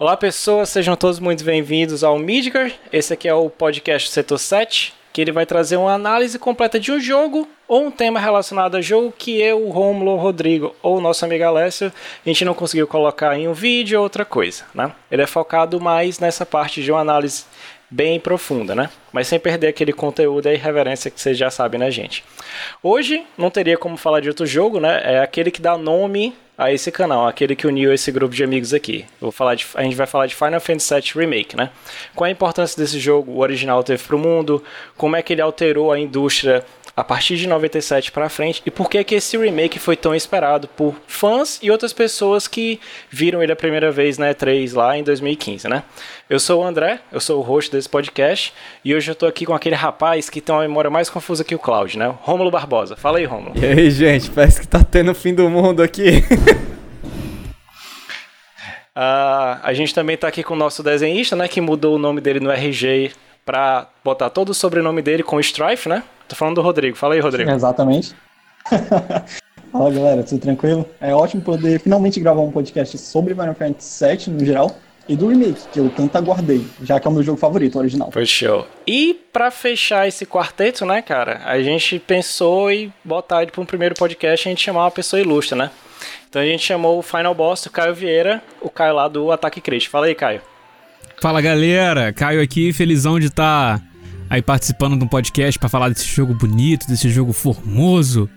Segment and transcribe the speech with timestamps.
[0.00, 2.70] Olá pessoas, sejam todos muito bem-vindos ao Midgar.
[2.92, 6.92] Esse aqui é o podcast Setor 7, que ele vai trazer uma análise completa de
[6.92, 11.24] um jogo ou um tema relacionado a jogo que eu, o Romulo, Rodrigo ou nosso
[11.24, 11.92] amigo Alessio,
[12.24, 14.92] a gente não conseguiu colocar em um vídeo ou outra coisa, né?
[15.10, 17.44] Ele é focado mais nessa parte de uma análise
[17.90, 18.90] bem profunda, né?
[19.12, 22.22] Mas sem perder aquele conteúdo e reverência que vocês já sabem, né, gente?
[22.80, 25.00] Hoje não teria como falar de outro jogo, né?
[25.02, 28.74] É aquele que dá nome a esse canal, aquele que uniu esse grupo de amigos
[28.74, 29.06] aqui.
[29.20, 31.70] vou falar de, a gente vai falar de Final Fantasy VII Remake, né?
[32.16, 34.62] Qual a importância desse jogo, o original teve para o mundo,
[34.96, 36.64] como é que ele alterou a indústria
[36.98, 40.66] a partir de 97 para frente e por que que esse remake foi tão esperado
[40.66, 45.04] por fãs e outras pessoas que viram ele a primeira vez na E3 lá em
[45.04, 45.84] 2015, né?
[46.28, 48.52] Eu sou o André, eu sou o host desse podcast
[48.84, 51.54] e hoje eu tô aqui com aquele rapaz que tem uma memória mais confusa que
[51.54, 52.12] o Cloud, né?
[52.22, 52.96] Rômulo Barbosa.
[52.96, 53.54] Fala aí, Rômulo.
[53.56, 56.24] E aí, gente, parece que tá tendo o fim do mundo aqui.
[58.96, 62.20] Uh, a gente também tá aqui com o nosso desenhista, né, que mudou o nome
[62.20, 63.12] dele no RG
[63.46, 66.02] para botar todo o sobrenome dele com Strife, né?
[66.28, 66.96] Tô falando do Rodrigo.
[66.96, 67.50] Fala aí, Rodrigo.
[67.50, 68.14] Exatamente.
[69.72, 70.86] Fala, galera, tudo tranquilo?
[71.00, 74.76] É ótimo poder finalmente gravar um podcast sobre Final Fantasy VII no geral
[75.08, 77.78] e do remake, que eu tanto aguardei, já que é o meu jogo favorito, o
[77.78, 78.10] original.
[78.12, 78.66] Foi show.
[78.86, 83.66] E para fechar esse quarteto, né, cara, a gente pensou em botar ele para um
[83.66, 85.70] primeiro podcast e a gente chamar uma pessoa ilustre, né?
[86.28, 89.62] Então a gente chamou o Final Boss, o Caio Vieira, o Caio lá do Ataque
[89.62, 89.92] Crítico.
[89.92, 90.42] Fala aí, Caio.
[91.20, 93.84] Fala galera, Caio aqui, felizão de estar tá
[94.30, 98.28] aí participando de um podcast para falar desse jogo bonito, desse jogo formoso,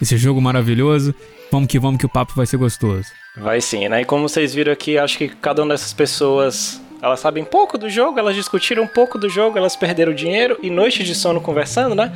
[0.00, 1.14] desse jogo maravilhoso.
[1.50, 3.06] Vamos que vamos que o papo vai ser gostoso.
[3.36, 4.02] Vai sim, né?
[4.02, 7.88] E como vocês viram aqui, acho que cada uma dessas pessoas, elas sabem pouco do
[7.88, 11.94] jogo, elas discutiram um pouco do jogo, elas perderam dinheiro e noites de sono conversando,
[11.94, 12.12] né?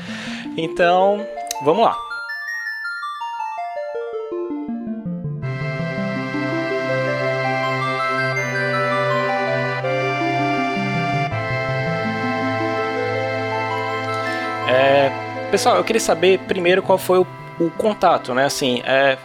[0.57, 1.25] Então,
[1.65, 2.10] vamos lá.
[15.51, 17.27] Pessoal, eu queria saber primeiro qual foi o,
[17.59, 18.45] o contato, né?
[18.45, 19.19] Assim, é,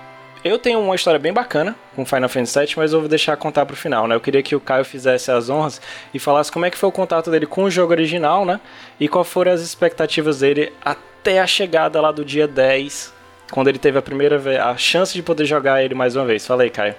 [0.43, 3.65] eu tenho uma história bem bacana com Final Fantasy VII, mas eu vou deixar contar
[3.65, 4.15] pro final, né?
[4.15, 5.79] Eu queria que o Caio fizesse as honras
[6.13, 8.59] e falasse como é que foi o contato dele com o jogo original, né?
[8.99, 13.13] E quais foram as expectativas dele até a chegada lá do dia 10,
[13.51, 16.45] quando ele teve a primeira vez, a chance de poder jogar ele mais uma vez.
[16.45, 16.95] Fala aí, Caio.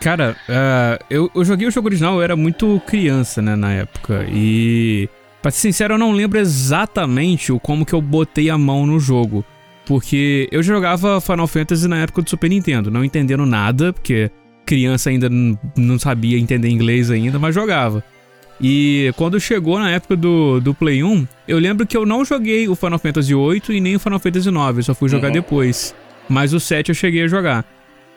[0.00, 4.24] Cara, uh, eu, eu joguei o jogo original, eu era muito criança, né, na época,
[4.28, 5.08] e
[5.44, 8.98] Pra ser sincero, eu não lembro exatamente o como que eu botei a mão no
[8.98, 9.44] jogo.
[9.84, 14.30] Porque eu jogava Final Fantasy na época do Super Nintendo, não entendendo nada, porque
[14.64, 15.28] criança ainda
[15.76, 18.02] não sabia entender inglês ainda, mas jogava.
[18.58, 22.66] E quando chegou na época do, do Play 1, eu lembro que eu não joguei
[22.66, 25.34] o Final Fantasy VIII e nem o Final Fantasy IX, eu só fui jogar uhum.
[25.34, 25.94] depois.
[26.26, 27.66] Mas o 7 eu cheguei a jogar.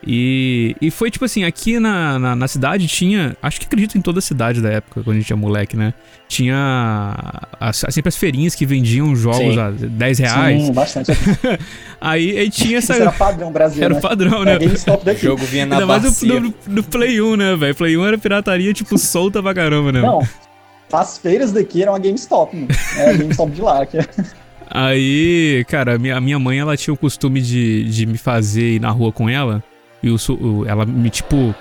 [0.05, 3.35] E, e foi tipo assim, aqui na, na, na, cidade tinha.
[3.41, 5.93] Acho que acredito em toda a cidade da época, quando a gente era moleque, né?
[6.27, 7.15] Tinha
[7.59, 9.59] as, sempre as feirinhas que vendiam jogos Sim.
[9.59, 10.61] a 10 reais.
[10.63, 11.11] Sim, bastante.
[11.99, 12.93] aí, aí tinha essa.
[12.93, 13.95] Isso era padrão brasileiro.
[13.95, 14.09] Era né?
[14.09, 14.59] padrão, né?
[15.03, 15.25] daqui.
[15.25, 17.75] O jogo vinha na Ainda mais do, do, do, Play 1, né, velho?
[17.75, 20.01] Play 1 era pirataria, tipo, solta pra caramba, né?
[20.01, 20.21] Não.
[20.93, 22.67] As feiras daqui eram a GameStop, mano.
[22.97, 23.85] É a GameStop de lá.
[23.85, 24.05] Que é...
[24.69, 28.89] Aí, cara, minha, minha mãe, ela tinha o costume de, de me fazer ir na
[28.89, 29.63] rua com ela.
[30.01, 31.55] E o, ela me, tipo,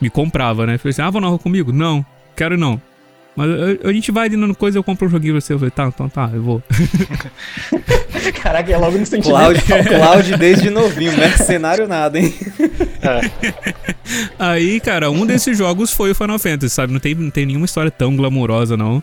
[0.00, 0.78] me comprava, né?
[0.78, 1.72] Falei assim, ah, vou na rua comigo?
[1.72, 2.04] Não,
[2.36, 2.80] quero não.
[3.36, 3.48] Mas
[3.84, 5.52] a, gente vai ali no coisa, eu compro um joguinho pra você.
[5.54, 6.62] Eu falei, tá, então tá, eu vou.
[8.42, 9.64] Caraca, é logo no sentimento.
[9.64, 12.34] Cloud, Cloud desde novinho, mercenário nada, hein?
[13.00, 13.30] É.
[14.38, 16.92] Aí, cara, um desses jogos foi o Final Fantasy, sabe?
[16.92, 19.02] Não tem, não tem nenhuma história tão glamourosa, não.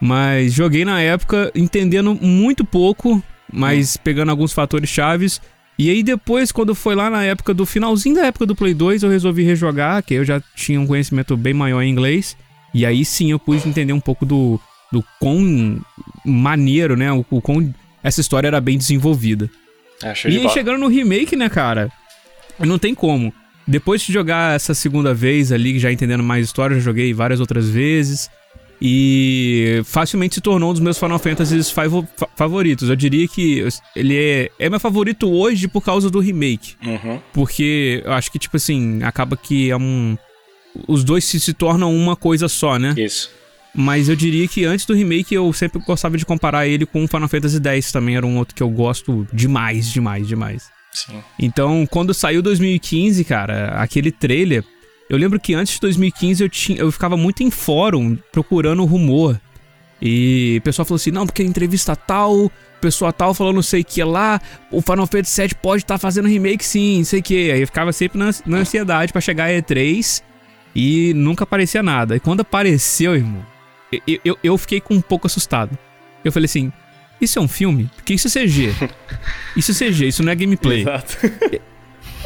[0.00, 3.22] Mas joguei na época entendendo muito pouco,
[3.52, 5.40] mas pegando alguns fatores chaves
[5.78, 9.02] e aí depois, quando foi lá na época do finalzinho da época do Play 2,
[9.02, 12.36] eu resolvi rejogar, que eu já tinha um conhecimento bem maior em inglês.
[12.72, 14.60] E aí sim eu pude entender um pouco do,
[14.90, 15.80] do quão
[16.24, 17.12] maneiro, né?
[17.12, 19.50] O, o quão essa história era bem desenvolvida.
[20.02, 21.90] É, e aí chegando no remake, né, cara?
[22.58, 23.32] Não tem como.
[23.66, 27.68] Depois de jogar essa segunda vez ali, já entendendo mais história, já joguei várias outras
[27.68, 28.30] vezes.
[28.80, 31.60] E facilmente se tornou um dos meus Final Fantasy
[32.34, 32.88] favoritos.
[32.88, 36.74] Eu diria que ele é, é meu favorito hoje por causa do remake.
[36.84, 37.20] Uhum.
[37.32, 40.16] Porque eu acho que, tipo assim, acaba que é um.
[40.86, 42.94] Os dois se, se tornam uma coisa só, né?
[42.98, 43.30] Isso.
[43.74, 47.08] Mas eu diria que antes do remake eu sempre gostava de comparar ele com o
[47.08, 48.16] Final Fantasy X também.
[48.16, 50.70] Era um outro que eu gosto demais, demais, demais.
[50.92, 51.22] Sim.
[51.38, 54.64] Então, quando saiu 2015, cara, aquele trailer
[55.08, 59.40] eu lembro que antes de 2015 eu, tinha, eu ficava muito em fórum procurando rumor.
[60.02, 62.50] E o pessoal falou assim: não, porque entrevista tal,
[62.80, 65.98] pessoa tal falou não sei o que lá, o Final Fantasy VII pode estar tá
[65.98, 67.50] fazendo remake sim, não sei o que.
[67.50, 70.22] Aí eu ficava sempre na, na ansiedade para chegar a E3
[70.74, 72.16] E nunca aparecia nada.
[72.16, 73.44] E quando apareceu, irmão,
[74.06, 75.78] eu, eu, eu fiquei com um pouco assustado.
[76.24, 76.72] Eu falei assim:
[77.20, 77.88] Isso é um filme?
[77.94, 78.74] Porque isso é CG.
[79.56, 80.82] Isso é CG, isso não é gameplay.
[80.82, 81.16] Exato.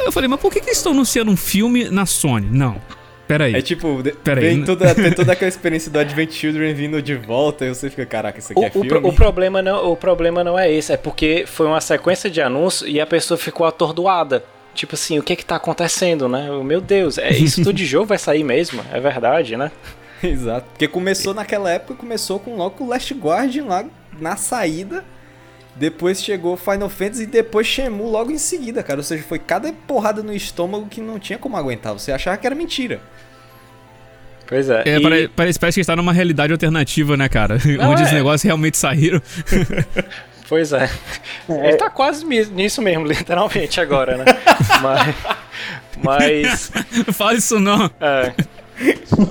[0.05, 2.47] Eu falei, mas por que, que eles estão anunciando um filme na Sony?
[2.51, 2.81] Não.
[3.27, 3.55] Peraí.
[3.55, 4.65] É tipo, de- Pera aí, vem né?
[4.65, 8.39] toda, tem toda aquela experiência do Advent Children vindo de volta e você fica, caraca,
[8.39, 8.89] isso aqui O, é o filme?
[8.89, 12.41] pro- o problema não, o problema não é esse, é porque foi uma sequência de
[12.41, 14.43] anúncios e a pessoa ficou atordoada.
[14.73, 16.49] Tipo assim, o que que tá acontecendo, né?
[16.63, 18.81] Meu Deus, é isso tudo de jogo vai sair mesmo?
[18.91, 19.71] É verdade, né?
[20.23, 20.67] Exato.
[20.71, 23.85] Porque começou naquela época, começou com logo o Last Guardian lá
[24.19, 25.05] na saída.
[25.75, 28.99] Depois chegou Final Fantasy e depois Shenmue logo em seguida, cara.
[28.99, 31.93] Ou seja, foi cada porrada no estômago que não tinha como aguentar.
[31.93, 32.99] Você achava que era mentira.
[34.47, 34.83] Pois é.
[34.85, 37.57] É, e- pare- parece, parece que está numa realidade alternativa, né, cara?
[37.79, 38.05] Não, Onde é.
[38.05, 39.21] os negócios realmente saíram.
[40.49, 40.89] Pois é.
[41.47, 44.25] Ele tá quase nisso mesmo, literalmente, agora, né?
[44.81, 45.15] mas.
[46.03, 46.71] Mas.
[47.15, 47.89] Fala isso não.
[48.01, 48.33] É.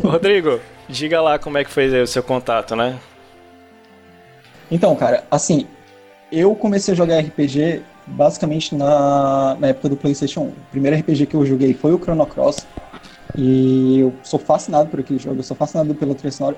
[0.02, 0.58] Rodrigo,
[0.88, 2.98] diga lá como é que foi o seu contato, né?
[4.70, 5.66] Então, cara, assim,
[6.30, 10.44] eu comecei a jogar RPG basicamente na, na época do PlayStation 1.
[10.48, 12.66] O primeiro RPG que eu joguei foi o Chrono Cross.
[13.36, 16.56] E eu sou fascinado por aquele jogo, eu sou fascinado pela trilha sonora.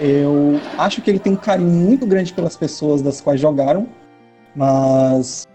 [0.00, 3.88] Eu acho que ele tem um carinho muito grande pelas pessoas das quais jogaram,
[4.54, 5.46] mas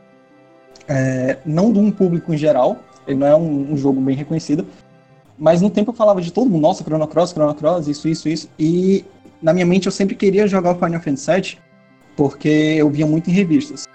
[0.88, 2.78] é, não de um público em geral.
[3.08, 4.66] Ele não é um, um jogo bem reconhecido.
[5.38, 8.28] Mas no tempo eu falava de todo mundo, nossa, Chrono Cross, Chrono Cross, isso, isso,
[8.28, 8.50] isso.
[8.58, 9.06] E
[9.42, 11.58] na minha mente eu sempre queria jogar o Final Fantasy VII,
[12.18, 13.86] porque eu via muito em revistas.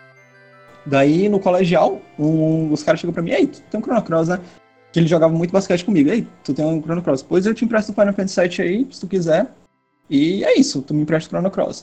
[0.87, 4.29] Daí no colegial, um, os caras chegam pra mim, ei, tu tem um Chrono Cross,
[4.29, 4.41] né?
[4.93, 6.09] Que ele jogava muito basquete comigo.
[6.09, 7.23] Ei, tu tem um Chrono Cross.
[7.23, 9.51] Pois eu te empresto o Final Fantasy VII aí, se tu quiser.
[10.09, 11.83] E é isso, tu me empresta o Chrono Cross.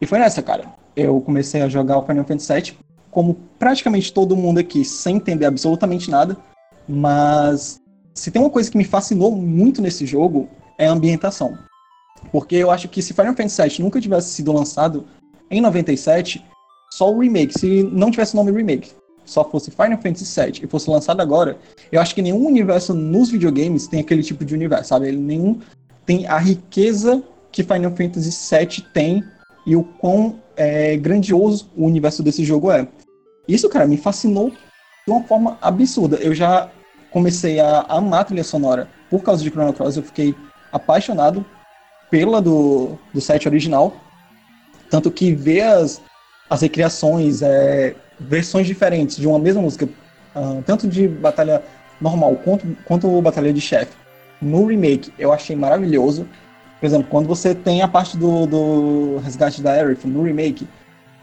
[0.00, 0.64] E foi nessa, cara.
[0.94, 2.78] Eu comecei a jogar o Final Fantasy VII,
[3.10, 6.36] como praticamente todo mundo aqui, sem entender absolutamente nada.
[6.88, 7.80] Mas
[8.14, 11.56] se tem uma coisa que me fascinou muito nesse jogo, é a ambientação.
[12.32, 15.06] Porque eu acho que se Final Fantasy VII nunca tivesse sido lançado
[15.50, 16.44] em 97,
[16.90, 18.92] só o remake, se não tivesse nome remake,
[19.24, 21.58] só fosse Final Fantasy VII e fosse lançado agora,
[21.92, 25.08] eu acho que nenhum universo nos videogames tem aquele tipo de universo, sabe?
[25.08, 25.60] Ele nenhum
[26.06, 27.22] tem a riqueza
[27.52, 29.22] que Final Fantasy VII tem
[29.66, 32.88] e o quão é, grandioso o universo desse jogo é.
[33.46, 36.16] Isso, cara, me fascinou de uma forma absurda.
[36.16, 36.70] Eu já
[37.10, 40.34] comecei a amar a trilha sonora por causa de Chrono Cross, eu fiquei
[40.72, 41.44] apaixonado
[42.10, 43.94] pela do, do set original.
[44.90, 46.00] Tanto que ver as,
[46.48, 49.88] as recriações, é, versões diferentes de uma mesma música,
[50.34, 51.62] ah, tanto de batalha
[52.00, 53.92] normal quanto, quanto batalha de chefe,
[54.40, 56.28] no remake eu achei maravilhoso.
[56.80, 60.66] Por exemplo, quando você tem a parte do, do resgate da Aerith no remake,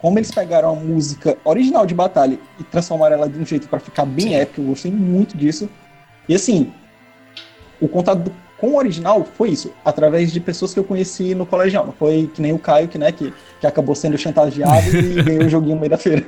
[0.01, 3.79] como eles pegaram a música original de batalha e transformaram ela de um jeito para
[3.79, 5.69] ficar bem épico, eu gostei muito disso.
[6.27, 6.73] E assim,
[7.79, 11.45] o contato do- com o original foi isso, através de pessoas que eu conheci no
[11.45, 11.85] colegial.
[11.85, 15.43] Não foi que nem o Caio, que, né, que, que acabou sendo chantageado e ganhou
[15.43, 16.25] o joguinho no meio da feira.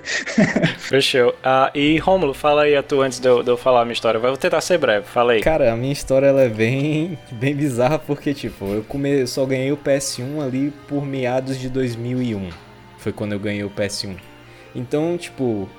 [0.78, 1.34] Fechou.
[1.44, 3.94] Ah, e Romulo, fala aí a tua antes de eu, de eu falar a minha
[3.94, 4.20] história.
[4.20, 5.42] Vou tentar ser breve, fala aí.
[5.42, 9.22] Cara, a minha história ela é bem, bem bizarra porque, tipo, eu, come...
[9.22, 12.50] eu só ganhei o PS1 ali por meados de 2001.
[12.98, 14.18] Foi quando eu ganhei o PS1.
[14.76, 15.70] Então, tipo,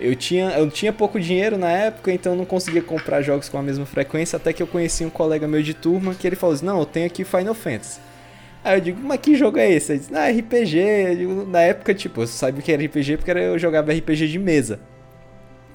[0.00, 3.62] eu tinha, eu tinha pouco dinheiro na época, então não conseguia comprar jogos com a
[3.62, 6.66] mesma frequência, até que eu conheci um colega meu de turma que ele falou assim,
[6.66, 8.00] não, eu tenho aqui Final Fantasy.
[8.62, 9.92] Aí eu digo, mas que jogo é esse?
[9.92, 10.78] Ele disse, ah, RPG.
[10.78, 14.38] Eu digo, na época, tipo, eu sabia que era RPG porque eu jogava RPG de
[14.38, 14.80] mesa.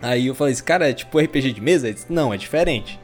[0.02, 1.88] Aí eu falei assim, cara, é tipo RPG de mesa?
[1.88, 3.00] Ele disse, não, é diferente.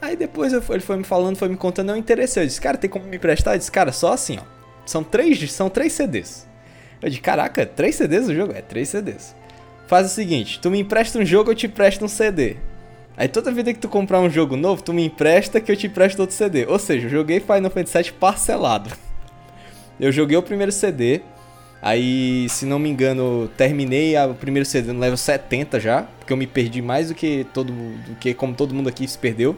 [0.00, 2.42] Aí depois eu ele foi me falando, foi me contando, eu interessei.
[2.44, 3.54] Eu disse, cara, tem como me emprestar?
[3.54, 4.42] Ele disse, cara, só assim, ó.
[4.84, 6.46] São três, são três CDs.
[7.02, 8.52] Eu disse, caraca, três CDs o jogo?
[8.52, 9.34] É, três CDs.
[9.86, 12.56] Faz o seguinte, tu me empresta um jogo, eu te empresto um CD.
[13.16, 15.86] Aí toda vida que tu comprar um jogo novo, tu me empresta que eu te
[15.86, 16.66] empresto outro CD.
[16.66, 18.90] Ou seja, eu joguei Final Fantasy VII parcelado.
[19.98, 21.22] Eu joguei o primeiro CD,
[21.80, 26.36] aí, se não me engano, terminei o primeiro CD no level 70 já, porque eu
[26.36, 29.56] me perdi mais do que todo do que como todo mundo aqui se perdeu.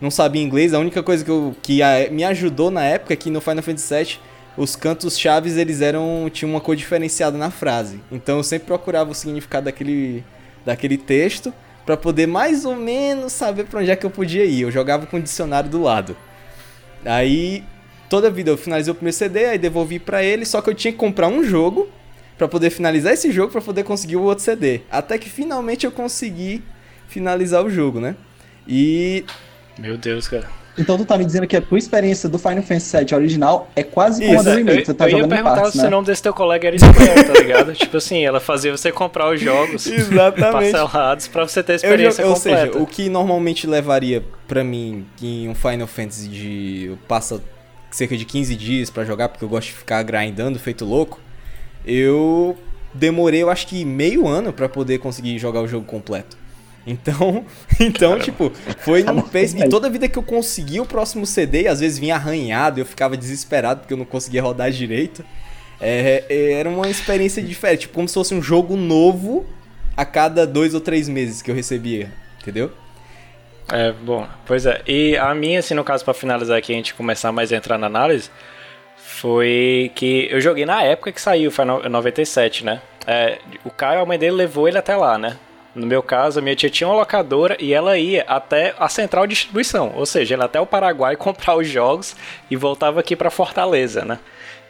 [0.00, 3.16] Não sabia inglês, a única coisa que, eu, que a- me ajudou na época é
[3.16, 4.18] que no Final Fantasy VII
[4.56, 8.00] os cantos chaves eles eram tinham uma cor diferenciada na frase.
[8.10, 10.24] Então eu sempre procurava o significado daquele
[10.64, 11.52] daquele texto
[11.84, 14.62] pra poder mais ou menos saber pra onde é que eu podia ir.
[14.62, 16.16] Eu jogava com o dicionário do lado.
[17.04, 17.64] Aí
[18.08, 20.74] toda a vida eu finalizei o primeiro CD, aí devolvi pra ele, só que eu
[20.74, 21.88] tinha que comprar um jogo
[22.38, 24.82] pra poder finalizar esse jogo pra poder conseguir o outro CD.
[24.90, 26.62] Até que finalmente eu consegui
[27.08, 28.14] finalizar o jogo, né?
[28.66, 29.24] E
[29.78, 30.61] Meu Deus, cara.
[30.78, 33.82] Então tu tá me dizendo que a tua experiência do Final Fantasy VII original é
[33.82, 35.78] quase como a do Eu, remake, você tá eu ia jogando em perguntar partes, se
[35.82, 35.86] né?
[35.86, 37.72] o nome desse teu colega era Square, tá ligado?
[37.76, 40.72] tipo assim, ela fazia você comprar os jogos Exatamente.
[40.72, 42.72] parcelados pra você ter a Eu experiência jo- ou completa.
[42.72, 47.42] seja, o que normalmente levaria pra mim em um Final Fantasy de passa
[47.90, 51.20] cerca de 15 dias pra jogar, porque eu gosto de ficar grindando feito louco,
[51.84, 52.56] eu
[52.94, 56.36] demorei, eu acho que meio ano pra poder conseguir jogar o jogo completo.
[56.86, 57.44] Então,
[57.80, 59.56] então tipo, foi num pace.
[59.58, 63.16] E toda vida que eu conseguia o próximo CD, às vezes vinha arranhado, eu ficava
[63.16, 65.24] desesperado porque eu não conseguia rodar direito.
[65.80, 69.44] É, é, era uma experiência diferente, tipo, como se fosse um jogo novo
[69.96, 72.10] a cada dois ou três meses que eu recebia,
[72.40, 72.70] entendeu?
[73.70, 74.80] É, bom, pois é.
[74.86, 77.78] E a minha, assim, no caso, pra finalizar aqui, a gente começar mais a entrar
[77.78, 78.30] na análise,
[78.96, 82.80] foi que eu joguei na época que saiu, foi no 97, né?
[83.06, 85.36] É, o Caio, a mãe dele levou ele até lá, né?
[85.74, 89.34] No meu caso, minha tia tinha uma locadora e ela ia até a central de
[89.34, 92.14] distribuição, ou seja, ela até o Paraguai comprar os jogos
[92.50, 94.18] e voltava aqui pra Fortaleza, né?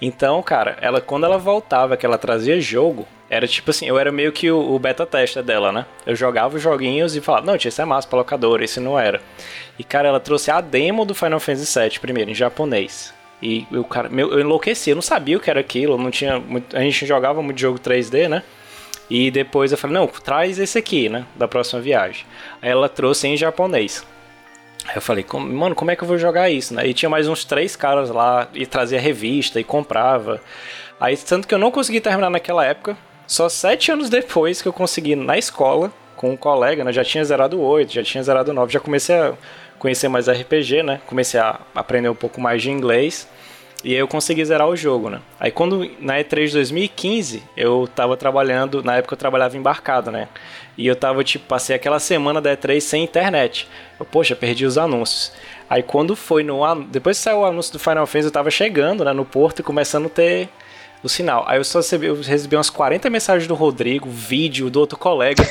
[0.00, 4.12] Então, cara, ela quando ela voltava, que ela trazia jogo, era tipo assim, eu era
[4.12, 5.86] meio que o, o beta tester dela, né?
[6.04, 8.98] Eu jogava os joguinhos e falava, não, tia, isso é massa pra locadora, isso não
[8.98, 9.20] era.
[9.78, 13.14] E, cara, ela trouxe a demo do Final Fantasy VII primeiro, em japonês.
[13.40, 16.38] E o cara, meu, eu enlouqueci, eu não sabia o que era aquilo, não tinha
[16.38, 18.42] muito, a gente jogava muito jogo 3D, né?
[19.10, 21.24] E depois eu falei, não, traz esse aqui, né?
[21.36, 22.24] Da próxima viagem.
[22.60, 24.04] Aí ela trouxe em japonês.
[24.86, 26.86] Aí eu falei, "Como- mano, como é que eu vou jogar isso, né?
[26.86, 30.40] E tinha mais uns três caras lá e trazia revista e comprava.
[31.00, 34.72] Aí, tanto que eu não consegui terminar naquela época, só sete anos depois que eu
[34.72, 36.92] consegui na escola, com um colega, né?
[36.92, 39.34] Já tinha zerado o 8, já tinha zerado 9, já comecei a
[39.78, 41.00] conhecer mais RPG, né?
[41.06, 43.28] Comecei a aprender um pouco mais de inglês.
[43.84, 45.20] E aí eu consegui zerar o jogo, né?
[45.40, 50.28] Aí quando na E3 de 2015, eu tava trabalhando, na época eu trabalhava embarcado, né?
[50.78, 53.68] E eu tava, tipo, passei aquela semana da E3 sem internet.
[53.98, 55.32] Eu, poxa, perdi os anúncios.
[55.68, 59.04] Aí quando foi no depois que saiu o anúncio do Final Fantasy, eu tava chegando,
[59.04, 60.48] né, no porto e começando a ter
[61.02, 61.44] o sinal.
[61.48, 65.42] Aí eu só recebi, eu recebi umas 40 mensagens do Rodrigo, vídeo do outro colega.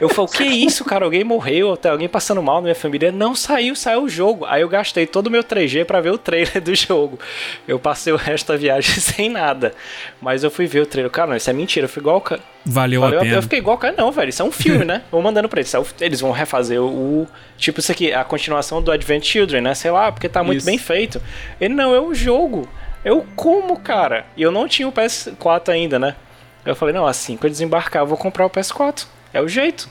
[0.00, 1.04] Eu falei, o que é isso, cara?
[1.04, 1.76] Alguém morreu?
[1.76, 3.12] Tem alguém passando mal na minha família?
[3.12, 4.44] Não saiu, saiu o jogo.
[4.46, 7.18] Aí eu gastei todo o meu 3G pra ver o trailer do jogo.
[7.66, 9.72] Eu passei o resto da viagem sem nada.
[10.20, 11.10] Mas eu fui ver o trailer.
[11.12, 11.84] Cara, não, isso é mentira.
[11.84, 12.22] Eu fui igual
[12.66, 13.36] Valeu Valeu a pena.
[13.36, 14.30] Eu fiquei igual, cara, não, velho.
[14.30, 15.02] Isso é um filme, né?
[15.12, 15.72] Vou mandando pra eles.
[15.74, 19.74] É Eles vão refazer o, o- Tipo, isso aqui, a continuação do Advent Children, né?
[19.74, 20.66] Sei lá, porque tá muito Isso.
[20.66, 21.22] bem feito.
[21.60, 22.68] Ele não, é um jogo.
[23.04, 24.24] Eu como, cara?
[24.36, 26.14] E eu não tinha o PS4 ainda, né?
[26.64, 29.06] Eu falei, não, assim que eu desembarcar, eu vou comprar o PS4.
[29.32, 29.88] É o jeito.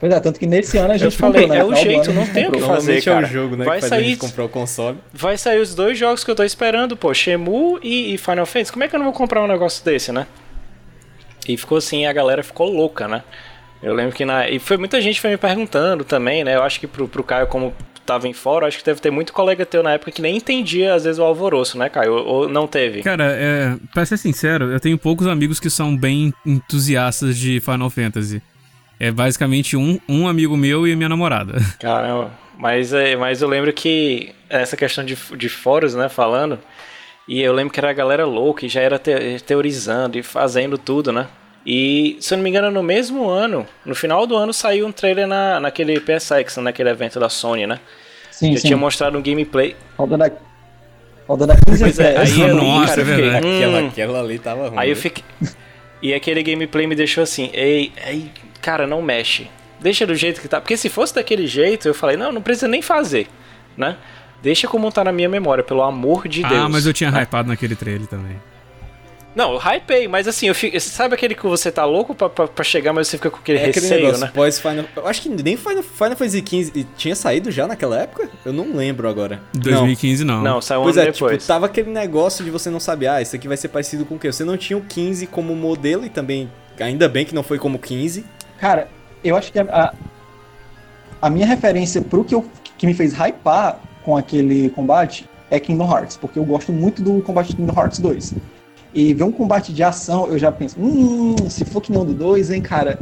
[0.00, 1.60] Pois é, tanto que nesse ano a Eu gente falei, comprou, né?
[1.60, 2.66] é o jeito, não tem o que fazer,
[3.02, 3.26] Normalmente é cara.
[3.26, 4.98] o jogo, né, Vai sair- comprar o console.
[5.12, 8.72] Vai sair os dois jogos que eu tô esperando, pô, Shenmue e, e Final Fantasy.
[8.72, 10.26] Como é que eu não vou comprar um negócio desse, né?
[11.48, 13.22] E ficou assim, a galera ficou louca, né?
[13.82, 14.48] Eu lembro que na.
[14.48, 16.56] E foi muita gente foi me perguntando também, né?
[16.56, 19.32] Eu acho que pro, pro Caio, como tava em fora, acho que deve ter muito
[19.32, 22.12] colega teu na época que nem entendia, às vezes, o alvoroço, né, Caio?
[22.14, 23.02] Ou, ou não teve?
[23.02, 27.90] Cara, é, pra ser sincero, eu tenho poucos amigos que são bem entusiastas de Final
[27.90, 28.42] Fantasy.
[28.98, 31.54] É basicamente um, um amigo meu e minha namorada.
[31.80, 32.30] Caramba.
[32.56, 36.58] Mas, é, mas eu lembro que essa questão de, de fóruns, né, falando,
[37.26, 40.78] e eu lembro que era a galera louca e já era te- teorizando e fazendo
[40.78, 41.26] tudo, né?
[41.66, 44.92] E, se eu não me engano, no mesmo ano, no final do ano, saiu um
[44.92, 47.80] trailer na, naquele PSX, naquele evento da Sony, né?
[48.30, 48.66] Sim, Já sim.
[48.68, 49.74] tinha mostrado um gameplay.
[49.96, 50.30] Rodando a,
[51.26, 53.46] rodando a 15 Pois é, aí eu, Nossa, cara, eu é fiquei, verdade.
[53.46, 53.88] Aquela, hum.
[53.88, 54.78] aquela ali tava ruim.
[54.78, 55.00] Aí eu né?
[55.00, 55.24] fiquei.
[56.02, 58.30] E aquele gameplay me deixou assim, ei, ei,
[58.60, 59.48] cara, não mexe.
[59.80, 60.60] Deixa do jeito que tá.
[60.60, 63.26] Porque se fosse daquele jeito, eu falei, não, não precisa nem fazer,
[63.74, 63.96] né?
[64.42, 66.52] Deixa como tá na minha memória, pelo amor de Deus.
[66.52, 67.22] ah, mas eu tinha né?
[67.22, 68.36] hypado naquele trailer também.
[69.34, 72.46] Não, eu hypei, mas assim, eu fico, sabe aquele que você tá louco pra, pra,
[72.46, 74.30] pra chegar, mas você fica com aquele É aquele receio, negócio, né?
[74.32, 74.84] pós Final...
[74.94, 78.28] Eu acho que nem Final, Final Fantasy XV tinha saído já naquela época?
[78.44, 79.40] Eu não lembro agora.
[79.54, 80.40] 2015 não.
[80.42, 81.32] Não, saiu um Pois ano é, depois.
[81.38, 84.14] tipo, tava aquele negócio de você não saber, ah, isso aqui vai ser parecido com
[84.14, 84.30] o quê?
[84.30, 86.48] Você não tinha o 15 como modelo e também,
[86.78, 88.24] ainda bem que não foi como 15.
[88.60, 88.88] Cara,
[89.24, 89.94] eu acho que a, a,
[91.20, 92.44] a minha referência pro que, eu,
[92.78, 97.20] que me fez hypar com aquele combate é Kingdom Hearts, porque eu gosto muito do
[97.22, 98.34] combate de Kingdom Hearts 2.
[98.94, 102.14] E ver um combate de ação, eu já penso, hum, se for que não do
[102.14, 102.98] 2, hein, cara.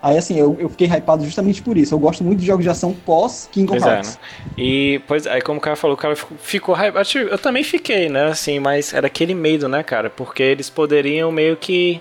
[0.00, 1.94] Aí assim, eu, eu fiquei hypado justamente por isso.
[1.94, 4.16] Eu gosto muito de jogos de ação pós Kingdom Pois é, Hearts.
[4.16, 4.52] né?
[4.58, 7.08] E, pois, aí como o cara falou, o cara ficou, ficou hypado.
[7.18, 10.10] Eu também fiquei, né, assim, mas era aquele medo, né, cara?
[10.10, 12.00] Porque eles poderiam meio que.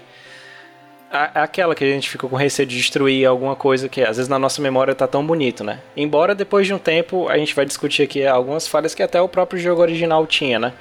[1.11, 4.39] Aquela que a gente ficou com receio de destruir alguma coisa que às vezes na
[4.39, 5.79] nossa memória tá tão bonito, né?
[5.95, 9.27] Embora depois de um tempo a gente vai discutir aqui algumas falhas que até o
[9.27, 10.73] próprio jogo original tinha, né?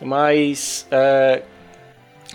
[0.00, 0.86] Mas.
[0.90, 1.42] é,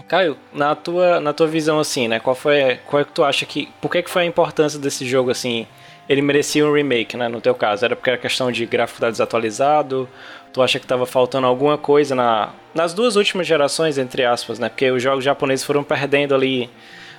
[0.08, 2.20] Caio, na tua, na tua visão assim, né?
[2.20, 2.80] Qual foi.
[2.86, 3.68] Qual é que tu acha que.
[3.82, 5.68] Por que, que foi a importância desse jogo, assim,
[6.08, 7.28] ele merecia um remake, né?
[7.28, 10.08] No teu caso, era porque era questão de gráfico tá desatualizado?
[10.54, 14.70] Tu acha que estava faltando alguma coisa na, nas duas últimas gerações, entre aspas, né?
[14.70, 16.70] Porque os jogos japoneses foram perdendo ali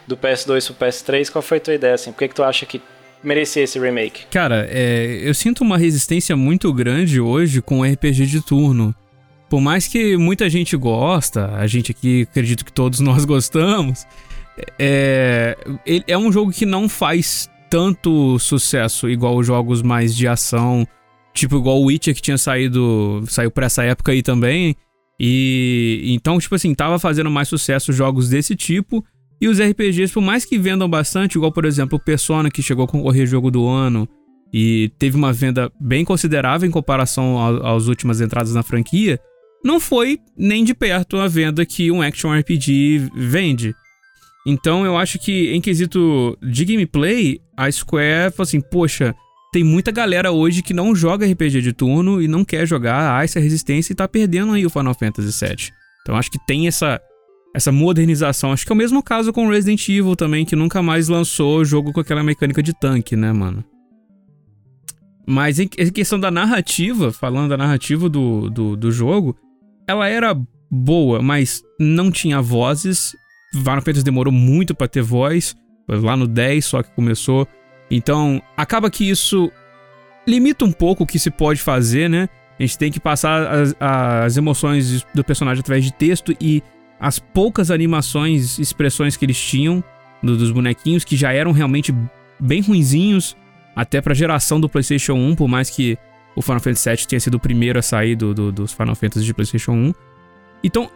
[0.07, 1.31] do PS2 pro PS3.
[1.31, 2.12] Qual foi a tua ideia, assim?
[2.12, 2.81] Por que, que tu acha que
[3.23, 4.26] merecia esse remake?
[4.31, 8.95] Cara, é, eu sinto uma resistência muito grande hoje com RPG de turno.
[9.53, 14.07] Por mais que muita gente gosta, a gente aqui acredito que todos nós gostamos,
[14.79, 15.55] é,
[16.07, 20.89] é um jogo que não faz tanto sucesso igual os jogos mais de ação,
[21.35, 24.75] tipo igual o Witcher que tinha saído, saiu pra essa época aí também.
[25.21, 29.05] E então, tipo assim, tava fazendo mais sucesso jogos desse tipo.
[29.39, 32.87] E os RPGs, por mais que vendam bastante, igual por exemplo o Persona que chegou
[32.87, 34.09] a concorrer jogo do ano
[34.51, 39.21] e teve uma venda bem considerável em comparação às últimas entradas na franquia,
[39.64, 43.75] não foi nem de perto a venda que um action RPG vende.
[44.47, 49.14] Então eu acho que em quesito de gameplay, a Square falou assim, poxa,
[49.52, 53.23] tem muita galera hoje que não joga RPG de turno e não quer jogar a
[53.23, 55.71] essa resistência e tá perdendo aí o Final Fantasy VII.
[56.02, 57.00] Então acho que tem essa
[57.54, 58.50] essa modernização.
[58.50, 61.92] Acho que é o mesmo caso com Resident Evil também, que nunca mais lançou jogo
[61.92, 63.62] com aquela mecânica de tanque, né, mano?
[65.26, 69.37] Mas em questão da narrativa, falando da narrativa do, do, do jogo,
[69.87, 70.37] ela era
[70.71, 73.15] boa, mas não tinha vozes
[73.53, 75.55] Final Fantasy demorou muito para ter voz,
[75.87, 77.47] lá no 10 só que começou.
[77.91, 79.53] Então, acaba que isso
[80.27, 82.29] limita um pouco o que se pode fazer, né?
[82.59, 86.62] A gente tem que passar as, as emoções do personagem através de texto e
[86.99, 89.83] as poucas animações, expressões que eles tinham
[90.23, 91.95] do, dos bonequinhos, que já eram realmente
[92.41, 93.37] bem ruinzinhos,
[93.75, 95.99] até pra geração do PlayStation 1, por mais que
[96.35, 99.25] o Final Fantasy VII tenha sido o primeiro a sair do, do, dos Final Fantasy
[99.25, 99.95] de PlayStation 1.
[100.65, 100.91] Então,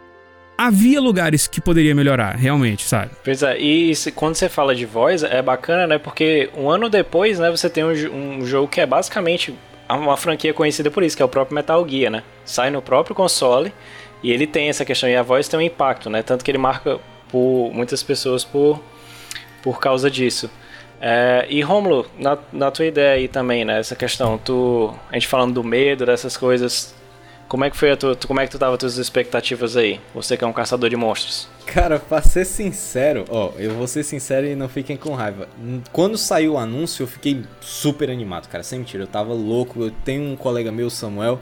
[0.57, 3.11] havia lugares que poderia melhorar, realmente, sabe?
[3.23, 5.97] Pois é, e quando você fala de voz, é bacana, né?
[5.97, 9.53] Porque um ano depois, né, você tem um, um jogo que é basicamente
[9.89, 12.23] uma franquia conhecida por isso, que é o próprio Metal Gear, né?
[12.43, 13.71] Sai no próprio console
[14.23, 16.23] e ele tem essa questão, e a voz tem um impacto, né?
[16.23, 18.81] Tanto que ele marca por muitas pessoas por,
[19.61, 20.49] por causa disso.
[20.99, 23.79] É, e Romulo, na, na tua ideia aí também, né?
[23.79, 26.95] Essa questão, tu, a gente falando do medo, dessas coisas,
[27.47, 30.01] como é que foi a tua, como é que tu tava tuas expectativas aí?
[30.13, 31.47] Você que é um caçador de monstros.
[31.65, 35.47] Cara, pra ser sincero, ó, eu vou ser sincero e não fiquem com raiva.
[35.91, 39.81] Quando saiu o anúncio, eu fiquei super animado, cara, sem mentira, eu tava louco.
[39.83, 41.39] Eu tenho um colega meu, Samuel,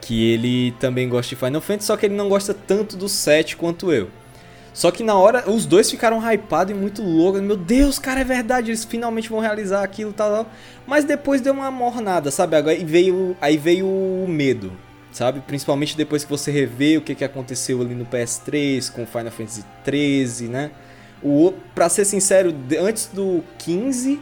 [0.00, 3.56] que ele também gosta de Final Fantasy, só que ele não gosta tanto do 7
[3.56, 4.08] quanto eu.
[4.74, 7.40] Só que na hora, os dois ficaram hypados e muito loucos.
[7.40, 10.52] Meu Deus, cara, é verdade, eles finalmente vão realizar aquilo e tal, tal.
[10.86, 12.56] Mas depois deu uma mornada, sabe?
[12.56, 14.72] Aí veio, aí veio o medo
[15.14, 15.40] sabe?
[15.40, 19.64] Principalmente depois que você revê o que, que aconteceu ali no PS3 com Final Fantasy
[19.84, 20.72] 13, né?
[21.22, 24.20] O, pra ser sincero, antes do 15,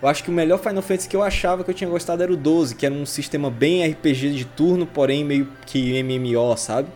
[0.00, 2.32] eu acho que o melhor Final Fantasy que eu achava que eu tinha gostado era
[2.32, 6.88] o 12, que era um sistema bem RPG de turno, porém meio que MMO, sabe?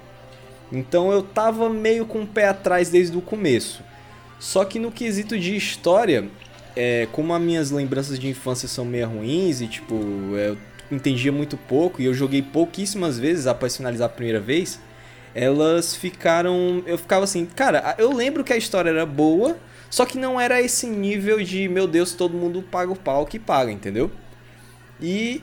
[0.70, 3.82] Então eu tava meio com o pé atrás desde o começo.
[4.38, 6.28] Só que no quesito de história,
[6.74, 9.94] é, como as minhas lembranças de infância são meio ruins e tipo,
[10.36, 10.58] eu
[10.90, 14.78] entendia muito pouco e eu joguei pouquíssimas vezes após finalizar a primeira vez,
[15.34, 16.82] elas ficaram.
[16.86, 19.56] Eu ficava assim, cara, eu lembro que a história era boa,
[19.90, 23.38] só que não era esse nível de, meu Deus, todo mundo paga o pau que
[23.38, 24.10] paga, entendeu?
[25.00, 25.42] E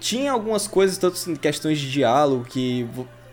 [0.00, 2.86] tinha algumas coisas, tanto em questões de diálogo, que,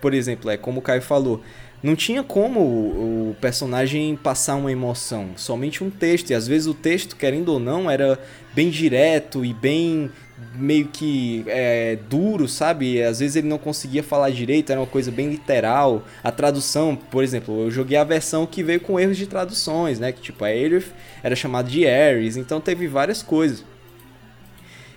[0.03, 1.41] por exemplo, é como o Caio falou,
[1.81, 6.31] não tinha como o personagem passar uma emoção, somente um texto.
[6.31, 8.19] E às vezes o texto, querendo ou não, era
[8.53, 10.11] bem direto e bem
[10.55, 13.01] meio que é, duro, sabe?
[13.01, 16.03] Às vezes ele não conseguia falar direito, era uma coisa bem literal.
[16.21, 20.11] A tradução, por exemplo, eu joguei a versão que veio com erros de traduções, né?
[20.11, 20.91] Que tipo, a Aerith
[21.23, 23.63] era chamada de Ares, então teve várias coisas.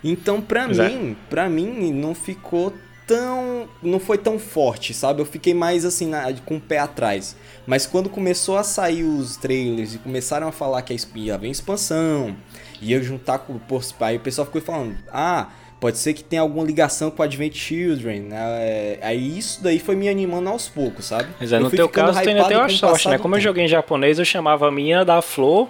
[0.03, 0.93] Então, pra Exato.
[0.93, 2.73] mim, pra mim não ficou
[3.07, 3.69] tão.
[3.83, 5.21] não foi tão forte, sabe?
[5.21, 7.37] Eu fiquei mais assim, na, com o pé atrás.
[7.67, 11.51] Mas quando começou a sair os trailers e começaram a falar que a espinha vem
[11.51, 12.37] expansão,
[12.81, 13.61] ia juntar com o
[14.01, 15.49] Aí o pessoal ficou falando: ah,
[15.81, 18.21] pode ser que tenha alguma ligação com Advent Children.
[18.23, 18.99] Né?
[19.03, 21.29] Aí isso daí foi me animando aos poucos, sabe?
[21.39, 23.19] Mas é, no teu caso, tu ainda tem uma sorte, né?
[23.19, 25.69] Como eu joguei em japonês, eu chamava a minha da flor,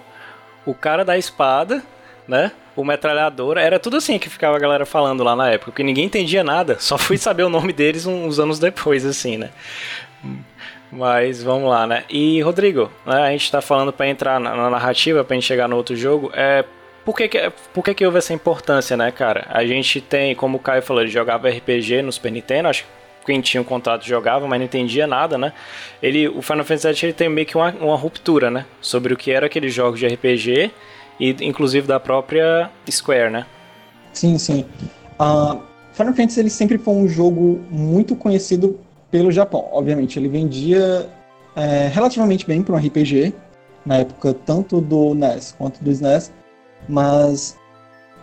[0.65, 1.83] o cara da espada,
[2.27, 2.51] né?
[2.77, 6.05] O metralhador, era tudo assim que ficava a galera falando lá na época, porque ninguém
[6.05, 9.49] entendia nada, só fui saber o nome deles uns anos depois, assim, né?
[10.91, 12.03] Mas vamos lá, né?
[12.07, 15.67] E Rodrigo, né, a gente tá falando para entrar na, na narrativa, pra gente chegar
[15.67, 16.63] no outro jogo, é
[17.03, 19.47] por que, que, por que, que houve essa importância, né, cara?
[19.49, 22.89] A gente tem, como o Caio falou, ele jogava RPG no Super Nintendo, acho que
[23.25, 25.51] quem tinha um contrato jogava, mas não entendia nada, né?
[26.01, 28.65] Ele, o Final Fantasy VII ele tem meio que uma, uma ruptura, né?
[28.79, 30.71] Sobre o que era aqueles jogos de RPG
[31.19, 33.45] e inclusive da própria Square, né?
[34.13, 34.65] Sim, sim.
[35.19, 35.61] Uh,
[35.93, 39.67] Final Fantasy ele sempre foi um jogo muito conhecido pelo Japão.
[39.71, 41.09] Obviamente, ele vendia
[41.55, 43.33] é, relativamente bem para um RPG,
[43.85, 46.31] na época tanto do NES quanto do SNES,
[46.87, 47.57] mas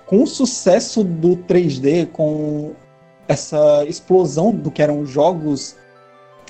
[0.06, 2.74] com o sucesso do 3D, com
[3.26, 5.76] essa explosão do que eram jogos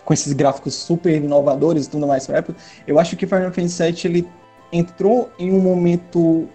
[0.05, 3.83] com esses gráficos super inovadores e tudo mais para época, eu acho que Final Fantasy
[3.83, 4.29] VII ele
[4.75, 6.49] entrou em um momento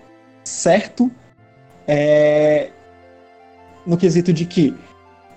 [0.44, 1.10] certo
[1.88, 2.70] é,
[3.86, 4.76] no quesito de que,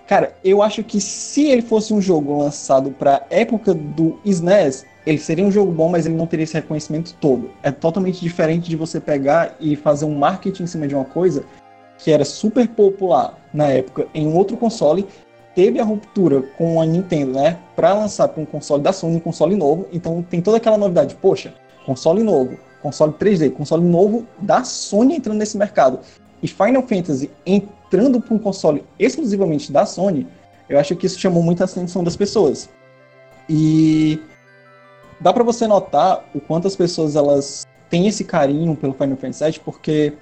[0.07, 5.19] cara, eu acho que se ele fosse um jogo lançado para época do SNES, ele
[5.19, 7.51] seria um jogo bom, mas ele não teria esse reconhecimento todo.
[7.63, 11.45] É totalmente diferente de você pegar e fazer um marketing em cima de uma coisa
[11.99, 15.07] que era super popular na época em um outro console,
[15.55, 19.21] teve a ruptura com a Nintendo, né, para lançar para um console da Sony, um
[19.21, 19.87] console novo.
[19.93, 21.55] Então tem toda aquela novidade, poxa,
[21.87, 26.01] console novo, console 3D, console novo da Sony entrando nesse mercado.
[26.43, 30.27] E Final Fantasy entrando para um console exclusivamente da Sony,
[30.69, 32.69] eu acho que isso chamou muita atenção das pessoas.
[33.49, 34.21] E
[35.21, 39.45] dá para você notar o quanto as pessoas elas têm esse carinho pelo Final Fantasy
[39.45, 40.15] VII, porque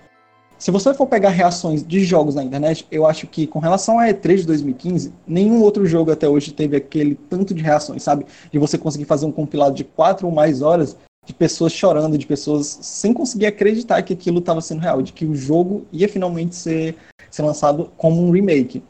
[0.59, 4.09] se você for pegar reações de jogos na internet, eu acho que com relação à
[4.09, 8.27] E3 de 2015, nenhum outro jogo até hoje teve aquele tanto de reações, sabe?
[8.53, 12.27] De você conseguir fazer um compilado de quatro ou mais horas de pessoas chorando, de
[12.27, 16.57] pessoas sem conseguir acreditar que aquilo estava sendo real, de que o jogo ia finalmente
[16.57, 16.97] ser,
[17.31, 18.83] ser lançado como um remake.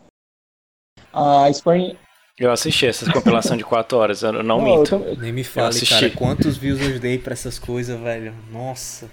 [1.12, 1.98] A Square
[2.40, 4.94] eu assisti essa compilação de 4 horas, eu não, minto.
[4.94, 8.32] Eu Nem me fale, cara, quantos views eu dei pra essas coisas, velho.
[8.50, 9.10] Nossa.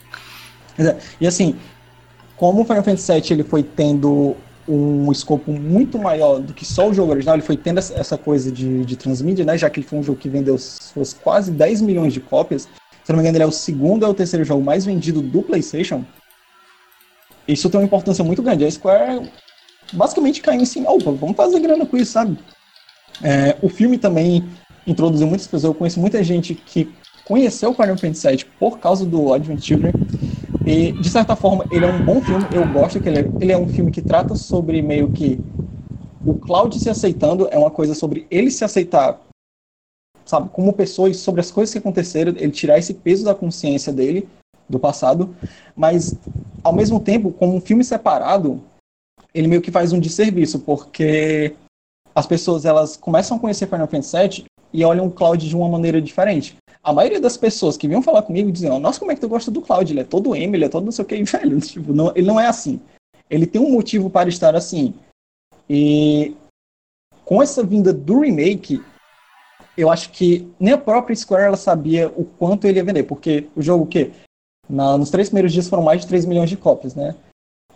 [0.80, 1.58] É, e assim,
[2.38, 6.88] como o Final Fantasy VII ele foi tendo um escopo muito maior do que só
[6.88, 9.58] o jogo original, ele foi tendo essa coisa de, de transmídia, né?
[9.58, 12.68] Já que ele foi um jogo que vendeu suas quase 10 milhões de cópias.
[13.08, 15.42] Se não me engano, ele é o segundo ou o terceiro jogo mais vendido do
[15.42, 16.04] PlayStation.
[17.48, 18.66] Isso tem uma importância muito grande.
[18.66, 19.32] A Square
[19.94, 22.38] basicamente caiu em cima, opa, vamos fazer grana com isso, sabe?
[23.24, 24.44] É, o filme também
[24.86, 25.64] introduziu muitas pessoas.
[25.64, 26.94] Eu conheço muita gente que
[27.24, 29.94] conheceu o Final Fantasy VII por causa do Advent Children.
[30.66, 32.46] E, de certa forma, ele é um bom filme.
[32.52, 35.40] Eu gosto que ele é, ele é um filme que trata sobre meio que
[36.26, 37.48] o Cloud se aceitando.
[37.52, 39.18] É uma coisa sobre ele se aceitar,
[40.28, 42.34] sabe, como pessoa e sobre as coisas que aconteceram.
[42.38, 44.28] Ele tirar esse peso da consciência dele,
[44.70, 45.36] do passado.
[45.76, 46.16] Mas,
[46.64, 48.62] ao mesmo tempo, como um filme separado,
[49.34, 51.56] ele meio que faz um desserviço, porque
[52.14, 55.70] as pessoas elas começam a conhecer Final Fantasy VII e olham o Cloud de uma
[55.70, 56.58] maneira diferente.
[56.84, 59.52] A maioria das pessoas que vinham falar comigo diziam, nossa, como é que tu gosta
[59.52, 59.92] do Cloud?
[59.92, 62.28] Ele é todo M, ele é todo não sei o que, velho, tipo, não, ele
[62.28, 62.80] não é assim.
[63.30, 64.94] Ele tem um motivo para estar assim.
[65.70, 66.36] E
[67.26, 68.82] com essa vinda do remake,
[69.78, 73.48] eu acho que nem a própria Square ela sabia o quanto ele ia vender, porque
[73.56, 74.12] o jogo que
[74.70, 77.16] Na, nos três primeiros dias foram mais de 3 milhões de cópias, né?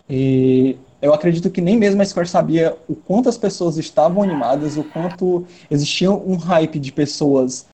[0.09, 4.75] E eu acredito que nem mesmo a Square sabia o quanto as pessoas estavam animadas,
[4.75, 7.65] o quanto existia um hype de pessoas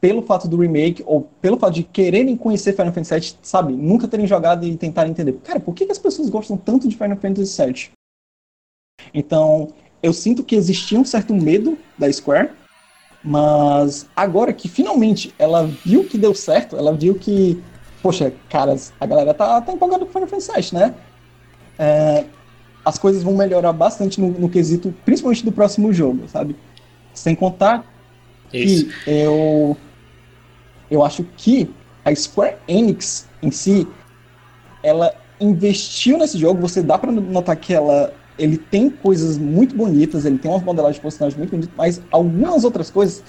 [0.00, 3.72] pelo fato do remake, ou pelo fato de quererem conhecer Final Fantasy VII, sabe?
[3.74, 5.34] Nunca terem jogado e tentarem entender.
[5.44, 7.90] Cara, por que, que as pessoas gostam tanto de Final Fantasy VII?
[9.12, 9.68] Então,
[10.02, 12.50] eu sinto que existia um certo medo da Square,
[13.26, 17.60] mas agora que finalmente ela viu que deu certo, ela viu que,
[18.00, 20.94] poxa, caras, a galera tá, tá empolgada com Final Fantasy VII, né?
[21.76, 22.24] É,
[22.84, 26.54] as coisas vão melhorar bastante no, no, quesito, principalmente do próximo jogo, sabe?
[27.12, 27.84] Sem contar
[28.52, 28.86] Isso.
[28.86, 29.76] que eu,
[30.88, 31.68] eu acho que
[32.04, 33.88] a Square Enix em si,
[34.84, 40.24] ela investiu nesse jogo, você dá para notar que ela ele tem coisas muito bonitas,
[40.24, 43.22] ele tem umas modelagens de personagens muito bonitas, mas algumas outras coisas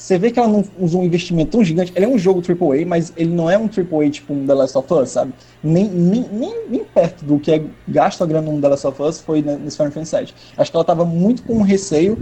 [0.00, 1.92] você vê que ela não usou um investimento tão gigante.
[1.94, 4.78] Ele é um jogo AAA, mas ele não é um AAA tipo um The Last
[4.78, 5.34] of Us, sabe?
[5.62, 9.02] Nem, nem, nem, nem perto do que é gasto a grana no The Last of
[9.02, 10.34] Us foi nesse Final Fantasy VII.
[10.56, 12.16] Acho que ela estava muito com receio,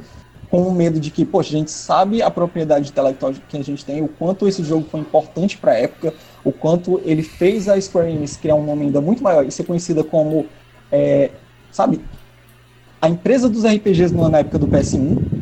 [0.51, 4.03] com medo de que, poxa, a gente sabe a propriedade intelectual que a gente tem,
[4.03, 8.11] o quanto esse jogo foi importante para a época, o quanto ele fez a Square
[8.11, 10.47] Enix criar um nome ainda muito maior e ser conhecida como,
[10.91, 11.31] é,
[11.71, 12.01] sabe,
[13.01, 15.39] a empresa dos RPGs na época do PS1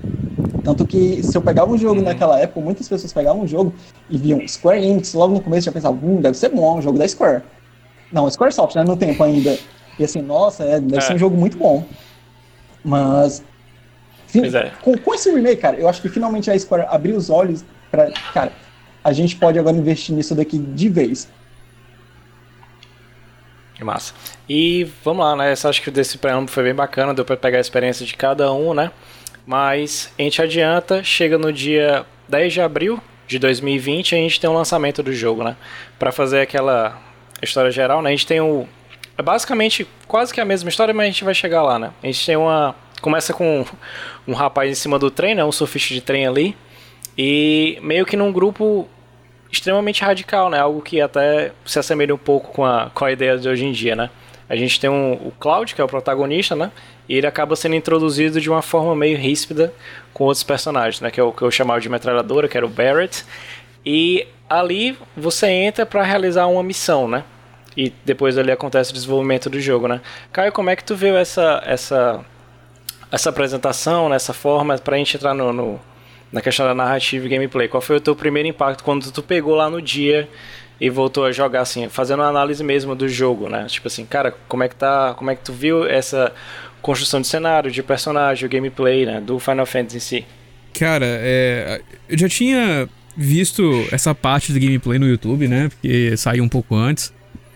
[0.67, 2.05] tanto que se eu pegava um jogo uhum.
[2.05, 3.73] naquela época, muitas pessoas pegavam um jogo
[4.11, 6.99] e viam Square Enix, logo no começo já pensavam, hum, deve ser bom, um jogo
[6.99, 7.43] da Square.
[8.11, 9.57] Não, Squaresoft, né, no tempo ainda.
[9.97, 11.01] E assim, nossa, é, deve é.
[11.01, 11.85] ser um jogo muito bom.
[12.85, 13.45] Mas,
[14.35, 14.73] é.
[14.83, 18.11] com, com esse remake, cara, eu acho que finalmente a Square abriu os olhos para,
[18.35, 18.51] cara,
[19.05, 21.29] a gente pode agora investir nisso daqui de vez.
[23.77, 24.15] Que massa.
[24.49, 25.53] E vamos lá, né?
[25.53, 28.53] Eu acho que desse preâmbulo foi bem bacana, deu para pegar a experiência de cada
[28.53, 28.91] um, né?
[29.47, 34.49] Mas a gente adianta, chega no dia 10 de abril de 2020 a gente tem
[34.49, 35.57] o um lançamento do jogo, né?
[35.99, 36.99] Para fazer aquela
[37.43, 38.09] história geral, né?
[38.09, 38.67] A gente tem o
[39.19, 41.91] é basicamente quase que a mesma história, mas a gente vai chegar lá, né?
[42.03, 42.75] A gente tem uma.
[43.01, 43.65] Começa com
[44.27, 45.45] um rapaz em cima do trem, né?
[45.45, 46.57] Um surfista de trem ali.
[47.17, 48.87] E meio que num grupo
[49.57, 50.59] extremamente radical, né?
[50.59, 53.73] Algo que até se assemelha um pouco com a, com a ideia de hoje em
[53.73, 54.11] dia, né?
[54.49, 56.71] A gente tem um, o Cloud, que é o protagonista, né?
[57.09, 59.73] E ele acaba sendo introduzido de uma forma meio ríspida
[60.13, 61.11] com outros personagens, né?
[61.11, 63.25] Que é o que eu chamava de metralhadora, que era o Barrett.
[63.85, 67.25] E ali você entra para realizar uma missão, né?
[67.77, 70.01] E depois ali acontece o desenvolvimento do jogo, né?
[70.33, 72.25] Caio, como é que tu viu essa essa
[73.11, 75.81] essa apresentação, nessa forma, pra gente entrar no, no
[76.33, 77.69] na questão da narrativa e gameplay.
[77.69, 80.29] Qual foi o teu primeiro impacto quando tu pegou lá no dia
[80.81, 83.67] e voltou a jogar assim, fazendo uma análise mesmo do jogo, né?
[83.67, 86.33] Tipo assim, cara, como é que tá, como é que tu viu essa
[86.83, 90.27] construção de cenário, de personagem, o gameplay, né, do Final Fantasy em si?
[90.79, 95.71] Cara, é, eu já tinha visto essa parte do gameplay no YouTube, né?
[95.71, 97.13] Porque saiu um pouco antes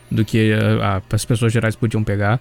[0.09, 2.39] do que a, a, as pessoas gerais podiam pegar.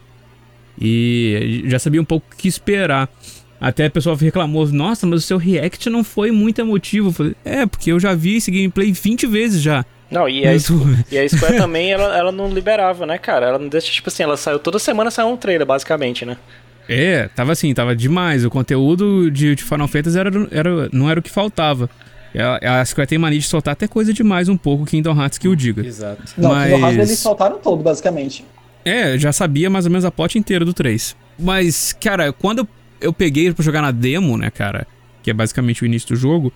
[0.80, 3.10] E já sabia um pouco o que esperar.
[3.60, 7.08] Até a pessoa reclamou, nossa, mas o seu react não foi muito emotivo.
[7.08, 9.84] Eu falei, é, porque eu já vi esse gameplay 20 vezes já.
[10.10, 13.46] Não, e a, Square, e a Square também, ela, ela não liberava, né, cara?
[13.46, 16.36] Ela não deixa, tipo assim, ela saiu toda semana saiu um trailer, basicamente, né?
[16.88, 18.44] É, tava assim, tava demais.
[18.44, 21.88] O conteúdo de, de Final Fantasy era, era, não era o que faltava.
[22.34, 25.46] A, a Square tem mania de soltar até coisa demais um pouco, Kingdom Hearts que
[25.46, 25.86] o diga.
[25.86, 26.22] Exato.
[26.36, 26.64] Não, Mas...
[26.64, 28.44] Kingdom Hearts eles soltaram todo, basicamente.
[28.84, 31.14] É, já sabia mais ou menos a plot inteira do 3.
[31.38, 32.68] Mas, cara, quando eu
[33.00, 34.86] eu peguei para jogar na demo, né, cara?
[35.22, 36.52] Que é basicamente o início do jogo.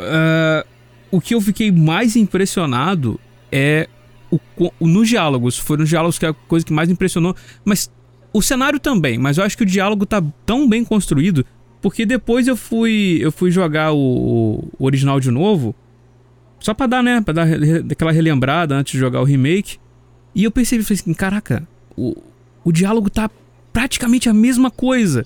[0.00, 0.66] Uh,
[1.10, 3.18] o que eu fiquei mais impressionado
[3.50, 3.88] é
[4.30, 4.38] o,
[4.80, 5.58] o, nos diálogos.
[5.58, 7.34] Foram os diálogos que é a coisa que mais impressionou.
[7.64, 7.90] Mas
[8.32, 9.18] o cenário também.
[9.18, 11.44] Mas eu acho que o diálogo tá tão bem construído.
[11.80, 15.74] Porque depois eu fui eu fui jogar o, o original de novo.
[16.58, 17.20] Só pra dar, né?
[17.20, 17.46] Pra dar
[17.90, 19.78] aquela relembrada antes de jogar o remake.
[20.34, 22.14] E eu percebi, falei assim, caraca, o,
[22.62, 23.30] o diálogo tá
[23.72, 25.24] praticamente a mesma coisa.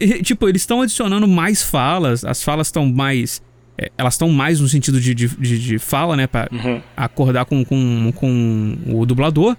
[0.00, 3.42] E, tipo, eles estão adicionando mais falas, as falas estão mais.
[3.76, 6.26] É, elas estão mais no sentido de, de, de, de fala, né?
[6.26, 6.80] Pra uhum.
[6.96, 9.56] acordar com, com, com o dublador.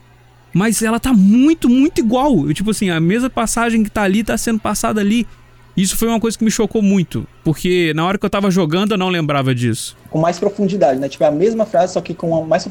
[0.53, 2.51] Mas ela tá muito, muito igual.
[2.53, 5.27] Tipo assim, a mesma passagem que tá ali tá sendo passada ali.
[5.75, 8.91] Isso foi uma coisa que me chocou muito, porque na hora que eu tava jogando
[8.91, 9.95] eu não lembrava disso.
[10.09, 11.07] Com mais profundidade, né?
[11.07, 12.67] Tipo, é a mesma frase, só que com mais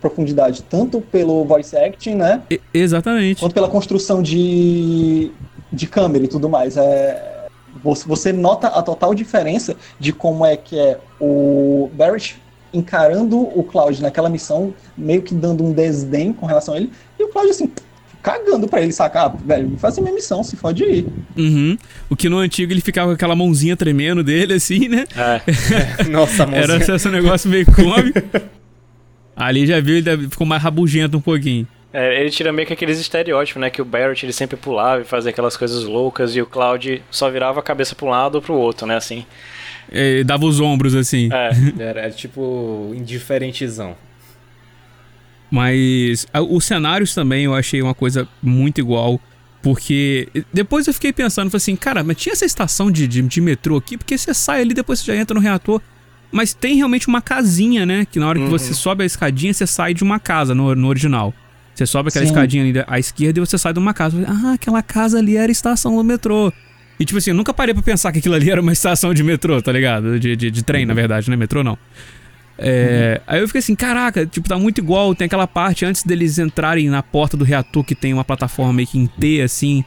[0.00, 2.42] profundidade, tanto pelo voice acting, né?
[2.50, 3.38] E, exatamente.
[3.38, 5.30] Quanto pela construção de,
[5.72, 6.76] de câmera e tudo mais.
[6.76, 7.46] É,
[7.82, 12.40] você nota a total diferença de como é que é o Barrett
[12.72, 17.24] encarando o Cloud naquela missão, meio que dando um desdém com relação a ele, e
[17.24, 17.70] o Cloud assim,
[18.22, 21.06] cagando pra ele, sacar, ah, velho, faz a minha missão, se fode ir.
[21.36, 21.76] Uhum.
[22.08, 25.04] O que no antigo ele ficava com aquela mãozinha tremendo dele, assim, né?
[25.16, 26.04] É.
[26.08, 26.74] Nossa, mãozinha.
[26.84, 28.20] Era esse negócio meio cômico.
[29.34, 31.66] Ali já viu, ele ficou mais rabugento um pouquinho.
[31.92, 33.68] É, ele tira meio que aqueles estereótipos, né?
[33.68, 37.28] Que o Barrett ele sempre pulava e fazia aquelas coisas loucas e o Cloud só
[37.28, 38.96] virava a cabeça pra um lado ou pro outro, né?
[38.96, 39.26] Assim.
[39.90, 41.28] É, dava os ombros assim.
[41.32, 41.50] É.
[41.82, 43.96] Era, era tipo indiferentezão.
[45.50, 49.20] Mas os cenários também eu achei uma coisa muito igual.
[49.62, 53.40] Porque depois eu fiquei pensando, falei assim, cara, mas tinha essa estação de, de, de,
[53.42, 55.82] metrô aqui, porque você sai ali, depois você já entra no reator.
[56.32, 58.06] Mas tem realmente uma casinha, né?
[58.10, 58.50] Que na hora que uhum.
[58.50, 61.34] você sobe a escadinha, você sai de uma casa no, no original.
[61.80, 62.30] Você sobe aquela Sim.
[62.30, 64.22] escadinha ali à esquerda e você sai de uma casa.
[64.28, 66.52] Ah, aquela casa ali era estação do metrô.
[66.98, 69.22] E tipo assim, eu nunca parei pra pensar que aquilo ali era uma estação de
[69.22, 70.20] metrô, tá ligado?
[70.20, 71.36] De, de, de trem, na verdade, né?
[71.36, 71.78] Metrô não.
[72.58, 73.24] É, uhum.
[73.26, 75.14] Aí eu fiquei assim, caraca, tipo, tá muito igual.
[75.14, 78.86] Tem aquela parte antes deles entrarem na porta do reator que tem uma plataforma meio
[78.86, 79.82] que em T, assim.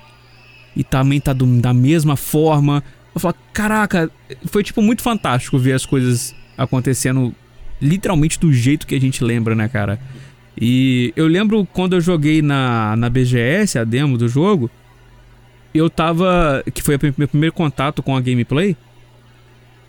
[0.75, 2.83] E também tá do, da mesma forma.
[3.13, 4.09] Eu falo, caraca,
[4.47, 7.35] foi tipo muito fantástico ver as coisas acontecendo
[7.79, 9.99] literalmente do jeito que a gente lembra, né, cara?
[10.59, 14.69] E eu lembro quando eu joguei na, na BGS, a demo do jogo,
[15.73, 16.63] eu tava.
[16.73, 18.77] Que foi meu primeiro contato com a gameplay.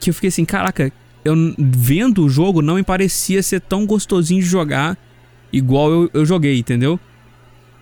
[0.00, 0.92] Que eu fiquei assim, caraca,
[1.24, 4.98] eu vendo o jogo não me parecia ser tão gostosinho de jogar
[5.53, 6.98] igual eu, eu joguei, entendeu?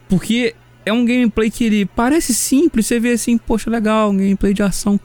[0.08, 4.52] Porque é um gameplay que ele parece simples, você vê assim, poxa, legal, um gameplay
[4.52, 5.00] de ação.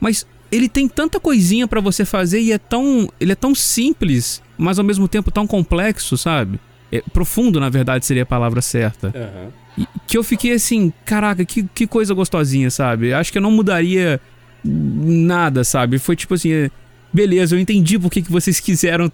[0.00, 3.08] Mas ele tem tanta coisinha para você fazer e é tão.
[3.20, 6.58] Ele é tão simples, mas ao mesmo tempo tão complexo, sabe?
[6.90, 9.12] É, profundo, na verdade, seria a palavra certa.
[9.14, 9.86] Uhum.
[10.06, 13.12] que eu fiquei assim, caraca, que, que coisa gostosinha, sabe?
[13.12, 14.20] Acho que eu não mudaria
[14.64, 15.98] nada, sabe?
[15.98, 16.70] Foi tipo assim, é,
[17.12, 19.10] beleza, eu entendi por que, que vocês quiseram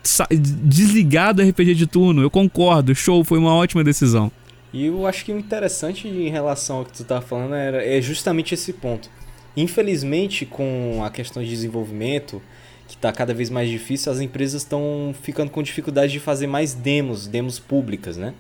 [0.63, 2.23] desligar do RPG de turno.
[2.23, 4.31] Eu concordo, show, foi uma ótima decisão.
[4.73, 8.01] E eu acho que o interessante em relação ao que tu tá falando era, é
[8.01, 9.09] justamente esse ponto.
[9.57, 12.43] Infelizmente, com a questão de desenvolvimento,
[12.87, 16.75] que está cada vez mais difícil, as empresas estão ficando com dificuldade de fazer mais
[16.75, 18.35] demos, demos públicas, né?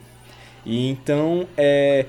[0.66, 2.06] E então, é,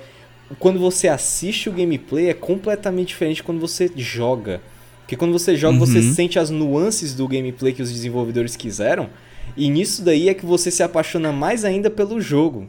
[0.60, 4.62] quando você assiste o gameplay é completamente diferente quando você joga.
[5.02, 5.86] Porque quando você joga, uhum.
[5.86, 9.10] você sente as nuances do gameplay que os desenvolvedores quiseram.
[9.56, 12.68] E nisso daí é que você se apaixona mais ainda pelo jogo.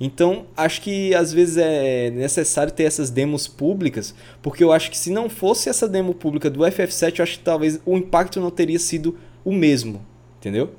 [0.00, 4.96] Então, acho que às vezes é necessário ter essas demos públicas, porque eu acho que
[4.96, 8.50] se não fosse essa demo pública do FF7, eu acho que talvez o impacto não
[8.50, 10.00] teria sido o mesmo,
[10.38, 10.72] entendeu?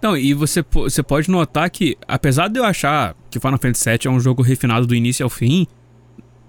[0.00, 3.98] Não, e você, você pode notar que, apesar de eu achar que Final Fantasy VII
[4.06, 5.66] é um jogo refinado do início ao fim,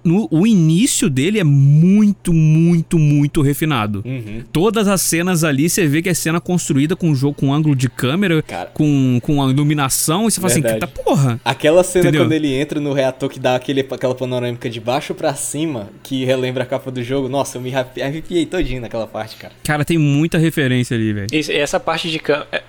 [0.03, 4.01] no, o início dele é muito, muito, muito refinado.
[4.05, 4.43] Uhum.
[4.51, 7.89] Todas as cenas ali, você vê que é cena construída com jogo com ângulo de
[7.89, 8.69] câmera, Cara.
[8.73, 10.83] com, com a iluminação, e você fala assim, Verdade.
[10.83, 11.41] assim, tá porra.
[11.43, 12.25] Aquela cena Entendeu?
[12.25, 16.25] quando ele entra no reator que dá aquele, aquela panorâmica de baixo para cima, que
[16.25, 19.53] relembra a capa do jogo, nossa, eu me arrepiei todinho naquela parte, cara.
[19.63, 21.27] Cara, tem muita referência ali, velho.
[21.31, 22.63] Essa parte de é,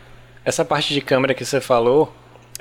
[0.45, 2.13] essa parte de câmera que você falou,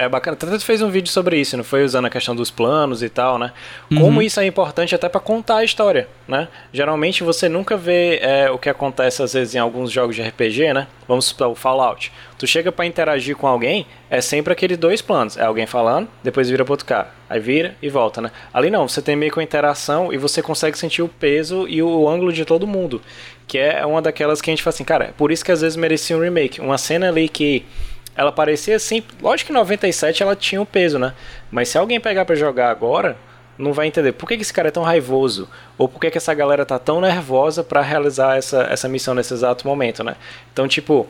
[0.02, 0.36] é bacana.
[0.36, 1.84] Tanto fez um vídeo sobre isso, não foi?
[1.84, 3.54] Usando a questão dos planos e tal, né?
[3.90, 4.22] Como uhum.
[4.22, 6.48] isso é importante até para contar a história, né?
[6.74, 10.74] Geralmente você nunca vê é, o que acontece às vezes em alguns jogos de RPG,
[10.74, 10.88] né?
[11.08, 12.12] Vamos para o Fallout.
[12.38, 15.38] Tu chega para interagir com alguém, é sempre aqueles dois planos.
[15.38, 17.10] É alguém falando, depois vira pro outro cara.
[17.30, 18.32] Aí vira e volta, né?
[18.52, 21.82] Ali não, você tem meio que uma interação e você consegue sentir o peso e
[21.84, 23.02] o ângulo de todo mundo.
[23.48, 25.62] Que é uma daquelas que a gente fala assim, cara, é por isso que às
[25.62, 26.60] vezes merecia um remake.
[26.60, 27.66] Uma cena ali que
[28.16, 29.04] ela parecia assim.
[29.22, 31.14] Lógico que em 97 ela tinha um peso, né?
[31.50, 33.18] Mas se alguém pegar para jogar agora,
[33.58, 35.48] não vai entender por que, que esse cara é tão raivoso
[35.78, 39.34] ou por que, que essa galera tá tão nervosa para realizar essa, essa missão nesse
[39.34, 40.16] exato momento, né?
[40.52, 41.08] Então, tipo,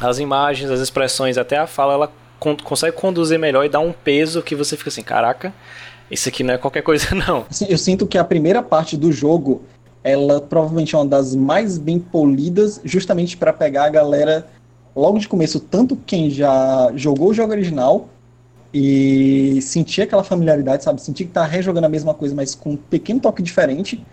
[0.00, 3.92] as imagens, as expressões, até a fala, ela con consegue conduzir melhor e dar um
[3.92, 5.52] peso que você fica assim, caraca,
[6.10, 7.46] isso aqui não é qualquer coisa não.
[7.68, 9.62] Eu sinto que a primeira parte do jogo,
[10.02, 14.46] ela provavelmente é uma das mais bem polidas, justamente para pegar a galera
[14.94, 18.08] logo de começo, tanto quem já jogou o jogo original
[18.72, 21.00] e sentir aquela familiaridade, sabe?
[21.00, 24.04] Sentir que tá rejogando a mesma coisa, mas com um pequeno toque diferente.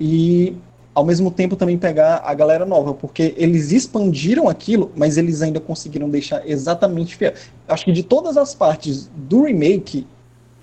[0.00, 0.56] E
[0.94, 5.60] ao mesmo tempo também pegar a galera nova, porque eles expandiram aquilo, mas eles ainda
[5.60, 7.34] conseguiram deixar exatamente fiel.
[7.68, 10.06] Acho que de todas as partes do remake,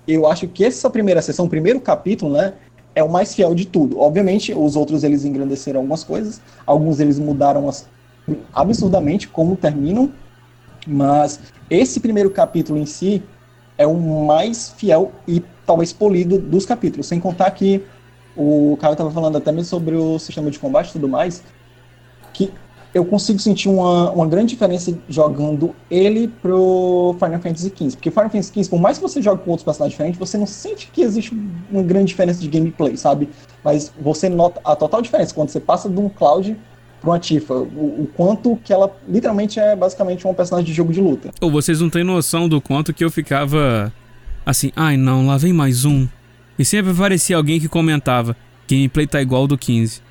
[0.08, 2.54] eu acho que essa primeira sessão, o primeiro capítulo, né,
[2.96, 4.00] é o mais fiel de tudo.
[4.00, 7.86] Obviamente, os outros eles engrandeceram algumas coisas, alguns eles mudaram as,
[8.52, 10.12] absurdamente como terminam,
[10.86, 13.22] mas esse primeiro capítulo em si
[13.76, 17.84] é o mais fiel e talvez polido dos capítulos, sem contar que
[18.36, 21.42] o cara estava falando até mesmo sobre o sistema de combate e tudo mais,
[22.32, 22.52] que
[22.92, 27.90] eu consigo sentir uma, uma grande diferença jogando ele pro Final Fantasy XV.
[27.96, 30.46] Porque Final Fantasy XV, por mais que você jogue com outros personagens diferentes, você não
[30.46, 31.36] sente que existe
[31.70, 33.28] uma grande diferença de gameplay, sabe?
[33.64, 36.56] Mas você nota a total diferença quando você passa de um Cloud
[37.10, 37.54] uma Tifa.
[37.54, 41.30] O, o, quanto que ela literalmente é basicamente um personagem de jogo de luta.
[41.40, 43.92] Ou vocês não têm noção do quanto que eu ficava
[44.44, 46.06] assim, ai não, lá vem mais um.
[46.58, 48.36] E sempre aparecia alguém que comentava,
[48.68, 50.02] gameplay tá igual do 15.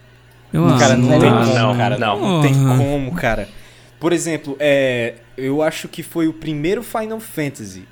[0.52, 1.98] Eu, ah, cara, não, não tem como, não, cara.
[1.98, 3.50] Não, não tem como, cara.
[4.00, 7.86] Por exemplo, é, eu acho que foi o primeiro Final Fantasy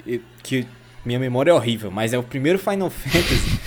[0.43, 0.67] que
[1.05, 3.59] minha memória é horrível, mas é o primeiro Final Fantasy.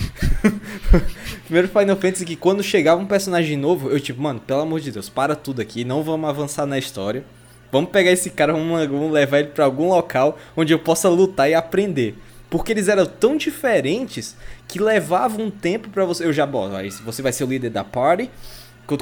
[1.45, 4.91] primeiro Final Fantasy que quando chegava um personagem novo, eu tipo, mano, pelo amor de
[4.91, 7.23] Deus, para tudo aqui, não vamos avançar na história.
[7.71, 11.49] Vamos pegar esse cara, vamos, vamos levar ele para algum local onde eu possa lutar
[11.49, 12.15] e aprender.
[12.49, 14.35] Porque eles eram tão diferentes
[14.67, 16.25] que levavam um tempo para você.
[16.25, 16.69] Eu já, bom,
[17.03, 18.29] você vai ser o líder da party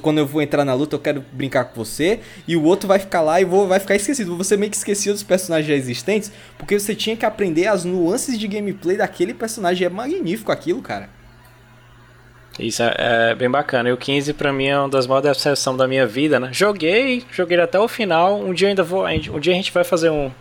[0.02, 2.19] quando eu vou entrar na luta, eu quero brincar com você.
[2.48, 4.38] E o outro vai ficar lá e vou, vai ficar esquecido.
[4.38, 6.32] Você meio que esquecia dos personagens já existentes.
[6.58, 9.86] Porque você tinha que aprender as nuances de gameplay daquele personagem.
[9.86, 11.10] É magnífico aquilo, cara.
[12.58, 13.89] Isso é, é bem bacana.
[13.89, 16.50] E o 15 pra mim é uma das maiores decepções da minha vida, né?
[16.52, 18.39] Joguei, joguei até o final.
[18.39, 19.06] Um dia ainda vou.
[19.06, 20.32] Um dia a gente vai fazer um,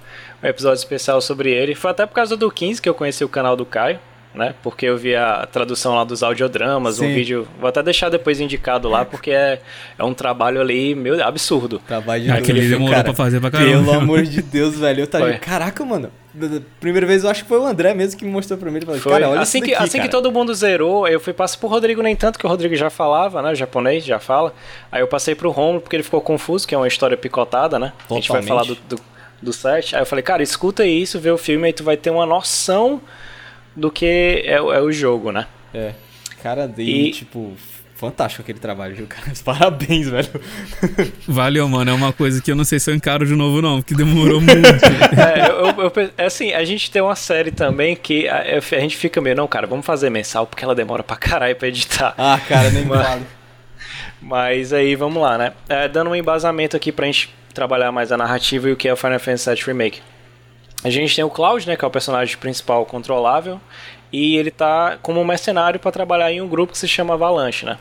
[0.43, 1.75] um episódio especial sobre ele.
[1.75, 3.99] Foi até por causa do 15 que eu conheci o canal do Caio
[4.35, 4.55] né?
[4.63, 7.07] Porque eu vi a tradução lá dos audiodramas, Sim.
[7.07, 7.49] um vídeo.
[7.61, 9.61] Vou até deixar depois indicado lá, porque é,
[9.99, 11.81] é um trabalho ali, meu, absurdo.
[11.87, 13.91] Trabalho de Aquele demorou cara, pra fazer pra caramba.
[13.91, 15.03] Pelo amor de Deus, velho.
[15.03, 15.33] Eu tava.
[15.35, 16.11] Caraca, mano.
[16.81, 18.79] Primeira vez eu acho que foi o André mesmo que me mostrou pra mim.
[18.79, 19.13] Ele falou, foi.
[19.13, 20.05] cara, olha assim daqui, que Assim cara.
[20.05, 22.89] que todo mundo zerou, eu fui passar pro Rodrigo nem tanto, que o Rodrigo já
[22.89, 23.55] falava, né?
[23.55, 24.55] Japonês, já fala.
[24.91, 27.93] Aí eu passei pro Romulo, porque ele ficou confuso, que é uma história picotada, né?
[28.09, 28.11] Totalmente.
[28.11, 29.03] A gente vai falar do, do,
[29.43, 29.95] do set.
[29.95, 32.99] Aí eu falei, cara, escuta isso, vê o filme, aí tu vai ter uma noção
[33.75, 34.07] do que
[34.47, 35.47] é, é o jogo, né?
[35.75, 35.93] É.
[36.43, 37.53] Cara, e, e tipo,
[38.03, 39.27] fantástico aquele trabalho, viu, cara?
[39.45, 40.29] Parabéns, velho.
[41.29, 41.93] Valeu, mano.
[41.93, 44.41] É uma coisa que eu não sei se eu encaro de novo, não, porque demorou
[44.41, 44.85] muito.
[45.17, 48.81] é, eu, eu, eu, é assim, a gente tem uma série também que a, a,
[48.81, 52.13] gente fica meio, não, cara, vamos fazer mensal, porque ela demora pra caralho pra editar.
[52.19, 53.23] Ah, cara, nem mas, falo.
[54.21, 55.53] Mas aí, vamos lá, né?
[55.69, 58.93] É, dando um embasamento aqui pra gente trabalhar mais a narrativa e o que é
[58.93, 60.01] o Final Fantasy VII Remake.
[60.85, 63.61] A gente tem o Cloud, né, que é o personagem principal controlável,
[64.13, 67.79] e ele tá como mercenário para trabalhar em um grupo que se chama Avalanche, né?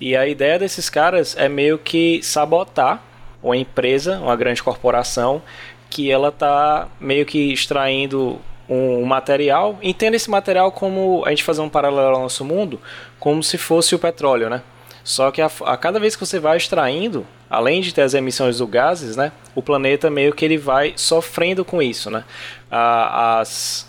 [0.00, 3.02] E a ideia desses caras é meio que sabotar
[3.42, 5.42] uma empresa, uma grande corporação,
[5.90, 9.78] que ela tá meio que extraindo um material.
[9.82, 12.80] Entenda esse material como a gente fazer um paralelo ao nosso mundo,
[13.18, 14.62] como se fosse o petróleo, né?
[15.02, 18.58] Só que a, a, cada vez que você vai extraindo, além de ter as emissões
[18.58, 22.24] do gases, né, o planeta meio que ele vai sofrendo com isso, né?
[22.70, 23.86] as,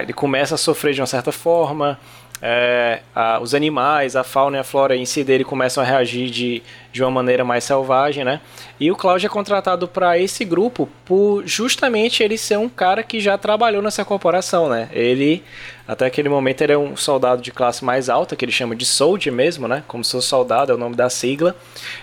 [0.00, 1.98] ele começa a sofrer de uma certa forma,
[2.44, 6.28] é, a, os animais, a fauna e a flora em si dele começam a reagir
[6.28, 6.60] de,
[6.92, 8.40] de uma maneira mais selvagem, né?
[8.80, 13.20] E o Cláudio é contratado para esse grupo por justamente ele ser um cara que
[13.20, 14.88] já trabalhou nessa corporação, né?
[14.92, 15.44] Ele,
[15.86, 18.84] até aquele momento, ele é um soldado de classe mais alta, que ele chama de
[18.84, 19.84] soldier mesmo, né?
[19.86, 21.54] Como seu soldado, é o nome da sigla.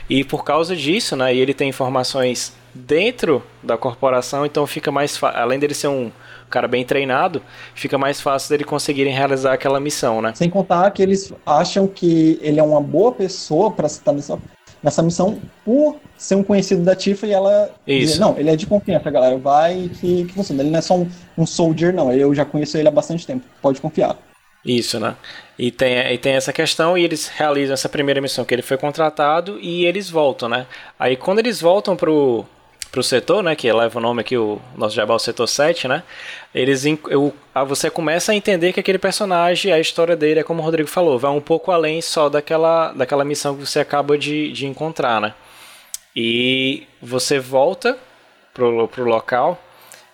[0.09, 1.35] E por causa disso, né?
[1.35, 6.09] E ele tem informações dentro da corporação, então fica mais além dele ser um
[6.49, 7.41] cara bem treinado,
[7.73, 10.33] fica mais fácil dele conseguirem realizar aquela missão, né?
[10.35, 14.39] Sem contar que eles acham que ele é uma boa pessoa para estar nessa,
[14.81, 18.13] nessa missão por ser um conhecido da Tifa e ela Isso.
[18.13, 20.61] Dizer, não, ele é de confiança, galera, vai que, que funciona.
[20.61, 23.45] Ele não é só um, um soldier, não, eu já conheço ele há bastante tempo,
[23.61, 24.17] pode confiar.
[24.65, 25.15] Isso, né?
[25.57, 28.77] E tem, e tem essa questão e eles realizam essa primeira missão que ele foi
[28.77, 30.65] contratado e eles voltam, né?
[30.97, 32.45] Aí quando eles voltam pro,
[32.91, 36.03] pro setor, né, que leva o nome aqui, o nosso jabá, o setor 7, né,
[36.53, 37.33] eles, eu,
[37.67, 41.19] você começa a entender que aquele personagem, a história dele, é como o Rodrigo falou,
[41.19, 45.33] vai um pouco além só daquela, daquela missão que você acaba de, de encontrar, né.
[46.15, 47.97] E você volta
[48.53, 49.61] pro, pro local,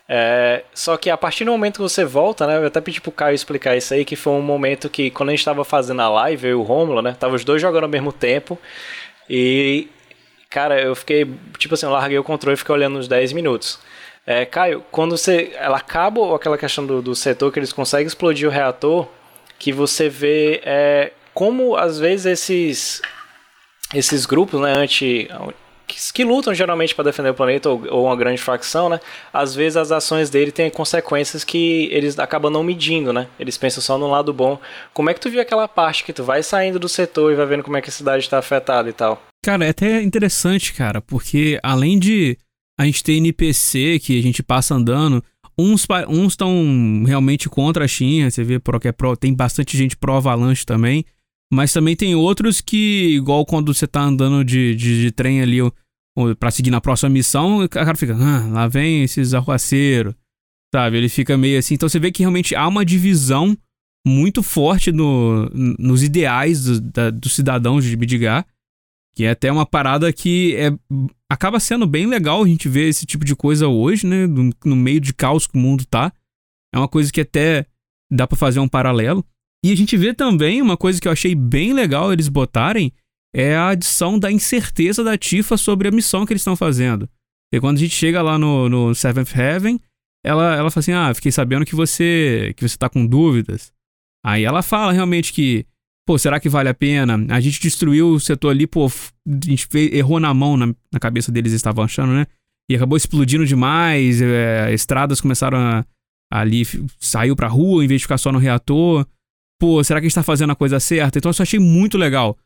[0.08, 2.58] é, só que a partir do momento que você volta, né?
[2.58, 5.32] Eu até pedi pro Caio explicar isso aí, que foi um momento que, quando a
[5.32, 7.16] gente tava fazendo a live, eu e o Romulo, né?
[7.20, 8.60] Tava os dois jogando ao mesmo tempo.
[9.28, 9.88] E
[10.50, 13.80] Cara, eu fiquei, tipo assim, eu larguei o controle e fiquei olhando uns 10 minutos.
[14.26, 15.52] É, Caio, quando você.
[15.56, 19.08] Ela acaba aquela questão do, do setor que eles conseguem explodir o reator,
[19.60, 23.02] que você vê é, como às vezes esses.
[23.94, 25.30] Esses grupos, né, anti.
[25.86, 29.00] Que, que lutam geralmente para defender o planeta ou, ou, uma grande facção, né?
[29.32, 33.28] Às vezes as ações dele têm consequências que eles acabam não medindo, né?
[33.40, 34.60] Eles pensam só no lado bom.
[34.92, 37.46] Como é que tu viu aquela parte que tu vai saindo do setor e vai
[37.46, 39.22] vendo como é que a cidade está afetada e tal?
[39.46, 42.36] Cara, é até interessante, cara, porque além de
[42.80, 45.24] a gente ter NPC que a gente passa andando,
[45.56, 45.86] uns
[46.28, 50.16] estão realmente contra a Shin, você vê pro que é pro, tem bastante gente pro
[50.16, 51.06] Avalanche também,
[51.54, 55.60] mas também tem outros que, igual quando você tá andando de, de, de trem ali
[56.40, 60.16] para seguir na próxima missão, o cara fica, ah, lá vem esses arruaceiros,
[60.74, 60.98] sabe?
[60.98, 61.76] Ele fica meio assim.
[61.76, 63.56] Então você vê que realmente há uma divisão
[64.08, 68.44] muito forte no, nos ideais do, dos cidadãos de Midgar
[69.16, 70.72] que é até uma parada que é,
[71.30, 74.28] acaba sendo bem legal a gente ver esse tipo de coisa hoje, né?
[74.28, 76.12] No, no meio de caos que o mundo tá.
[76.74, 77.66] É uma coisa que até
[78.12, 79.26] dá para fazer um paralelo.
[79.64, 82.92] E a gente vê também uma coisa que eu achei bem legal eles botarem
[83.34, 87.10] é a adição da incerteza da Tifa sobre a missão que eles estão fazendo.
[87.54, 89.80] E quando a gente chega lá no, no Seventh Heaven,
[90.24, 93.72] ela, ela fala assim: Ah, fiquei sabendo que você que você tá com dúvidas.
[94.26, 95.66] Aí ela fala realmente que
[96.06, 97.26] pô, será que vale a pena?
[97.30, 101.00] A gente destruiu o setor ali, pô, a gente fez, errou na mão, na, na
[101.00, 102.28] cabeça deles estavam achando, né?
[102.70, 105.86] E acabou explodindo demais, é, estradas começaram a,
[106.32, 106.64] ali,
[107.00, 109.06] saiu pra rua em vez de ficar só no reator.
[109.60, 111.18] Pô, será que a gente tá fazendo a coisa certa?
[111.18, 112.38] Então eu só achei muito legal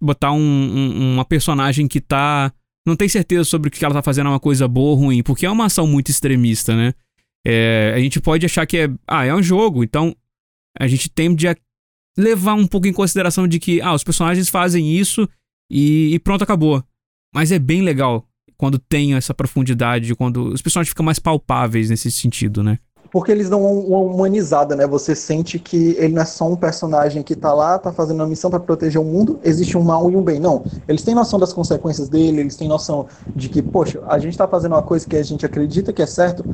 [0.00, 2.52] botar um, um, uma personagem que tá.
[2.86, 5.22] Não tem certeza sobre o que ela tá fazendo é uma coisa boa ou ruim,
[5.22, 6.92] porque é uma ação muito extremista, né?
[7.46, 8.90] É, a gente pode achar que é.
[9.06, 10.14] Ah, é um jogo, então
[10.78, 11.56] a gente tende a
[12.16, 15.28] levar um pouco em consideração de que, ah, os personagens fazem isso
[15.70, 16.82] e, e pronto, acabou.
[17.34, 22.10] Mas é bem legal quando tem essa profundidade, quando os personagens ficam mais palpáveis nesse
[22.10, 22.78] sentido, né?
[23.14, 24.88] Porque eles dão uma humanizada, né?
[24.88, 28.26] Você sente que ele não é só um personagem que tá lá, tá fazendo uma
[28.26, 30.40] missão para proteger o mundo, existe um mal e um bem.
[30.40, 30.64] Não.
[30.88, 33.06] Eles têm noção das consequências dele, eles têm noção
[33.36, 36.06] de que, poxa, a gente tá fazendo uma coisa que a gente acredita que é
[36.06, 36.44] certo,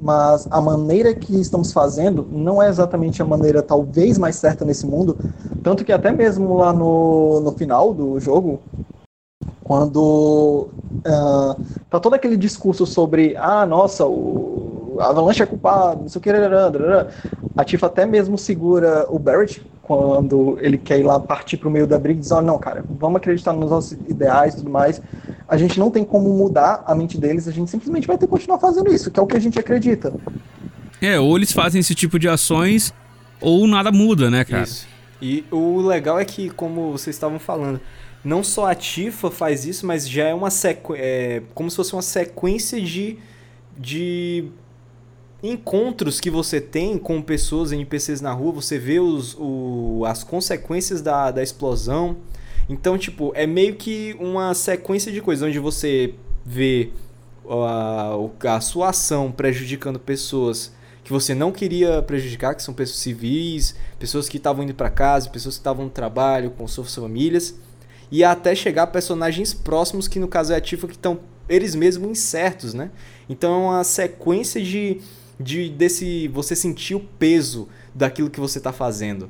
[0.00, 4.86] mas a maneira que estamos fazendo não é exatamente a maneira talvez mais certa nesse
[4.86, 5.16] mundo.
[5.62, 8.58] Tanto que até mesmo lá no, no final do jogo,
[9.62, 16.08] quando uh, tá todo aquele discurso sobre, ah, nossa, o a Avalanche é culpado, não
[16.08, 16.30] sei o que,
[17.56, 21.86] a Tifa até mesmo segura o Barrett quando ele quer ir lá partir pro meio
[21.86, 25.00] da briga e diz, oh, não, cara, vamos acreditar nos nossos ideais e tudo mais.
[25.48, 28.30] A gente não tem como mudar a mente deles, a gente simplesmente vai ter que
[28.30, 30.12] continuar fazendo isso, que é o que a gente acredita.
[31.00, 32.92] É, ou eles fazem esse tipo de ações,
[33.40, 34.64] ou nada muda, né, cara?
[34.64, 34.86] Isso.
[35.22, 37.80] E o legal é que, como vocês estavam falando,
[38.22, 41.02] não só a Tifa faz isso, mas já é uma sequência.
[41.02, 43.16] É, como se fosse uma sequência de,
[43.76, 44.50] de
[45.42, 51.00] encontros que você tem com pessoas, NPCs na rua, você vê os, o, as consequências
[51.00, 52.16] da, da explosão.
[52.68, 56.14] Então, tipo, é meio que uma sequência de coisas onde você
[56.44, 56.90] vê
[57.48, 60.72] a, a sua ação prejudicando pessoas
[61.08, 65.30] que você não queria prejudicar, que são pessoas civis, pessoas que estavam indo para casa,
[65.30, 67.54] pessoas que estavam no trabalho, com suas famílias,
[68.10, 71.74] e até chegar a personagens próximos, que no caso é a Tifa, que estão eles
[71.74, 72.90] mesmos incertos, né?
[73.26, 75.00] Então é uma sequência de,
[75.38, 79.28] de desse você sentir o peso daquilo que você está fazendo.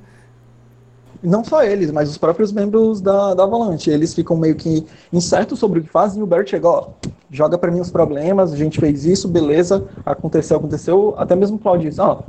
[1.22, 3.90] Não só eles, mas os próprios membros da, da Avalanche.
[3.90, 6.90] Eles ficam meio que incertos sobre o que fazem o Bert chega, ó,
[7.30, 11.14] joga para mim os problemas, a gente fez isso, beleza, aconteceu, aconteceu.
[11.18, 12.22] Até mesmo o Claudio diz, ó,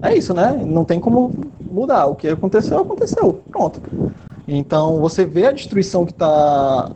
[0.00, 0.62] é isso, né?
[0.64, 2.06] Não tem como mudar.
[2.06, 3.42] O que aconteceu, aconteceu.
[3.50, 3.80] Pronto.
[4.48, 6.90] Então você vê a destruição que está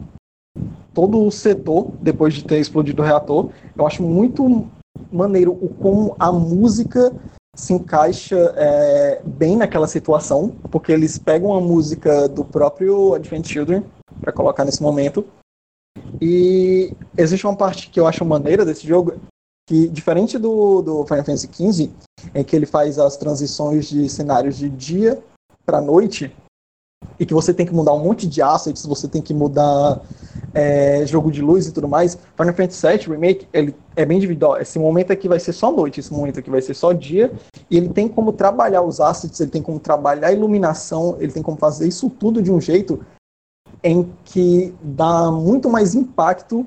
[0.95, 3.51] todo o setor depois de ter explodido o reator.
[3.77, 4.67] Eu acho muito
[5.17, 7.13] maneiro o como a música
[7.57, 13.83] se encaixa é, bem naquela situação, porque eles pegam a música do próprio Advent Children
[14.21, 15.27] para colocar nesse momento.
[16.21, 19.15] E existe uma parte que eu acho maneira desse jogo,
[19.67, 21.91] que diferente do, do Final Fantasy XV,
[22.35, 25.23] em que ele faz as transições de cenários de dia
[25.65, 26.31] para noite,
[27.19, 30.01] e que você tem que mudar um monte de assets, você tem que mudar
[30.55, 32.17] é, jogo de luz e tudo mais.
[32.37, 34.59] Final Fantasy VII Remake, ele é bem individual.
[34.59, 37.33] Esse momento aqui vai ser só noite, esse momento aqui vai ser só dia,
[37.71, 41.43] e ele tem como trabalhar os assets, ele tem como trabalhar a iluminação, ele tem
[41.43, 43.05] como fazer isso tudo de um jeito
[43.83, 46.67] em que dá muito mais impacto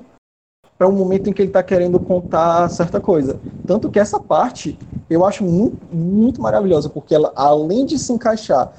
[0.78, 3.38] para um momento em que ele está querendo contar certa coisa.
[3.66, 4.78] Tanto que essa parte
[5.10, 8.72] eu acho muito, muito maravilhosa, porque ela, além de se encaixar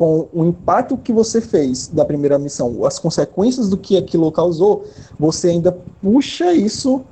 [0.00, 4.86] com o impacto que você fez da primeira missão, as consequências do que aquilo causou,
[5.18, 7.04] você ainda puxa isso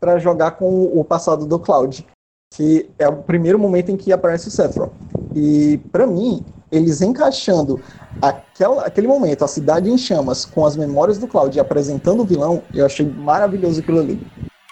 [0.00, 2.06] para jogar com o passado do Cloud,
[2.54, 4.90] que é o primeiro momento em que aparece o Sephiroth.
[5.36, 7.78] E para mim, eles encaixando
[8.22, 12.62] aquela, aquele momento, a cidade em chamas, com as memórias do Cloud apresentando o vilão,
[12.72, 14.18] eu achei maravilhoso aquilo ali.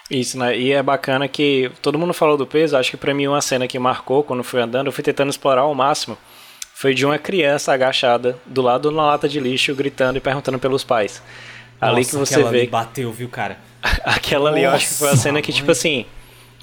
[0.09, 0.57] Isso, né?
[0.57, 3.67] E é bacana que todo mundo falou do peso, acho que para mim uma cena
[3.67, 6.17] que marcou quando fui andando, eu fui tentando explorar ao máximo
[6.79, 10.57] foi de uma criança agachada do lado de uma lata de lixo, gritando e perguntando
[10.57, 11.21] pelos pais.
[11.81, 12.67] Nossa, ali que você vê.
[12.67, 13.57] bateu, viu, cara?
[14.05, 16.05] aquela ali, eu acho que foi a cena que, tipo assim.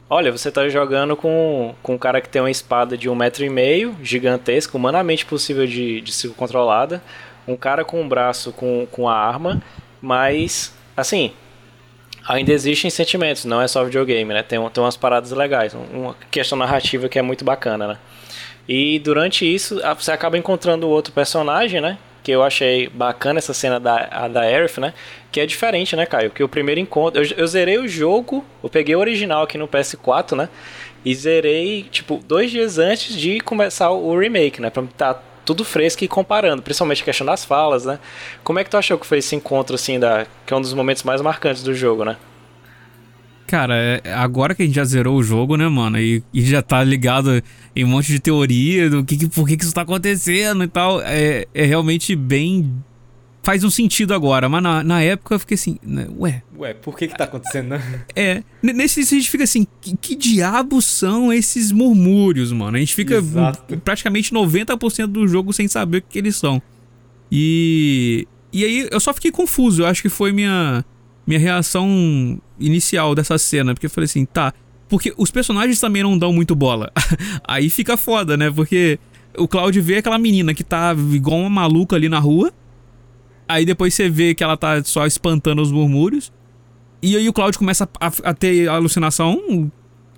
[0.08, 3.44] Olha, você tá jogando com, com um cara que tem uma espada de um metro
[3.44, 7.02] e meio, gigantesca, humanamente possível de, de ser controlada.
[7.46, 9.62] Um cara com um braço com, com a arma,
[10.00, 11.30] mas, assim,
[12.26, 14.42] ainda existem sentimentos, não é só videogame, né?
[14.42, 17.98] Tem, tem umas paradas legais, uma questão narrativa que é muito bacana, né?
[18.68, 21.98] E durante isso, você acaba encontrando outro personagem, né?
[22.22, 24.92] Que eu achei bacana essa cena da, da Aerith, né?
[25.30, 26.30] Que é diferente, né, Caio?
[26.30, 27.22] Que o primeiro encontro.
[27.22, 30.48] Eu, eu zerei o jogo, eu peguei o original aqui no PS4, né?
[31.04, 34.70] E zerei, tipo, dois dias antes de começar o remake, né?
[34.70, 38.00] Pra tá tudo fresco e comparando, principalmente a questão das falas, né?
[38.42, 40.74] Como é que tu achou que foi esse encontro, assim, da, que é um dos
[40.74, 42.16] momentos mais marcantes do jogo, né?
[43.47, 46.61] Cara, é, agora que a gente já zerou o jogo, né, mano, e, e já
[46.61, 47.42] tá ligado
[47.74, 50.68] em um monte de teoria do que, que por que, que isso tá acontecendo e
[50.68, 52.72] tal, é, é realmente bem.
[53.44, 56.42] Faz um sentido agora, mas na, na época eu fiquei assim, né, ué.
[56.59, 58.03] Ué, por que que tá acontecendo, né?
[58.16, 62.76] É, nesse a gente fica assim, que, que diabos são esses murmúrios, mano?
[62.76, 63.76] A gente fica Exato.
[63.78, 66.61] praticamente 90% do jogo sem saber o que, que eles são.
[67.30, 68.26] E.
[68.53, 70.82] E aí eu só fiquei confuso, eu acho que foi minha
[71.27, 74.55] minha reação inicial dessa cena, porque eu falei assim, tá,
[74.89, 76.93] porque os personagens também não dão muito bola.
[77.47, 78.51] Aí fica foda, né?
[78.51, 78.99] Porque
[79.37, 82.53] o Cloud vê aquela menina que tá igual uma maluca ali na rua.
[83.49, 86.33] Aí depois você vê que ela tá só espantando os murmúrios.
[87.03, 89.70] E aí o Cloud começa a, a ter alucinação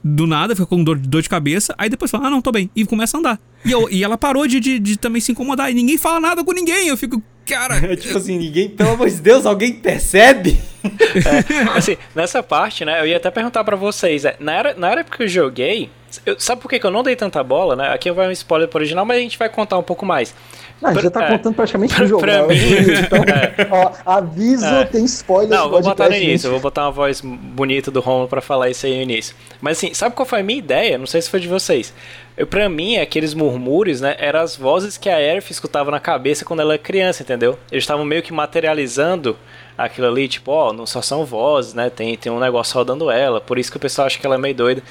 [0.02, 1.74] do nada, fica com dor, dor, de cabeça.
[1.76, 2.70] Aí depois fala, ah, não, tô bem.
[2.74, 3.40] E começa a andar.
[3.64, 5.70] E, eu, e ela parou de, de, de, também se incomodar.
[5.70, 6.88] E ninguém fala nada com ninguém.
[6.88, 7.76] Eu fico, cara.
[7.76, 10.60] É tipo assim, ninguém, pelo amor de Deus, alguém percebe?
[10.88, 14.90] É, assim, nessa parte, né, eu ia até perguntar para vocês, é, na, era, na
[14.92, 15.90] época que eu joguei,
[16.24, 17.88] eu, sabe por que, que eu não dei tanta bola, né?
[17.92, 20.34] Aqui vai um spoiler pro original, mas a gente vai contar um pouco mais.
[20.80, 22.20] Não, pra, já tá é, contando praticamente pra, o jogo.
[22.20, 22.54] Pra né?
[22.54, 22.60] mim,
[23.04, 23.66] então, é.
[23.70, 24.84] ó, aviso, é.
[24.84, 25.58] tem spoiler.
[25.58, 28.70] Não, vou botar no início, eu vou botar uma voz bonita do Romulo para falar
[28.70, 29.34] isso aí no início.
[29.60, 30.96] Mas assim, sabe qual foi a minha ideia?
[30.96, 31.92] Não sei se foi de vocês.
[32.36, 36.44] Eu, pra mim, aqueles murmúrios, né, eram as vozes que a Aerith escutava na cabeça
[36.44, 37.58] quando ela era criança, entendeu?
[37.72, 39.36] Eles estavam meio que materializando
[39.76, 43.40] aquilo ali, tipo, ó, não só são vozes, né, tem, tem um negócio rodando ela,
[43.40, 44.82] por isso que o pessoal acha que ela é meio doida.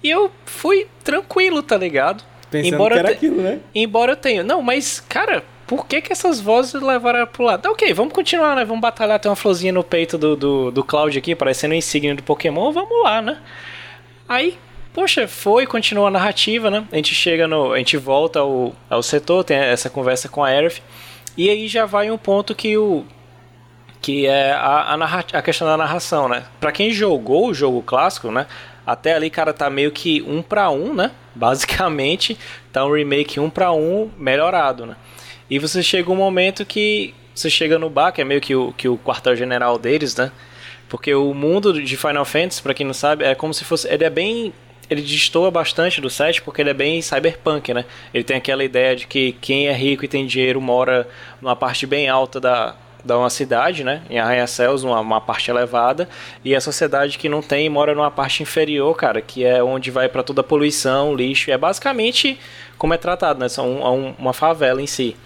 [0.00, 2.22] E eu fui tranquilo, tá ligado?
[2.52, 3.58] Pensando embora que era aquilo, né?
[3.74, 4.44] Embora eu tenha...
[4.44, 7.62] Não, mas, cara, por que que essas vozes levaram pro lado?
[7.62, 8.64] Tá, ok, vamos continuar, né?
[8.64, 12.14] Vamos batalhar, tem uma florzinha no peito do, do, do Cloud aqui, parecendo um insígnia
[12.14, 13.38] do Pokémon, vamos lá, né?
[14.28, 14.56] Aí
[14.92, 16.84] poxa, foi, continua a narrativa, né?
[16.92, 17.72] A gente chega no.
[17.72, 20.82] A gente volta ao, ao setor, tem essa conversa com a Aerith.
[21.36, 23.04] E aí já vai um ponto que o.
[24.00, 26.44] Que é a, a, a questão da narração, né?
[26.60, 28.46] Pra quem jogou o jogo clássico, né?
[28.86, 31.10] Até ali, cara, tá meio que um para um, né?
[31.34, 32.36] Basicamente,
[32.72, 34.96] tá um remake um para um melhorado, né?
[35.48, 38.72] E você chega um momento que você chega no bar, que é meio que o,
[38.72, 40.30] que o quartel-general deles, né?
[40.88, 43.88] Porque o mundo de Final Fantasy, para quem não sabe, é como se fosse.
[43.88, 44.52] Ele é bem.
[44.90, 47.86] Ele destoa bastante do set porque ele é bem cyberpunk, né?
[48.12, 51.08] Ele tem aquela ideia de que quem é rico e tem dinheiro mora
[51.40, 52.74] numa parte bem alta da,
[53.04, 54.02] da uma cidade, né?
[54.08, 56.08] Em Arranha-Céus, uma, uma parte elevada,
[56.44, 60.08] e a sociedade que não tem mora numa parte inferior, cara, que é onde vai
[60.08, 61.50] para toda a poluição, lixo.
[61.50, 62.38] É basicamente
[62.78, 63.48] como é tratado, né?
[63.48, 65.16] São um, uma favela em si.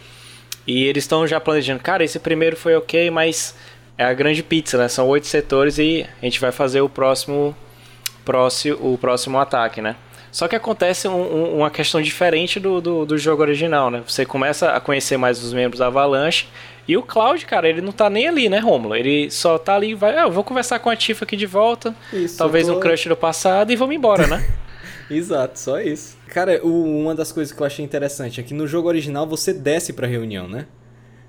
[0.66, 3.54] E eles estão já planejando, cara, esse primeiro foi ok, mas
[3.96, 4.88] é a grande pizza, né?
[4.88, 7.56] São oito setores e a gente vai fazer o próximo,
[8.24, 9.96] próximo, o próximo ataque, né?
[10.32, 14.02] Só que acontece um, um, uma questão diferente do, do, do, jogo original, né?
[14.06, 16.46] Você começa a conhecer mais os membros da Avalanche
[16.88, 18.94] e o Cloud, cara, ele não tá nem ali, né, Romulo?
[18.94, 21.94] Ele só tá ali, vai, ah, eu vou conversar com a Tifa aqui de volta,
[22.12, 22.76] Isso, talvez tô...
[22.76, 24.46] um crush do passado e vamos embora, né?
[25.10, 26.16] Exato, só isso.
[26.28, 29.52] Cara, o, uma das coisas que eu achei interessante é que no jogo original você
[29.52, 30.66] desce pra reunião, né?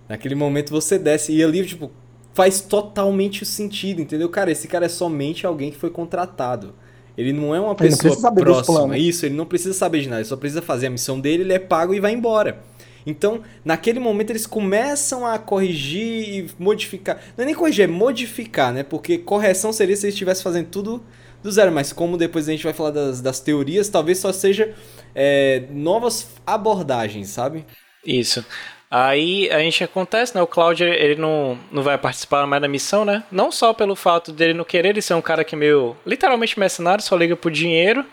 [0.09, 1.91] Naquele momento você desce e ali, tipo,
[2.33, 4.29] faz totalmente sentido, entendeu?
[4.29, 6.73] Cara, esse cara é somente alguém que foi contratado.
[7.17, 8.97] Ele não é uma pessoa próxima.
[8.97, 11.53] Isso, ele não precisa saber de nada, ele só precisa fazer a missão dele, ele
[11.53, 12.63] é pago e vai embora.
[13.07, 17.15] Então, naquele momento eles começam a corrigir e modificar.
[17.37, 18.83] Não é nem corrigir, é modificar, né?
[18.83, 21.01] Porque correção seria se eles estivessem fazendo tudo
[21.41, 24.75] do zero, mas como depois a gente vai falar das, das teorias, talvez só seja
[25.15, 27.65] é, novas abordagens, sabe?
[28.05, 28.45] Isso.
[28.91, 30.41] Aí a gente acontece, né?
[30.41, 33.23] O Cláudio ele não, não vai participar mais da missão, né?
[33.31, 36.59] Não só pelo fato dele não querer, ele ser um cara que é meio literalmente
[36.59, 38.05] mercenário, só liga por dinheiro.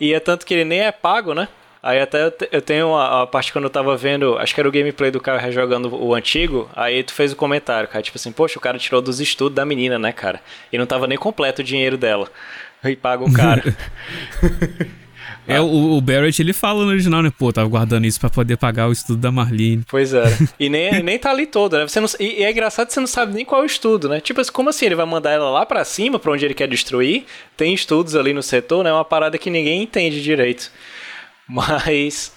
[0.00, 1.46] E é tanto que ele nem é pago, né?
[1.84, 5.10] Aí até eu tenho a, parte quando eu tava vendo, acho que era o gameplay
[5.10, 8.62] do cara rejogando o antigo, aí tu fez o comentário, cara, tipo assim, poxa, o
[8.62, 10.40] cara tirou dos estudos da menina, né, cara?
[10.72, 12.30] E não tava nem completo o dinheiro dela.
[12.82, 13.62] E paga o cara.
[15.46, 17.30] É, o, o, Barrett ele fala no original, né?
[17.38, 19.84] Pô, tava guardando isso para poder pagar o estudo da Marlene.
[19.86, 20.24] Pois é.
[20.58, 21.86] E nem, nem tá ali todo, né?
[21.86, 24.08] Você não, e, e, é engraçado que você não sabe nem qual é o estudo,
[24.08, 24.20] né?
[24.20, 24.86] Tipo, como assim?
[24.86, 27.26] Ele vai mandar ela lá para cima, para onde ele quer destruir?
[27.58, 28.88] Tem estudos ali no setor, né?
[28.88, 30.72] É uma parada que ninguém entende direito.
[31.48, 32.34] Mas.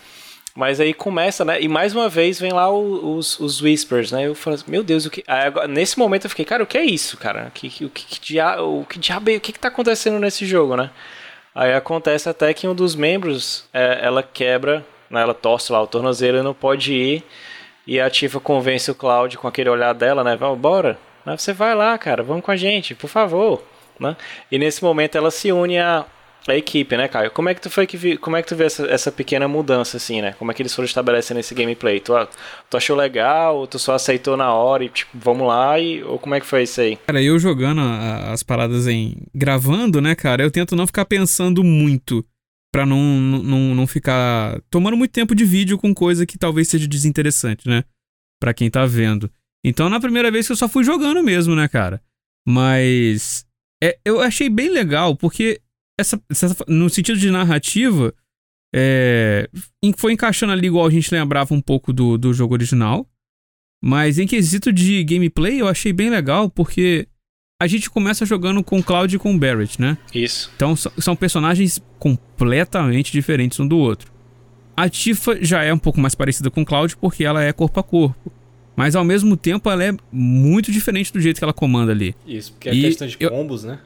[0.56, 1.62] Mas aí começa, né?
[1.62, 4.26] E mais uma vez vem lá os, os Whispers, né?
[4.26, 5.24] Eu falo assim, meu Deus, o que.
[5.28, 7.50] Aí, agora, nesse momento eu fiquei, cara, o que é isso, cara?
[7.50, 8.60] O que, que, que, que, dia...
[8.60, 10.90] o que diabo é, O que, que tá acontecendo nesse jogo, né?
[11.54, 15.88] Aí acontece até que um dos membros, é, ela quebra, né, ela torce lá o
[15.88, 17.24] tornozelo e não pode ir.
[17.86, 20.36] E a Tifa convence o Cloud com aquele olhar dela, né?
[20.36, 20.98] Vamos, bora.
[21.26, 23.64] Você vai lá, cara, vamos com a gente, por favor.
[24.00, 24.16] Né?
[24.52, 26.06] E nesse momento ela se une a,
[26.54, 27.32] a equipe, né, Caio?
[27.32, 29.48] Como é que tu foi que vi, como é que tu vê essa, essa pequena
[29.48, 30.34] mudança assim, né?
[30.34, 32.00] Como é que eles foram estabelecendo esse gameplay?
[32.00, 32.14] Tu,
[32.70, 36.18] tu achou legal ou tu só aceitou na hora e tipo, vamos lá e ou
[36.20, 36.96] como é que foi isso aí?
[37.08, 40.44] Cara, eu jogando a, as paradas em gravando, né, cara?
[40.44, 42.26] Eu tento não ficar pensando muito
[42.74, 46.88] para não, não não ficar tomando muito tempo de vídeo com coisa que talvez seja
[46.88, 47.84] desinteressante, né?
[48.40, 49.32] Para quem tá vendo.
[49.66, 52.02] Então, na primeira vez que eu só fui jogando mesmo, né, cara?
[52.48, 53.46] Mas
[53.84, 55.60] é, eu achei bem legal porque
[56.00, 58.14] essa, essa, no sentido de narrativa,
[58.74, 59.50] é,
[59.98, 63.08] foi encaixando ali igual a gente lembrava um pouco do, do jogo original.
[63.84, 67.08] Mas em quesito de gameplay, eu achei bem legal, porque
[67.62, 69.98] a gente começa jogando com o Cloud e com o Barrett, né?
[70.14, 70.52] Isso.
[70.56, 74.12] Então são personagens completamente diferentes um do outro.
[74.76, 77.80] A Tifa já é um pouco mais parecida com o Cloud porque ela é corpo
[77.80, 78.32] a corpo.
[78.76, 82.16] Mas ao mesmo tempo ela é muito diferente do jeito que ela comanda ali.
[82.28, 83.72] Isso, porque é e questão de combos, eu...
[83.72, 83.80] né?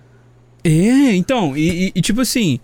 [0.63, 2.59] É, então, e, e, tipo assim,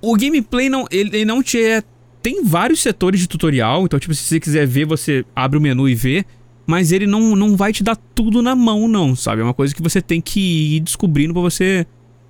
[0.00, 1.82] o gameplay não, ele, ele, não te é,
[2.22, 5.88] tem vários setores de tutorial, então tipo, se você quiser ver, você abre o menu
[5.88, 6.24] e vê,
[6.66, 9.40] mas ele não, não vai te dar tudo na mão não, sabe?
[9.40, 11.86] É uma coisa que você tem que ir descobrindo para você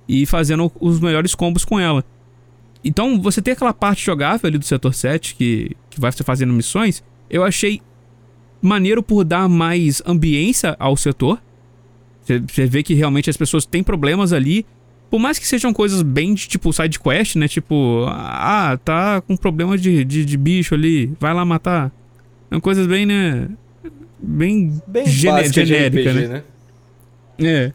[0.07, 2.03] ir fazendo os melhores combos com ela.
[2.83, 6.51] Então, você tem aquela parte jogável ali do setor 7 que, que vai você fazendo
[6.51, 7.79] missões, eu achei
[8.61, 11.41] maneiro por dar mais ambiência ao setor,
[12.25, 14.65] você vê que realmente as pessoas têm problemas ali.
[15.09, 17.47] Por mais que sejam coisas bem de tipo side quest, né?
[17.47, 21.91] Tipo, ah, tá com problema de, de, de bicho ali, vai lá matar.
[22.49, 23.47] São coisas bem, né?
[24.19, 26.27] Bem, bem genérica, RPG, né?
[26.27, 26.43] né?
[27.39, 27.73] É.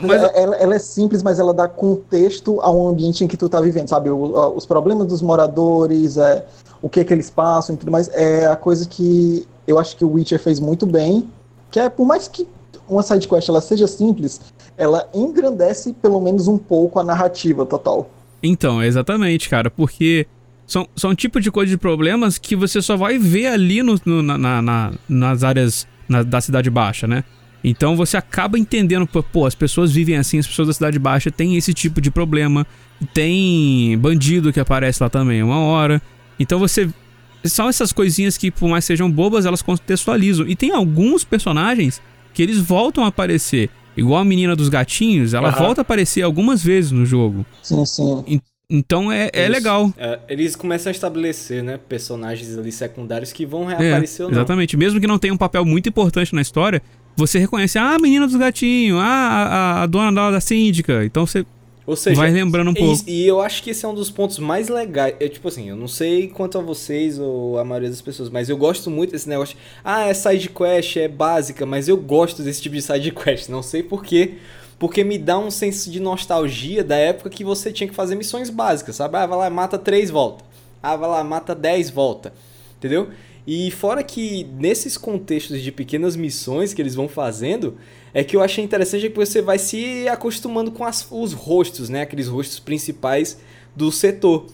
[0.00, 0.22] Mas...
[0.34, 3.88] Ela, ela, é simples, mas ela dá contexto ao ambiente em que tu tá vivendo,
[3.88, 4.08] sabe?
[4.08, 6.46] O, os problemas dos moradores, é,
[6.80, 8.08] o que que eles passam e tudo mais.
[8.08, 11.28] É a coisa que eu acho que o Witcher fez muito bem.
[11.70, 12.46] Que é, por mais que
[12.88, 14.40] uma sidequest ela seja simples,
[14.76, 18.10] ela engrandece pelo menos um pouco a narrativa total.
[18.42, 20.26] Então, exatamente, cara, porque
[20.66, 24.00] são, são um tipo de coisa de problemas que você só vai ver ali no,
[24.04, 27.24] no na, na, nas áreas na, da Cidade Baixa, né?
[27.64, 31.56] Então você acaba entendendo, pô, as pessoas vivem assim, as pessoas da Cidade Baixa têm
[31.56, 32.66] esse tipo de problema,
[33.14, 36.02] tem bandido que aparece lá também uma hora.
[36.38, 36.88] Então você.
[37.44, 40.46] São essas coisinhas que, por mais sejam bobas, elas contextualizam.
[40.46, 42.00] E tem alguns personagens
[42.32, 43.70] que eles voltam a aparecer.
[43.96, 45.58] Igual a menina dos gatinhos, ela uhum.
[45.58, 47.44] volta a aparecer algumas vezes no jogo.
[47.62, 48.40] Sim, sim.
[48.70, 49.92] Então é, é eles, legal.
[49.98, 54.38] É, eles começam a estabelecer, né, personagens ali secundários que vão reaparecer é, ou não.
[54.38, 54.78] Exatamente.
[54.78, 56.80] Mesmo que não tenha um papel muito importante na história,
[57.14, 61.04] você reconhece, ah, a menina dos gatinhos, ah, a, a dona da, da síndica.
[61.04, 61.44] Então você
[61.86, 63.04] ou seja, vai lembrando um pouco.
[63.06, 65.14] E, e, eu acho que esse é um dos pontos mais legais.
[65.18, 68.48] Eu, tipo assim, eu não sei quanto a vocês ou a maioria das pessoas, mas
[68.48, 69.56] eu gosto muito desse negócio.
[69.84, 73.48] Ah, é side quest, é básica, mas eu gosto desse tipo de side quest.
[73.48, 74.34] Não sei porquê.
[74.78, 78.50] Porque me dá um senso de nostalgia da época que você tinha que fazer missões
[78.50, 79.16] básicas, sabe?
[79.16, 80.44] Ah, vai lá, mata três volta.
[80.82, 82.32] Ah, vai lá, mata 10 volta.
[82.76, 83.10] Entendeu?
[83.46, 87.76] E fora que nesses contextos de pequenas missões que eles vão fazendo,
[88.14, 92.02] é que eu achei interessante que você vai se acostumando com as, os rostos, né?
[92.02, 93.40] Aqueles rostos principais
[93.74, 94.46] do setor.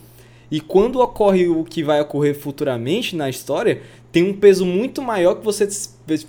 [0.51, 5.35] E quando ocorre o que vai ocorrer futuramente na história, tem um peso muito maior
[5.35, 5.69] que você.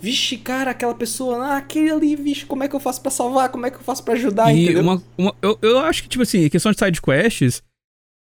[0.02, 3.50] Vixe, cara, aquela pessoa, ah, aquele ali, vixe, como é que eu faço para salvar?
[3.50, 4.54] Como é que eu faço para ajudar?
[4.54, 7.64] E uma, uma, eu, eu acho que, tipo assim, questão de side quests,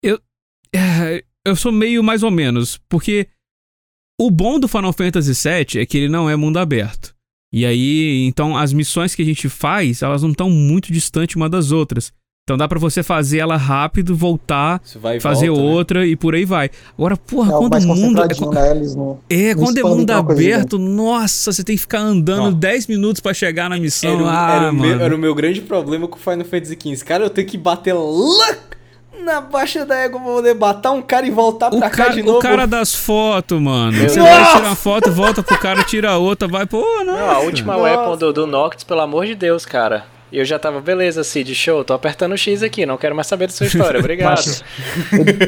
[0.04, 0.20] eu.
[0.76, 3.28] É, eu sou meio mais ou menos, porque
[4.20, 7.14] o bom do Final Fantasy VII é que ele não é mundo aberto.
[7.52, 11.50] E aí, então as missões que a gente faz, elas não estão muito distantes uma
[11.50, 12.12] das outras.
[12.48, 14.80] Então dá para você fazer ela rápido, voltar,
[15.20, 15.70] fazer volta, né?
[15.72, 16.08] outra né?
[16.08, 16.70] e por aí vai.
[16.96, 21.52] Agora, porra, é, quando o mundo é, né, no, é quando é mundo aberto, nossa,
[21.52, 24.12] você tem que ficar andando 10 minutos para chegar na missão.
[24.12, 27.04] Era, ah, era, o meu, era, o meu, grande problema com o Final Fantasy XV.
[27.04, 28.58] Cara, eu tenho que bater lá
[29.24, 32.40] na baixa da égua pra poder matar um cara e voltar pra cá de novo.
[32.40, 33.98] O cara das fotos, mano.
[33.98, 37.18] Você vai tirar uma foto, volta pro cara, tira outra, vai, pô, não.
[37.18, 37.84] não a última Nossa.
[37.84, 40.16] weapon do, do Noctis, pelo amor de Deus, cara.
[40.32, 43.28] E eu já tava, beleza, Cid, show, tô apertando o X aqui, não quero mais
[43.28, 44.44] saber da sua história, obrigado.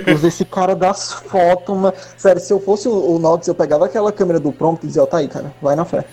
[0.06, 1.94] Mas, esse cara das fotos, mano.
[2.16, 5.06] Sério, se eu fosse o, o eu pegava aquela câmera do prompt e dizia, ó,
[5.06, 6.06] oh, tá aí, cara, vai na fé.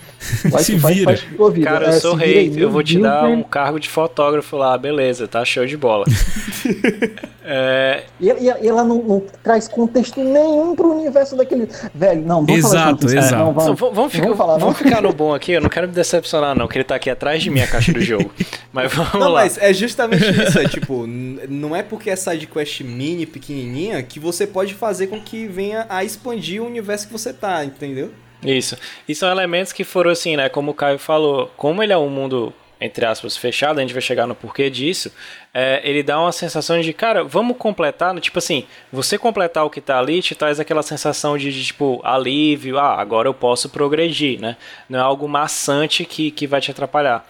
[0.49, 1.15] Vai, se faz, vira.
[1.15, 4.57] Faz, faz cara, eu é, sou rei, eu vou te dar um cargo de fotógrafo
[4.57, 6.05] lá, beleza, tá show de bola.
[7.45, 8.03] é...
[8.19, 11.69] E, e, e ela não, não, traz contexto nenhum pro universo daquele...
[11.93, 13.51] Velho, não, vamos exato, falar Exato, exato.
[13.53, 16.57] vamos, vamos, ficar, vamos, falar, vamos ficar no bom aqui, eu não quero me decepcionar
[16.57, 18.31] não, que ele tá aqui atrás de mim a caixa do jogo.
[18.73, 19.43] Mas vamos não, lá.
[19.43, 20.59] mas é justamente isso.
[20.59, 25.47] É tipo, não é porque é sidequest mini, pequenininha, que você pode fazer com que
[25.47, 28.11] venha a expandir o universo que você tá, entendeu?
[28.43, 28.77] Isso.
[29.07, 30.49] E são elementos que foram assim, né?
[30.49, 34.01] Como o Caio falou, como ele é um mundo entre aspas, fechado, a gente vai
[34.01, 35.11] chegar no porquê disso,
[35.53, 39.79] é, ele dá uma sensação de, cara, vamos completar, tipo assim, você completar o que
[39.79, 44.39] tá ali te traz aquela sensação de, de, tipo, alívio, ah, agora eu posso progredir,
[44.39, 44.57] né?
[44.89, 47.25] Não é algo maçante que, que vai te atrapalhar.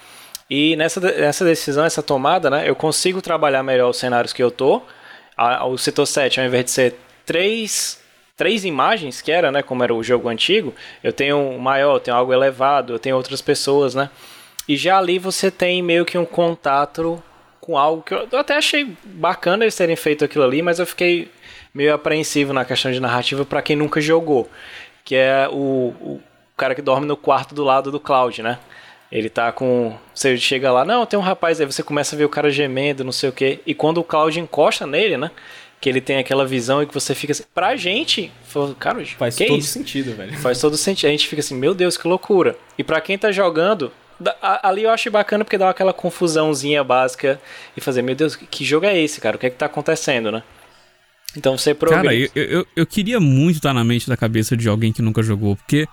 [0.49, 4.51] E nessa, nessa decisão, essa tomada, né, eu consigo trabalhar melhor os cenários que eu
[4.51, 4.81] tô.
[5.35, 7.99] A, o setor 7, ao invés de ser três,
[8.37, 10.73] três imagens, que era, né, como era o jogo antigo,
[11.03, 14.09] eu tenho um maior, eu tenho algo elevado, eu tenho outras pessoas, né?
[14.67, 17.21] E já ali você tem meio que um contato
[17.61, 21.31] com algo que eu, até achei bacana eles terem feito aquilo ali, mas eu fiquei
[21.73, 24.49] meio apreensivo na questão de narrativa para quem nunca jogou,
[25.03, 26.21] que é o, o
[26.55, 28.59] cara que dorme no quarto do lado do Cloud, né?
[29.11, 29.95] Ele tá com.
[30.13, 33.03] Você chega lá, não, tem um rapaz, aí você começa a ver o cara gemendo,
[33.03, 33.59] não sei o quê.
[33.65, 35.31] E quando o Cloud encosta nele, né?
[35.79, 37.43] Que ele tem aquela visão e que você fica assim.
[37.53, 38.31] Pra gente,
[38.79, 39.73] cara, faz todo isso?
[39.73, 40.37] sentido, velho.
[40.39, 41.07] Faz todo sentido.
[41.07, 42.57] A gente fica assim, meu Deus, que loucura.
[42.77, 43.91] E pra quem tá jogando,
[44.41, 47.39] ali eu acho bacana porque dá aquela confusãozinha básica
[47.75, 49.35] e fazer, meu Deus, que jogo é esse, cara?
[49.35, 50.43] O que é que tá acontecendo, né?
[51.37, 52.29] Então você progride.
[52.29, 55.21] Cara, eu, eu, eu queria muito estar na mente da cabeça de alguém que nunca
[55.21, 55.87] jogou, porque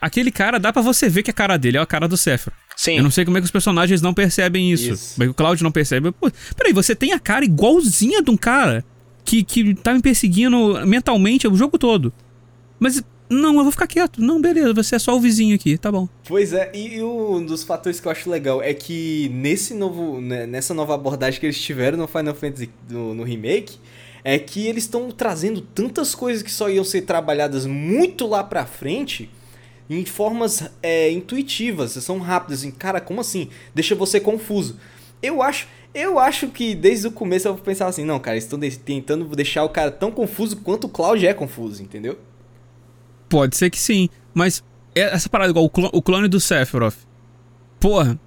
[0.00, 2.56] aquele cara dá para você ver que a cara dele é a cara do Sephiroth.
[2.76, 2.96] Sim.
[2.96, 4.92] Eu não sei como é que os personagens não percebem isso.
[4.92, 5.14] isso.
[5.14, 6.12] Como é que o Cloud não percebe.
[6.12, 8.84] Pô, peraí, você tem a cara igualzinha de um cara
[9.24, 12.12] que, que tá me perseguindo mentalmente o jogo todo.
[12.78, 14.20] Mas não, eu vou ficar quieto.
[14.20, 16.08] Não, beleza, você é só o vizinho aqui, tá bom.
[16.26, 20.46] Pois é, e, um dos fatores que eu acho legal é que nesse novo, né,
[20.46, 23.78] nessa nova abordagem que eles tiveram no Final Fantasy no, no remake,
[24.24, 28.66] é que eles estão trazendo tantas coisas que só iam ser trabalhadas muito lá pra
[28.66, 29.30] frente
[29.88, 32.60] em formas é, intuitivas, são rápidas.
[32.60, 33.48] Assim, cara, como assim?
[33.74, 34.76] Deixa você confuso.
[35.22, 38.78] Eu acho, eu acho que desde o começo eu pensar assim, não, cara, estão de
[38.78, 42.18] tentando deixar o cara tão confuso quanto o Cloud é confuso, entendeu?
[43.28, 44.62] Pode ser que sim, mas
[44.94, 46.96] é essa parada igual o, clone do Sephiroth.
[47.78, 48.18] Porra,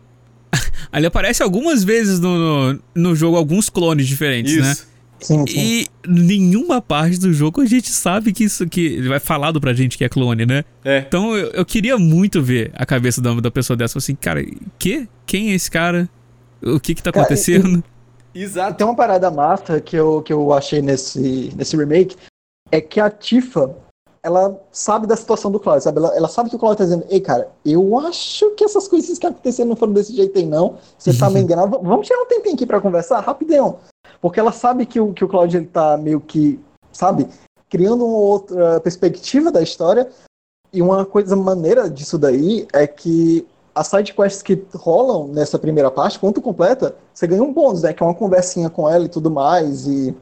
[0.92, 4.72] ali aparece algumas vezes no, no, no, jogo alguns clones diferentes, né?
[4.72, 4.84] Isso.
[4.84, 4.92] né?
[5.20, 5.60] Sim, sim.
[5.60, 9.72] E nenhuma parte do jogo a gente sabe que isso que ele vai falado pra
[9.72, 10.66] gente que é clone, né?
[10.84, 11.06] É.
[11.08, 14.00] Então eu, eu queria muito ver a cabeça da, da pessoa dessa.
[14.00, 14.44] Assim, cara,
[14.80, 15.08] que?
[15.26, 16.10] Quem é esse cara?
[16.64, 17.84] O que que tá acontecendo?
[18.34, 18.78] Exato.
[18.78, 22.16] Tem uma parada massa que eu, que eu achei nesse, nesse remake,
[22.72, 23.76] é que a Tifa,
[24.24, 25.98] ela sabe da situação do Cloud, sabe?
[25.98, 29.18] Ela, ela sabe que o Cloud tá dizendo, ei, cara, eu acho que essas coisas
[29.18, 30.78] que aconteceram não foram desse jeito aí, não.
[30.98, 31.80] Você tá me enganando.
[31.82, 33.80] Vamos tirar um tempinho aqui pra conversar, rapidão.
[34.22, 36.60] Porque ela sabe que o, que o Cloud ele tá meio que,
[36.92, 37.28] sabe,
[37.68, 40.08] criando uma outra perspectiva da história.
[40.72, 46.20] E uma coisa maneira disso daí é que as sidequests que rolam nessa primeira parte,
[46.20, 47.94] quando tu completa, você ganha um bônus, né?
[47.94, 49.88] Que é uma conversinha com ela e tudo mais.
[49.88, 50.16] E,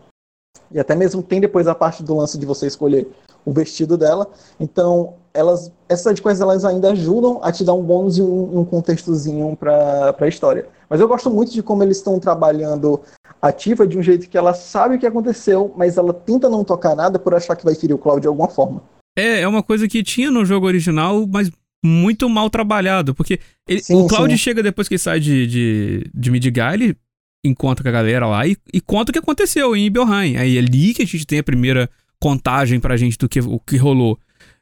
[0.72, 3.08] e até mesmo tem depois a parte do lance de você escolher
[3.50, 4.30] o vestido dela.
[4.60, 8.66] Então, elas, essas sidequests elas ainda ajudam a te dar um bônus e um, um
[8.66, 10.68] contextozinho pra, pra história.
[10.90, 13.00] Mas eu gosto muito de como eles estão trabalhando
[13.42, 16.64] a Tifa de um jeito que ela sabe o que aconteceu, mas ela tenta não
[16.64, 18.82] tocar nada por achar que vai ferir o Cloud de alguma forma.
[19.18, 21.50] É, é uma coisa que tinha no jogo original, mas
[21.86, 23.14] muito mal trabalhado.
[23.14, 24.38] Porque ele- Sim, o Cloud sim.
[24.38, 26.98] chega depois que ele sai de, de, de Midgar, ele
[27.46, 30.36] encontra com a galera lá e, e conta o que aconteceu em Ibelheim.
[30.38, 31.90] Aí é ali que a gente tem a primeira
[32.22, 34.18] contagem pra gente do que, o que rolou.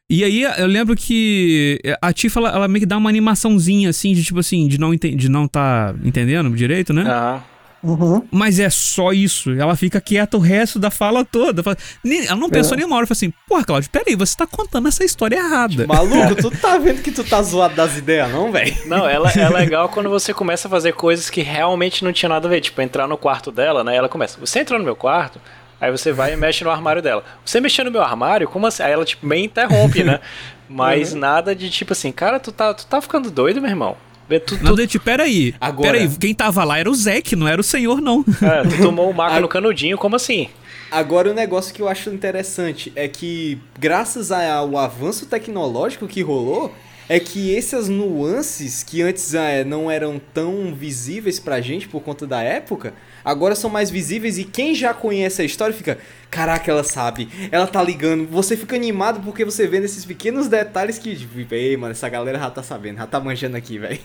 [0.10, 4.14] E aí eu lembro que a Tifa, ela, ela meio que dá uma animaçãozinha, assim,
[4.14, 7.02] de tipo assim, de não, de não tá entendendo direito, né?
[7.04, 7.44] Aham.
[7.84, 8.24] Uhum.
[8.32, 9.52] Mas é só isso.
[9.52, 11.62] Ela fica quieta o resto da fala toda.
[11.62, 12.78] Fala- Ela não pensou É.
[12.78, 13.06] nenhuma hora.
[13.06, 15.86] Falou assim, porra, Claudio, peraí, você tá contando essa história errada.
[15.86, 18.76] Maluco, tu tá vendo que tu tá zoado das ideias, não, velho?
[18.88, 22.48] Não, ela é legal quando você começa a fazer coisas que realmente não tinha nada
[22.48, 22.62] a ver.
[22.62, 23.96] Tipo, entrar no quarto dela, né?
[23.96, 25.40] Ela começa, você entrou no meu quarto,
[25.80, 27.24] aí você vai e mexe no armário dela.
[27.46, 28.48] Você mexeu no meu armário?
[28.48, 28.84] Como assim?
[28.84, 30.20] Aí ela, tipo, meio interrompe, né?
[30.70, 33.96] Mas nada de tipo assim, cara, tu tá, tu tá ficando doido, meu irmão?
[34.30, 35.56] Vê, Tu, Não, tu, de, peraí.
[35.62, 38.26] Agora- Peraí, quem tava lá era o Zeke, não era o senhor, não.
[38.42, 40.50] é, tu tomou o maco no canudinho, como assim?
[40.92, 46.74] Agora, o negócio que eu acho interessante é que, graças ao avanço tecnológico que rolou,
[47.10, 52.28] é que essas nuances que antes é, não eram tão visíveis pra gente por conta
[52.28, 52.94] da época,
[53.24, 55.98] agora são mais visíveis e quem já conhece a história fica,
[56.30, 60.98] caraca, ela sabe, ela tá ligando, você fica animado porque você vê nesses pequenos detalhes
[60.98, 64.00] que, tipo, ei, mano, essa galera já tá sabendo, já tá manjando aqui, velho.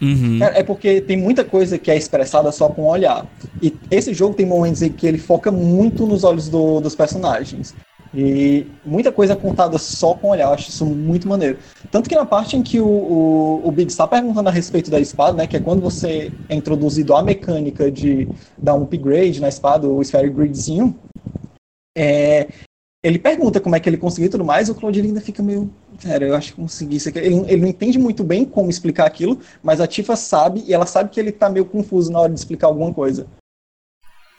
[0.00, 0.38] Uhum.
[0.42, 3.26] É, é porque tem muita coisa que é expressada só com o olhar.
[3.60, 7.74] E esse jogo tem momentos em que ele foca muito nos olhos do- dos personagens.
[8.12, 11.58] E muita coisa é contada só com olhar, eu acho isso muito maneiro.
[11.90, 14.98] Tanto que na parte em que o, o, o Biggs está perguntando a respeito da
[14.98, 19.48] espada, né, que é quando você é introduzido à mecânica de dar um upgrade na
[19.48, 20.98] espada, o Sphere Gridzinho,
[21.96, 22.48] é,
[23.02, 25.70] ele pergunta como é que ele conseguiu e tudo mais, o Claudio ainda fica meio.
[26.02, 27.18] Cara, eu acho que consegui isso aqui.
[27.18, 30.84] Ele, ele não entende muito bem como explicar aquilo, mas a Tifa sabe, e ela
[30.84, 33.26] sabe que ele tá meio confuso na hora de explicar alguma coisa.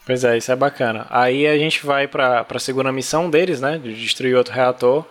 [0.04, 1.06] Pois é, isso é bacana.
[1.10, 3.78] Aí a gente vai pra, pra segunda missão deles, né?
[3.78, 5.04] De destruir outro reator.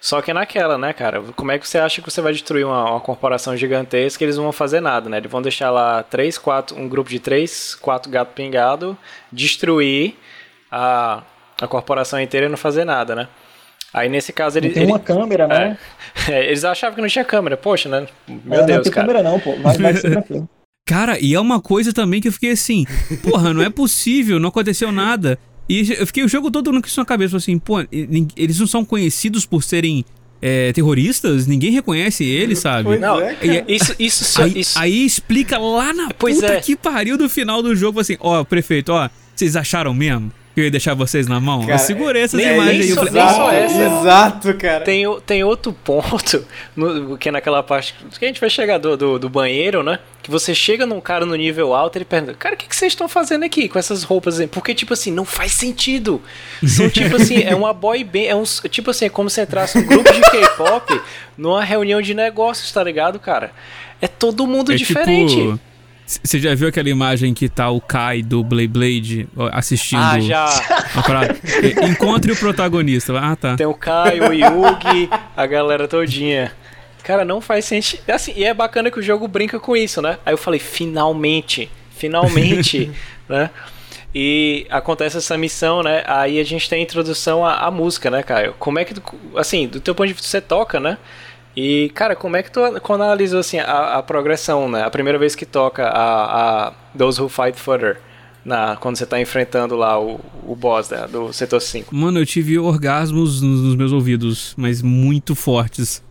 [0.00, 1.20] Só que é naquela, né, cara?
[1.34, 4.36] Como é que você acha que você vai destruir uma, uma corporação gigantesca e eles
[4.36, 5.16] não vão fazer nada, né?
[5.18, 8.96] Eles vão deixar lá três, quatro, um grupo de três, quatro gato pingado,
[9.32, 10.14] destruir
[10.70, 11.22] a,
[11.60, 13.28] a corporação inteira e não fazer nada, né?
[13.92, 15.76] Aí nesse caso ele, Não tem ele- uma câmera, né?
[16.30, 17.56] é, eles achavam que não tinha câmera.
[17.56, 18.06] Poxa, né?
[18.28, 19.06] Meu É, Deus, não tem cara.
[19.08, 19.56] câmera não, pô.
[19.56, 20.48] Vai, vai ser tranquilo.
[20.88, 22.86] Cara, e é uma coisa também que eu fiquei assim,
[23.22, 25.38] porra, não é possível, não aconteceu nada.
[25.68, 27.84] E eu fiquei o jogo todo com isso na cabeça, assim, pô,
[28.34, 30.02] eles não são conhecidos por serem
[30.40, 31.46] é, terroristas?
[31.46, 32.84] Ninguém reconhece eles, sabe?
[32.84, 36.54] Pois Não, é, E- isso, isso, só- Aí, isso, aí explica lá na Pois puta
[36.54, 36.60] é.
[36.60, 40.70] que pariu do final do jogo, assim, ó, prefeito, ó, vocês acharam mesmo eu ia
[40.70, 41.60] deixar vocês na mão?
[41.60, 42.94] Cara, eu segurei essas nem- imagens nem aí.
[42.94, 43.82] só- falei, nem só "Ah, essa.
[43.82, 44.84] Exato, cara.
[44.84, 46.44] Tem, tem outro ponto,
[46.76, 49.98] no- que é naquela parte que a gente vai chegar do, do, do banheiro, né?
[50.22, 52.76] Que você chega num cara no nível alto e ele pergunta, cara, o que, que
[52.76, 54.38] vocês estão fazendo aqui com essas roupas?
[54.40, 56.20] aí?" Porque, tipo assim, não faz sentido.
[56.66, 59.78] São, tipo assim, é uma boy band, é um, tipo assim, é como se entrasse
[59.78, 61.00] um grupo de K-pop
[61.38, 63.52] numa reunião de negócios, tá ligado, cara?
[64.00, 65.34] É todo mundo É diferente.
[65.34, 65.60] tipo.
[66.08, 70.46] Você já viu aquela imagem que tá o Kai do Blade Blade assistindo ah, já.
[71.86, 73.12] Encontre o protagonista.
[73.18, 73.56] Ah, tá.
[73.56, 76.50] Tem o Caio, o Yugi, a galera todinha.
[77.04, 78.08] Cara, não faz sentido.
[78.08, 80.18] Assim, e é bacana que o jogo brinca com isso, né?
[80.24, 82.90] Aí eu falei, finalmente, finalmente,
[83.28, 83.50] né?
[84.14, 86.02] E acontece essa missão, né?
[86.06, 88.54] Aí a gente tem a introdução à, à música, né, Caio?
[88.58, 88.94] Como é que,
[89.36, 90.96] assim, do teu ponto de vista, você toca, né?
[91.56, 92.60] E, cara, como é que tu
[92.92, 94.82] analisou, assim, a, a progressão, né?
[94.84, 97.98] A primeira vez que toca a, a Those Who Fight Further,
[98.44, 101.94] na, quando você tá enfrentando lá o, o boss né, do setor 5.
[101.94, 106.02] Mano, eu tive orgasmos nos nos meus ouvidos, mas muito fortes.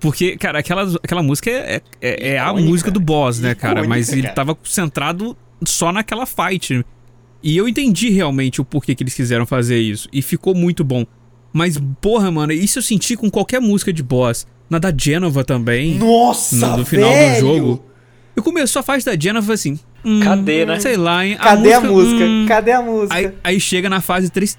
[0.00, 2.68] Porque, cara, aquela, aquela música é, é, é a Icônica.
[2.68, 3.80] música do boss, né, cara?
[3.80, 4.34] Icônica, Mas ele cara.
[4.34, 6.84] tava centrado só naquela fight.
[7.42, 10.08] E eu entendi realmente o porquê que eles quiseram fazer isso.
[10.12, 11.04] E ficou muito bom.
[11.52, 14.46] Mas, porra, mano, isso eu senti com qualquer música de boss.
[14.68, 15.94] Na da Genova também.
[15.96, 17.34] Nossa, no, no final velho!
[17.34, 17.84] do jogo.
[18.34, 19.78] Eu começou a fase da Genova assim.
[20.04, 20.78] hum, Cadê, né?
[20.80, 21.36] Sei lá, hein?
[21.36, 22.24] Cadê a música?
[22.24, 22.44] hum.
[22.48, 23.14] Cadê a música?
[23.14, 24.58] Aí, aí chega na fase 3.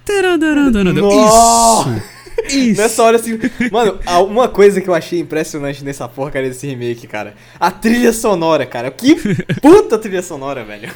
[0.93, 1.89] Nossa!
[1.89, 2.57] Isso!
[2.57, 2.81] Isso!
[2.81, 3.37] Nessa hora assim.
[3.71, 7.33] Mano, a- uma coisa que eu achei impressionante nessa porcaria desse remake, cara.
[7.59, 8.89] A trilha sonora, cara.
[8.91, 9.15] Que
[9.61, 10.89] puta trilha sonora, velho.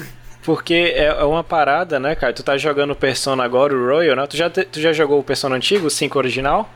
[0.44, 2.34] Porque é é uma parada, né, cara?
[2.34, 4.26] Tu tá jogando o Persona agora, o Royal, né?
[4.28, 6.68] Tu já, te- tu já jogou o Persona antigo, o 5 original?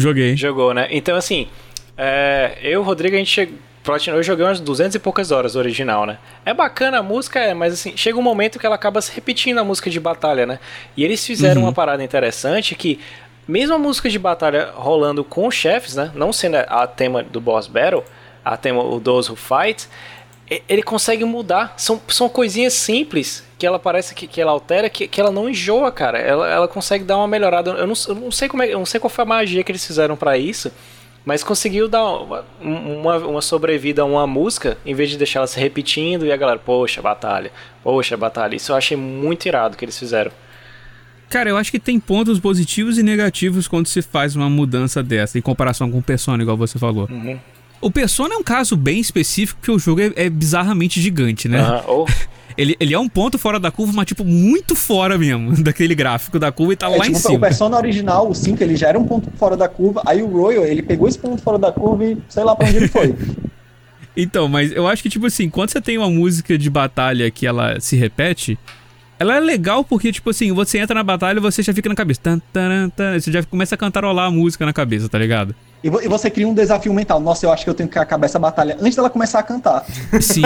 [0.00, 0.36] Joguei.
[0.36, 0.88] Jogou, né?
[0.90, 1.48] Então, assim,
[1.96, 3.58] é, eu Rodrigo, a gente chegou.
[4.06, 6.18] Eu joguei umas 200 e poucas horas original, né?
[6.44, 9.56] É bacana a música, é, mas assim, chega um momento que ela acaba se repetindo
[9.56, 10.58] a música de batalha, né?
[10.94, 11.68] E eles fizeram Uhum.
[11.68, 13.00] uma parada interessante que,
[13.46, 16.10] mesmo a música de batalha rolando com os chefes, né?
[16.14, 18.04] Não sendo a tema do boss battle,
[18.44, 19.88] a tema o Those Who Fight,
[20.68, 21.72] ele consegue mudar.
[21.78, 25.48] São, são coisinhas simples que ela parece que, que ela altera, que, que ela não
[25.50, 26.18] enjoa, cara.
[26.18, 27.70] Ela, ela consegue dar uma melhorada.
[27.72, 29.72] Eu não, eu não sei como é, eu não sei qual foi a magia que
[29.72, 30.70] eles fizeram pra isso,
[31.24, 35.46] mas conseguiu dar uma, uma, uma sobrevida a uma música, em vez de deixar ela
[35.48, 37.50] se repetindo e a galera, poxa, batalha,
[37.82, 38.54] poxa, batalha.
[38.54, 40.30] Isso eu achei muito irado que eles fizeram.
[41.28, 45.36] Cara, eu acho que tem pontos positivos e negativos quando se faz uma mudança dessa,
[45.36, 47.08] em comparação com o Persona, igual você falou.
[47.10, 47.38] Uhum.
[47.80, 51.58] O Persona é um caso bem específico, porque o jogo é, é bizarramente gigante, né?
[51.58, 51.82] Aham.
[51.88, 52.06] Ou-
[52.58, 56.40] Ele, ele é um ponto fora da curva, mas tipo, muito fora mesmo, daquele gráfico
[56.40, 57.38] da curva e tá É, lá tipo, em o cima.
[57.38, 60.02] Persona original, o 5, ele já era um ponto fora da curva.
[60.04, 62.76] Aí o Royal, ele pegou esse ponto fora da curva e sei lá pra onde
[62.76, 63.14] ele foi.
[64.20, 67.46] Então, mas eu acho que, tipo assim, quando você tem uma música de batalha que
[67.46, 68.58] ela se repete,
[69.16, 71.94] ela é legal porque, tipo assim, você entra na batalha e você já fica na
[71.94, 72.18] cabeça.
[72.20, 75.54] Tan, taran, tan, você já começa a cantarolar a música na cabeça, tá ligado?
[75.82, 77.20] E, vo- e você cria um desafio mental.
[77.20, 79.84] Nossa, eu acho que eu tenho que acabar essa batalha antes dela começar a cantar.
[80.20, 80.42] Sim.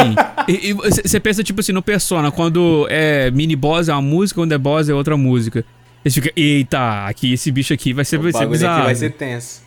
[0.48, 4.40] e você você pensa, tipo assim, no Persona, quando é mini boss é uma música,
[4.40, 5.64] quando é boss é outra música.
[6.04, 8.84] Você fica, eita, aqui esse bicho aqui vai ser, o vai ser bagulho aqui bizarro.
[8.84, 9.62] vai ser tenso.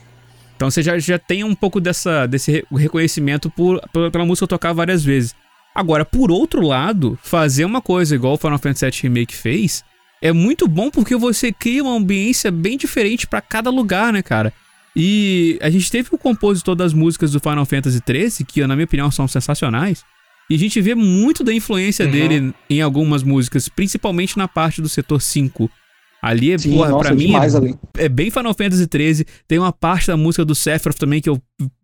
[0.54, 4.46] Então você já, já tem um pouco dessa, desse re- reconhecimento por, pela, pela música
[4.46, 5.34] tocar várias vezes.
[5.74, 9.84] Agora, por outro lado, fazer uma coisa igual o Final Fantasy VII Remake fez
[10.22, 14.52] é muito bom porque você cria uma ambiência bem diferente pra cada lugar, né, cara?
[14.96, 18.86] E a gente teve o compositor das músicas do Final Fantasy XIII, que na minha
[18.86, 20.02] opinião são sensacionais,
[20.48, 22.10] e a gente vê muito da influência Uhum.
[22.10, 25.70] dele em algumas músicas, principalmente na parte do setor 5.
[26.22, 27.32] Ali, é, Sim, porra, nossa, pra mim,
[27.98, 29.26] é é bem Final Fantasy XIII.
[29.46, 31.40] Tem uma parte da música do Sephiroth também que eu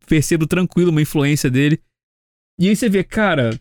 [0.06, 1.78] percebo tranquilo uma influência dele.
[2.58, 3.58] E aí você vê, cara,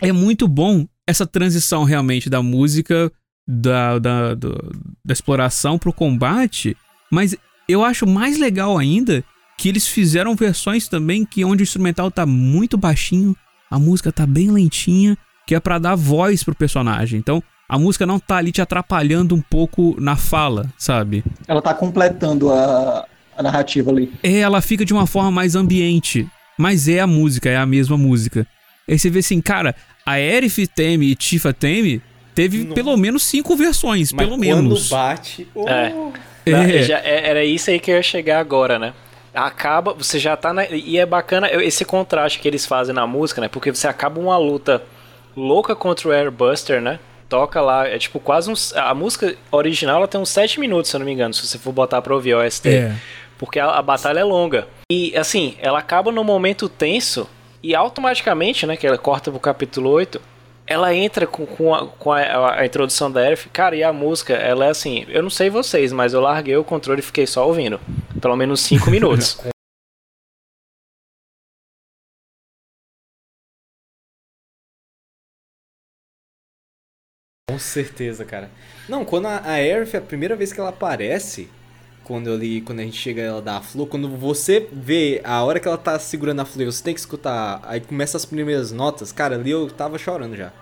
[0.00, 3.12] é muito bom essa transição realmente da música,
[3.46, 4.72] da, da, do-
[5.04, 6.76] da exploração pro combate.
[7.12, 7.36] Mas
[7.68, 9.24] eu acho mais legal ainda
[9.58, 13.34] que eles fizeram versões também que onde o instrumental tá muito baixinho,
[13.70, 17.18] a música tá bem lentinha, que é pra dar voz pro personagem.
[17.18, 21.24] Então, a música não tá ali te atrapalhando um pouco na fala, sabe?
[21.48, 23.06] Ela tá completando a,
[23.36, 24.12] a narrativa ali.
[24.22, 26.28] É, ela fica de uma forma mais ambiente.
[26.58, 28.46] Mas é a música, é a mesma música.
[28.88, 32.00] Aí você vê assim, cara, a Aerith Theme e Tifa Theme
[32.34, 32.74] teve Nossa.
[32.74, 34.88] pelo menos cinco versões, Mas pelo quando menos.
[34.88, 35.46] bate.
[35.54, 35.92] oh, É.
[36.46, 36.50] É.
[36.50, 38.94] Não, já- é- era isso aí que eu ia chegar agora, né?
[39.34, 40.64] Acaba, você já tá na.
[40.70, 43.48] E é bacana esse contraste que eles fazem na música, né?
[43.48, 44.82] Porque você acaba uma luta
[45.36, 46.98] louca contra o Airbuster, né?
[47.28, 48.74] Toca lá, é tipo quase uns.
[48.74, 51.58] A música original ela tem uns 7 minutos, se eu não me engano, se você
[51.58, 52.68] for botar pra ouvir o OST.
[52.68, 52.92] É.
[53.36, 54.66] Porque a, a batalha é longa.
[54.90, 57.28] E assim, ela acaba num momento tenso
[57.62, 58.76] e automaticamente, né?
[58.76, 60.18] Que ela corta pro capítulo 8.
[60.68, 63.48] Ela entra com, com, a, com a, a introdução da Aerith.
[63.52, 65.04] Cara, e a música, ela é assim.
[65.08, 67.80] Eu não sei vocês, mas eu larguei o controle e fiquei só ouvindo.
[68.20, 69.38] Pelo menos 5 minutos.
[77.48, 78.50] Com certeza, cara.
[78.88, 81.48] Não, quando a, a Aerith, a primeira vez que ela aparece,
[82.06, 85.58] quando, ali, quando a gente chega ela dar a flor, quando você vê a hora
[85.58, 89.10] que ela tá segurando a flor, você tem que escutar, aí começa as primeiras notas,
[89.10, 90.52] cara, ali eu tava chorando já.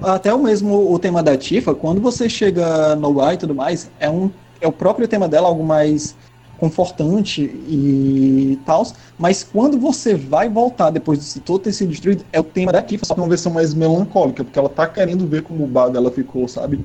[0.00, 3.90] Até o mesmo o tema da Tifa, quando você chega no Y e tudo mais,
[4.00, 4.30] é, um,
[4.62, 6.16] é o próprio tema dela, algo mais
[6.58, 8.86] confortante e tal.
[9.18, 12.80] Mas quando você vai voltar depois de todo ter sido destruído, é o tema da
[12.80, 15.90] Tifa, só que uma versão mais melancólica, porque ela tá querendo ver como o bar
[15.90, 16.84] dela ficou, sabe?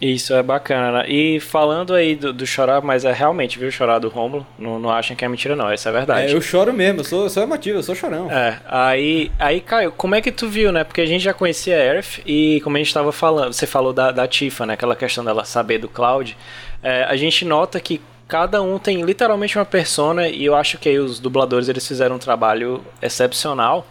[0.00, 1.02] Isso é bacana.
[1.02, 1.10] né?
[1.10, 4.46] E falando aí do, do chorar, mas é realmente, viu, chorar do Rômulo.
[4.58, 5.72] Não, não achem que é mentira, não.
[5.72, 6.32] Isso é verdade.
[6.32, 8.30] É, eu choro mesmo, eu sou, eu sou emotivo, eu sou chorão.
[8.30, 10.84] É, aí, aí, Caio, como é que tu viu, né?
[10.84, 13.92] Porque a gente já conhecia a Aerith e como a gente tava falando, você falou
[13.92, 14.74] da, da Tifa, né?
[14.74, 16.36] Aquela questão dela saber do Cloud.
[16.82, 20.88] É, a gente nota que cada um tem literalmente uma persona e eu acho que
[20.88, 23.86] aí os dubladores eles fizeram um trabalho excepcional,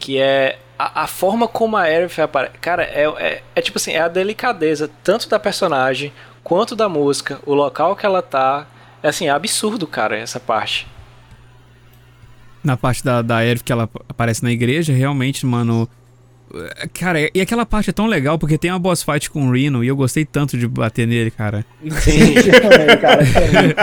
[0.00, 2.54] que é a, a forma como a Aerith aparece.
[2.60, 6.12] Cara, é, é, é tipo assim, é a delicadeza tanto da personagem
[6.42, 8.66] quanto da música, o local que ela tá.
[9.02, 10.86] É assim, é absurdo, cara, essa parte.
[12.62, 15.88] Na parte da, da Aerith que ela aparece na igreja, realmente, mano.
[16.92, 19.82] Cara, e aquela parte é tão legal porque tem uma boss fight com o Reno
[19.82, 21.64] e eu gostei tanto de bater nele, cara.
[22.00, 22.34] Sim.
[22.60, 23.22] Também, cara.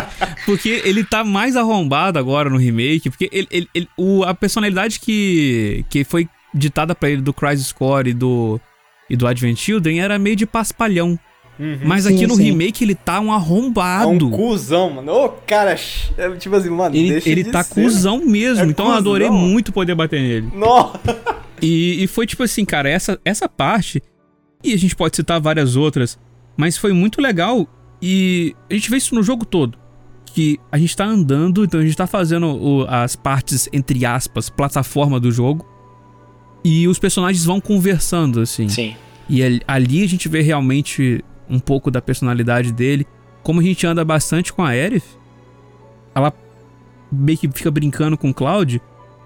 [0.45, 4.99] Porque ele tá mais arrombado agora no remake, porque ele, ele- ele- o, a personalidade
[4.99, 8.59] que, que foi ditada pra ele do Crisis Core e do,
[9.09, 11.17] e do Advent Children era meio de paspalhão.
[11.85, 12.43] Mas Sim, aqui no sim.
[12.43, 14.27] remake ele tá um É arrombado.
[14.27, 15.11] um cuzão, mano.
[15.11, 15.75] Ô, cara,
[16.17, 18.93] é tipo assim, mano, Ele, deixa ele de tá ser, cuzão mesmo, É então eu
[18.93, 19.41] adorei cuzão.
[19.43, 20.49] muito poder bater nele.
[20.55, 20.99] Nossa.
[21.61, 24.01] E, e foi tipo assim, cara, essa, essa parte,
[24.63, 26.17] e a gente pode citar várias outras,
[26.55, 27.67] mas foi muito legal
[28.01, 29.77] e a gente vê isso no jogo todo.
[30.27, 34.49] Que a gente tá andando, então a gente tá fazendo o- as partes, entre aspas,
[34.49, 35.67] plataforma do jogo.
[36.63, 38.67] E os personagens vão conversando, assim.
[38.67, 38.95] Sim.
[39.29, 43.05] E ali, a gente vê realmente um pouco da personalidade dele.
[43.43, 45.03] Como a gente anda bastante com a Aerith,
[46.13, 46.33] ela
[47.11, 48.81] meio que fica brincando com o Cloud,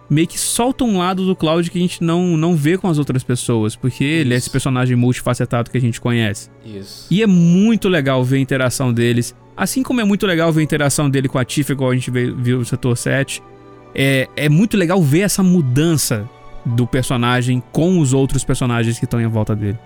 [0.10, 2.98] meio que solta um lado do Cloud que a gente não, não vê com as
[2.98, 4.52] outras pessoas, porque ele é esse Isso.
[4.52, 6.50] personagem multifacetado que a gente conhece.
[6.66, 7.08] Isso.
[7.10, 9.36] E é muito legal ver a interação deles.
[9.56, 12.12] Assim como é muito legal ver a interação dele com a Tifa, igual a gente
[12.12, 13.42] viu no setor 7.
[13.96, 16.30] É, é muito legal ver essa mudança
[16.66, 19.78] do personagem com os outros personagens que estão em volta dele.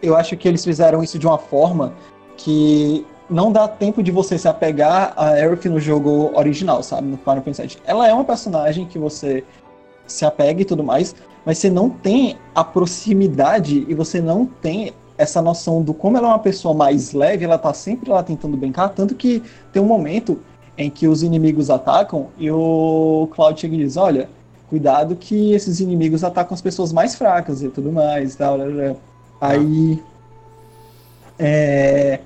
[0.00, 1.92] Eu acho que eles fizeram isso de uma forma
[2.36, 7.08] que não dá tempo de você se apegar a Aerith no jogo original, sabe?
[7.08, 7.78] No Final Fantasy VII.
[7.84, 9.44] Ela é uma personagem que você
[10.06, 14.92] se apega e tudo mais, mas você não tem a proximidade e você não tem
[15.18, 18.56] essa noção do como ela é uma pessoa mais leve, ela tá sempre lá tentando
[18.56, 19.42] brincar, tanto que
[19.72, 20.40] tem um momento
[20.78, 24.30] em que os inimigos atacam e o Cloud chega e diz, olha,
[24.68, 28.74] cuidado que esses inimigos atacam as pessoas mais fracas e tudo mais, tal, blá, blá,
[28.84, 28.96] blá.
[29.40, 30.02] Aí
[31.38, 32.20] é,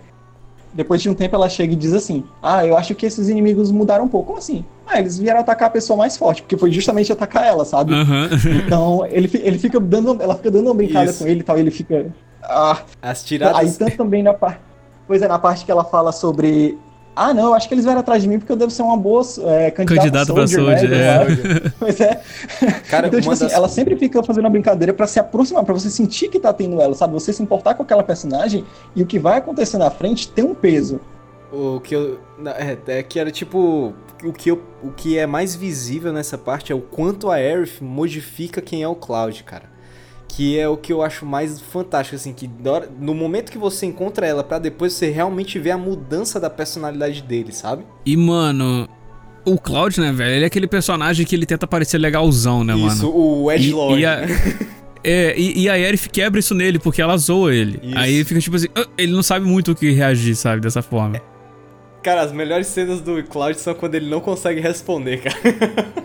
[0.72, 3.70] depois de um tempo ela chega e diz assim: Ah, eu acho que esses inimigos
[3.70, 4.28] mudaram um pouco.
[4.28, 4.64] Como assim?
[4.86, 7.93] Ah, eles vieram atacar a pessoa mais forte, porque foi justamente atacar ela, sabe?
[7.93, 8.30] Aham.
[8.64, 10.20] Então ele, ele fica dando.
[10.20, 11.22] Ela fica dando uma brincada Isso.
[11.22, 12.07] com ele e tal, e ele fica.
[12.43, 13.76] Ah, As aí tiradas.
[13.76, 14.61] tanto também na parte.
[15.07, 16.78] Pois é, na parte que ela fala sobre.
[17.14, 18.96] Ah, não, eu acho que eles vieram atrás de mim porque eu devo ser uma
[18.96, 20.98] boa é, candidata, pra soldier, né?
[21.66, 21.70] é.
[21.78, 22.22] Pois é.
[22.88, 25.74] Cara, então, tipo assim, das- ela sempre fica fazendo uma brincadeira pra se aproximar, pra
[25.74, 27.12] você sentir que tá tendo ela, sabe?
[27.12, 28.64] Você se importar com aquela personagem
[28.96, 31.00] e o que vai acontecer na frente tem um peso.
[31.52, 32.18] O que eu.
[32.46, 33.92] É, é que era tipo.
[34.24, 37.82] O que, eu, o que é mais visível nessa parte é o quanto a Aerith
[37.82, 39.64] modifica quem é o Cloud, cara.
[40.35, 42.49] Que é o que eu acho mais fantástico, assim, que
[42.99, 47.20] no momento que você encontra ela, pra depois você realmente ver a mudança da personalidade
[47.22, 47.85] dele, sabe?
[48.07, 48.89] E, mano,
[49.45, 50.37] o Cloud, né, velho?
[50.37, 53.14] Ele é aquele personagem que ele tenta parecer legalzão, né, Isso, mano?
[53.14, 54.01] o E, Edgelord.
[54.01, 54.20] e, a,
[55.05, 57.78] é, e, e a Aerith quebra isso nele, porque ela zoa ele.
[57.83, 57.99] Isso.
[57.99, 61.20] Aí fica tipo assim, "Ah", ele não sabe muito o que reagir, sabe, dessa forma.
[62.03, 65.37] Cara, as melhores cenas do Cloud são quando ele não consegue responder, cara.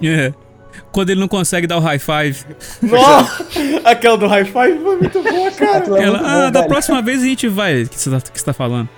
[0.04, 0.34] É.
[0.92, 2.44] Quando ele não consegue dar o high five.
[2.82, 3.46] Nossa!
[3.84, 5.86] Aquela do high five foi muito boa, cara.
[6.00, 6.68] É ela, muito ah, bom, da velho.
[6.68, 7.84] próxima vez a gente vai.
[7.84, 8.90] O que você tá, que você tá falando?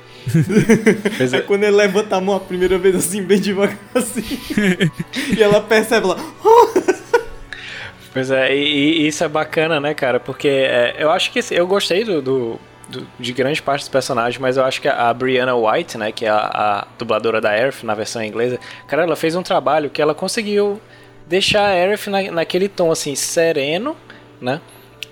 [1.18, 1.42] Pois É é.
[1.42, 4.24] quando ele levanta a mão a primeira vez assim, bem devagar assim.
[5.38, 6.18] e ela percebe lá.
[8.12, 10.20] Pois é, e, e isso é bacana, né, cara?
[10.20, 12.60] Porque é, eu acho que eu gostei do, do-
[12.90, 16.12] do- de grande parte dos personagens, mas eu acho que a, a Brianna White, né,
[16.12, 19.92] que é a, a dubladora da Aerith na versão inglesa, cara, ela fez um trabalho
[19.92, 20.82] que ela conseguiu
[21.30, 23.96] deixar a Aerith na, naquele tom assim sereno,
[24.42, 24.60] né?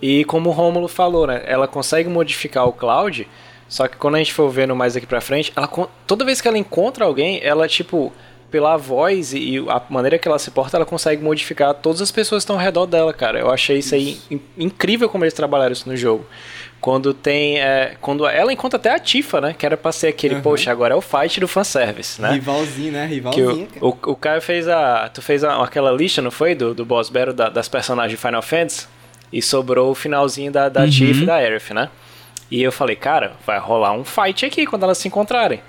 [0.01, 3.27] E como o Rômulo falou, né, ela consegue modificar o Cloud,
[3.69, 5.67] só que quando a gente for vendo mais aqui pra frente, ela
[6.05, 8.11] toda vez que ela encontra alguém, ela tipo
[8.49, 12.39] pela voz e a maneira que ela se porta, ela consegue modificar todas as pessoas
[12.41, 13.39] que estão ao redor dela, cara.
[13.39, 16.25] Eu achei isso aí in- incrível como eles trabalharam isso no jogo.
[16.79, 17.59] Quando tem.
[17.59, 19.55] é, quando ela encontra até a Tifa, né?
[19.57, 20.41] Que era pra ser aquele, Uhum.
[20.41, 22.33] poxa, agora é o fight do fanservice, né?
[22.33, 23.07] Rivalzinho, né?
[23.07, 23.67] Que Rivalzinho.
[23.81, 25.09] o, o, o Caio fez a.
[25.09, 26.53] Tu fez a- aquela lista, não foi?
[26.53, 28.87] Do, do Boss Battle da- das personagens de Final Fantasy.
[29.33, 30.89] E sobrou o finalzinho da, da Uhum.
[30.89, 31.89] Tifa e da Aerith, né?
[32.49, 35.59] E eu falei, cara, vai rolar um fight aqui quando elas se encontrarem.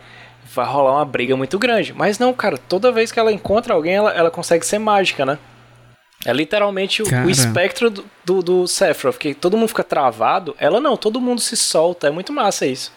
[0.54, 1.92] Vai rolar uma briga muito grande.
[1.92, 5.38] Mas não, cara, toda vez que ela encontra alguém, ela, ela consegue ser mágica, né?
[6.24, 10.54] É literalmente o, o espectro do, do, do Sephiroth, que todo mundo fica travado.
[10.58, 12.08] Ela não, todo mundo se solta.
[12.08, 12.92] É muito massa isso.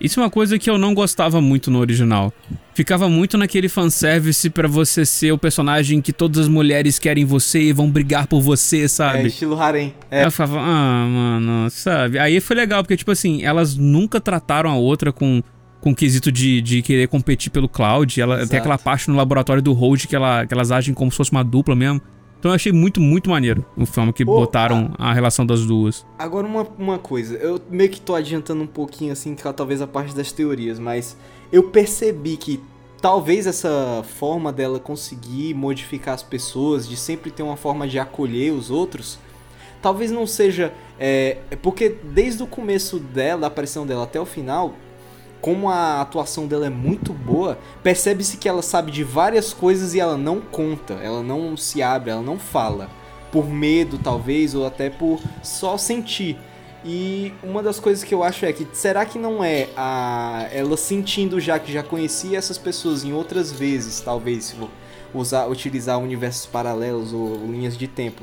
[0.00, 2.32] Isso é uma coisa que eu não gostava muito no original.
[2.74, 7.60] Ficava muito naquele fanservice pra você ser o personagem que todas as mulheres querem você
[7.60, 9.26] e vão brigar por você, É, sabe?
[9.28, 9.94] estilo harem.
[10.10, 12.18] É, eu ficava, ah, mano, sabe?
[12.18, 15.40] Aí foi legal, porque, tipo assim, elas nunca trataram a outra com,
[15.84, 18.18] com o quesito de, de querer competir pelo Cloud.
[18.18, 18.56] Ela, tem Exato.
[18.56, 21.44] aquela parte no laboratório do Hold que, ela, que elas agem como se fosse uma
[21.44, 22.00] dupla mesmo.
[22.38, 26.06] Então eu achei muito, muito maneiro o filme que botaram a relação das duas.
[26.18, 30.14] Agora uma, uma coisa, eu meio que tô adiantando um pouquinho assim, talvez a parte
[30.14, 31.18] das teorias, mas
[31.52, 32.62] eu percebi que
[33.02, 38.52] talvez essa forma dela conseguir modificar as pessoas, de sempre ter uma forma de acolher
[38.52, 39.18] os outros,
[39.82, 40.72] talvez não seja.
[40.98, 44.74] É porque desde o começo dela, da aparição dela até o final,
[45.44, 50.00] como a atuação dela é muito boa, percebe-se que ela sabe de várias coisas e
[50.00, 52.88] ela não conta, ela não se abre, ela não fala.
[53.30, 56.38] Por medo, talvez, ou até por só sentir.
[56.82, 60.78] E uma das coisas que eu acho é que será que não é a ela
[60.78, 64.56] sentindo já que já conhecia essas pessoas em outras vezes, talvez se
[65.12, 68.22] usar utilizar universos paralelos ou linhas de tempo.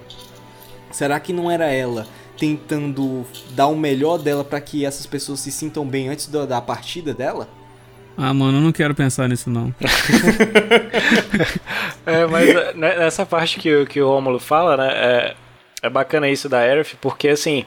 [0.89, 2.07] Será que não era ela
[2.41, 6.59] tentando dar o melhor dela pra que essas pessoas se sintam bem antes da, da
[6.59, 7.47] partida dela?
[8.18, 9.72] Ah, mano, eu não quero pensar nisso, não.
[12.05, 15.35] É, mas né, nessa parte que, o- que o Romulo fala, né, é,
[15.84, 17.63] é bacana isso da Aerith, porque assim,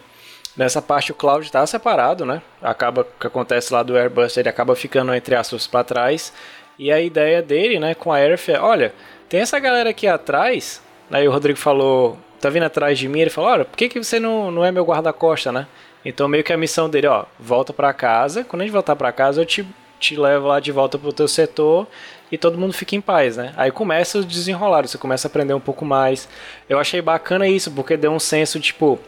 [0.57, 4.49] nessa parte o Cloud tá separado, né, acaba, o que acontece lá do Airbuster, ele
[4.49, 6.33] acaba ficando, entre aspas, pra trás,
[6.79, 8.93] e a ideia dele, né, com a Aerith é, olha,
[9.29, 13.21] tem essa galera aqui atrás, né, e o Rodrigo falou, tá vindo atrás de mim,
[13.21, 15.67] ele falou, olha, por que, que você não, não é meu guarda-costa, né?
[16.05, 19.11] Então meio que a missão dele, ó, volta pra casa, quando a gente voltar pra
[19.11, 19.67] casa eu te,
[19.99, 21.87] te levo lá de volta pro teu setor
[22.31, 23.55] e todo mundo fica em paz, né?
[23.57, 26.29] Aí começa o desenrolar, você começa a aprender um pouco mais.
[26.69, 28.99] Eu achei bacana isso, porque deu um senso, tipo,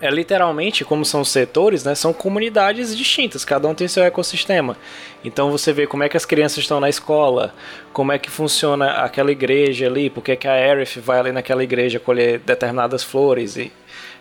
[0.00, 1.94] é literalmente como são os setores, né?
[1.94, 4.76] São comunidades distintas, cada um tem seu ecossistema.
[5.24, 7.54] Então você vê como é que as crianças estão na escola,
[7.92, 11.98] como é que funciona aquela igreja ali, porque que a Aerith vai ali naquela igreja
[11.98, 13.72] colher determinadas flores e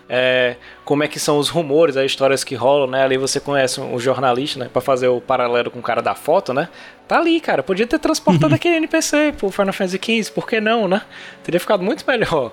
[0.07, 3.03] é, como é que são os rumores, as histórias que rolam, né?
[3.03, 4.69] Ali você conhece um jornalista, né?
[4.71, 6.69] Pra fazer o paralelo com o cara da foto, né?
[7.07, 7.63] Tá ali, cara.
[7.63, 11.01] Podia ter transportado aquele NPC pro Final Fantasy XV, por que não, né?
[11.43, 12.51] Teria ficado muito melhor.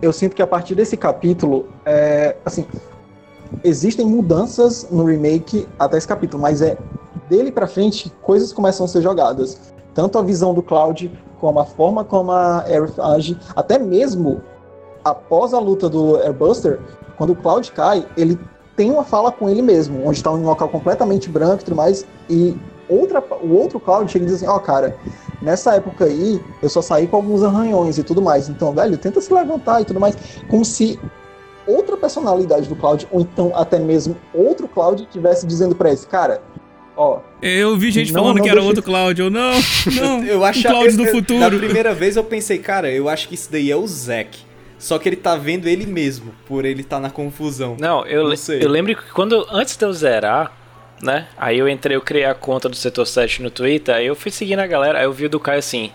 [0.00, 2.66] Eu sinto que a partir desse capítulo, é, assim,
[3.64, 6.76] existem mudanças no remake até esse capítulo, mas é
[7.28, 9.72] dele pra frente coisas começam a ser jogadas.
[9.94, 11.10] Tanto a visão do Cloud,
[11.40, 14.42] como a forma como a Aerith age, até mesmo
[15.04, 16.80] após a luta do Airbuster,
[17.16, 18.38] quando o Cloud cai, ele
[18.76, 21.76] tem uma fala com ele mesmo, onde está em um local completamente branco e tudo
[21.76, 22.54] mais, e
[22.88, 24.96] outra, o outro Cloud chega e diz assim, ó, cara,
[25.42, 28.48] nessa época aí, eu só saí com alguns arranhões e tudo mais.
[28.48, 30.16] Então, velho, tenta se levantar e tudo mais.
[30.48, 30.98] Como se
[31.66, 36.40] outra personalidade do Cloud, ou então até mesmo outro Cloud, estivesse dizendo pra esse cara,
[36.96, 39.26] ó, Eu vi gente Não, falando não que era deixa- outro Cláudio.
[39.26, 39.50] Eu, Não,
[40.00, 40.24] não.
[40.24, 41.40] Eu acho o Cláudio do eu- eu- futuro.
[41.40, 44.46] Da primeira vez eu pensei, cara, eu acho que isso daí é o Zack.
[44.78, 47.76] Só que ele tá vendo ele mesmo, por ele tá na confusão.
[47.80, 50.52] Não, eu, Não eu lembro que quando antes de eu zerar,
[51.02, 51.26] né?
[51.36, 54.30] Aí eu entrei, eu criei a conta do Setor 7 no Twitter, aí eu fui
[54.30, 55.92] seguindo a galera, aí eu vi o do Caio assim,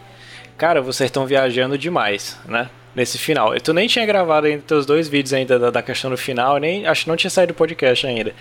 [0.58, 2.70] cara, vocês estão viajando demais, né?
[2.94, 3.58] Nesse final.
[3.62, 6.86] Tu nem tinha gravado ainda teus dois vídeos ainda da, da questão do final, nem
[6.86, 8.34] acho que não tinha saído do podcast ainda.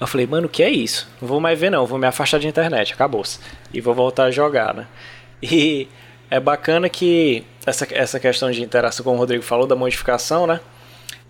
[0.00, 1.06] Eu falei, mano, o que é isso?
[1.20, 3.38] Não vou mais ver não, vou me afastar de internet, acabou-se.
[3.74, 4.86] E vou voltar a jogar, né?
[5.42, 5.86] E
[6.30, 10.60] é bacana que essa, essa questão de interação, como o Rodrigo falou, da modificação, né?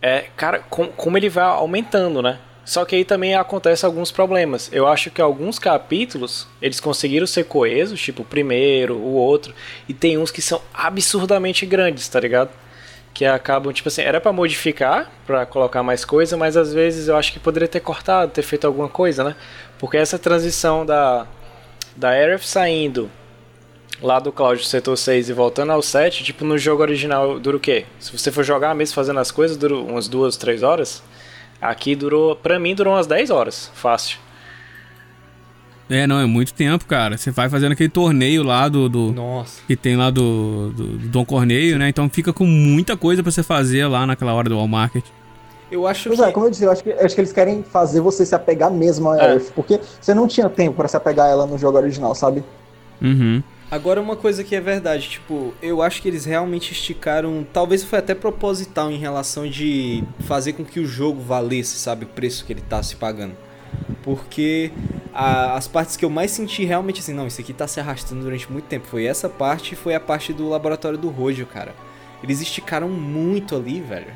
[0.01, 2.39] É, cara, com- como ele vai aumentando, né?
[2.65, 4.71] Só que aí também acontece alguns problemas.
[4.73, 9.55] Eu acho que alguns capítulos eles conseguiram ser coesos, tipo o primeiro, o outro,
[9.89, 12.51] e tem uns que são absurdamente grandes, tá ligado?
[13.13, 17.17] Que acabam, tipo assim, era pra modificar, pra colocar mais coisa, mas às vezes eu
[17.17, 19.37] acho que poderia ter cortado, ter feito alguma coisa, né?
[19.79, 21.27] Porque essa transição da
[21.97, 23.11] da Aerith saindo
[24.01, 27.61] lá do Cloud Setor 6 e voltando ao 7, tipo, no jogo original dura o
[27.61, 27.85] quê?
[27.99, 31.03] Se você for jogar mesmo fazendo as coisas, dura umas duas, três horas.
[31.61, 34.19] Aqui durou, pra mim, durou umas 10 horas, fácil.
[35.89, 37.19] É, não, é muito tempo, cara.
[37.19, 38.89] Você vai fazendo aquele torneio lá do.
[38.89, 39.61] do- Nossa.
[39.67, 41.89] que tem lá do, do, do Dom Corneio, né?
[41.89, 45.05] Então fica com muita coisa pra você fazer lá naquela hora do All Market.
[45.71, 46.27] Eu acho Pois que.
[46.27, 48.71] é, como eu disse, eu acho que, acho que eles querem fazer você se apegar
[48.71, 49.33] mesmo a É.
[49.35, 52.43] Earth, porque você não tinha tempo pra se apegar a ela no jogo original, sabe?
[53.03, 53.43] Uhum.
[53.71, 58.01] Agora uma coisa que é verdade, tipo, eu acho que eles realmente esticaram, talvez foi
[58.01, 62.53] até proposital em relação de fazer com que o jogo valesse, sabe, o preço que
[62.53, 63.35] ele tá se pagando.
[64.03, 64.73] Porque
[65.15, 68.23] a- as partes que eu mais senti realmente assim, não, isso aqui tá se arrastando
[68.23, 71.73] durante muito tempo, foi essa parte e foi a parte do laboratório do Rojo, cara.
[72.25, 74.13] Eles esticaram muito ali, velho.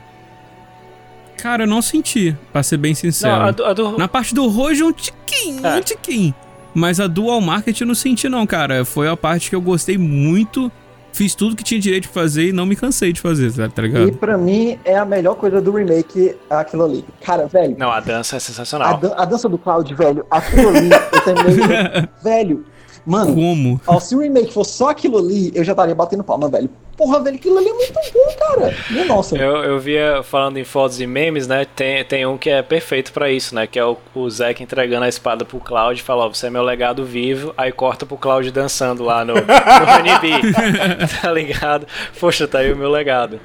[1.37, 3.37] Cara, eu não senti, pra ser bem sincero.
[3.37, 5.77] Não, a do, a do- Na parte do Rojo, um tiquinho, É.
[5.77, 6.35] um tiquinho.
[6.75, 8.85] Mas a Dual Market eu não senti, não, cara.
[8.85, 10.71] Foi a parte que eu gostei muito.
[11.13, 13.83] Fiz tudo que tinha direito de fazer e não me cansei de fazer, tá, tá
[13.83, 14.13] E ligado?
[14.15, 17.05] pra mim é a melhor coisa do remake aquilo ali.
[17.21, 18.97] Cara, velho, Não, a dança é a, sensacional.
[18.99, 21.55] dan- a dança do Cloud, velho, aquilo ali, eu também.
[22.21, 22.65] velho,
[23.07, 23.81] mano, Como?
[23.87, 26.69] ó, se o remake fosse só aquilo ali, eu já estaria batendo palma, velho.
[26.97, 28.75] Porra, velho, aquilo ali é muito bom, cara.
[28.91, 29.37] Minha nossa.
[29.37, 31.65] Eu, eu via, falando em fotos e memes, né?
[31.65, 33.67] Tem, tem um que é perfeito pra isso, né?
[33.67, 36.51] Que é o, o Zack entregando a espada pro Cloud e fala, ó, você é
[36.51, 40.53] meu legado vivo, aí corta pro Cloud dançando lá no, no Honeybee.
[41.21, 41.87] tá ligado?
[42.21, 43.41] Poxa, tá aí o meu legado.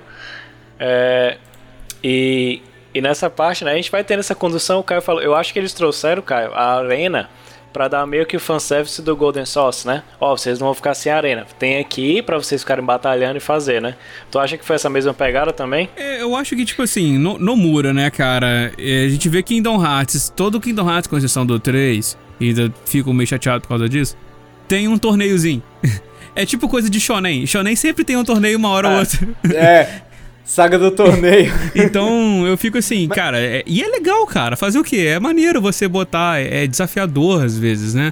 [0.79, 1.37] É,
[2.03, 2.61] e,
[2.93, 5.51] e nessa parte, né, a gente vai tendo essa condução, o Caio falou, eu acho
[5.51, 7.29] que eles trouxeram, Caio, a arena
[7.71, 10.03] pra dar meio que o fanservice do Golden Sauce, né?
[10.19, 11.45] Ó, vocês não vão ficar sem arena.
[11.57, 13.95] Tem aqui pra vocês ficarem batalhando e fazer, né?
[14.31, 15.89] Tu acha que foi essa mesma pegada também?
[15.95, 18.71] É, eu acho que, tipo assim, no, no Mura, né, cara?
[18.77, 22.73] é, a gente vê Kingdom Hearts, todo Kingdom Hearts, com exceção do 3, e ainda
[22.85, 24.17] fico meio chateado por causa disso,
[24.67, 25.61] tem um torneiozinho.
[26.35, 27.45] É tipo coisa de Shonen.
[27.45, 28.99] Shonen sempre tem um torneio uma hora ou É.
[28.99, 29.27] outra.
[29.53, 30.01] É,
[30.49, 31.53] saga do torneio.
[31.75, 34.57] Então eu fico assim, cara, é- e é legal, cara.
[34.57, 35.05] Fazer o quê?
[35.15, 38.11] É maneiro você botar, é desafiador às vezes, né?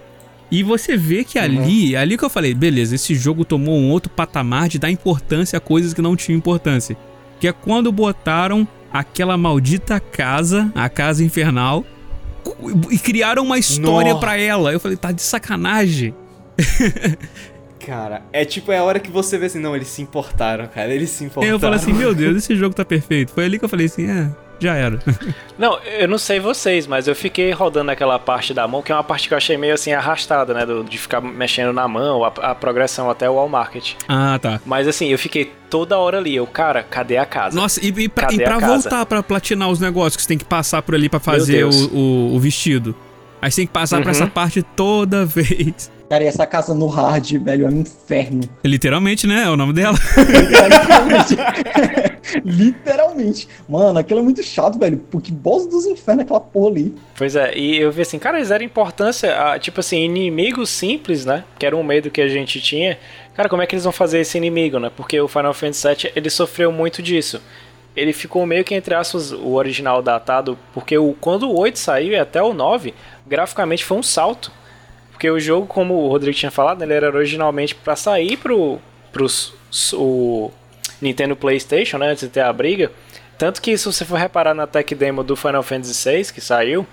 [0.52, 4.10] E você vê que ali, ali que eu falei, beleza, esse jogo tomou um outro
[4.10, 6.96] patamar de dar importância a coisas que não tinham importância.
[7.40, 11.84] Que é quando botaram aquela maldita casa, a casa infernal,
[12.90, 14.72] e criaram uma história pra ela.
[14.72, 16.14] Eu falei, tá de sacanagem.
[17.88, 20.94] Cara, é tipo, é a hora que você vê assim, não, eles se importaram, cara,
[20.94, 21.54] eles se importaram.
[21.56, 23.32] Eu falei assim, meu Deus, esse jogo tá perfeito.
[23.32, 25.00] Foi ali que eu falei assim, é, já era.
[25.58, 28.96] Não, eu não sei vocês, mas eu fiquei rodando aquela parte da mão, que é
[28.96, 30.66] uma parte que eu achei meio assim arrastada, né?
[30.68, 33.94] do- de ficar mexendo na mão, a, a progressão até o Wall Market.
[34.08, 34.60] ah, tá.
[34.66, 36.36] Mas assim, eu fiquei toda hora ali.
[36.36, 37.56] Eu, cara, cadê a casa?
[37.60, 40.46] Nossa, e, e pra, e pra voltar pra platinar os negócios que você tem que
[40.46, 42.94] passar por ali pra fazer o, o, o vestido.
[43.42, 44.12] Aí você tem que passar por Uhum.
[44.12, 45.90] essa parte toda vez.
[46.10, 48.42] Cara, e essa casa no hard, velho, é um inferno.
[48.64, 49.44] Literalmente, né?
[49.44, 49.98] É o nome dela.
[50.18, 51.38] Literalmente.
[52.46, 53.48] Literalmente.
[53.68, 54.98] Mano, aquilo é muito chato, velho.
[55.12, 56.96] Porque boss dos infernos é aquela porra ali.
[57.16, 61.26] Pois é, e eu vi assim, cara, eles deram importância a, tipo assim, inimigos simples,
[61.26, 61.44] né?
[61.60, 62.98] Que era um medo que a gente tinha.
[63.36, 64.90] Cara, como é que eles vão fazer esse inimigo, né?
[64.96, 67.42] Porque o Final Fantasy VII, ele sofreu muito disso.
[67.96, 72.14] Ele ficou meio que, entre aspas, o original datado, porque o, quando o 8 saiu
[72.14, 72.94] e até o 9,
[73.26, 74.52] graficamente foi um salto.
[75.18, 78.78] Porque o jogo, como o Rodrigo tinha falado, ele era originalmente pra sair pro,
[79.12, 79.52] pros,
[79.92, 80.52] o
[81.02, 82.12] Nintendo PlayStation, né?
[82.12, 82.92] Antes de ter a briga.
[83.36, 86.86] Tanto que, se você for reparar na tech demo do Final Fantasy VI, que saiu,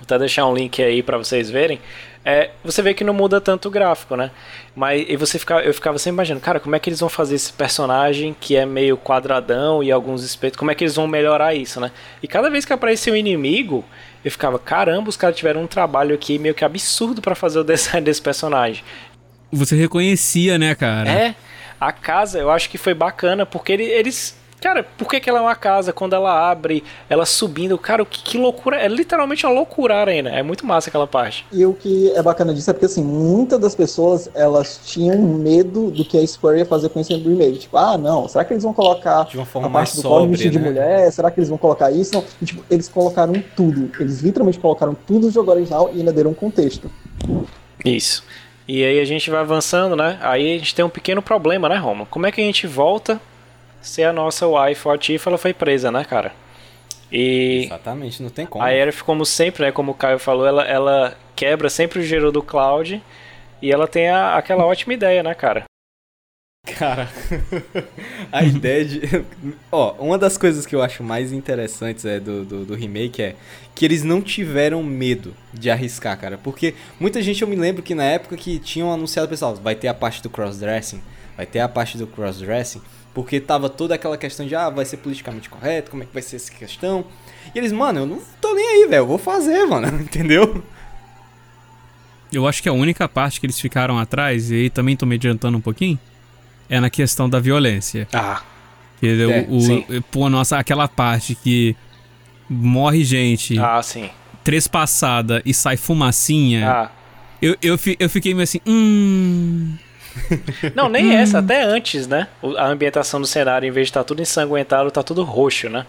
[0.00, 1.78] Vou até deixar um link aí pra vocês verem.
[2.24, 4.30] É, você vê que não muda tanto o gráfico, né?
[4.74, 7.34] Mas e você fica, eu ficava sempre imaginando, cara, como é que eles vão fazer
[7.34, 11.54] esse personagem que é meio quadradão e alguns espelhos, como é que eles vão melhorar
[11.54, 11.90] isso, né?
[12.22, 13.84] E cada vez que aparecia um inimigo,
[14.24, 17.64] eu ficava, caramba, os caras tiveram um trabalho aqui meio que absurdo pra fazer o
[17.64, 18.82] design desse personagem.
[19.52, 21.10] Você reconhecia, né, cara?
[21.10, 21.34] É,
[21.80, 24.38] a casa eu acho que foi bacana, porque ele- eles.
[24.60, 25.92] Cara, por que, que ela é uma casa?
[25.92, 28.76] Quando ela abre, ela subindo, cara, que, que loucura.
[28.76, 30.30] É literalmente uma loucura a arena.
[30.30, 31.46] É muito massa aquela parte.
[31.50, 35.90] E o que é bacana disso é porque, assim, muitas das pessoas, elas tinham medo
[35.90, 37.60] do que a Square ia fazer com esse remake.
[37.60, 40.02] Tipo, ah, não, será que eles vão colocar De uma forma a mais parte do
[40.02, 40.68] sóbria, vestido de né?
[40.68, 41.10] mulher?
[41.10, 42.12] Será que eles vão colocar isso?
[42.14, 42.24] Não.
[42.42, 43.90] E, tipo, eles colocaram tudo.
[43.98, 46.90] Eles literalmente colocaram tudo do jogo original e ainda deram um contexto.
[47.84, 48.22] Isso.
[48.68, 50.18] E aí a gente vai avançando, né?
[50.20, 52.06] Aí a gente tem um pequeno problema, né, Roma?
[52.06, 53.20] Como é que a gente volta
[53.80, 56.32] se a nossa wife, a Tifa, ela foi presa, né, cara?
[57.12, 58.64] E Exatamente, não tem como.
[58.64, 62.30] a Aerith, como sempre, né, como o Caio falou, ela, ela quebra sempre o giro
[62.30, 63.02] do Cloud
[63.60, 65.64] e ela tem a- aquela ótima ideia, né, cara?
[66.76, 67.08] Cara,
[68.30, 69.00] a ideia de.
[69.72, 73.34] Ó, uma das coisas que eu acho mais interessantes é, do, do, do remake é
[73.74, 76.36] que eles não tiveram medo de arriscar, cara.
[76.38, 79.88] Porque muita gente, eu me lembro que na época que tinham anunciado, pessoal, vai ter
[79.88, 81.02] a parte do crossdressing,
[81.34, 82.82] vai ter a parte do crossdressing,
[83.14, 86.22] porque tava toda aquela questão de, ah, vai ser politicamente correto, como é que vai
[86.22, 87.04] ser essa questão.
[87.54, 90.62] E eles, mano, eu não tô nem aí, velho, eu vou fazer, mano, entendeu?
[92.32, 95.16] Eu acho que a única parte que eles ficaram atrás, e aí também tô me
[95.16, 95.98] adiantando um pouquinho,
[96.68, 98.06] é na questão da violência.
[98.12, 98.42] Ah,
[99.00, 99.10] Que é,
[99.40, 101.74] É, o, o- pô, nossa, aquela parte que
[102.48, 104.08] morre gente, ah, sim.
[104.44, 106.70] trespassada e sai fumacinha.
[106.70, 106.90] Ah.
[107.42, 109.74] Eu, eu, eu fiquei meio assim, hum.
[110.74, 112.28] Não, nem essa, até antes, né?
[112.58, 115.86] A ambientação do cenário, em vez de estar tudo ensanguentado, tá tudo roxo, né?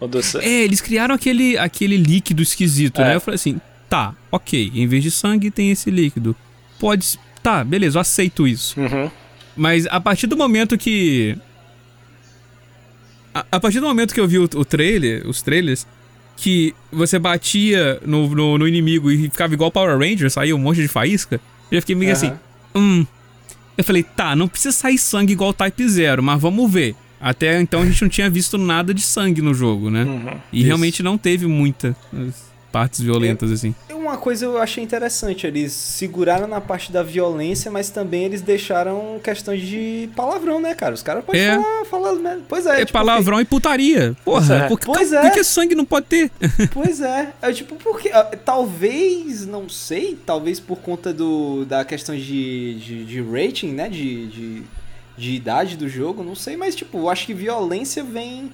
[0.00, 0.20] Do...
[0.42, 3.04] É, eles criaram aquele, aquele líquido esquisito, É.
[3.04, 3.14] né?
[3.16, 6.36] Eu falei assim, tá, ok, em vez de sangue tem esse líquido.
[6.78, 7.18] Pode.
[7.42, 8.78] Tá, beleza, eu aceito isso.
[8.78, 9.10] Uhum.
[9.56, 11.36] Mas a partir do momento que.
[13.34, 15.86] A, a partir do momento que eu vi o, o trailer, os trailers,
[16.36, 20.82] que você batia no, no, no inimigo e ficava igual Power Ranger, saía um monte
[20.82, 22.32] de faísca, eu fiquei meio assim,
[22.74, 23.06] hum.
[23.76, 26.94] Eu falei, tá, não precisa sair sangue igual Type Zero, mas vamos ver.
[27.20, 30.04] Até então a gente não tinha visto nada de sangue no jogo, né?
[30.04, 30.38] Uhum.
[30.52, 30.66] E Isso.
[30.66, 31.94] realmente não teve muitas
[32.72, 33.74] partes violentas assim.
[33.88, 35.48] É uma uma coisa eu achei interessante.
[35.48, 40.94] Eles seguraram na parte da violência, mas também eles deixaram questão de palavrão, né, cara?
[40.94, 41.56] Os caras podem É.
[41.56, 42.42] falar, falar merda.
[42.48, 44.16] Pois é, É tipo, palavrão e putaria.
[44.24, 44.68] Porra, é.
[44.68, 45.30] por, que- Pois por é.
[45.30, 46.30] que sangue não pode ter?
[46.72, 47.32] Pois é.
[47.42, 48.10] É tipo, porque.
[48.10, 53.88] ah, Talvez, não sei, talvez por conta do, da questão de, de, de rating, né?
[53.88, 54.62] De, de,
[55.18, 58.52] de idade do jogo, não sei, mas tipo, eu acho que violência vem.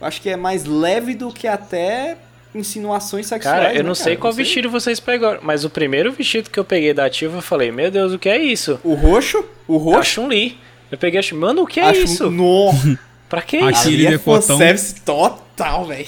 [0.00, 2.16] Eu acho que é mais leve do que até
[2.54, 3.56] insinuações sexuais.
[3.58, 6.64] Cara, eu né, não sei qual vestido vocês pegaram, mas o primeiro vestido que eu
[6.64, 8.80] peguei da ativa, eu falei, meu Deus, o que é isso?
[8.82, 9.44] O roxo?
[9.66, 10.10] O A roxo?
[10.12, 10.58] Chun-Li.
[10.90, 12.30] Eu peguei a Chun, mano, o que é Acho- isso?
[12.30, 12.70] No.
[13.28, 13.66] Pra que isso?
[13.66, 16.06] Aquele é fanservice total, velho.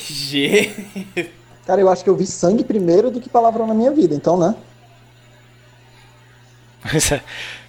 [1.67, 4.39] Cara, eu acho que eu vi sangue primeiro do que palavrão na minha vida, então,
[4.39, 4.55] né?
[6.91, 7.21] Pois é.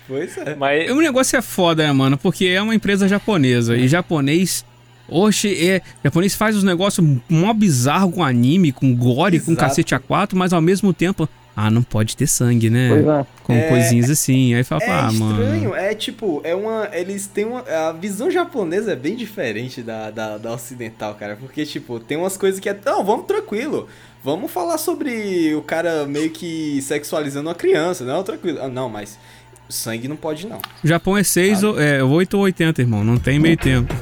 [0.08, 0.56] Pois é.
[0.56, 2.18] Mas, O negócio é foda, né, mano?
[2.18, 3.76] Porque é uma empresa japonesa.
[3.76, 4.66] E japonês.
[5.12, 5.82] Oxe, é.
[6.04, 9.68] Japonês faz os negócios mó bizarro com anime, com gore, com Exato.
[9.68, 11.28] cacete A4, mas ao mesmo tempo.
[11.54, 12.88] Ah, não pode ter sangue, né?
[12.90, 13.26] Pois é.
[13.44, 14.54] Com É, coisinhas assim.
[14.54, 15.76] Aí fala, É ah, estranho, mano.
[15.76, 16.88] é tipo, é uma.
[16.94, 17.60] Eles têm uma.
[17.60, 21.36] A visão japonesa é bem diferente da, da, da ocidental, cara.
[21.36, 22.80] Porque, tipo, tem umas coisas que é.
[22.86, 23.88] Não, vamos tranquilo.
[24.24, 28.06] Vamos falar sobre o cara meio que sexualizando uma criança.
[28.06, 28.60] Não, tranquilo.
[28.62, 29.20] Ah, não, mas
[29.68, 30.58] sangue não pode, não.
[30.84, 33.04] O Japão é 6 ou é 8 ou 80, irmão.
[33.04, 33.94] Não tem meio tempo.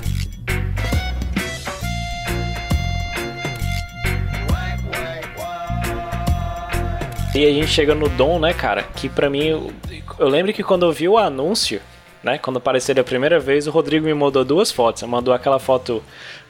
[7.33, 8.83] E a gente chega no Dom, né, cara?
[8.83, 9.71] Que pra mim, eu,
[10.17, 11.79] eu lembro que quando eu vi o anúncio,
[12.23, 12.37] né?
[12.37, 15.03] Quando apareceu ele a primeira vez, o Rodrigo me mandou duas fotos.
[15.03, 16.03] Mandou aquela foto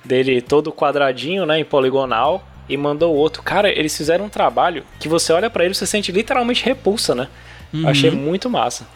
[0.04, 1.60] dele todo quadradinho, né?
[1.60, 2.48] Em poligonal.
[2.68, 3.42] E mandou outro.
[3.42, 7.16] Cara, eles fizeram um trabalho que você olha pra ele e você sente literalmente repulsa,
[7.16, 7.28] né?
[7.74, 7.88] Uhum.
[7.88, 8.88] Achei muito massa.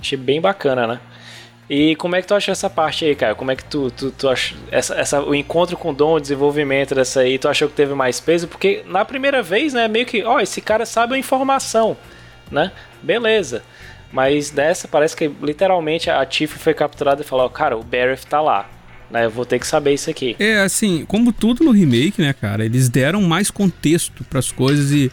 [0.00, 1.00] Achei bem bacana, né?
[1.70, 3.36] E como é que tu achou essa parte aí, cara?
[3.36, 6.20] Como é que tu, tu, tu achou essa, essa, o encontro com o Dom, o
[6.20, 8.48] desenvolvimento dessa aí, tu achou que teve mais peso?
[8.48, 11.96] Porque na primeira vez, né, meio que, ó, esse cara sabe a informação,
[12.50, 12.72] né?
[13.00, 13.62] Beleza.
[14.12, 18.40] Mas dessa parece que literalmente a Tiff foi capturada e falou, cara, o Barrett tá
[18.40, 18.68] lá,
[19.08, 19.26] né?
[19.26, 20.34] Eu vou ter que saber isso aqui.
[20.40, 22.64] É, assim, como tudo no remake, né, cara?
[22.64, 25.12] Eles deram mais contexto pras coisas e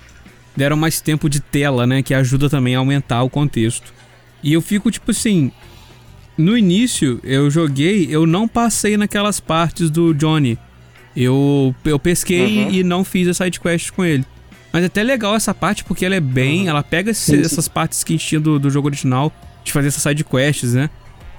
[0.56, 2.02] deram mais tempo de tela, né?
[2.02, 3.94] Que ajuda também a aumentar o contexto.
[4.42, 5.52] E eu fico, tipo assim.
[6.38, 10.58] No início, eu joguei, eu não passei naquelas partes do Johnny.
[11.16, 12.72] Eu, eu pesquei Uhum.
[12.72, 14.24] e não fiz a side quest com ele.
[14.72, 16.68] Mas é até legal essa parte, porque ela é bem.
[16.68, 17.42] Ela pega esse- Sim, sim.
[17.42, 19.34] essas partes que a gente tinha do, do jogo original,
[19.64, 20.90] de fazer essas side quests, né?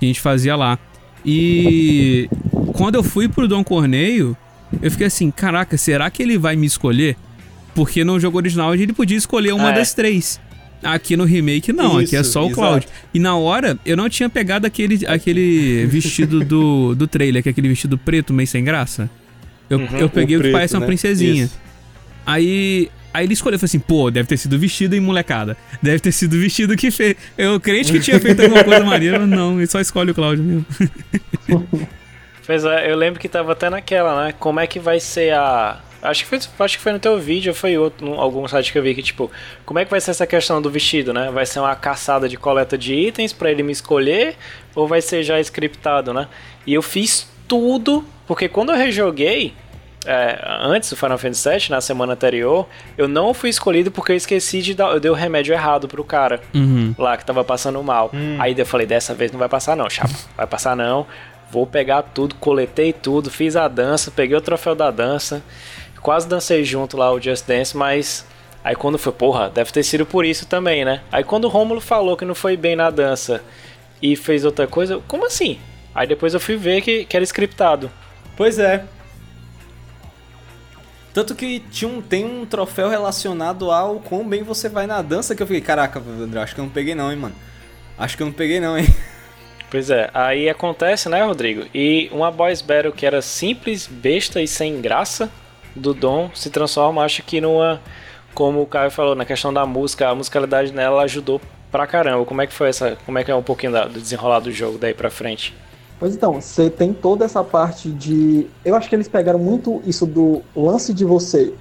[0.01, 0.77] Que a gente fazia lá.
[1.25, 2.29] E
[2.73, 4.37] quando eu fui pro Dom Corneio,
[4.83, 7.17] eu fiquei assim, caraca, será que ele vai me escolher?
[7.75, 9.75] Porque no jogo original ele podia escolher uma é.
[9.75, 10.41] das três.
[10.83, 12.61] Aqui no remake não, aqui é Isso, só o exato.
[12.61, 12.89] Cloud.
[13.13, 17.53] E na hora, eu não tinha pegado aquele, aquele vestido do, do trailer, que é
[17.53, 19.11] aquele vestido preto meio sem graça.
[19.69, 20.87] Eu, Uhum, eu peguei o que preto, parece uma né?
[20.87, 21.45] princesinha.
[21.45, 21.59] Isso.
[22.25, 25.57] Aí, aí ele escolheu, eu falei assim, pô, deve ter sido vestido em molecada.
[25.83, 27.17] Deve ter sido vestido que fez.
[27.37, 30.45] Eu crente que tinha feito alguma coisa maneira, mas não, ele só escolhe o Cláudio
[30.45, 30.67] mesmo.
[32.47, 34.33] Pois é, eu lembro que tava até naquela, né?
[34.39, 35.79] Como é que vai ser a.
[36.03, 38.71] Acho que foi, acho que foi no teu vídeo ou foi outro, num- algum site
[38.73, 39.31] que eu vi que, tipo,
[39.67, 41.31] como é que vai ser essa questão do vestido, né?
[41.33, 44.37] Vai ser uma caçada de coleta de itens pra ele me escolher
[44.75, 46.29] ou vai ser já scriptado, né?
[46.67, 49.55] E eu fiz tudo, porque quando eu rejoguei,
[50.07, 52.67] é, antes do Final Fantasy VII, na semana anterior,
[52.97, 54.93] eu não fui escolhido porque eu esqueci de dar.
[54.93, 56.95] Eu dei o remédio errado pro cara Uhum.
[56.97, 58.11] lá que tava passando mal.
[58.39, 60.15] Aí eu falei, dessa vez não vai passar não, chapa.
[60.37, 61.07] Vai passar não.
[61.51, 65.43] Vou pegar tudo, coletei tudo, fiz a dança, peguei o troféu da dança.
[66.03, 68.25] Quase dancei junto lá o Just Dance, mas
[68.63, 71.03] aí quando foi, porra, deve ter sido por isso também, né?
[71.11, 73.43] Aí quando o Rômulo falou que não foi bem na dança
[74.01, 75.59] e fez outra coisa, eu, como assim?
[75.95, 77.91] Aí depois eu fui ver que, que era scriptado.
[78.37, 78.85] Pois é.
[81.13, 85.35] Tanto que tinha um, tem um troféu relacionado ao quão bem você vai na dança
[85.35, 87.35] que eu fiquei, caraca, André, acho que eu não peguei não, hein, mano.
[87.99, 88.87] Acho que eu não peguei não, hein.
[89.71, 91.67] Pois é, aí acontece, né, Rodrigo?
[91.75, 95.31] E uma boys battle que era simples, besta e sem graça
[95.75, 97.81] do Dom se transforma, acho que numa,
[98.35, 101.41] como o Caio falou, na questão da música, a musicalidade nela ajudou
[101.71, 102.25] pra caramba.
[102.25, 104.51] Como é que foi essa, como é que é um pouquinho da- do desenrolar do
[104.51, 105.55] jogo daí pra frente?
[106.01, 108.47] Pois então, você tem toda essa parte de.
[108.65, 111.53] Eu acho que eles pegaram muito isso do lance de você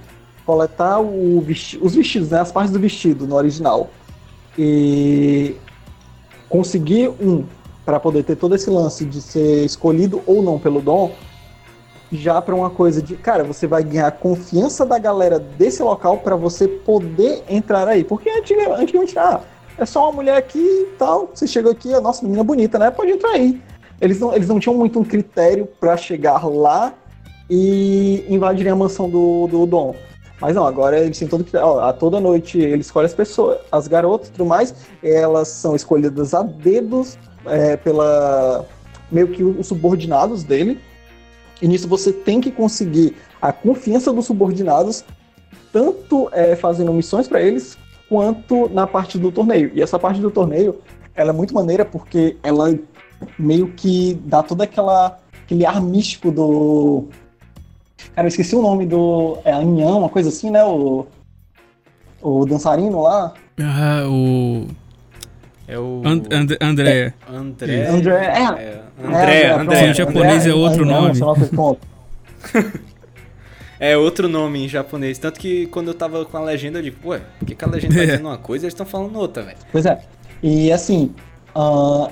[0.46, 1.00] coletar
[1.42, 1.76] vesti...
[1.82, 2.40] os vestidos, né?
[2.40, 3.90] As partes do vestido no original.
[4.56, 5.56] E
[6.48, 7.44] conseguir um
[7.84, 11.12] para poder ter todo esse lance de ser escolhido ou não pelo dom,
[12.10, 16.36] já para uma coisa de, cara, você vai ganhar confiança da galera desse local para
[16.36, 18.04] você poder entrar aí.
[18.04, 19.40] Porque antiga- antigamente, ah,
[19.76, 22.90] é só uma mulher aqui e tal, você chegou aqui, a nossa menina bonita, né?
[22.90, 23.60] Pode entrar aí.
[24.00, 26.94] Eles não, eles não tinham muito um critério para chegar lá
[27.50, 29.94] e invadirem a mansão do, do Dom.
[30.40, 31.56] Mas não, agora eles têm todo que.
[31.56, 34.72] A toda noite ele escolhe as pessoas, as garotas e tudo mais.
[35.02, 38.64] Elas são escolhidas a dedos é, pela.
[39.10, 40.80] meio que os subordinados dele.
[41.60, 45.04] E nisso você tem que conseguir a confiança dos subordinados,
[45.72, 47.76] tanto é, fazendo missões para eles,
[48.08, 49.70] quanto na parte do torneio.
[49.74, 50.80] E essa parte do torneio,
[51.14, 52.76] ela é muito maneira porque ela
[53.38, 57.08] meio que dá toda aquela aquele ar místico do
[58.14, 59.38] Cara, eu esqueci o nome do.
[59.44, 60.64] É Anhão, uma coisa assim, né?
[60.64, 61.06] O.
[62.20, 63.32] O dançarino lá.
[63.60, 64.66] Ah, o.
[65.68, 66.02] É o.
[66.04, 67.12] And, And, André.
[67.30, 67.86] André.
[67.88, 68.14] André.
[68.14, 69.72] É, É, André, André, pronto.
[69.74, 71.78] Em japonês é outro Anhão, nome.
[73.80, 75.18] É outro nome em japonês.
[75.18, 77.68] Tanto que quando eu tava com a legenda, eu digo, ué, por que, que a
[77.68, 78.06] legenda tá É.
[78.06, 79.56] dizendo uma coisa e eles estão falando outra, velho?
[79.70, 80.00] Pois é.
[80.42, 81.14] E assim,
[81.54, 82.10] ah,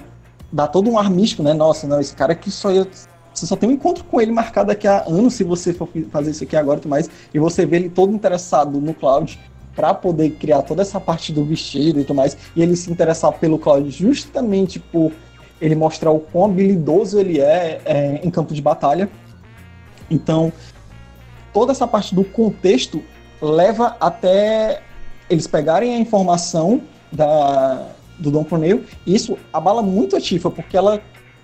[0.52, 1.52] dá todo um ar místico, né?
[1.52, 2.86] Nossa, não, esse cara aqui só ia.
[3.34, 6.30] Você só tem um encontro com ele marcado daqui a anos se você for fazer
[6.30, 7.10] isso aqui agora e tudo mais.
[7.34, 9.38] E você vê ele todo interessado no Cloud
[9.76, 12.36] pra poder criar toda essa parte do vestido e tudo mais.
[12.56, 15.12] E ele se interessar pelo Cloud justamente por
[15.60, 19.08] ele mostrar o quão habilidoso ele é, é, em campo de batalha.
[20.10, 20.52] Então,
[21.52, 23.02] toda essa parte do contexto
[23.40, 24.82] leva até
[25.28, 26.80] eles pegarem a informação
[27.12, 27.88] da,
[28.18, 31.00] do Dom Corneo, e isso abala muito a Tifa, porque ela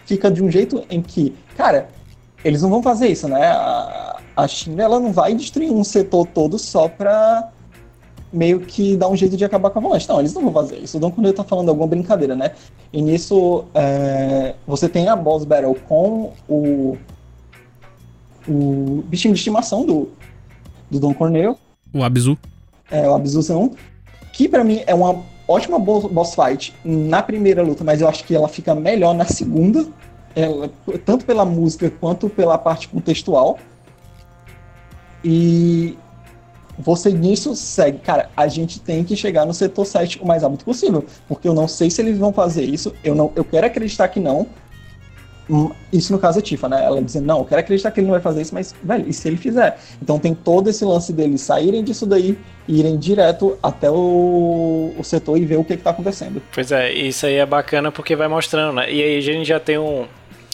[0.07, 1.89] fica de um jeito em que, cara,
[2.45, 3.47] eles não vão fazer isso, né?
[3.47, 7.51] A, a China ela não vai destruir um setor todo só pra
[8.33, 10.09] meio que dar um jeito de acabar com a Avalanche.
[10.09, 10.97] Não, eles não vão fazer isso.
[10.97, 12.53] O Dom Corneo tá falando alguma brincadeira, né?
[12.93, 16.97] E nisso, é, você tem a boss battle com o
[18.49, 20.09] o bichinho de estimação do,
[20.91, 21.57] do Dom Corneo,
[21.95, 22.37] O Abzu.
[22.91, 23.71] é, o Abzuzão,
[24.33, 28.25] que pra mim é uma ótima bo- boss fight na primeira luta, mas eu acho
[28.25, 29.87] que ela fica melhor na segunda,
[30.35, 30.69] ela-
[31.05, 33.59] tanto pela música quanto pela parte contextual.
[35.25, 35.97] E
[36.79, 40.65] você nisso segue, cara, a gente tem que chegar no setor 7 o mais rápido
[40.65, 44.09] possível, porque eu não sei se eles vão fazer isso, eu não, eu quero acreditar
[44.09, 44.47] que não.
[45.51, 46.83] Hum, Isso no caso é Tifa, né?
[46.83, 49.13] Ela dizendo, não, eu quero acreditar que ele não vai fazer isso, mas, velho, e
[49.13, 49.77] se ele fizer?
[50.01, 55.03] Então tem todo esse lance deles saírem disso daí e irem direto até o, o
[55.03, 56.41] setor e ver o que, que tá acontecendo.
[56.55, 58.91] Pois é, isso aí é bacana porque vai mostrando, né?
[58.91, 60.07] E aí a gente já tem um.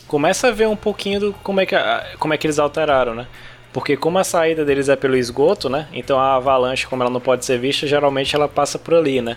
[0.08, 1.76] Começa a ver um pouquinho do como é que,
[2.18, 3.26] como é que eles alteraram, né?
[3.72, 5.86] Porque como a saída deles é pelo esgoto, né?
[5.92, 9.36] Então a avalanche, como ela não pode ser vista, geralmente ela passa por ali, né?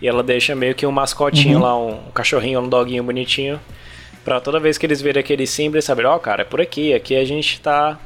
[0.00, 1.64] E ela deixa meio que um mascotinho Uhum.
[1.64, 3.58] lá, um, um cachorrinho, um doguinho bonitinho.
[4.24, 6.92] Pra toda vez que eles verem aquele símbolo, eles saberem, ó, cara, é por aqui,
[6.92, 7.98] aqui a gente tá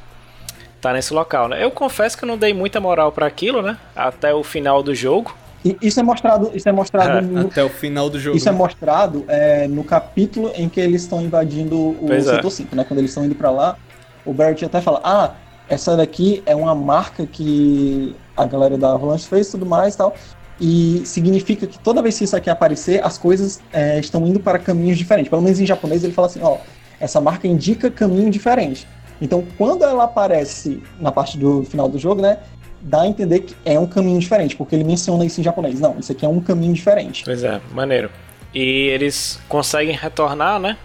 [0.80, 1.62] tá nesse local, né?
[1.62, 3.78] Eu confesso que eu não dei muita moral pra aquilo, né?
[3.94, 5.32] Até o final do jogo.
[5.64, 8.36] E isso é mostrado, isso é mostrado É, no, Até o final do jogo.
[8.36, 8.58] Isso é né?
[8.58, 12.34] mostrado é, no capítulo em que eles estão invadindo o Pois é.
[12.34, 12.84] setor 5, né?
[12.84, 13.76] Quando eles estão indo pra lá,
[14.24, 15.34] o Barrett até fala: Ah,
[15.72, 20.14] essa daqui é uma marca que a galera da Avalanche fez tudo mais e tal.
[20.60, 24.58] E significa que toda vez que isso aqui aparecer, as coisas é, estão indo para
[24.58, 25.30] caminhos diferentes.
[25.30, 26.58] Pelo menos em japonês ele fala assim: Ó,
[27.00, 28.86] essa marca indica caminho diferente.
[29.18, 32.38] Então, quando ela aparece na parte do final do jogo, né?
[32.82, 35.80] Dá a entender que é um caminho diferente, porque ele menciona isso em japonês.
[35.80, 37.22] Não, isso aqui é um caminho diferente.
[37.24, 38.10] Pois é, maneiro.
[38.52, 40.76] E eles conseguem retornar, né?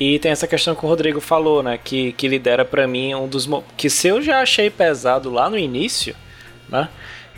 [0.00, 1.78] E tem essa questão que o Rodrigo falou, né?
[1.78, 3.46] Que, que lidera pra mim um dos.
[3.76, 6.16] Que se eu já achei pesado lá no início,
[6.70, 6.88] né?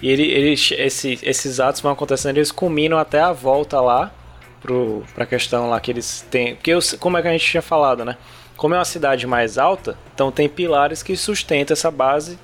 [0.01, 4.13] E ele, ele, esse, esses atos vão acontecendo, eles culminam até a volta lá
[4.61, 6.55] pro, pra questão lá que eles têm.
[6.55, 8.17] Porque eu, como é que a gente tinha falado, né?
[8.57, 12.39] Como é uma cidade mais alta, então tem pilares que sustentam essa base,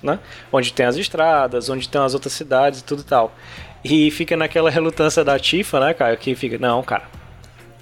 [0.00, 0.20] né?
[0.52, 3.32] Onde tem as estradas, onde tem as outras cidades e tudo e tal.
[3.84, 6.16] E fica naquela relutância da Tifa, né, cara?
[6.16, 7.04] Que fica, não, cara,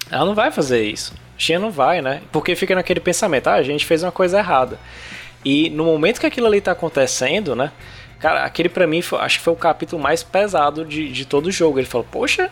[0.09, 1.13] ela não vai fazer isso.
[1.43, 2.21] Xia não vai, né?
[2.31, 4.79] Porque fica naquele pensamento, ah, a gente fez uma coisa errada.
[5.43, 7.71] E no momento que aquilo ali tá acontecendo, né?
[8.19, 11.47] Cara, aquele pra mim, foi- acho que foi o capítulo mais pesado de, de todo
[11.47, 11.77] o jogo.
[11.79, 12.49] Ele falou, poxa,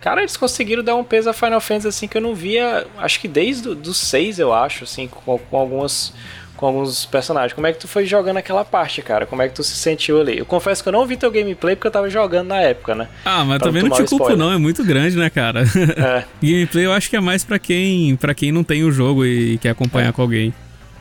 [0.00, 3.18] cara, eles conseguiram dar um peso a Final Fantasy assim que eu não via, acho
[3.18, 6.12] que desde do 6, eu acho, assim, com, com algumas
[6.60, 7.54] com alguns personagens.
[7.54, 9.24] Como é que tu foi jogando aquela parte, cara?
[9.24, 10.38] Como é que tu se sentiu ali?
[10.38, 13.08] Eu confesso que eu não vi teu gameplay porque eu tava jogando na época, né?
[13.24, 15.62] Ah, mas Pra também não não te culpo não, é muito grande, né, cara?
[15.62, 16.24] É.
[16.46, 19.56] Gameplay eu acho que é mais pra quem, para quem não tem o jogo e
[19.56, 20.52] quer acompanhar com alguém.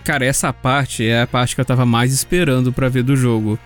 [0.06, 3.60] Cara, essa parte é a parte que eu tava mais esperando pra ver do jogo.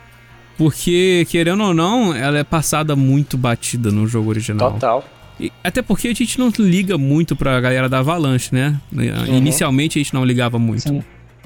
[0.57, 4.71] Porque, querendo ou não, ela é passada muito batida no jogo original.
[4.73, 5.05] Total.
[5.39, 8.79] E- até porque a gente não liga muito pra galera da Avalanche, né?
[9.27, 10.81] Inicialmente a gente não ligava muito.
[10.89, 11.03] Sim.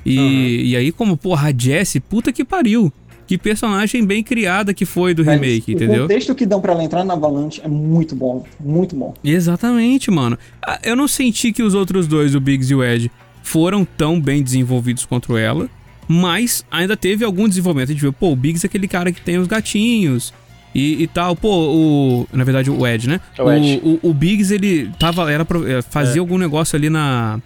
[0.10, 2.92] E, e aí, como, porra, a Jessie, puta que pariu.
[3.28, 6.02] Que personagem bem criada que foi do Mas remake, o entendeu?
[6.04, 9.14] contexto que dão pra ela entrar na Avalanche é muito bom, muito bom.
[9.22, 10.38] Exatamente, mano.
[10.66, 13.12] Ah, Eu não senti que os outros dois, o Biggs e o Ed,
[13.44, 15.70] foram tão bem desenvolvidos quanto ela.
[16.08, 17.90] Mas ainda teve algum desenvolvimento.
[17.90, 20.34] A gente viu, pô, o Biggs é aquele cara que tem os gatinhos
[20.74, 21.36] e, e tal.
[21.36, 22.28] Pô, o.
[22.32, 23.20] Na verdade, o Ed, né?
[23.38, 23.82] É o Ed.
[23.84, 25.30] O, o, o Biggs, ele tava.
[25.30, 27.42] Era, eh, fazia algum negócio ali na.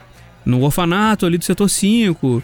[0.45, 2.43] No orfanato ali do setor 5.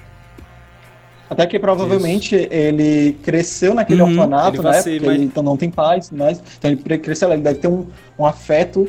[1.30, 4.10] Até que provavelmente ele cresceu naquele Uhum.
[4.12, 4.82] orfanato, né?
[4.82, 7.86] ser mais- ele então não tem pais, mas então ele cresceu ele deve ter um,
[8.18, 8.88] um afeto,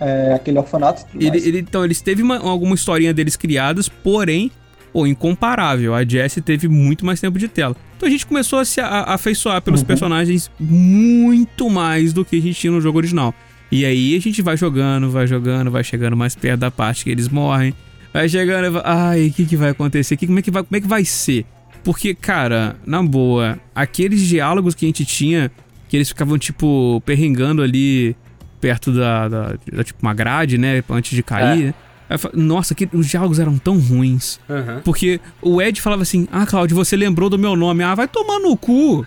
[0.00, 1.04] é, aquele orfanato.
[1.14, 4.50] Ele, ele- então, eles teve uma- alguma historinha deles criadas, porém,
[4.92, 5.94] pô, incomparável.
[5.94, 7.76] A Jessie teve muito mais tempo de tela.
[7.96, 9.86] Então a gente começou a se a- afeiçoar pelos Uhum.
[9.86, 13.32] personagens muito mais do que a gente tinha no jogo original.
[13.70, 17.10] E aí a gente vai jogando, vai jogando, vai chegando mais perto da parte que
[17.10, 17.72] eles morrem.
[18.12, 20.16] Vai chegando e vai, ai, o que, que vai acontecer?
[20.16, 21.44] Que, como, é que vai, como é que vai ser?
[21.86, 25.52] Porque, cara, na boa, aqueles diálogos que a gente tinha,
[25.88, 28.16] que eles ficavam, tipo, perrengando ali
[28.60, 30.82] perto da, da, da, tipo, uma grade, né?
[30.90, 31.74] Antes de cair, né?
[32.10, 34.40] Eu falo, Nossa, que, os diálogos eram tão ruins.
[34.50, 34.80] Aham.
[34.84, 37.84] Porque o Ed falava assim: Ah, Claudio, você lembrou do meu nome.
[37.84, 39.06] Ah, vai tomar no cu.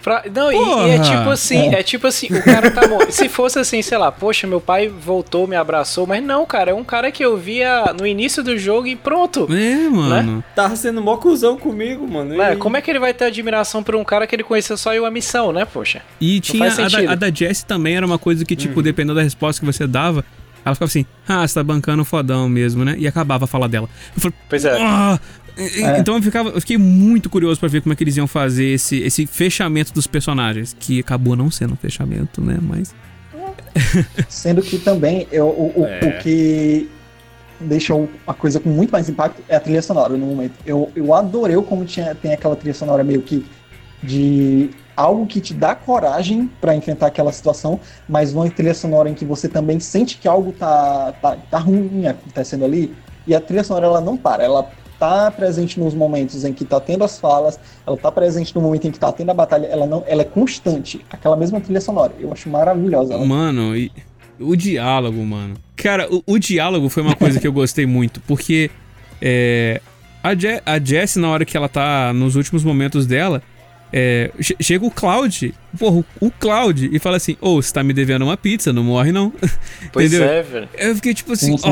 [0.00, 1.82] Fra- Não, e, e é tipo assim, é.
[1.82, 3.12] tipo assim, o cara tá morto.
[3.12, 6.74] Se fosse assim, sei lá, poxa, meu pai voltou, me abraçou, mas não, cara, é
[6.74, 9.46] um cara que eu via no início do jogo e pronto.
[9.54, 10.42] É, mano.
[10.54, 12.36] Tava sendo mó cuzão comigo, mano.
[12.36, 12.56] Né?
[12.56, 15.00] Como é que ele vai ter admiração por um cara que ele conheceu só em
[15.00, 16.02] uma missão, né, poxa?
[16.20, 18.82] E tinha faz a da, a da Jessie também, era uma coisa que, tipo, Uhum.
[18.82, 20.24] dependendo da resposta que você dava,
[20.64, 22.94] ela ficava assim: Ah, você tá bancando fodão mesmo, né?
[22.98, 23.88] E acabava a fala dela.
[24.14, 24.76] Eu falei, Pois é.
[24.80, 25.18] Ah!
[25.56, 25.98] É.
[25.98, 28.66] Então eu, ficava, eu fiquei muito curioso pra ver como é que eles iam fazer
[28.66, 30.76] esse, esse fechamento dos personagens.
[30.78, 32.58] Que acabou não sendo um fechamento, né?
[32.60, 32.94] Mas.
[34.28, 36.00] Sendo que também eu, o, o, É.
[36.04, 36.88] o que
[37.60, 40.54] deixou a coisa com muito mais impacto é a trilha sonora no momento.
[40.64, 43.44] Eu, eu adorei como tinha, tem aquela trilha sonora meio que
[44.02, 49.14] de algo que te dá coragem pra enfrentar aquela situação, mas uma trilha sonora em
[49.14, 52.94] que você também sente que algo tá, tá, tá ruim acontecendo ali.
[53.26, 54.70] E a trilha sonora ela não para, ela
[55.00, 58.86] tá presente nos momentos em que tá tendo as falas, ela tá presente no momento
[58.86, 62.12] em que tá tendo a batalha, ela não, ela é constante, aquela mesma trilha sonora.
[62.20, 63.14] Eu acho maravilhosa.
[63.14, 63.90] Ela Mano, e
[64.38, 65.54] o diálogo, mano.
[65.74, 68.70] Cara, o, o diálogo foi uma coisa que eu gostei muito, porque
[69.22, 69.80] é,
[70.22, 73.42] a, Je a Jessie, na hora que ela tá nos últimos momentos dela,
[73.92, 77.92] é, che- chega o Cloud, porra, o- Cloud, e fala assim: Ô, você tá me
[77.92, 79.32] devendo uma pizza, não morre não.
[79.92, 80.28] Pois Entendeu?
[80.28, 80.68] é, velho.
[80.78, 81.68] Eu fiquei tipo assim, Sim, sim, sim.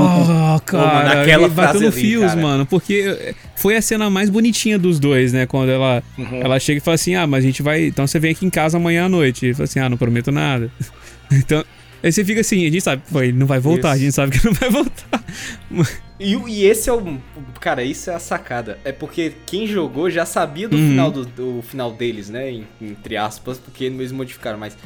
[0.56, 2.40] oh, cara, mano, aquela e bateu frase no ali, fios, cara.
[2.40, 5.46] mano, porque é, foi a cena mais bonitinha dos dois, né?
[5.46, 6.40] Quando ela, Uhum.
[6.42, 7.86] ela chega e fala assim: Ah, mas a gente vai.
[7.86, 9.50] Então você vem aqui em casa amanhã à noite.
[9.50, 10.70] E fala assim: Ah, não prometo nada.
[11.32, 11.64] então.
[12.00, 13.96] Aí você fica assim, a gente sabe, pô, ele não vai voltar, Isso.
[13.96, 15.20] a gente sabe que não vai voltar.
[16.20, 17.18] E, e esse é o.
[17.60, 18.78] Cara, isso é a sacada.
[18.84, 20.88] É porque quem jogou já sabia do Uhum.
[20.88, 22.60] final do, do final deles, né?
[22.80, 24.76] Entre aspas, porque eles modificaram, mas.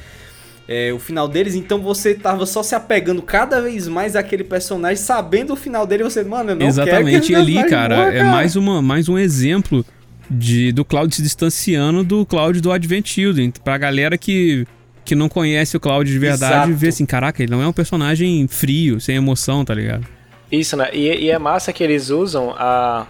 [0.68, 4.96] É, o final deles, então você tava só se apegando cada vez mais àquele personagem,
[4.96, 8.22] sabendo o final dele, você, mano, eu não Exatamente, quero que ali, cara, morra, é
[8.22, 9.84] mais, uma, mais um exemplo
[10.30, 13.52] de, do Cloud se distanciando do Cloud do Advent Children.
[13.64, 14.64] Pra galera que,
[15.04, 16.74] que não conhece o Cloud de verdade, Exato.
[16.74, 20.06] ver assim, caraca, ele não é um personagem frio, sem emoção, tá ligado?
[20.52, 20.90] Isso, né?
[20.92, 23.06] E, e é massa que eles usam a,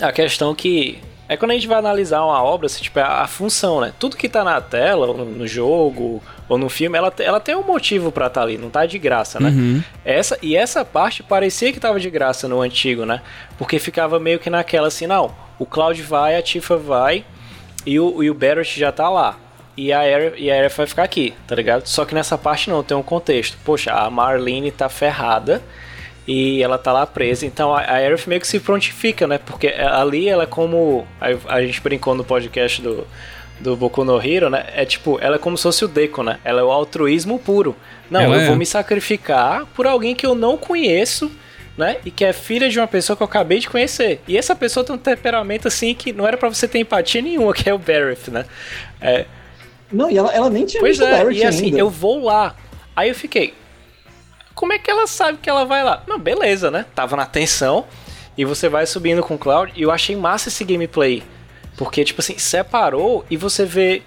[0.00, 1.00] a questão que.
[1.28, 3.92] É quando a gente vai analisar uma obra, assim, tipo, a, a função, né?
[3.98, 7.62] Tudo que tá na tela, ou no, jogo, ou no filme, ela, ela tem um
[7.62, 9.48] motivo pra estar ali, não tá de graça, né?
[9.48, 9.82] Uhum.
[10.04, 13.22] Essa, e essa parte parecia que tava de graça no antigo, né?
[13.56, 17.24] Porque ficava meio que naquela assim, não, o Cloud vai, a Tifa vai,
[17.86, 19.36] e o, e o Barrett já tá lá.
[19.74, 21.86] E a Aerith e a Aerith vai ficar aqui, tá ligado?
[21.86, 23.56] Só que nessa parte não, tem um contexto.
[23.64, 25.62] Poxa, a Marlene tá ferrada
[26.26, 27.44] e ela tá lá presa.
[27.46, 29.38] Então a a Aerith meio que se prontifica, né?
[29.38, 31.06] Porque ali ela é como.
[31.20, 33.06] A, a gente brincou no podcast do,
[33.60, 34.64] do Boku no Hero, né?
[34.74, 36.38] É tipo, ela é como se fosse o Deco, né?
[36.44, 37.74] Ela é o altruísmo puro.
[38.10, 38.46] Não, Ela eu é.
[38.46, 41.30] vou me sacrificar por alguém que eu não conheço.
[41.74, 41.96] Né?
[42.04, 44.20] E que é filha de uma pessoa que eu acabei de conhecer.
[44.28, 47.50] E essa pessoa tem um temperamento assim que não era pra você ter empatia nenhuma,
[47.54, 48.44] que é o Barrett, né?
[49.00, 49.24] É,
[49.90, 51.78] Não, e ela, ela nem tinha Pois visto o é, Barrett e assim, ainda.
[51.78, 52.54] eu vou lá.
[52.94, 53.54] Aí eu fiquei.
[54.54, 56.02] Como é que ela sabe que ela vai lá?
[56.06, 56.86] Não, beleza, né?
[56.94, 57.84] Tava na tensão.
[58.36, 59.72] E você vai subindo com o Cloud.
[59.74, 61.22] E eu achei massa esse gameplay.
[61.76, 64.02] Porque, tipo assim, separou e você vê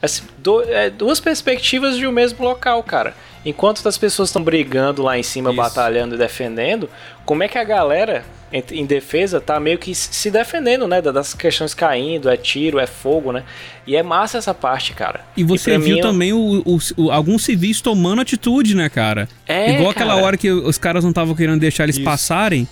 [0.00, 0.22] assim,
[0.68, 3.14] é, duas perspectivas de um mesmo local, cara.
[3.46, 5.56] Enquanto as pessoas estão brigando lá em cima, Isso.
[5.56, 6.90] batalhando e defendendo,
[7.24, 11.00] como é que a galera em, defesa tá meio que se defendendo, né?
[11.00, 13.44] da- Das questões caindo, é tiro, é fogo, né?
[13.86, 15.20] E é massa essa parte, cara.
[15.36, 19.28] E você pra viu mim, também o, o- o- alguns civis tomando atitude, né, cara?
[19.46, 20.24] É, Igual aquela cara.
[20.26, 22.04] hora que os caras não estavam querendo deixar eles Isso.
[22.04, 22.66] passarem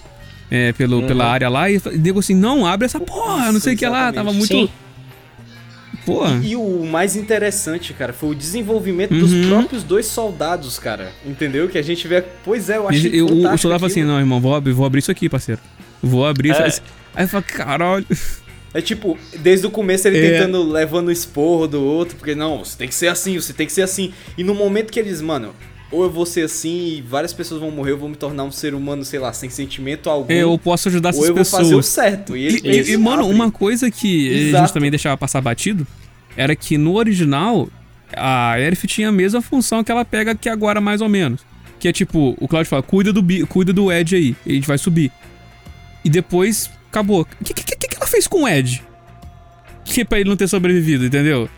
[0.51, 1.07] é, pelo, Uhum.
[1.07, 4.13] pela área lá e digo assim, não, abre essa porra, não sei o que lá.
[4.13, 4.47] Tava muito.
[4.49, 4.69] Sim.
[6.05, 6.41] Porra.
[6.43, 9.49] E o mais interessante, cara, foi o desenvolvimento dos Uhum.
[9.49, 11.13] próprios dois soldados, cara.
[11.25, 11.69] Entendeu?
[11.69, 12.23] Que a gente vê.
[12.45, 14.85] Pois é, eu achei E- eu- o, soldado fala assim, não, irmão, vou, abrir- vou
[14.87, 15.61] abrir isso aqui, parceiro.
[16.03, 16.51] Vou abrir.
[16.53, 16.69] É.
[16.69, 16.83] isso-
[17.15, 18.07] Aí eu falo, caralho.
[18.75, 20.33] É tipo, desde o começo ele É.
[20.33, 23.67] tentando, levando o esporro do outro, porque não, você tem que ser assim, você tem
[23.67, 24.13] que ser assim.
[24.37, 25.55] E no momento que eles, mano,
[25.95, 28.51] ou eu vou ser assim e várias pessoas vão morrer, eu vou me tornar um
[28.51, 30.33] ser humano, sei lá, sem sentimento algum.
[30.33, 31.87] Eu posso ajudar ou essas eu vou fazer o pessoas.
[31.87, 32.37] certo.
[32.37, 32.61] E, ele
[32.91, 34.65] E, e- mano, uma coisa que a Exato.
[34.65, 35.87] gente também deixava passar batido
[36.37, 37.69] era que no original
[38.17, 41.41] a Aerith tinha a mesma função que ela pega aqui agora, mais ou menos.
[41.79, 44.79] Que é tipo, o Cloud fala, cuida do, cuida do Ed aí, a gente vai
[44.79, 45.11] subir.
[46.05, 47.27] E depois, acabou.
[47.41, 48.83] O que, que, que, que ela fez com o Ed?
[49.85, 51.49] Que é pra ele não ter sobrevivido, entendeu?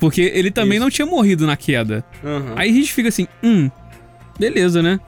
[0.00, 0.84] Porque ele também Isso.
[0.84, 2.04] não tinha morrido na queda.
[2.24, 2.52] Aham.
[2.56, 3.70] Aí a gente fica assim, hum,
[4.38, 4.98] beleza, né?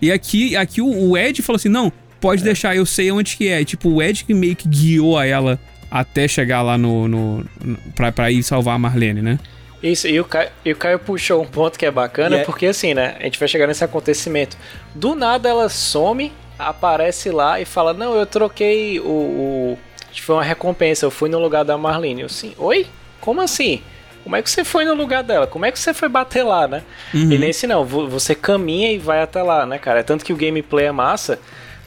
[0.00, 3.48] E aqui, aqui o, o Ed falou assim, não, pode deixar, eu sei onde que
[3.48, 3.60] é.
[3.60, 5.58] E, tipo, o Ed que meio que guiou a ela
[5.90, 7.08] até chegar lá no...
[7.08, 9.38] no, no pra, pra ir salvar a Marlene, né?
[9.82, 12.44] Isso, e o, Caio, e o Caio puxou um ponto que é bacana, E é-
[12.44, 13.14] porque assim, né?
[13.18, 14.56] A gente vai chegar nesse acontecimento.
[14.94, 19.04] Do nada ela some, aparece lá e fala: Não, eu troquei o.
[19.04, 19.78] o
[20.10, 22.22] acho que foi uma recompensa, eu fui no lugar da Marlene.
[22.22, 22.86] Eu assim, oi?
[23.20, 23.80] Como assim?
[24.28, 25.46] Como é que você foi no lugar dela?
[25.46, 26.82] Como é que você foi bater lá, né?
[27.14, 27.32] Uhum.
[27.32, 30.00] E nesse não, vo- você caminha e vai até lá, né, cara?
[30.00, 31.38] É tanto que o gameplay é massa,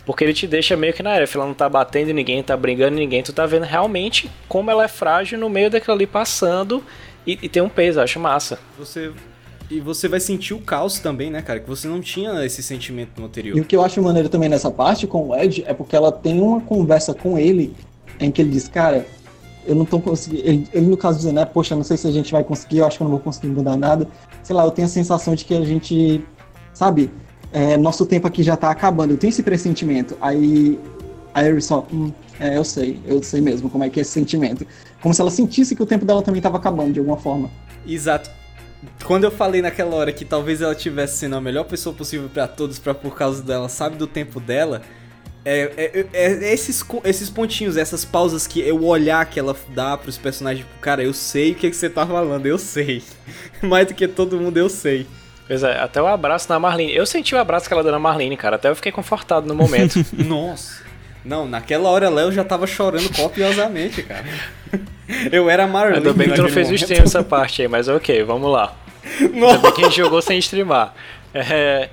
[0.07, 1.29] porque ele te deixa meio que na área.
[1.35, 3.21] Ela não tá batendo ninguém, tá brigando ninguém.
[3.21, 6.83] Tu tá vendo realmente como ela é frágil no meio daquilo ali passando.
[7.27, 8.57] E, e tem um peso, eu acho massa.
[8.79, 9.11] Você.
[9.69, 11.59] E você vai sentir o caos também, né, cara?
[11.59, 13.55] Que você não tinha esse sentimento no anterior.
[13.55, 16.11] E o que eu acho maneiro também nessa parte com o Ed é porque ela
[16.11, 17.71] tem uma conversa com ele
[18.19, 19.05] em que ele diz, cara,
[19.65, 20.47] eu não tô conseguindo.
[20.47, 22.85] Ele, ele, no caso dizendo, né, poxa, não sei se a gente vai conseguir, eu
[22.85, 24.07] acho que eu não vou conseguir mudar nada.
[24.43, 26.23] Sei lá, eu tenho a sensação de que a gente,
[26.73, 27.11] sabe,
[27.51, 29.13] é, nosso tempo aqui já tá acabando.
[29.13, 30.17] Eu tenho esse pressentimento.
[30.21, 30.79] Aí
[31.33, 34.11] a Iris só, hum, é, eu sei, eu sei mesmo como é que é esse
[34.11, 34.65] sentimento.
[35.01, 37.49] Como se ela sentisse que o tempo dela também tava acabando de alguma forma.
[37.85, 38.29] Exato.
[39.05, 42.47] Quando eu falei naquela hora que talvez ela tivesse sendo a melhor pessoa possível pra
[42.47, 44.81] todos, pra por causa dela, sabe do tempo dela,
[45.43, 49.97] é, é- é- é esses, esses pontinhos, essas pausas que eu olhar que ela dá
[49.97, 53.01] pros personagens, tipo, cara, eu sei o que, que você tá falando, eu sei.
[53.61, 55.07] Mais do que todo mundo, eu sei.
[55.47, 56.95] Pois é, até o abraço na Marlene.
[56.95, 58.55] Eu senti o abraço que ela deu na Marlene, cara.
[58.55, 60.03] Até eu fiquei confortado no momento.
[60.13, 60.81] Nossa.
[61.25, 64.25] Não, naquela hora lá eu já tava chorando copiosamente, cara.
[65.31, 65.97] Eu era a Marlene.
[65.97, 68.73] Ainda bem que tu não fez o stream essa parte aí, mas ok, vamos lá.
[69.19, 69.57] Ainda Nossa.
[69.57, 70.93] bem que a gente jogou sem streamar.
[71.33, 71.89] É,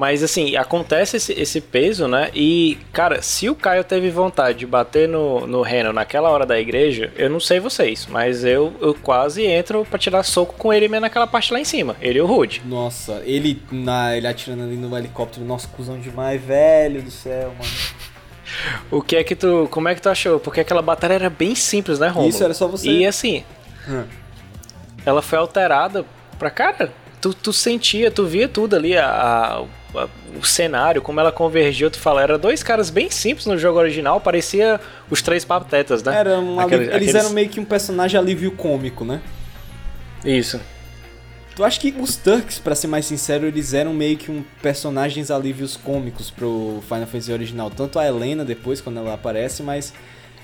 [0.00, 2.30] mas assim, acontece esse, esse peso, né?
[2.34, 6.58] E, cara, se o Caio teve vontade de bater no, no Reno naquela hora da
[6.58, 10.88] igreja, eu não sei vocês, mas eu, eu quase entro pra tirar soco com ele
[10.88, 11.96] mesmo naquela parte lá em cima.
[12.00, 12.62] Ele e o Rude.
[12.64, 17.70] Nossa, ele, na, ele atirando ali no helicóptero, nossa, cuzão demais, velho do céu, mano.
[18.90, 19.68] O que é que tu.
[19.70, 20.40] Como é que tu achou?
[20.40, 22.30] Porque aquela batalha era bem simples, né, Romulo?
[22.30, 23.44] Isso, era só você- E assim,
[23.86, 24.04] Hum.
[25.04, 26.06] ela foi alterada
[26.38, 26.90] pra cara.
[27.20, 29.06] Tu, tu sentia, tu via tudo ali, a,
[29.94, 33.78] a- o cenário, como ela convergiu, tu fala, era dois caras bem simples no jogo
[33.78, 34.80] original, parecia
[35.10, 36.16] os três patetas, né?
[36.16, 39.20] Era um Aquele- alívio- eles aqueles- eram meio que um personagem alívio cômico, né?
[40.24, 40.60] Isso.
[41.56, 45.30] Tu acha que os Turks, pra ser mais sincero, eles eram meio que um personagens
[45.30, 47.68] alívios cômicos pro Final Fantasy original.
[47.70, 49.92] Tanto a Helena depois, quando ela aparece, mas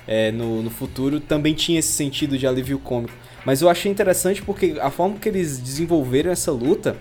[0.07, 3.13] é, no, no futuro também tinha esse sentido de alívio cômico.
[3.45, 6.97] Mas eu achei interessante porque a forma que eles desenvolveram essa luta,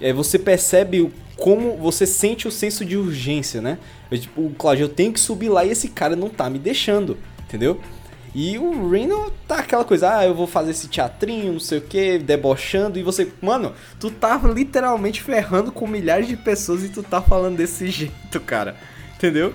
[0.00, 3.78] é, você percebe o- como você sente o senso de urgência, né?
[4.10, 6.58] É, tipo, o Cláudio, eu tenho que subir lá e esse cara não tá me
[6.58, 7.80] deixando, entendeu?
[8.34, 11.82] E o Reno tá aquela coisa, ah, eu vou fazer esse teatrinho, não sei o
[11.82, 17.00] que, debochando, e você, mano, tu tá literalmente ferrando com milhares de pessoas e tu
[17.02, 18.76] tá falando desse jeito, cara,
[19.14, 19.54] entendeu?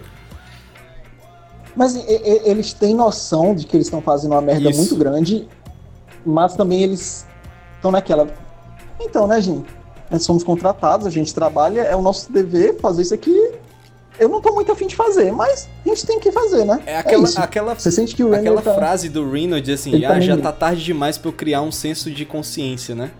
[1.75, 4.79] Mas e- e- eles têm noção de que eles estão fazendo uma merda Isso.
[4.79, 5.47] muito grande,
[6.25, 7.25] mas também eles
[7.75, 8.27] estão naquela.
[8.99, 9.63] Então, né, Jim?
[10.11, 13.51] Nós somos contratados, a gente trabalha, é o nosso dever fazer isso aqui.
[14.19, 16.81] Eu não tô muito afim de fazer, mas a gente tem que fazer, né?
[16.85, 17.39] É aquela, isso.
[17.39, 18.73] aquela, Você sente que o aquela tá...
[18.73, 21.33] frase do Reno de assim, Ele tá ah, já nem- tá tarde demais pra eu
[21.33, 23.11] criar um senso de consciência, né?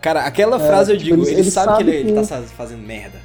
[0.00, 2.12] Cara, aquela É, frase eu tipo, digo, ele- ele, ele sabe, que sabe ele, ele
[2.14, 3.18] tá que- sa- fazendo merda.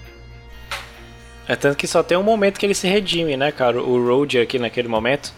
[1.47, 3.81] É tanto que só tem um momento que ele se redime, né, cara?
[3.81, 5.31] O Roger aqui naquele momento.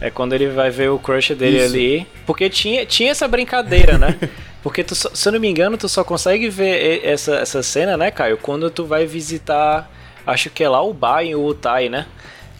[0.00, 1.66] É quando ele vai ver o crush dele Isso.
[1.66, 2.06] ali.
[2.26, 4.18] Porque tinha, tinha essa brincadeira, né?
[4.62, 8.10] Porque, tu se eu não me engano, tu só consegue ver essa, essa cena, né,
[8.10, 8.36] Caio?
[8.36, 9.90] Quando tu vai visitar,
[10.26, 12.06] acho que é lá o Bai ou o Tai, né?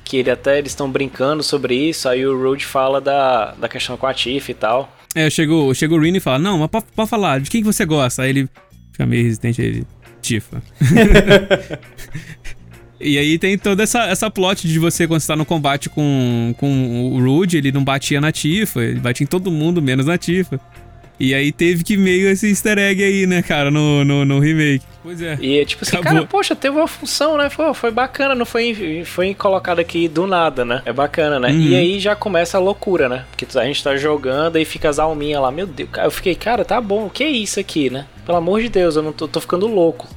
[0.05, 2.09] Que ele até, eles estão brincando sobre isso.
[2.09, 4.97] Aí o Road fala da, da questão com a Tiff e tal.
[5.15, 7.67] É, chegou, chegou o Rini e fala, não, mas pode, pode falar, de quem que
[7.67, 8.23] você gosta?
[8.23, 8.49] Aí ele
[8.93, 9.87] fica meio resistente, aí ele,
[10.21, 10.63] Tifa.
[13.03, 16.55] e aí tem toda essa, essa plot de você, quando você tá no combate com,
[16.57, 20.17] com o Rude, ele não batia na Tifa, ele batia em todo mundo, menos na
[20.17, 20.61] Tifa.
[21.21, 24.85] E aí teve que meio esse easter egg aí, né, cara, no, no, no remake.
[25.03, 25.39] Pois é.
[25.41, 26.13] E é tipo assim, Acabou.
[26.13, 27.49] cara, poxa, teve uma função, né?
[27.49, 30.83] Foi, foi bacana, não foi, foi colocado aqui do nada, né?
[30.85, 31.51] É bacana, né?
[31.51, 31.61] Uhum.
[31.61, 33.25] E aí já começa a loucura, né?
[33.31, 36.35] Porque a gente tá jogando e fica as alminhas lá, meu Deus, cara, eu fiquei,
[36.35, 38.07] cara, tá bom, o que é isso aqui, né?
[38.27, 40.09] Pelo amor de Deus, eu não tô, tô ficando louco.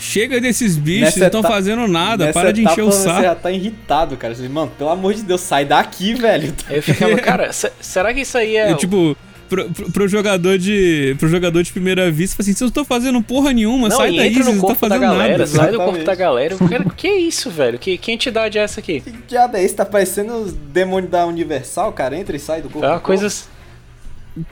[0.00, 3.04] Chega desses bichos, Nessa não estão etapa- fazendo nada, para de encher o etapa Você
[3.04, 3.22] saco.
[3.22, 4.34] já tá irritado, cara.
[4.34, 6.54] Você diz, Mano, pelo amor de Deus, sai daqui, velho.
[6.68, 8.70] Aí eu ficava, cara, se- será que isso aí é.
[8.70, 9.14] É, tipo,
[9.48, 11.14] pro, pro, pro jogador de.
[11.18, 14.28] Pro jogador de primeira vista, assim, vocês não estão fazendo porra nenhuma, não, sai daí,
[14.28, 15.46] entra vocês no não estão corpo da fazendo galera, nada.
[15.46, 16.54] sai do corpo da galera.
[16.58, 17.78] Eu, cara, que isso, velho?
[17.78, 19.00] Que, que entidade é essa aqui?
[19.00, 19.74] Que diabo é esse?
[19.74, 22.16] Tá parecendo os demônios da Universal, cara.
[22.16, 22.86] Entra e sai do corpo.
[22.86, 23.28] É uma coisa.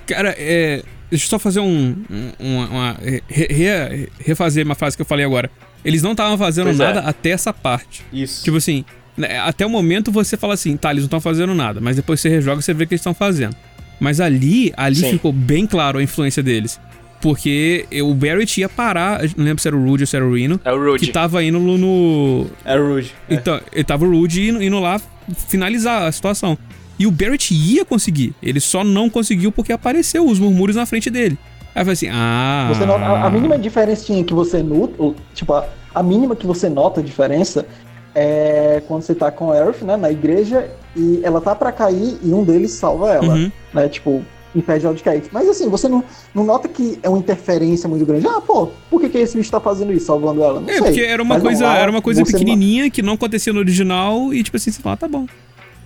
[0.06, 0.82] Cara, é.
[1.10, 1.96] Deixa eu só fazer um.
[2.10, 5.50] um- uma, uma- re- re- refazer uma frase que eu falei agora.
[5.84, 6.84] Eles não estavam fazendo Pois é.
[6.84, 8.04] nada até essa parte.
[8.12, 8.44] Isso.
[8.44, 8.84] Tipo assim,
[9.16, 12.20] né, até o momento você fala assim, tá, eles não estão fazendo nada, mas depois
[12.20, 13.54] você rejoga e você vê que eles estão fazendo.
[14.00, 15.12] Mas ali, ali Sim.
[15.12, 16.78] ficou bem claro a influência deles.
[17.20, 20.34] Porque o Barrett ia parar, não lembro se era o Rude ou se era o
[20.36, 21.06] Reno, É o Rude.
[21.06, 22.46] que tava indo no.
[22.64, 23.10] é Rouge.
[23.28, 23.34] É.
[23.34, 25.00] Então, ele tava o Rude indo, indo lá
[25.48, 26.56] finalizar a situação.
[26.98, 28.34] E o Barrett ia conseguir.
[28.42, 31.38] Ele só não conseguiu porque apareceu os murmúrios na frente dele.
[31.74, 32.68] Aí falei assim, ah.
[32.74, 36.68] Você nota, a, a mínima diferencinha que você nota, tipo, a, a mínima que você
[36.68, 37.64] nota a diferença
[38.14, 42.18] é quando você tá com a Earth, né, na igreja, e ela tá pra cair
[42.22, 43.52] e um deles salva ela, Uhum.
[43.72, 44.24] né, tipo,
[44.56, 45.22] impede ela de cair.
[45.30, 46.02] Mas assim, você não,
[46.34, 48.26] não nota que é uma interferência muito grande.
[48.26, 50.60] Ah, pô, por que, que esse bicho tá fazendo isso, salvando ela?
[50.60, 50.82] Não É, sei.
[50.82, 53.12] porque era uma Mas não, coisa, lá era uma coisa você não- pequenininha que não
[53.12, 55.26] acontecia no original e tipo assim, você fala, ah, tá bom.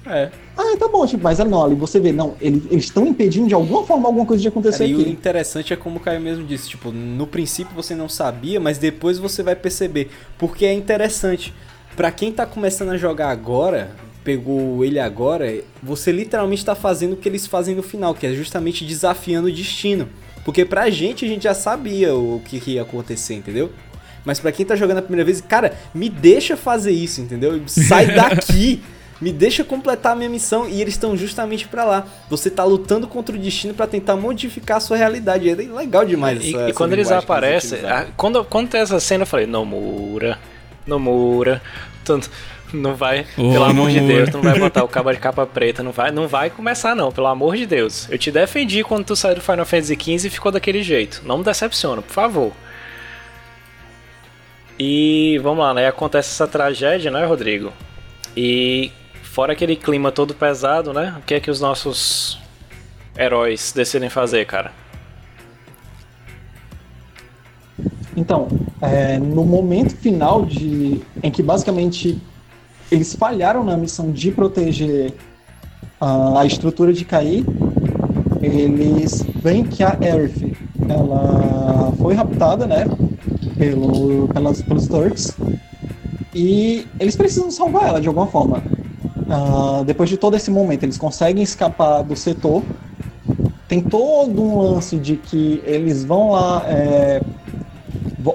[0.05, 0.31] É.
[0.57, 3.85] Ah, tá bom, tipo, mas não, ali você vê, não, eles estão impedindo de alguma
[3.85, 5.11] forma alguma coisa de acontecer Cara, e o aqui.
[5.11, 9.19] interessante é como o Caio mesmo disse, tipo, no princípio você não sabia, mas depois
[9.19, 10.11] você vai perceber.
[10.39, 11.55] Porque é interessante.
[11.95, 13.91] Pra quem tá começando a jogar agora,
[14.25, 18.33] pegou ele agora, você literalmente tá fazendo o que eles fazem no final, que é
[18.33, 20.09] justamente desafiando o destino.
[20.45, 23.71] Porque pra gente, a gente já sabia o que, que ia acontecer, entendeu?
[24.25, 27.61] Mas pra quem tá jogando a primeira vez, cara, me deixa fazer isso, entendeu?
[27.67, 28.81] Sai daqui!
[29.23, 32.05] Me deixa completar a minha missão e eles estão justamente pra lá.
[32.29, 35.49] Você tá lutando contra o destino pra tentar modificar a sua realidade.
[35.49, 38.99] É legal demais E, essa e essa quando eles aparecem, a- quando, quando tem essa
[38.99, 40.39] cena, eu falei, Nomura,
[40.85, 41.63] Nomura,
[42.05, 42.29] tanto,
[42.75, 44.01] não vai, Ô, pelo amor de.
[44.01, 46.97] Deus, tu não vai botar o cabo de capa preta, não vai, não vai começar
[46.97, 48.09] não, pelo amor de Deus.
[48.11, 51.23] Eu te defendi quando tu saiu do Final Fantasy XV e ficou daquele jeito.
[51.25, 52.53] Não me decepciona, por favor.
[54.79, 55.87] E vamos lá, né?
[55.87, 57.73] Acontece essa tragédia, né, Rodrigo?
[58.37, 58.91] E
[59.33, 61.17] fora aquele clima todo pesado, né?
[61.19, 62.39] O que é que os nossos
[63.17, 64.73] heróis decidem fazer, cara?
[68.15, 68.47] Então,
[68.83, 72.21] é, no momento final de em que basicamente
[72.91, 75.15] eles falharam na missão de proteger
[75.99, 77.43] a, estrutura de cair,
[78.43, 80.43] eles veem que a Earth
[80.87, 82.85] ela foi raptada, né,
[83.57, 85.35] pelo, pelas, pelos Turks
[86.35, 88.63] e eles precisam salvar ela de alguma forma.
[89.35, 92.63] Ah, depois de todo esse momento, eles conseguem escapar do setor.
[93.67, 97.23] Tem todo um lance de que eles vão lá é,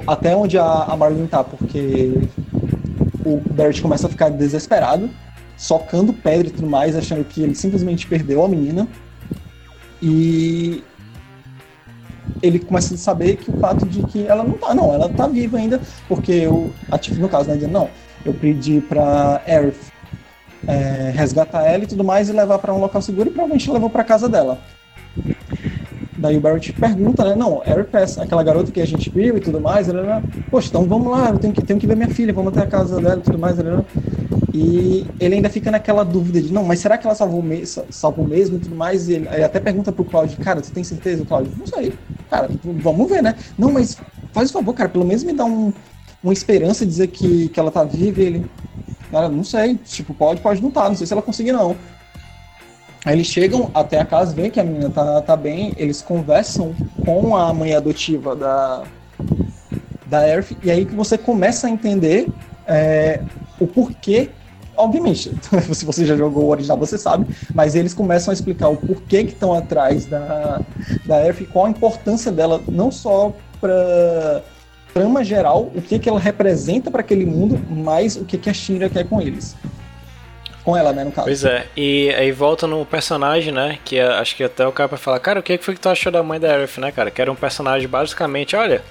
[0.08, 2.20] até onde a, a Marlene tá, porque
[3.24, 5.08] o Barrett começa a ficar desesperado,
[5.56, 8.88] socando pedra e tudo mais, achando que ele simplesmente perdeu a menina.
[10.02, 10.84] E
[12.42, 15.28] ele começa a saber que o fato de que ela não tá, não, ela tá
[15.28, 17.90] viva ainda, porque eu, a Tiff, no caso, né, dizendo, não,
[18.26, 19.96] eu pedi pra Aerith
[20.68, 23.90] é, resgatar ela e tudo mais e levar pra um local seguro e provavelmente levou
[23.90, 24.60] pra casa dela.
[26.18, 27.36] Daí o Barrett pergunta, né?
[27.36, 29.88] Não, Eric é aquela garota que a gente viu e tudo mais.
[29.88, 32.52] Né, né, Poxa, então vamos lá, eu tenho que, tenho que ver minha filha, vamos
[32.52, 33.58] até a casa dela e tudo mais.
[33.58, 33.86] Né, né.
[34.54, 38.28] E ele ainda fica naquela dúvida de, não, mas será que ela salvou, me salvou
[38.28, 39.08] mesmo e tudo mais?
[39.08, 41.52] E ele, ele até pergunta pro Claudio, cara, tu tem certeza, Claudio?
[41.56, 41.94] Não sei.
[42.30, 43.36] Cara, vamos ver, né?
[43.56, 43.98] Não, mas
[44.34, 45.72] faz o favor, cara, pelo menos me dá um,
[46.24, 48.46] uma esperança de dizer que, que ela tá viva e ele.
[49.12, 49.76] Cara, não sei.
[49.76, 51.76] Tipo, pode, pode não tá, não sei se ela conseguir, não.
[53.06, 56.76] Aí eles chegam até a casa, veem que a menina tá, tá bem, eles conversam
[57.06, 58.84] com a mãe adotiva da,
[60.06, 62.28] da Earth, e aí que você começa a entender
[62.68, 63.22] é,
[63.60, 64.30] o porquê.
[64.76, 65.34] Obviamente,
[65.74, 67.26] se você já jogou o original, você sabe,
[67.56, 70.62] mas eles começam a explicar o porquê que estão atrás da,
[71.06, 74.44] da Earth qual a importância dela, não só para
[74.98, 78.54] trama geral, o que, que ela representa para aquele mundo, mas o que, que a
[78.54, 79.56] Shinra quer com eles.
[80.64, 81.28] Com ela, né, no caso.
[81.28, 83.78] Pois é, e aí volta no personagem, né?
[83.86, 85.80] Que é- acho que até o cara vai falar, cara, o que que foi que
[85.80, 87.10] tu achou da mãe da Aerith, né, cara?
[87.12, 88.82] Que era um personagem basicamente, olha,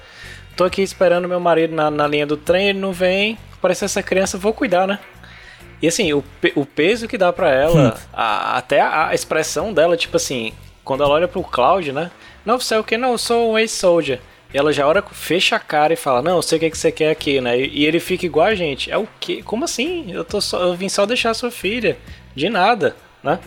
[0.55, 4.01] tô aqui esperando meu marido na, na linha do trem, ele não vem, apareceu essa
[4.01, 4.97] criança, vou cuidar, né?
[5.81, 6.23] E assim, o,
[6.55, 10.53] o peso que dá pra ela, a- até a, a expressão dela, tipo assim,
[10.83, 12.09] quando ela olha pro Cloud, né?
[12.43, 12.97] Não, você é o que?
[12.97, 14.19] Não, eu sou um ex-soldier.
[14.53, 16.77] E ela já ora, fecha a cara e fala, não, eu sei o que, que
[16.77, 17.59] você quer aqui, né?
[17.59, 18.89] E, e ele fica igual a gente.
[18.89, 19.41] É o quê?
[19.43, 20.11] Como assim?
[20.11, 21.97] Eu, tô só, eu vim só deixar sua filha.
[22.35, 23.39] De nada, né?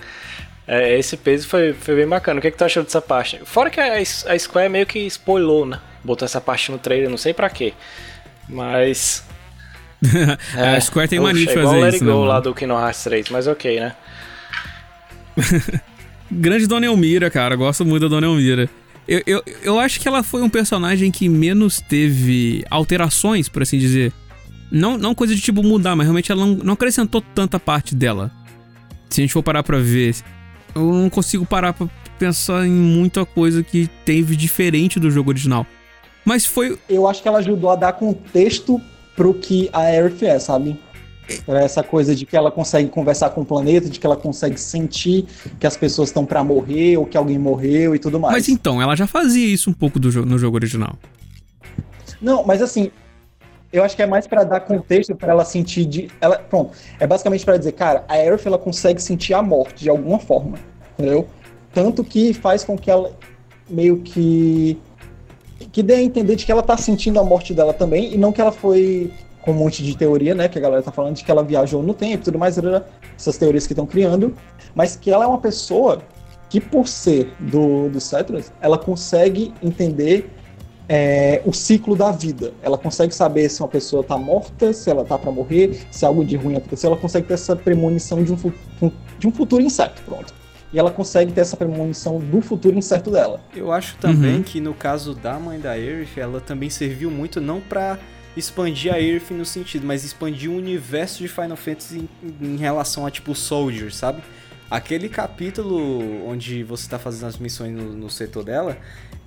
[0.66, 2.38] É, esse peso foi, foi bem bacana.
[2.38, 3.40] O que, que tu achou dessa parte?
[3.44, 5.80] Fora que a, a Square meio que spoilou, né?
[6.04, 7.72] Botou essa parte no trailer, não sei pra quê.
[8.48, 9.24] Mas.
[10.56, 12.12] a Square tem mania de é igual fazer Let isso, It né?
[12.12, 13.96] Go lá do Kingdom Hearts 3, mas ok, né?
[16.30, 17.56] Grande Dona Elmira, cara.
[17.56, 18.68] Gosto muito da Dona Elmira.
[19.10, 23.76] Eu, eu, eu acho que ela foi um personagem que menos teve alterações, por assim
[23.76, 24.12] dizer.
[24.70, 28.30] Não, não coisa de tipo mudar, mas realmente ela não, não acrescentou tanta parte dela.
[29.08, 30.14] Se a gente for parar pra ver,
[30.76, 31.88] eu não consigo parar pra
[32.20, 35.66] pensar em muita coisa que teve diferente do jogo original.
[36.24, 36.78] Mas foi.
[36.88, 38.80] Eu acho que ela ajudou a dar contexto
[39.16, 40.78] pro que a Aerith é, sabe?
[41.38, 44.58] Pra Essa coisa de que ela consegue conversar com o planeta, de que ela consegue
[44.58, 45.26] sentir
[45.58, 48.34] que as pessoas estão pra morrer ou que alguém morreu e tudo mais.
[48.34, 50.94] Mas então, ela já fazia isso um pouco jo no jogo original.
[52.20, 52.90] Não, mas assim,
[53.72, 57.06] eu acho que é mais pra dar contexto pra ela sentir de, ela, pronto, é
[57.06, 60.58] basicamente pra dizer, cara, a Aerith ela consegue sentir a morte de alguma forma,
[60.98, 61.26] entendeu?
[61.72, 63.12] Tanto que faz com que ela
[63.68, 64.76] meio que
[65.72, 68.32] que dê a entender de que ela tá sentindo a morte dela também e não
[68.32, 69.12] que ela foi
[69.42, 71.82] com um monte de teoria, né, que a galera tá falando de que ela viajou
[71.82, 72.56] no tempo e tudo mais,
[73.16, 74.34] essas teorias que estão criando,
[74.74, 76.02] mas que ela é uma pessoa
[76.48, 80.28] que por ser do, do Cetrus, ela consegue entender
[80.88, 82.52] é, o ciclo da vida.
[82.62, 86.24] Ela consegue saber se uma pessoa tá morta, se ela tá para morrer, se algo
[86.24, 86.90] de ruim aconteceu.
[86.90, 88.36] Ela consegue ter essa premonição de um,
[89.16, 90.34] de um futuro incerto, pronto.
[90.72, 93.40] E ela consegue ter essa premonição do futuro incerto dela.
[93.54, 94.42] Eu acho também Uhum.
[94.42, 97.96] que no caso da mãe da Aerith, ela também serviu muito não pra
[98.36, 103.06] expandir a Aerith no sentido, mas expandir o universo de Final Fantasy em, em relação
[103.06, 104.22] a tipo Soldier, sabe?
[104.70, 108.78] Aquele capítulo onde você tá fazendo as missões no, no setor dela,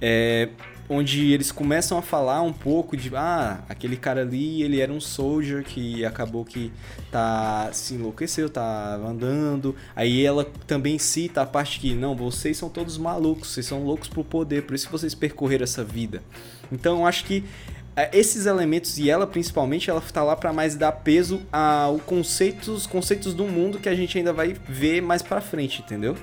[0.01, 0.49] é
[0.89, 4.99] onde eles começam a falar um pouco de ah, aquele cara ali, ele era um
[4.99, 6.71] soldier que acabou que
[7.11, 9.75] tá se enlouqueceu, tá andando.
[9.95, 14.07] Aí ela também cita a parte que não, vocês são todos malucos, vocês são loucos
[14.07, 16.21] pro poder, por isso que vocês percorreram essa vida.
[16.71, 17.43] Então acho que
[18.11, 23.33] esses elementos e ela principalmente ela tá lá pra mais dar peso ao conceitos, conceitos
[23.33, 26.15] do mundo que a gente ainda vai ver mais pra frente, entendeu?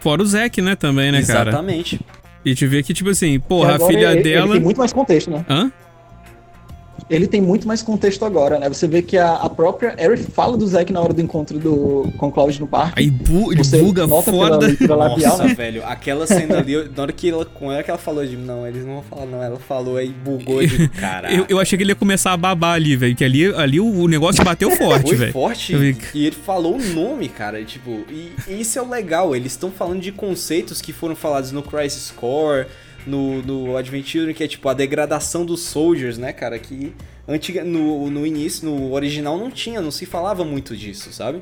[0.00, 1.50] Fora o Zack, né, também, né, cara?
[1.50, 2.00] Exatamente.
[2.44, 4.46] E te ver que, tipo assim, porra, a filha ele, dela.
[4.46, 5.44] Ele tem muito mais contexto, né?
[5.48, 5.70] Hã?
[7.10, 8.68] Ele tem muito mais contexto agora, né?
[8.68, 12.08] Você vê que a, a própria Aerith fala do Zack na hora do encontro do,
[12.16, 13.00] com o Cloud no parque.
[13.00, 14.66] Aí bu ele Você buga nota pela foda.
[14.66, 15.54] leitura labial, Nossa, né?
[15.54, 18.36] velho, aquela cena ali, eu- na hora que ela, com ela que ela falou de
[18.36, 21.36] não, eles não vão falar não, ela falou aí bugou de caralho.
[21.40, 23.16] Eu, eu achei que ele ia começar a babar ali, velho.
[23.16, 25.32] Que ali, ali o, o negócio bateu forte, Foi velho.
[25.32, 29.34] forte Eu e ele falou o nome, cara, tipo, e, e isso é o legal,
[29.34, 32.66] eles estão falando de conceitos que foram falados no Crisis Core,
[33.06, 36.92] no, no Advent Children, que é tipo a degradação dos soldiers, né, cara, que
[37.28, 41.40] antiga, no, no início, no original não tinha, não se falava muito disso, sabe?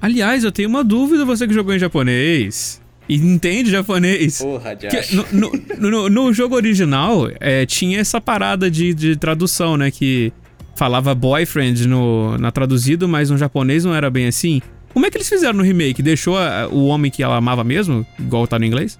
[0.00, 2.80] Aliás, eu tenho uma dúvida, você que jogou em japonês.
[3.08, 4.38] E entende japonês.
[4.38, 5.12] Porra, Que Josh.
[5.12, 9.90] no, no, no- no jogo original, é, tinha essa parada de, de tradução, né?
[9.92, 10.32] Que
[10.74, 14.60] falava boyfriend no, na traduzido, mas no japonês não era bem assim.
[14.92, 16.02] Como é que eles fizeram no remake?
[16.02, 18.98] Deixou a- o homem que ela amava mesmo, igual tá no inglês?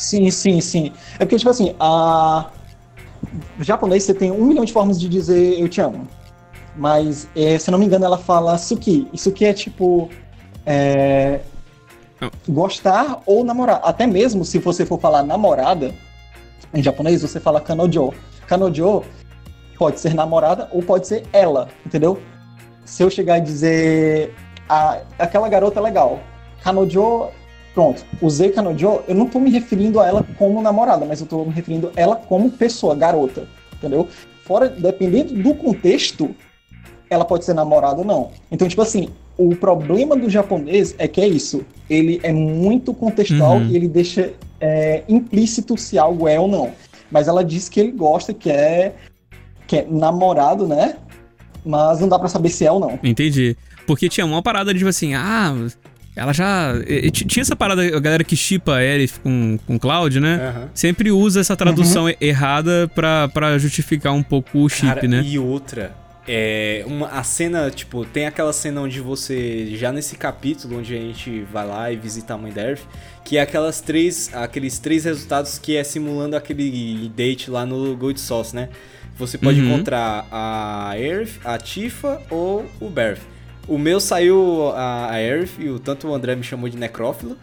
[0.00, 0.92] Sim, sim, sim.
[1.16, 2.46] É porque, tipo assim, a...
[3.58, 6.08] no japonês você tem um milhão de formas de dizer eu te amo.
[6.74, 9.06] Mas, é, se eu não me engano, ela fala suki.
[9.12, 10.08] E suki é tipo.
[10.64, 11.40] é.
[12.48, 13.80] Gostar ou namorar.
[13.84, 15.94] Até mesmo se você for falar namorada,
[16.72, 18.12] em japonês, você fala kanojo.
[18.46, 19.04] Kanojo
[19.78, 22.18] pode ser namorada ou pode ser ela, entendeu?
[22.86, 24.34] Se eu chegar e dizer.
[24.68, 26.20] "Ah, aquela garota é legal.
[26.62, 27.28] Kanojo
[27.74, 31.44] Pronto, usei Kanojo, eu não tô me referindo a ela como namorada, mas eu tô
[31.44, 34.08] me referindo a ela como pessoa, garota, entendeu?
[34.44, 36.34] Fora, dependendo do contexto,
[37.08, 38.30] ela pode ser namorada ou não.
[38.50, 41.64] Então, tipo assim, o problema do japonês é que é isso.
[41.88, 43.68] Ele é muito contextual Uhum.
[43.68, 46.72] e ele deixa é, implícito se algo é ou não.
[47.10, 48.94] Mas ela diz que ele gosta, que é,
[49.66, 50.96] que é namorado, né?
[51.64, 52.98] Mas não dá pra saber se é ou não.
[53.02, 53.56] Entendi.
[53.86, 55.54] Porque tinha uma parada de tipo assim, ah,
[56.20, 56.74] ela já.
[56.86, 60.34] e- Tinha essa parada, a galera que chipa a Aerith com, com Cloud, né?
[60.54, 60.68] Aham.
[60.74, 65.22] Sempre usa essa tradução e- errada pra, pra justificar um pouco o chip, Cara, né?
[65.24, 65.92] E outra,
[66.28, 70.98] é uma, a cena, tipo, tem aquela cena onde você, já nesse capítulo, onde a
[70.98, 72.82] gente vai lá e visita a mãe da Earth,
[73.24, 78.20] que é aquelas três, aqueles três resultados que é simulando aquele date lá no Gold
[78.20, 78.68] Sauce, né?
[79.18, 79.66] Você pode Uhum.
[79.74, 83.20] encontrar a Earth, a Tifa ou o Berth.
[83.68, 87.36] O meu saiu a, a Earth, e o, tanto o André me chamou de necrófilo,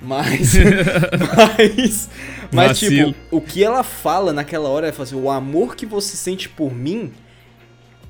[0.00, 0.54] Mas.
[1.36, 2.10] mas.
[2.50, 3.12] Mas, Vacilo.
[3.12, 6.74] tipo, o que ela fala naquela hora é assim: o amor que você sente por
[6.74, 7.12] mim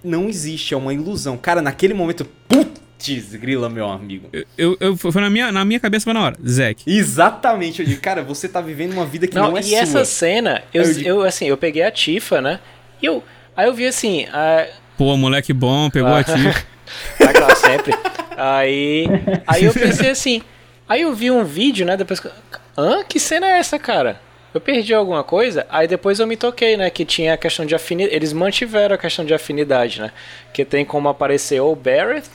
[0.03, 1.37] não existe, é uma ilusão.
[1.37, 4.29] Cara, naquele momento, putz, grila, meu amigo.
[4.57, 6.37] Eu, eu, foi na minha, na minha cabeça, foi na hora.
[6.47, 6.85] Zack.
[6.91, 9.79] Exatamente, eu digo, cara, você tá vivendo uma vida que não, Não, é e sua.
[9.79, 12.59] essa cena, eu, Eu digo- eu, assim, eu peguei a Tifa, né?
[13.01, 13.23] E eu,
[13.57, 14.67] aí eu vi assim, a,
[14.97, 16.19] Pô, moleque bom, pegou Ah.
[16.21, 16.33] a ti.
[17.19, 17.95] Tá claro, sempre.
[18.37, 19.07] Aí,
[19.47, 20.43] aí eu pensei assim.
[20.89, 21.97] Aí eu vi um vídeo, né?
[21.97, 22.21] Depois.
[22.21, 22.29] que-
[22.77, 23.05] Hã?
[23.07, 24.21] Que cena é essa, cara?
[24.55, 25.67] Eu perdi alguma coisa?
[25.71, 26.89] Aí depois eu me toquei, né?
[26.91, 28.15] Que tinha a questão de afinidade.
[28.15, 30.11] Eles mantiveram a questão de afinidade, né?
[30.53, 32.29] Que tem como aparecer ou o Barrett,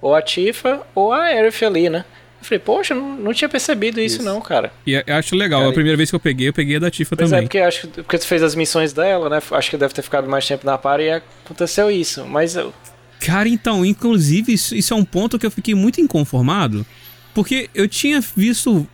[0.00, 2.04] ou a Tifa, ou a Aerith ali, né?
[2.40, 4.24] Eu falei, poxa, não, não tinha percebido isso, Isso.
[4.24, 4.72] não, cara.
[4.86, 5.60] E eu acho legal.
[5.60, 7.46] Cara, a primeira vez que eu peguei, eu peguei a da Tifa Pois é, também.
[7.46, 9.42] porque acho que porque tu fez as missões dela, né?
[9.50, 12.24] Acho que deve ter ficado mais tempo na par e aconteceu isso.
[12.24, 12.72] Mas eu,
[13.20, 16.84] Cara, então, inclusive, isso, isso é um ponto que eu fiquei muito inconformado.
[17.34, 18.86] Porque eu tinha visto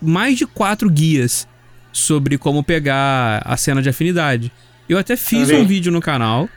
[0.00, 1.46] mais de quatro guias
[1.92, 4.50] sobre como pegar a cena de afinidade.
[4.88, 5.62] Eu até fiz Também.
[5.62, 6.48] um vídeo no canal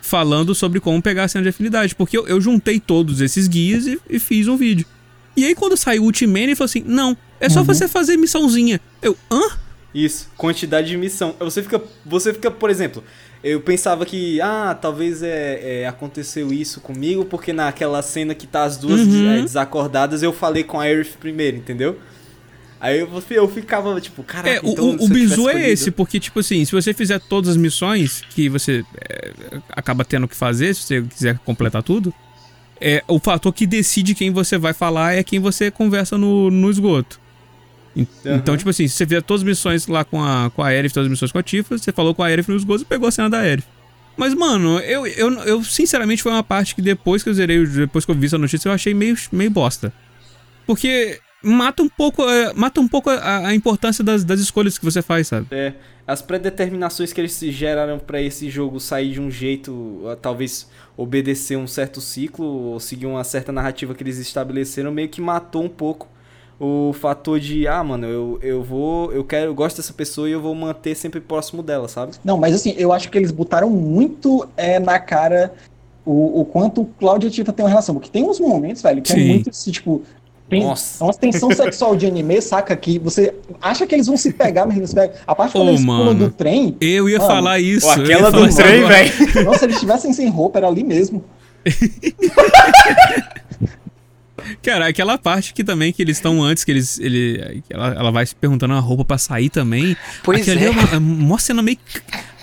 [0.00, 1.94] falando sobre como pegar a cena de afinidade.
[1.94, 4.86] Porque eu, eu juntei todos esses guias e, e fiz um vídeo.
[5.36, 8.80] E aí, quando saiu o Ultimate, ele falou assim: Não, é só você fazer missãozinha.
[9.02, 9.42] Eu, hã?
[9.94, 11.34] Isso, quantidade de missão.
[11.40, 13.02] Você fica, você fica, por exemplo,
[13.46, 18.64] eu pensava que, ah, talvez é, é, aconteceu isso comigo, porque naquela cena que tá
[18.64, 19.30] as duas Uhum.
[19.30, 21.96] é, desacordadas, eu falei com a Aerith primeiro, entendeu?
[22.80, 26.18] Aí eu, eu ficava, tipo, caraca, É, o, então, o, o bizu é esse, porque,
[26.18, 29.32] tipo assim, se você fizer todas as missões que você é,
[29.70, 32.12] acaba tendo que fazer, se você quiser completar tudo,
[32.80, 36.68] é, o fator que decide quem você vai falar é quem você conversa no, no
[36.68, 37.18] esgoto.
[38.24, 41.06] Então, tipo assim, você fizer todas as missões lá com a, com a Aerith, todas
[41.06, 43.10] as missões com a Tifa, você falou com a Aerith no esgoto e pegou a
[43.10, 43.64] cena da Aerith.
[44.16, 48.04] Mas, mano, eu, eu, eu sinceramente foi uma parte que depois que eu zerei, depois
[48.04, 49.92] que eu vi essa notícia, eu achei meio, meio bosta.
[50.66, 54.84] Porque mata um pouco, é, mata um pouco a, a importância das, das escolhas que
[54.84, 55.46] você faz, sabe?
[55.50, 55.74] É,
[56.06, 61.56] as predeterminações que eles se geraram pra esse jogo sair de um jeito, talvez obedecer
[61.56, 65.68] um certo ciclo ou seguir uma certa narrativa que eles estabeleceram, meio que matou um
[65.68, 66.08] pouco
[66.58, 70.32] o fator de, ah, mano, eu, eu vou, eu quero, eu gosto dessa pessoa e
[70.32, 72.12] eu vou manter sempre próximo dela, sabe?
[72.24, 75.52] Não, mas assim, eu acho que eles botaram muito é, na cara
[76.04, 77.94] o, o quanto o Cláudio e a Tifa tem uma relação.
[77.96, 79.20] Porque tem uns momentos, velho, que Sim.
[79.20, 80.02] é muito assim, tipo.
[80.48, 81.02] Tem, Nossa.
[81.02, 82.76] é uma tensão sexual de anime, saca?
[82.76, 85.16] Que você acha que eles vão se pegar, mas eles se pegam.
[85.26, 86.76] A parte quando Ô, eles pulam do trem.
[86.80, 87.90] Eu ia Mano, falar isso.
[87.90, 89.44] Aquela do trem, velho.
[89.44, 91.24] Nossa, se eles estivessem sem roupa, era ali mesmo.
[94.62, 96.98] Cara, aquela parte que também que eles estão antes, que eles.
[96.98, 99.96] Ele, ela, ela vai se perguntando a roupa pra sair também.
[100.22, 100.64] Pois é.
[100.66, 101.78] é uma, é uma cena meio.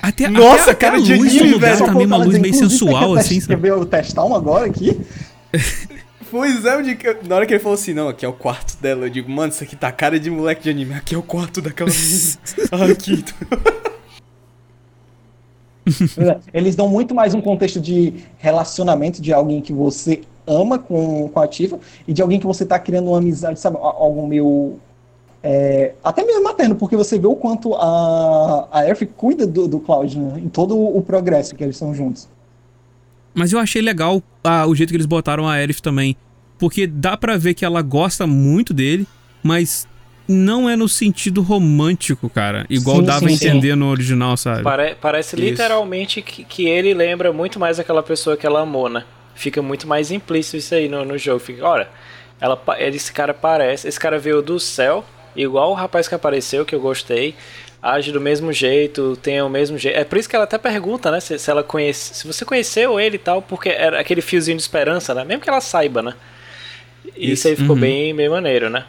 [0.01, 1.85] Até, Nossa, até, cara, até de a luz anime, do lugar velho.
[1.85, 3.61] tá meio uma luz meio sensual, assim, test- Quer sabe?
[3.61, 4.99] ver eu testar um agora aqui?
[6.29, 8.75] Pois é, eu que- na hora que ele falou assim, não, aqui é o quarto
[8.81, 11.21] dela, eu digo, mano, isso aqui tá cara de moleque de anime, aqui é o
[11.21, 12.91] quarto daquela menina.
[12.91, 13.23] aqui.
[16.53, 21.39] Eles dão muito mais um contexto de relacionamento de alguém que você ama com, com
[21.39, 23.77] a Tifa e de alguém que você tá criando uma amizade, sabe?
[23.79, 24.75] Algo meio.
[25.41, 29.79] é, até mesmo materno, porque você vê o quanto a, a Aerith cuida do, do
[29.79, 32.27] Cloud né, em todo o progresso que eles são juntos.
[33.33, 36.15] Mas eu achei legal ah, o jeito que eles botaram a Aerith também.
[36.59, 39.07] Porque dá pra ver que ela gosta muito dele,
[39.41, 39.87] mas
[40.27, 42.65] não é no sentido romântico, cara.
[42.69, 44.63] Igual Sim, dava sim, a entender no original, sabe?
[44.63, 45.43] Pare- parece Isso.
[45.45, 49.03] literalmente que, que ele lembra muito mais aquela pessoa que ela amou, né?
[49.35, 51.39] Fica muito mais implícito isso aí no, no jogo.
[51.39, 51.87] Fica, olha,
[52.39, 53.87] ela, esse cara parece.
[53.87, 55.03] Esse cara veio do céu,
[55.35, 57.35] igual o rapaz que apareceu, que eu gostei.
[57.81, 59.97] Age do mesmo jeito, tem o mesmo jeito.
[59.97, 61.19] É por isso que ela até pergunta, né?
[61.19, 62.13] Se, se ela conhece.
[62.15, 65.25] Se você conheceu ele e tal, porque era aquele fiozinho de esperança, né?
[65.25, 66.13] Mesmo que ela saiba, né?
[67.17, 67.47] Isso, Isso.
[67.49, 67.81] aí ficou Uhum.
[67.81, 68.85] bem, bem maneiro, né?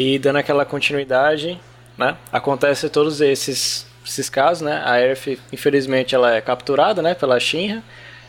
[0.00, 1.58] E dando aquela continuidade,
[1.96, 2.16] né?
[2.32, 4.80] Acontece todos esses, esses casos, né?
[4.84, 7.14] A Aerith, infelizmente, ela é capturada, né?
[7.14, 7.82] Pela Shinra.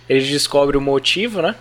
[0.09, 1.53] Eles descobrem o motivo, né?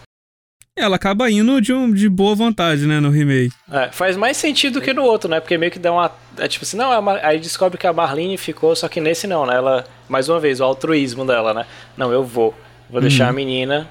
[0.75, 3.53] Ela acaba indo de, um, de boa vontade, né, no remake.
[3.71, 5.41] É, faz mais sentido que no outro, né?
[5.41, 6.11] Porque meio que dá uma.
[6.39, 9.27] É tipo assim, não, a Mar- aí descobre que a Marlene ficou, só que nesse
[9.27, 9.57] não, né?
[9.57, 11.67] Ela, mais uma vez, o altruísmo dela, né?
[11.97, 12.55] Não, eu vou.
[12.89, 13.31] Vou deixar Uhum.
[13.31, 13.89] a menina,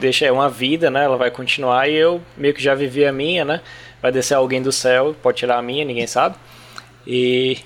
[0.00, 1.04] deixa é uma vida, né?
[1.04, 3.60] Ela vai continuar e eu meio que já vivi a minha, né?
[4.02, 6.36] Vai descer alguém do céu, pode tirar a minha, ninguém sabe.
[7.06, 7.58] E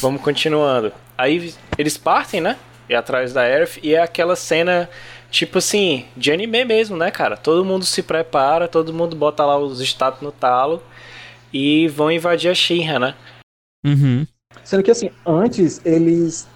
[0.00, 0.92] vamos continuando.
[1.16, 2.56] Aí eles partem, né?
[2.88, 4.88] E atrás da Aerith e é aquela cena
[5.30, 7.36] tipo assim, de anime mesmo, né, cara?
[7.36, 10.82] Todo mundo se prepara, todo mundo bota lá os status no talo
[11.52, 13.14] e vão invadir a Shinra, né?
[13.84, 14.26] Uhum.
[14.64, 16.48] Sendo que, assim, antes eles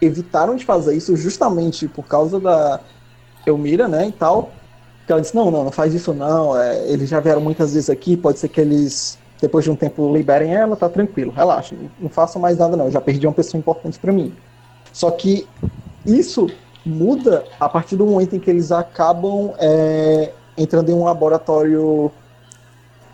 [0.00, 2.80] evitaram de fazer isso justamente por causa da
[3.46, 4.52] Elmira, né, e tal.
[5.08, 7.88] Que ela disse, não, não, não faz isso não, é, eles já vieram muitas vezes
[7.88, 11.90] aqui, pode ser que eles depois de um tempo liberem ela, tá tranquilo, relaxa, não,
[11.98, 14.34] não façam mais nada não, eu já perdi uma pessoa importante para mim.
[14.92, 15.48] Só que
[16.04, 16.46] isso
[16.84, 22.12] muda a partir do momento em que eles acabam é, entrando em um laboratório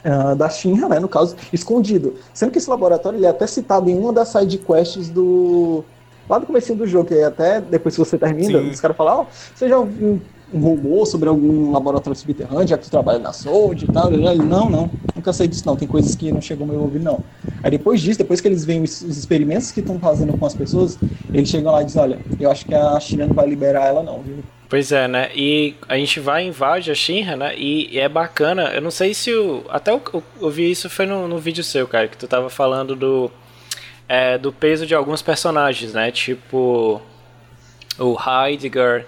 [0.04, 2.14] uh, da Shinra, né, no caso, escondido.
[2.32, 5.84] Sendo que esse laboratório ele é até citado em uma das side quests do.
[6.28, 8.70] Lá do começo do jogo, que é até depois que você termina, Sim.
[8.70, 10.20] os caras falam, ó, você já ouviu
[10.54, 14.12] um rumor sobre algum laboratório subterrâneo, já que tu trabalha na Sold e tal?
[14.12, 17.04] Ele, não, não, nunca sei disso não, tem coisas que não chegam ao meu ouvido
[17.04, 17.20] não.
[17.62, 20.54] Aí depois disso, depois que eles veem os, os experimentos que estão fazendo com as
[20.54, 20.98] pessoas,
[21.32, 24.02] eles chegam lá e dizem, olha, eu acho que a China não vai liberar ela
[24.02, 24.36] não, viu?
[24.68, 25.30] Pois é, né?
[25.34, 27.54] E a gente vai invade a Shinra, né?
[27.56, 28.72] E, e é bacana.
[28.74, 29.64] Eu não sei se o.
[29.68, 32.50] Até eu, eu, eu vi isso foi no, no vídeo seu, cara, que tu tava
[32.50, 33.30] falando do.
[34.08, 36.10] É, do peso de alguns personagens, né?
[36.10, 37.00] Tipo.
[37.98, 39.06] O Heidegger.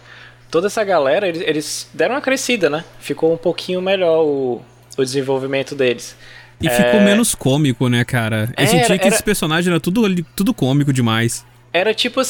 [0.50, 2.84] Toda essa galera, eles, eles deram uma crescida, né?
[3.00, 4.62] Ficou um pouquinho melhor o,
[4.96, 6.16] o desenvolvimento deles.
[6.60, 8.48] E ficou menos cômico, né, cara?
[8.56, 11.44] Eu É, sentia era- que esses personagens eram tudo, ali- tudo cômico demais.
[11.72, 12.20] Era tipo.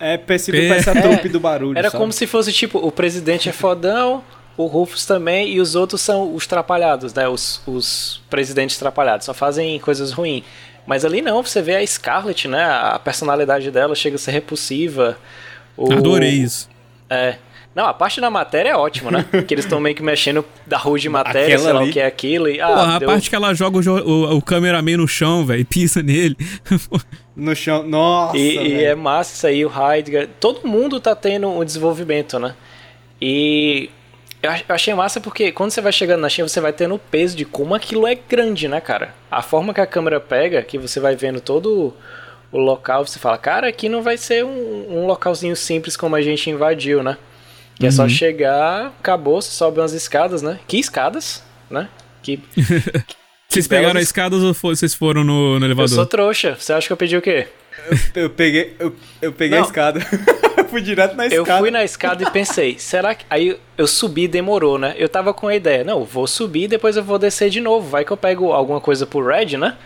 [0.00, 0.18] É É.
[0.68, 1.76] com essa trupe do barulho.
[1.76, 2.00] Era sabe?
[2.00, 4.22] como se fosse tipo: o presidente é fodão,
[4.56, 7.26] o Rufus também, e os outros são os trapalhados, né?
[7.26, 9.26] Os, os presidentes trapalhados.
[9.26, 10.44] Só fazem coisas ruins.
[10.86, 12.62] Mas ali não, você vê a Scarlet, né?
[12.64, 15.18] A personalidade dela chega a ser repulsiva.
[15.76, 16.68] O- Adorei isso.
[17.10, 17.36] É.
[17.74, 19.24] Não, a parte da matéria é ótima, né?
[19.46, 21.90] que eles estão meio que mexendo da rua de matéria, Aquela sei lá ali.
[21.90, 22.48] o que é aquilo.
[22.48, 25.46] E, ah, Porra, a deu- parte que ela joga o, o, o cameraman no chão,
[25.46, 26.36] velho, e pisa nele.
[27.36, 27.84] No chão.
[27.86, 28.36] Nossa.
[28.36, 30.28] E, e é massa isso aí, o Heidegger.
[30.40, 32.52] Todo mundo tá tendo um desenvolvimento, né?
[33.22, 33.90] E
[34.42, 37.36] eu achei massa porque quando você vai chegando na China, você vai tendo o peso
[37.36, 39.14] de como aquilo é grande, né, cara?
[39.30, 41.94] A forma que a câmera pega, que você vai vendo todo
[42.52, 46.22] o local, você fala, cara, aqui não vai ser um, um localzinho simples como a
[46.22, 47.16] gente invadiu, né?
[47.74, 50.58] Que é só chegar, acabou, você sobe umas escadas, né?
[50.66, 51.88] Que escadas, né?
[52.22, 52.40] Que
[53.48, 56.06] Vocês pegaram a es- escada ou vocês foram no, no eu sou elevador?
[56.06, 56.54] trouxa.
[56.58, 57.46] Você acha que eu pedi o quê?
[58.14, 59.64] Eu peguei, eu, eu peguei Não.
[59.64, 60.00] a escada.
[60.56, 61.58] Eu fui direto na Eu escada.
[61.60, 63.24] fui na escada e pensei, será que.
[63.30, 64.94] Aí eu subi e demorou, né?
[64.98, 67.60] Eu tava com a ideia, não, eu vou subir e depois eu vou descer de
[67.60, 67.88] novo.
[67.88, 69.76] Vai que eu pego alguma coisa pro Red, né?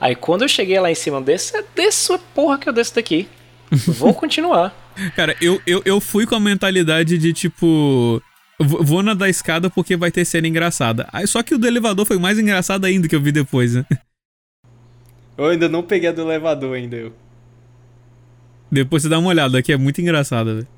[0.00, 2.94] Aí quando eu cheguei lá em cima desse, é desço a porra que eu desço
[2.94, 3.28] daqui.
[3.70, 4.74] Vou continuar.
[5.14, 8.22] Cara, eu, eu, eu fui com a mentalidade de tipo.
[8.58, 11.08] Vou na da escada porque vai ter cena engraçada.
[11.12, 13.84] Aí, só que o do elevador foi mais engraçado ainda que eu vi depois, né?
[15.38, 16.96] Eu ainda não peguei a do elevador ainda.
[16.96, 17.14] Eu.
[18.70, 20.68] Depois você dá uma olhada, que é muito engraçado, velho.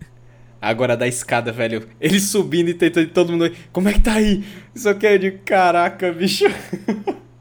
[0.61, 1.89] Agora da escada, velho.
[2.01, 3.51] Ele subindo e tentando todo mundo.
[3.73, 4.44] Como é que tá aí?
[4.73, 6.44] Só que é de caraca, bicho.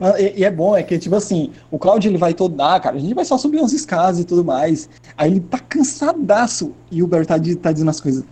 [0.00, 2.78] Ah, E, e é bom, é que, tipo assim, o Claudio ele vai todo, ah,
[2.78, 4.88] cara, a gente vai só subir umas escadas e tudo mais.
[5.16, 8.24] Aí ele tá cansadaço e o Barry tá, di- tá dizendo as coisas.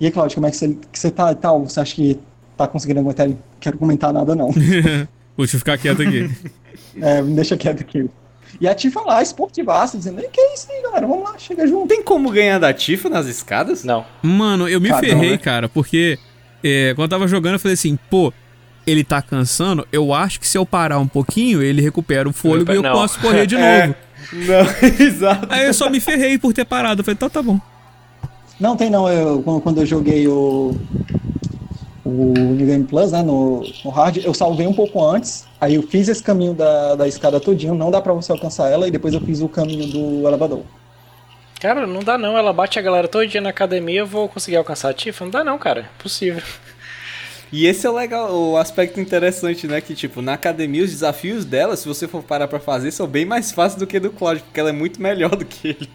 [0.00, 1.64] E aí, Claudio, como é que você, que você tá e tal?
[1.66, 2.18] Você acha que
[2.56, 3.26] tá conseguindo aguentar?
[3.26, 4.50] Ele, quero comentar nada, não.
[5.38, 6.30] Deixa eu ficar quieto aqui.
[7.00, 8.08] É, me deixa quieto aqui.
[8.58, 11.06] E a Tifa lá, esportivaça, dizendo, "Ei, que é isso aí, galera?
[11.06, 11.88] Vamos lá, chega junto.
[11.88, 13.84] Tem como ganhar da Tifa nas escadas?
[13.84, 14.04] Não.
[14.22, 15.38] Mano, eu me Cara, ferrei, né?
[15.38, 16.18] cara, porque
[16.64, 18.32] é, quando eu tava jogando, eu falei assim, pô,
[18.86, 22.72] ele tá cansando, eu acho que se eu parar um pouquinho, ele recupera o fôlego
[22.72, 22.92] e eu Não.
[22.92, 23.86] posso correr de É.
[23.88, 23.94] novo.
[24.32, 24.66] Não,
[25.06, 25.46] exato.
[25.50, 27.00] Aí eu só me ferrei por ter parado.
[27.00, 27.60] Eu falei, tá, tá bom.
[28.58, 29.08] Não, tem não.
[29.08, 30.74] Eu, quando, quando eu joguei o,
[32.04, 35.44] o New Game Plus, né, no, no hard, eu salvei um pouco antes.
[35.60, 38.86] Aí eu fiz esse caminho da, da escada todinho, não dá pra você alcançar ela,
[38.88, 40.62] e depois eu fiz o caminho do elevador.
[41.60, 42.36] Cara, não dá não.
[42.36, 45.24] Ela bate a galera todo dia na academia, eu vou conseguir alcançar a Tifa?
[45.24, 45.88] Não dá não, cara.
[45.98, 46.42] Impossível.
[47.52, 49.80] E esse é o legal, o aspecto interessante, né?
[49.80, 53.24] Que, tipo, na academia, os desafios dela, se você for parar pra fazer, são bem
[53.24, 55.90] mais fáceis do que do Cláudio, porque ela é muito melhor do que ele.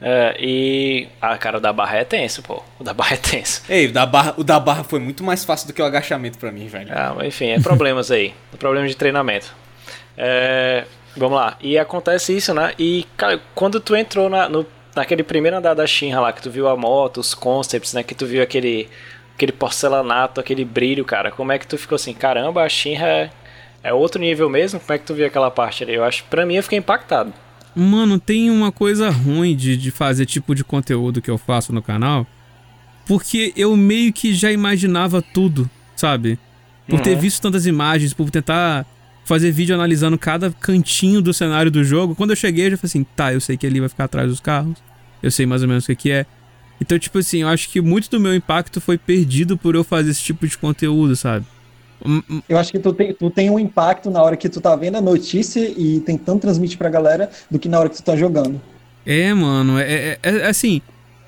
[0.00, 1.08] É, e.
[1.20, 2.62] Ah, cara, o da barra é tenso, pô.
[2.78, 3.62] O da barra é tenso.
[3.68, 6.38] Ei, o da barra, o da barra foi muito mais fácil do que o agachamento
[6.38, 6.88] pra mim, velho.
[6.90, 8.32] Ah, mas enfim, é problemas aí.
[8.58, 9.52] Problema de treinamento.
[10.16, 10.84] É,
[11.16, 11.56] vamos lá.
[11.60, 12.72] E acontece isso, né?
[12.78, 14.64] E, cara, quando tu entrou na, no,
[14.94, 18.02] naquele primeiro andar da Shinra lá, que tu viu a moto, os concepts, né?
[18.04, 18.88] Que tu viu aquele,
[19.38, 21.30] aquele porcelanato, aquele brilho, cara.
[21.30, 22.12] Como é que tu ficou assim?
[22.12, 23.30] Caramba, a Shinra é,
[23.84, 24.80] é outro nível mesmo?
[24.80, 25.94] Como é que tu viu aquela parte ali?
[25.94, 27.32] Eu acho, pra mim, eu fiquei impactado.
[27.74, 31.80] Mano, tem uma coisa ruim de, de fazer tipo de conteúdo que eu faço no
[31.80, 32.26] canal.
[33.06, 36.38] Porque eu meio que já imaginava tudo, sabe?
[36.88, 37.20] Por ter Uhum.
[37.20, 38.84] visto tantas imagens, por tentar
[39.24, 42.14] fazer vídeo analisando cada cantinho do cenário do jogo.
[42.16, 44.28] Quando eu cheguei, eu já falei assim, tá, eu sei que ali vai ficar atrás
[44.28, 44.76] dos carros.
[45.22, 46.26] Eu sei mais ou menos o que, que é.
[46.80, 50.10] Então, tipo assim, eu acho que muito do meu impacto foi perdido por eu fazer
[50.10, 51.44] esse tipo de conteúdo, sabe?
[52.48, 54.96] Eu acho que tu tem, tu tem um impacto na hora que tu tá vendo
[54.96, 58.60] a notícia e tentando transmitir pra galera do que na hora que tu tá jogando.
[59.04, 60.80] É, mano, é, é- é- é assim.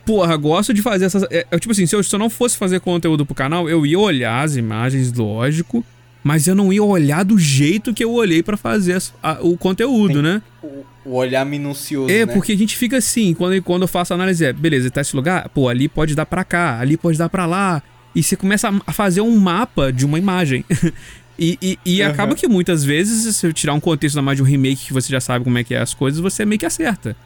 [0.07, 1.25] Porra, gosto de fazer essas.
[1.25, 3.85] É, é tipo assim, se eu, se eu não fosse fazer conteúdo pro canal, eu
[3.85, 5.85] ia olhar as imagens, lógico.
[6.23, 9.57] Mas eu não ia olhar do jeito que eu olhei pra fazer as- a- o
[9.57, 10.43] conteúdo, Tem- né?
[10.63, 12.33] O, o olhar minucioso, É, né?
[12.33, 15.49] porque a gente fica assim, quando, quando eu faço análise, é, beleza, tá esse lugar,
[15.49, 17.83] pô, ali pode dar pra cá, ali pode dar pra lá.
[18.15, 20.65] E você começa a- a fazer um mapa de uma imagem.
[21.39, 22.11] e e, e Aham.
[22.13, 24.93] acaba que muitas vezes, se eu tirar um contexto ainda mais de um remake que
[24.93, 27.17] você já sabe como é que é as coisas, você meio que acerta.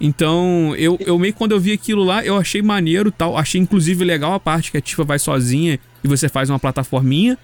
[0.00, 3.36] Então, eu, eu meio que quando eu vi aquilo lá, eu achei maneiro tal.
[3.36, 7.36] Achei inclusive legal a parte que a Tifa vai sozinha e você faz uma plataforminha.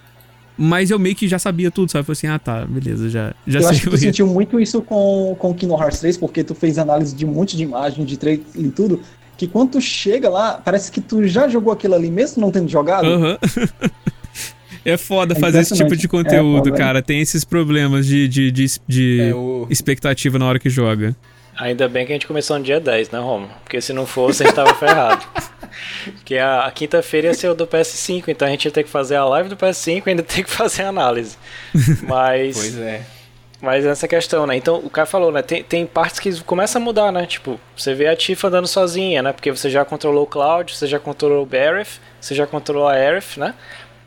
[0.58, 2.04] Mas eu meio que já sabia tudo, sabe?
[2.06, 4.80] Falei assim, ah tá, beleza, já, já eu sei acho que tu sentiu muito isso
[4.80, 8.16] com, com Kingdom Hearts 3, porque tu fez análise de um monte de imagem, de
[8.16, 9.00] trailer e tudo,
[9.36, 12.68] que quando tu chega lá, parece que tu já jogou aquilo ali, mesmo não tendo
[12.70, 13.06] jogado.
[13.06, 13.38] Aham.
[14.84, 16.76] é foda É fazer esse tipo de conteúdo, É foda.
[16.76, 17.02] cara.
[17.02, 21.14] Tem esses problemas de, de, de, de É, o- expectativa na hora que joga.
[21.58, 23.48] Ainda bem que a gente começou no dia 10, né, Romo?
[23.64, 25.24] Porque se não fosse, a gente tava ferrado.
[26.04, 29.16] Porque a, quinta-feira ia ser o do PS5, então a gente ia ter que fazer
[29.16, 31.36] a live do PS5 e ainda ter que fazer a análise.
[32.06, 32.56] Mas.
[32.56, 33.02] Pois é.
[33.60, 34.54] Mas essa questão, né?
[34.54, 35.40] Então, o cara falou, né?
[35.40, 37.24] Tem, tem partes que começam a mudar, né?
[37.24, 39.32] Tipo, você vê a Tifa andando sozinha, né?
[39.32, 42.92] Porque você já controlou o Cloud, você já controlou o Bareth, você já controlou a
[42.92, 43.54] Aerith, né?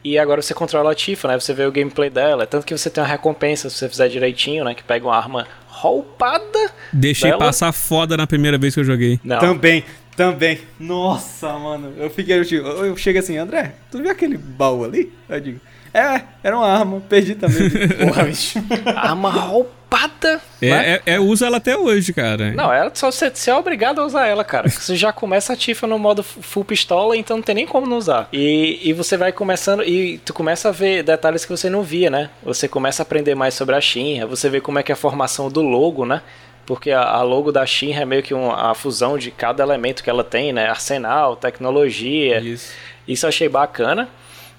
[0.03, 1.39] E agora você controla a Tifa, né?
[1.39, 2.45] Você vê o gameplay dela.
[2.45, 4.73] Tanto que você tem uma recompensa se você fizer direitinho, né?
[4.73, 5.47] Que pega uma arma
[5.79, 6.71] roupada.
[6.91, 7.45] Deixei Dela?
[7.45, 9.19] passar foda na primeira vez que eu joguei.
[9.23, 9.39] Não.
[9.39, 9.83] Também,
[10.15, 10.59] também.
[10.77, 11.93] Nossa, mano.
[11.97, 15.13] Eu fiquei, eu, eu chego assim, André, tu viu aquele baú ali?
[15.29, 15.59] Eu digo,
[15.93, 17.69] é, era uma arma, perdi também.
[18.05, 18.59] Porra, bicho.
[18.95, 19.78] Arma roupada.
[19.89, 20.39] Né?
[20.61, 22.51] É, é, é, usa ela até hoje, cara.
[22.51, 24.69] Não, ela só você, você é obrigado a usar ela, cara.
[24.69, 27.97] Você já começa a Tifa no modo full pistola, então não tem nem como não
[27.97, 28.29] usar.
[28.31, 32.09] E, e você vai começando e tu começa a ver detalhes que você não via,
[32.09, 32.29] né?
[32.43, 34.97] Você começa a aprender mais sobre a Shinra, você vê como é que é a
[34.97, 36.21] formação do logo, né?
[36.65, 40.03] Porque a, a logo da Shinra é meio que um- a fusão de cada elemento
[40.03, 40.67] que ela tem, né?
[40.69, 42.39] Arsenal, tecnologia.
[42.41, 42.71] Isso.
[43.07, 44.07] Isso eu achei bacana,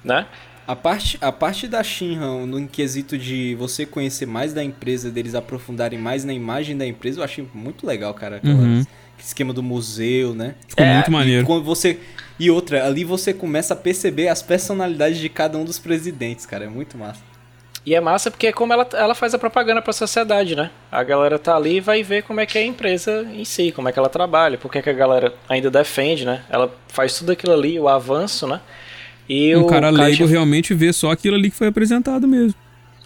[0.05, 0.27] né?
[0.70, 5.34] A parte, a parte da Shinra, no quesito de você conhecer mais da empresa, deles
[5.34, 8.36] aprofundarem mais na imagem da empresa, eu achei muito legal, cara.
[8.36, 8.86] Aquela- Uhum.
[9.18, 10.55] Esquema do museu, né?
[10.68, 11.44] Ficou É, muito maneiro.
[11.44, 11.98] Quando você
[12.38, 16.66] e outra, ali você começa a perceber as personalidades de cada um dos presidentes, cara,
[16.66, 17.20] é muito massa.
[17.84, 20.70] E é massa porque é como ela, ela faz a propaganda pra sociedade, né?
[20.92, 23.72] A galera tá ali e vai ver como é que é a empresa em si,
[23.72, 26.44] como é que ela trabalha, por que que a galera ainda defende, né?
[26.48, 28.60] Ela faz tudo aquilo ali, o avanço, né?
[29.32, 32.55] E Um o cara leigo tinha- realmente vê só aquilo ali que foi apresentado mesmo.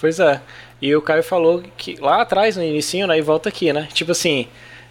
[0.00, 0.40] Pois é.
[0.80, 3.18] E o Caio falou que lá atrás, no inicinho, né?
[3.18, 3.88] E volta aqui, né?
[3.92, 4.48] Tipo assim.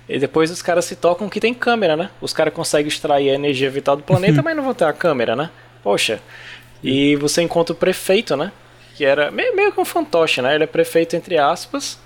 [0.08, 2.10] E depois os caras se tocam que tem câmera, né?
[2.22, 5.36] Os caras conseguem extrair a energia vital do planeta, mas não vão ter a câmera,
[5.36, 5.50] né?
[5.84, 6.20] Poxa.
[6.84, 8.52] E você encontra o prefeito, né?
[8.96, 10.54] Que era meio, meio que um fantoche, né?
[10.54, 11.98] Ele é prefeito entre aspas.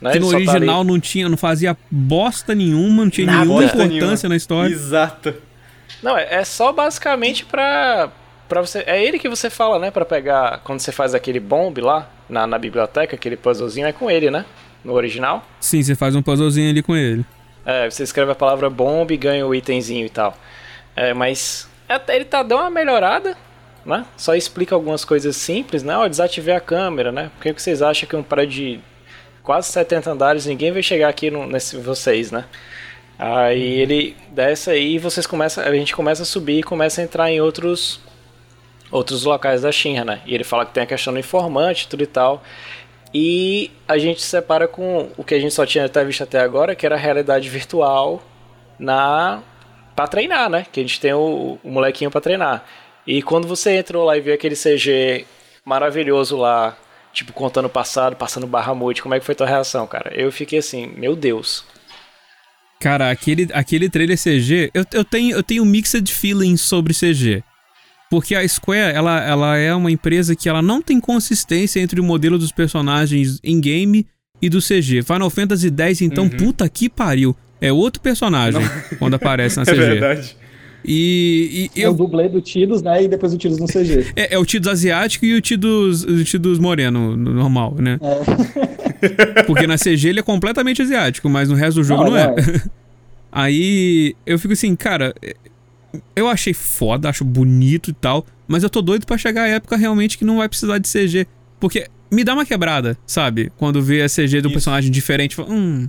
[0.00, 0.12] Né?
[0.12, 3.44] que no tá ali- original não tinha, não fazia bosta nenhuma, não tinha Nada.
[3.44, 4.72] nenhuma importância na história.
[4.72, 5.32] Exato.
[6.02, 8.10] Não, é, é só basicamente pra,
[8.52, 8.84] pra você.
[8.86, 9.90] É ele que você fala, né?
[9.90, 10.60] Pra pegar.
[10.62, 14.44] Quando você faz aquele bomb lá na, na biblioteca, aquele puzzlezinho, é com ele, né?
[14.84, 15.42] No original.
[15.58, 17.24] Sim, você faz um puzzlezinho ali com ele.
[17.64, 20.36] É, você escreve a palavra bomb e ganha o itemzinho e tal.
[20.94, 23.38] É, mas até ele tá dando uma melhorada,
[23.86, 24.04] né?
[24.18, 25.96] Só explica algumas coisas simples, né?
[25.96, 27.30] Ó, desativei a câmera, né?
[27.34, 28.80] Por que vocês acham que um prédio de
[29.42, 32.44] quase 70 andares ninguém vai chegar aqui no, nesse vocês, né?
[33.18, 37.04] Aí ele desce aí e vocês começam, a gente começa a subir e começa a
[37.04, 38.00] entrar em outros
[38.92, 40.20] outros locais da Shinra, né?
[40.26, 42.42] E ele fala que tem a questão do informante, tudo e tal.
[43.12, 46.74] E a gente separa com o que a gente só tinha até visto até agora,
[46.74, 48.22] que era a realidade virtual
[48.78, 49.42] na
[49.96, 50.66] para treinar, né?
[50.70, 52.64] Que a gente tem o, o molequinho para treinar.
[53.06, 55.26] E quando você entrou lá e viu aquele CG
[55.64, 56.76] maravilhoso lá,
[57.12, 60.12] tipo contando o passado, passando barra noite, como é que foi tua reação, cara?
[60.14, 61.64] Eu fiquei assim, meu Deus.
[62.80, 67.44] Cara, aquele, aquele trailer CG, eu, eu, tenho, eu tenho mixed feelings sobre CG.
[68.12, 72.04] Porque a Square, ela, ela é uma empresa que ela não tem consistência entre o
[72.04, 74.06] modelo dos personagens em game
[74.42, 75.00] e do CG.
[75.02, 77.34] Final Fantasy X, então, puta que pariu.
[77.58, 78.60] É outro personagem
[79.00, 79.76] quando aparece na É CG.
[79.78, 80.36] verdade.
[80.84, 83.02] E, e É o eu, dublê do Tidus, né?
[83.02, 84.12] E depois o Tidus no CG.
[84.14, 87.98] é, é o Tidus asiático e o Tidus, o Tidus moreno, no- normal, né?
[88.02, 89.42] É.
[89.48, 92.34] Porque na CG ele é completamente asiático, mas no resto do jogo não, é.
[93.30, 95.14] Aí eu fico assim, cara,
[96.16, 99.76] eu achei foda, acho bonito e tal, mas eu tô doido pra chegar a época
[99.76, 101.26] realmente que não vai precisar de CG.
[101.60, 103.52] Porque me dá uma quebrada, sabe?
[103.56, 104.52] Quando vê a CG do Isso.
[104.52, 105.88] personagem diferente, fala, hum.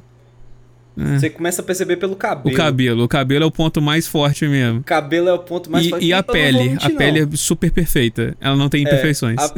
[0.95, 2.55] Você começa a perceber pelo O cabelo.
[2.55, 4.81] cabelo, o cabelo é o ponto mais forte mesmo.
[4.81, 6.05] O cabelo é o ponto mais E, forte.
[6.05, 6.97] e a pele, mentir, a não.
[6.97, 8.37] pele é super perfeita.
[8.39, 9.39] Ela não tem imperfeições.
[9.39, 9.53] a-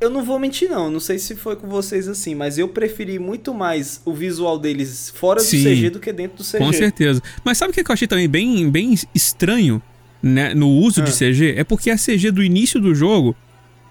[0.00, 0.90] Eu não vou mentir, não.
[0.90, 5.12] Não sei se foi com vocês assim, mas eu preferi muito mais o visual deles
[5.14, 5.62] fora do Sim.
[5.64, 6.58] CG do que dentro do CG.
[6.58, 7.20] Com certeza.
[7.44, 9.82] Mas sabe o que eu achei também bem, bem estranho
[10.22, 11.14] né, no uso de Ah.
[11.14, 11.54] CG?
[11.56, 13.34] É porque a CG do início do jogo,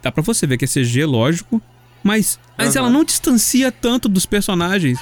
[0.02, 1.62] dá pra você ver que é CG, lógico,
[2.02, 2.86] mas, mas Aham.
[2.86, 5.00] ela não distancia tanto dos personagens.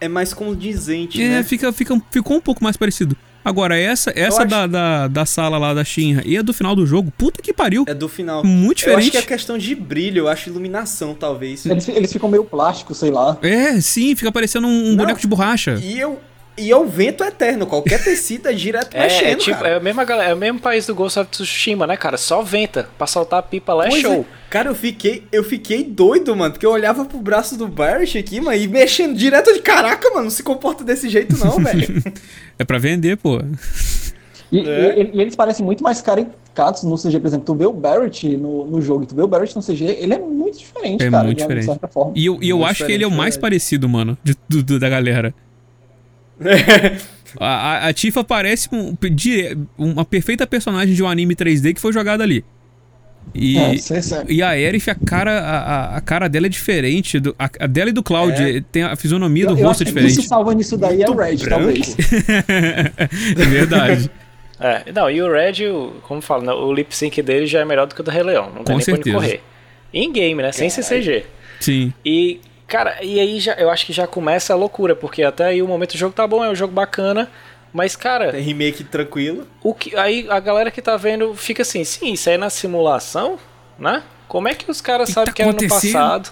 [0.00, 1.42] É mais condizente, É, né?
[1.42, 3.16] fica, fica, ficou um pouco mais parecido.
[3.44, 6.74] Agora, essa, essa acho- da, da, da sala lá da Shinra e a do final
[6.76, 7.84] do jogo, puta que pariu.
[7.88, 8.44] É do final.
[8.44, 9.10] Muito Eu acho diferente.
[9.12, 11.64] que é questão de brilho, eu acho iluminação, talvez.
[11.66, 13.38] Eles, eles ficam meio plásticos, sei lá.
[13.42, 15.78] É, sim, fica parecendo um, um boneco de borracha.
[15.82, 16.20] E eu.
[16.60, 19.68] E é o vento eterno, qualquer tecido é direto É, mexendo, é tipo, cara.
[19.70, 22.16] é, a mesma, galera- é o mesmo país do Ghost of Tsushima, né, cara?
[22.18, 22.88] Só venta.
[22.98, 24.26] Pra soltar a pipa lá é Pois show.
[24.50, 28.40] Cara, eu fiquei, eu fiquei doido, mano, porque eu olhava pro braço do Barrett aqui,
[28.40, 32.02] mano, e mexendo direto de caraca, mano, não se comporta desse jeito não, velho.
[32.58, 33.40] É pra vender, pô.
[34.52, 35.00] E, É.
[35.00, 37.46] e- e eles parecem muito mais caricatos no CG, por exemplo.
[37.46, 40.12] Tu vê o Barrett no, no jogo e tu vê o Barrett no CG, ele
[40.14, 41.24] é muito diferente, É cara.
[41.24, 41.68] muito diferente.
[42.16, 44.78] E eu, e eu acho que ele é o mais parecido, mano, de, do- do-
[44.80, 45.32] da galera.
[47.38, 48.96] A, a, a Tifa parece um,
[49.78, 52.44] uma perfeita personagem de um anime 3D que foi jogado ali.
[53.32, 57.20] E, É, é e a Aerith, a cara, a, a- cara dela é diferente.
[57.20, 58.60] do- a, a dela e do Cloud É.
[58.72, 60.18] tem a fisionomia do Eu- eu rosto é acho que diferente.
[60.18, 61.48] Isso salva nisso daí é o Red, branco.
[61.50, 61.96] talvez.
[63.38, 64.10] é verdade.
[64.58, 67.64] É, não, e o Red, o- como fala, né, o lip sync dele já é
[67.64, 68.46] melhor do que o do Rei Leão.
[68.46, 69.16] Não tem Com nem pra certeza.
[69.16, 69.40] onde correr.
[69.94, 70.50] Em game, né?
[70.50, 71.24] Sem ser CG.
[71.60, 71.92] Sim.
[72.04, 72.40] E,
[72.70, 75.66] cara, e aí já, eu acho que já começa a loucura, porque até aí o
[75.68, 77.28] momento do jogo tá bom, é um jogo bacana,
[77.72, 79.46] mas, cara, Tem remake tranquilo.
[79.62, 82.48] o que, aí a galera que tá vendo fica assim, sim, isso aí é na
[82.50, 83.38] simulação,
[83.78, 84.02] né?
[84.28, 86.30] Como é que os caras Que sabem tá que era no passado?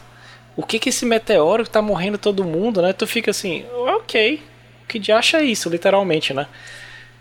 [0.57, 2.93] O que que esse meteoro que tá morrendo todo mundo, né?
[2.93, 3.65] Tu fica assim,
[3.97, 4.41] ok,
[4.89, 6.47] que de acha isso, literalmente, né?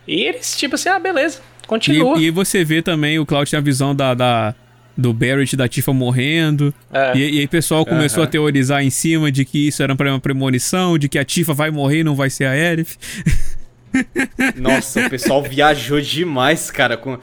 [0.07, 2.17] E eles, tipo assim, ah, beleza, E, continua.
[2.17, 4.55] e aí você vê também o Cloud tem a visão da, da-
[4.97, 6.73] do Barrett e da Tifa morrendo.
[6.91, 7.15] É.
[7.15, 10.19] E, e aí o pessoal começou a teorizar em cima de que isso era uma
[10.19, 12.97] premonição, de que a Tifa vai morrer e não vai ser a Aerith.
[14.57, 16.97] Nossa, o pessoal viajou demais, cara.
[16.97, 17.17] Com...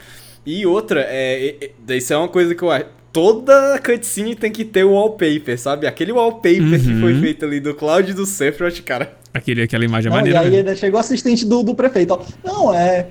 [0.45, 1.55] E outra, é,
[1.89, 2.85] é, isso é uma coisa que eu acho.
[3.11, 5.87] Toda cutscene tem que ter o wallpaper, sabe?
[5.87, 6.99] Aquele wallpaper que Uhum.
[6.99, 9.13] foi feito ali do Cloud e do Sephiroth, cara.
[9.33, 10.39] Aquele, aquela imagem é Não, e maneira.
[10.41, 10.57] aí né?
[10.57, 12.25] ainda chegou o assistente do, do prefeito, ó.
[12.43, 13.07] Não, é.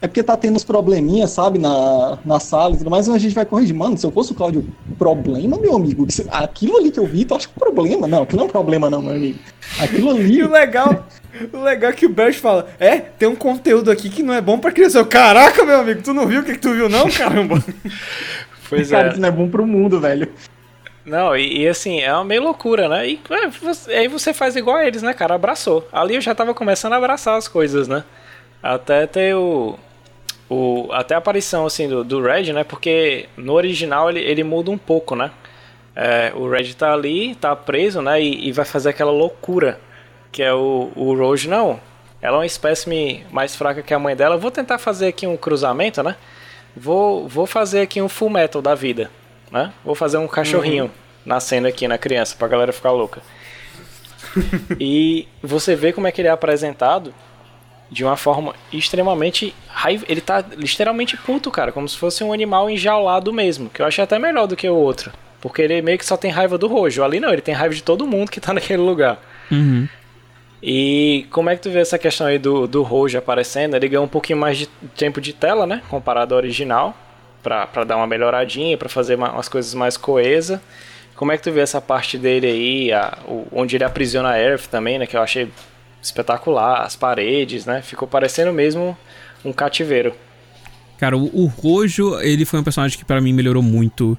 [0.00, 3.18] É porque tá tendo uns probleminhas, sabe, na, na sala e tudo mais, mas a
[3.18, 3.74] gente vai corrigir.
[3.74, 4.66] Mano, se eu fosse o Cláudio,
[4.98, 6.06] problema, meu amigo?
[6.30, 8.06] Aquilo ali que eu vi, tu acha que é um problema?
[8.06, 9.38] Não, aquilo não é um problema, não, meu amigo.
[9.80, 10.34] Aquilo ali.
[10.38, 11.06] E o legal,
[11.50, 14.40] o legal é que o Bert fala: É, tem um conteúdo aqui que não é
[14.40, 14.98] bom pra criança.
[14.98, 17.62] Eu, Caraca, meu amigo, tu não viu o que, que tu viu, não, caramba?
[18.68, 19.10] Pois cara, é.
[19.12, 20.28] isso não é bom pro mundo, velho.
[21.04, 23.08] Não, e, e assim, é uma meio loucura, né?
[23.08, 25.36] E é, você- aí você faz igual a eles, né, cara?
[25.36, 25.86] Abraçou.
[25.92, 28.02] Ali eu já tava começando a abraçar as coisas, né?
[28.62, 29.78] Até ter o.
[30.48, 32.64] o até a aparição, assim, do, do Red, né?
[32.64, 35.30] Porque no original ele, ele muda um pouco, né?
[35.94, 38.20] É, o Red tá ali, tá preso, né?
[38.20, 39.80] E, e vai fazer aquela loucura.
[40.30, 41.80] Que é o, o Rogue, não.
[42.20, 44.36] Ela é uma espécime mais fraca que a mãe dela.
[44.36, 46.16] Vou tentar fazer aqui um cruzamento, né?
[46.76, 49.10] Vou, vou fazer aqui um full metal da vida,
[49.50, 49.72] né?
[49.82, 50.90] Vou fazer um cachorrinho
[51.24, 53.22] nascendo aqui na criança pra galera ficar louca.
[54.78, 57.14] e você vê como é que ele é apresentado
[57.90, 60.04] de uma forma extremamente raiva.
[60.08, 64.02] Ele tá literalmente puto, cara, como se fosse um animal enjaulado mesmo, que eu achei
[64.02, 65.12] até melhor do que o outro.
[65.40, 67.04] Porque ele meio que só tem raiva do Rojo.
[67.04, 69.18] Ali não, ele tem raiva de todo mundo que tá naquele lugar.
[69.50, 69.86] Uhum.
[70.62, 73.76] E como é que tu vê essa questão aí do, do Rojo aparecendo?
[73.76, 75.82] Ele ganhou um pouquinho mais de tempo de tela, né?
[75.88, 76.96] Comparado ao original.
[77.42, 80.58] Pra, pra dar uma melhoradinha, pra fazer uma- umas coisas mais coesas.
[81.14, 82.92] Como é que tu vê essa parte dele aí?
[82.92, 85.06] a- o- onde ele aprisiona a Earth também, né?
[85.06, 85.48] Que eu achei
[86.02, 86.82] espetacular.
[86.82, 87.82] As paredes, né?
[87.82, 88.96] Ficou parecendo mesmo
[89.44, 90.14] um cativeiro.
[90.98, 94.18] Cara, o, o Rojo, ele foi um personagem que pra mim melhorou muito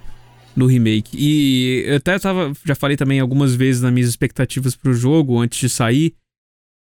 [0.54, 1.16] no remake.
[1.16, 5.58] E eu até tava, já falei também algumas vezes nas minhas expectativas pro jogo antes
[5.58, 6.14] de sair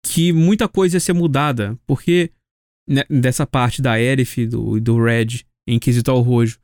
[0.04, 2.32] que muita coisa ia ser mudada, porque
[2.88, 6.60] né, dessa parte da Aerith e do, do Red em quesito ao Rojo.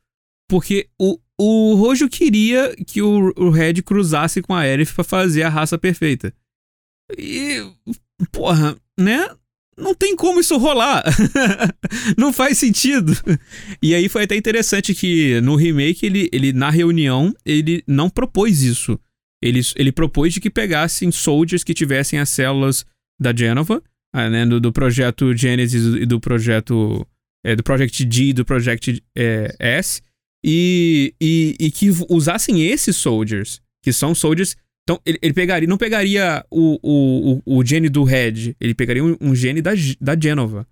[0.50, 5.44] Porque o, o Rojo queria que o, o Red cruzasse com a Aerith pra fazer
[5.44, 6.34] a raça perfeita.
[7.18, 7.62] E,
[8.32, 9.28] porra, né?
[9.78, 11.04] Não tem como isso rolar.
[12.18, 13.12] não faz sentido.
[13.82, 18.62] E aí foi até interessante que no remake, ele, ele na reunião, ele não propôs
[18.62, 19.00] isso.
[19.42, 22.86] Ele, ele propôs de que pegassem soldiers que tivessem as células
[23.20, 23.82] da Genova,
[24.14, 27.06] ah, né, do, do projeto Genesis e do projeto.
[27.44, 30.02] é, do Project G e do Project é, S,
[30.46, 34.56] e, e, e que usassem esses soldiers, que são soldiers.
[34.84, 39.04] Então, ele, ele pegaria, não pegaria o, o, o, o gene do Red, ele pegaria
[39.04, 40.68] um, um gene da, da Genova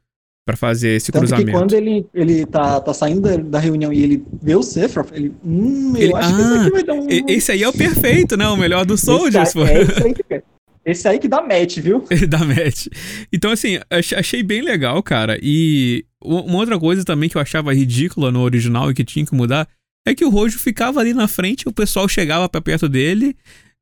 [0.46, 1.58] pra fazer esse Tanto que cruzamento.
[1.58, 5.32] quando ele, ele tá, tá saindo da, da reunião e ele vê o Sephiroth, ele.
[5.46, 7.08] Hum, eu Ele- acho que esse Ah, aqui vai dar um.
[7.10, 8.48] E- Esse aí é o perfeito, né?
[8.50, 9.64] O melhor dos soldiers, esse, pô.
[9.64, 10.44] aí- é esse aí que,
[10.84, 12.04] esse aí que dá match, viu?
[12.28, 12.88] da match.
[13.32, 15.40] Então, assim, ach- achei bem legal, cara.
[15.42, 19.34] E uma outra coisa também que eu achava ridícula no original e que tinha que
[19.36, 19.70] mudar
[20.06, 23.36] é que o Rojo ficava ali na frente, o pessoal chegava pra perto dele,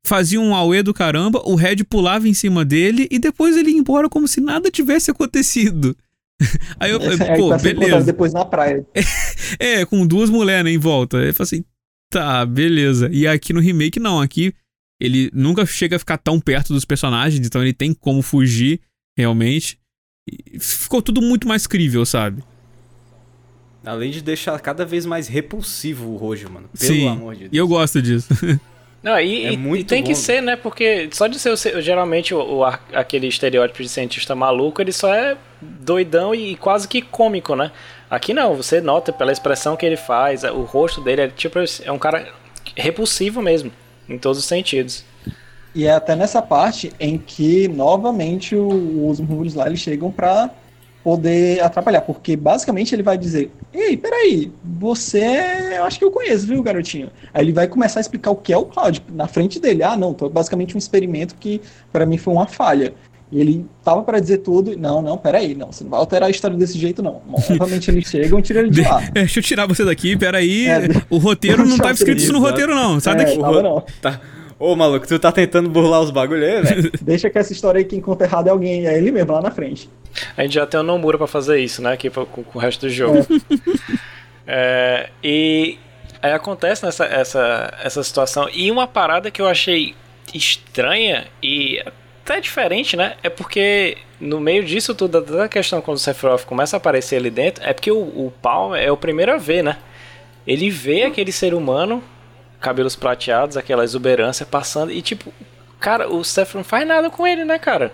[0.06, 3.78] fazia um auê do caramba, o Red pulava em cima dele e depois ele ia
[3.78, 5.96] embora como se nada tivesse acontecido.
[6.80, 8.04] Aí eu falei, Aí pô, tá beleza.
[8.04, 8.86] depois na praia.
[9.58, 11.18] É, com duas mulheres né, em volta.
[11.18, 11.64] Aí eu falei assim,
[12.08, 13.10] tá, beleza.
[13.12, 14.20] E aqui no remake, não.
[14.20, 14.54] Aqui
[15.00, 18.80] ele nunca chega a ficar tão perto dos personagens, então ele tem como fugir,
[19.18, 19.76] realmente.
[20.30, 22.44] E ficou tudo muito mais crível, sabe?
[23.84, 26.68] Além de deixar cada vez mais repulsivo o Rojo, mano.
[26.78, 27.08] Pelo Sim.
[27.08, 27.52] amor de Deus.
[27.52, 28.28] E eu gosto disso.
[29.02, 30.14] Não, e, É e- muito e tem que bom.
[30.14, 30.56] ser, né?
[30.56, 35.14] Porque só de ser, o geralmente o, o aquele estereótipo de cientista maluco, ele só
[35.14, 37.72] é doidão e quase que cômico, né?
[38.10, 41.92] Aqui não, você nota pela expressão que ele faz, o rosto dele é tipo é
[41.92, 42.28] um cara
[42.76, 43.72] repulsivo mesmo,
[44.08, 45.04] em todos os sentidos.
[45.74, 50.50] E é até nessa parte em que, novamente, o- os murmúrios lá eles chegam pra
[51.02, 52.00] poder atrapalhar.
[52.02, 55.24] Porque, basicamente, ele vai dizer: Ei, peraí, você.
[55.76, 57.10] Eu acho que eu conheço, viu, garotinho?
[57.32, 59.82] Aí ele vai começar a explicar o que é o Cloud na frente dele.
[59.82, 61.60] Ah, não, tô basicamente um experimento que,
[61.92, 62.92] pra mim, foi uma falha.
[63.32, 64.76] E ele tava pra dizer tudo.
[64.76, 67.22] Não, não, peraí, não, você não vai alterar a história desse jeito, não.
[67.50, 69.02] Novamente eles chegam e tiram ele de lá.
[69.04, 70.66] É, deixa eu tirar você daqui, peraí.
[70.66, 72.98] É, o roteiro não tava escrito isso no roteiro, não.
[72.98, 73.38] Sai É, daqui.
[73.38, 73.84] tava não.
[74.02, 74.20] Tá.
[74.60, 76.92] Ô, maluco, tu tá tentando burlar os bagulho aí, velho?
[77.00, 79.50] Deixa que essa história aí, quem conta errado é alguém, é ele mesmo lá na
[79.50, 79.88] frente.
[80.36, 81.94] A gente já tem o Nomura pra fazer isso, né?
[81.94, 83.26] Aqui com, com o resto do jogo.
[84.52, 85.78] É, e
[86.20, 88.48] aí acontece nessa essa, essa situação.
[88.52, 89.94] E uma parada que eu achei
[90.34, 91.80] estranha e
[92.24, 93.14] até diferente, né?
[93.22, 97.30] É porque no meio disso tudo, da questão quando o Sephiroth começa a aparecer ali
[97.30, 99.78] dentro, é porque o, o Palm é o primeiro a ver, né?
[100.44, 102.02] Ele vê aquele ser humano,
[102.60, 105.32] cabelos prateados, aquela exuberância passando, e tipo,
[105.78, 107.92] cara, o Sephiroth não faz nada com ele, né, cara?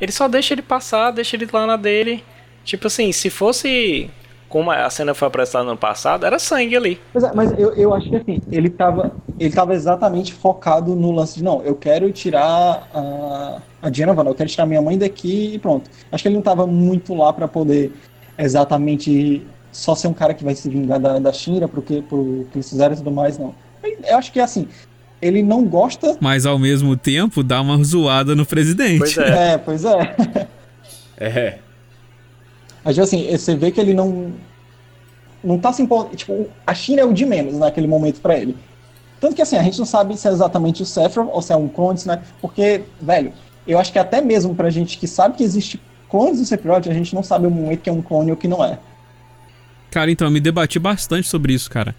[0.00, 2.24] Ele só deixa ele passar, deixa ele lá na dele.
[2.64, 4.10] Tipo assim, se fosse
[4.50, 7.00] como a cena foi apresentada no passado, era sangue ali.
[7.14, 11.12] Mas, é, mas eu, eu acho que assim, ele tava, ele tava exatamente focado no
[11.12, 14.98] lance de não, eu quero tirar a, a Diana Van, eu quero tirar minha mãe
[14.98, 15.88] daqui e pronto.
[16.10, 17.92] Acho que ele não tava muito lá pra poder
[18.36, 22.58] exatamente só ser um cara que vai se vingar da, da Shira porque pro que
[22.58, 23.54] eles fizeram e tudo mais, não.
[23.82, 24.68] Eu acho que assim,
[25.20, 26.16] ele não gosta.
[26.20, 28.98] Mas ao mesmo tempo dá uma zoada no presidente.
[28.98, 29.52] Pois é.
[29.52, 30.48] É, pois é.
[31.22, 31.58] É.
[32.82, 34.32] Mas assim, você vê que ele não.
[35.44, 36.16] Não tá se importando.
[36.16, 38.56] Tipo, a China é o de menos naquele momento pra ele.
[39.20, 41.56] Tanto que assim, a gente não sabe se é exatamente o Sephiroth ou se é
[41.56, 42.22] um clone, né?
[42.40, 43.34] Porque, velho,
[43.66, 45.78] eu acho que até mesmo pra gente que sabe que existe
[46.08, 48.48] clones do Sephiroth, a gente não sabe o momento que é um clone ou que
[48.48, 48.78] não é.
[49.90, 51.94] Cara, então, eu me debati bastante sobre isso, cara.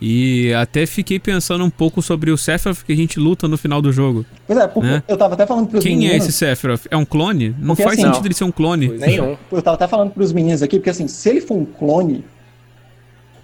[0.00, 3.80] E até fiquei pensando um pouco sobre o Sephiroth que a gente luta no final
[3.80, 4.26] do jogo.
[4.46, 5.02] Pois é, porque Né?
[5.08, 6.26] eu tava até falando pros Quem é meninos.
[6.28, 6.82] esse Sephiroth?
[6.90, 7.50] É um clone?
[7.58, 8.26] Não Porque faz assim, sentido não.
[8.26, 8.88] ele ser um clone.
[8.88, 9.06] Pois é.
[9.06, 9.36] Nenhum.
[9.50, 12.24] Eu tava até falando pros meninos aqui, porque assim, se ele for um clone,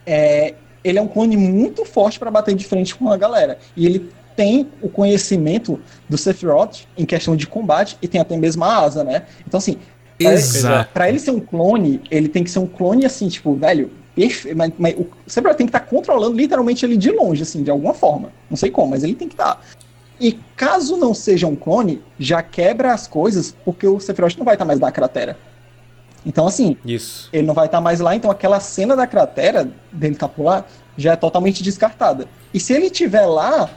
[0.05, 3.59] é, ele é um clone muito forte pra bater de frente com a galera.
[3.77, 8.65] E ele tem o conhecimento do Sephiroth em questão de combate e tem até mesmo
[8.65, 9.23] a asa, né?
[9.47, 9.77] Então assim,
[10.19, 10.91] Exato.
[10.93, 13.91] pra ele ser um clone, ele tem que ser um clone assim, tipo, velho,
[14.29, 14.57] perfeito.
[14.57, 17.95] Mas, mas o Sephiroth tem que estar controlando literalmente ele de longe, assim, de alguma
[17.95, 18.33] forma.
[18.49, 19.61] Não sei como, mas ele tem que estar.
[20.21, 24.55] E caso não seja um clone, já quebra as coisas, porque o Sephiroth não vai
[24.55, 25.37] estar mais na cratera.
[26.25, 27.31] Então, assim, Isso.
[27.33, 30.67] ele não vai estar mais lá, então aquela cena da cratera, dele capular,
[30.97, 32.29] já é totalmente descartada.
[32.53, 33.71] E se ele estiver lá,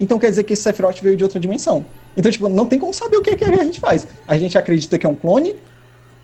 [0.00, 1.84] então quer dizer que esse Sephiroth veio de outra dimensão.
[2.16, 4.06] Então, tipo, não tem como saber o que, é que a gente faz.
[4.26, 5.54] A gente acredita que é um clone,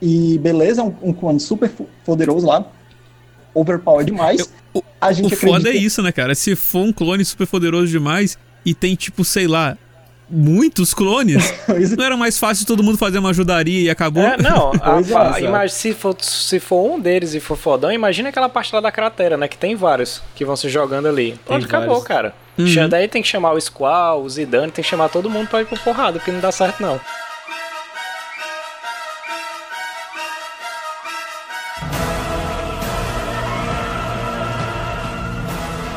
[0.00, 1.70] e beleza, é um, um clone super
[2.04, 2.66] poderoso lá,
[3.60, 4.48] overpower demais.
[4.74, 6.34] o- a gente O foda é isso, né, cara?
[6.34, 9.76] Se for um clone super poderoso demais e tem, tipo, sei lá,
[10.28, 11.54] muitos clones,
[11.96, 14.22] não era mais fácil todo mundo fazer uma ajudaria e acabou?
[14.24, 18.28] É, não, a, é, a- se, for, se for um deles e for fodão, imagina
[18.28, 19.46] aquela parte lá da cratera, né?
[19.48, 21.38] Que tem vários que vão se jogando ali.
[21.46, 22.34] Pronto, acabou, cara.
[22.58, 22.88] Uhum.
[22.88, 25.66] Daí tem que chamar o Squall, o Zidane, tem que chamar todo mundo pra ir
[25.66, 26.98] pro porrada, porque não dá certo não.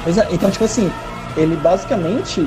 [0.10, 0.92] Pois é, então, tipo assim,
[1.38, 2.44] ele basicamente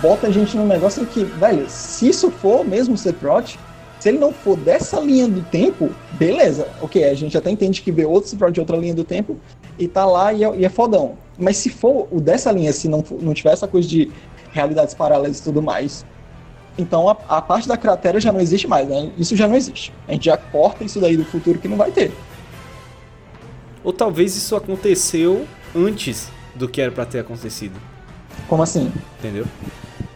[0.00, 3.58] bota a gente num negócio em que, velho, se isso for mesmo o Sephiroth,
[4.00, 7.92] se ele não for dessa linha do tempo, beleza, ok, a gente até entende que
[7.92, 9.36] vê outro Sephiroth de outra linha do tempo
[9.78, 11.18] e tá lá e é, e é fodão.
[11.38, 14.10] Mas se for o dessa linha, se não, não tiver essa coisa de
[14.50, 16.06] realidades paralelas e tudo mais,
[16.78, 19.12] então a, a parte da cratera já não existe mais, né?
[19.18, 19.92] Isso já não existe.
[20.08, 22.10] A gente já corta isso daí do futuro que não vai ter.
[23.84, 25.44] Ou talvez isso aconteceu
[25.76, 27.78] antes do que era pra ter acontecido.
[28.48, 28.92] Como assim?
[29.18, 29.46] Entendeu?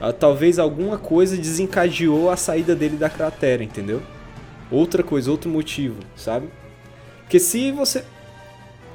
[0.00, 4.02] Ah, Talvez alguma coisa desencadeou a saída dele da cratera, entendeu?
[4.70, 6.48] Outra coisa, outro motivo, sabe?
[7.20, 8.04] Porque se você.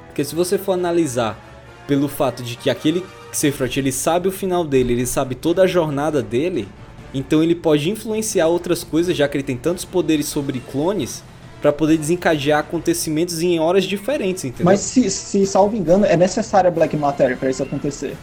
[0.06, 1.38] Porque se você for analisar
[1.86, 5.66] pelo fato de que aquele Sephiroth, ele sabe o final dele, ele sabe toda a
[5.66, 6.68] jornada dele,
[7.14, 11.22] então ele pode influenciar outras coisas, já que ele tem tantos poderes sobre clones,
[11.60, 14.66] pra poder desencadear acontecimentos em horas diferentes, entendeu?
[14.66, 18.14] Mas se, se salvo engano, é necessária Black Matter pra isso acontecer.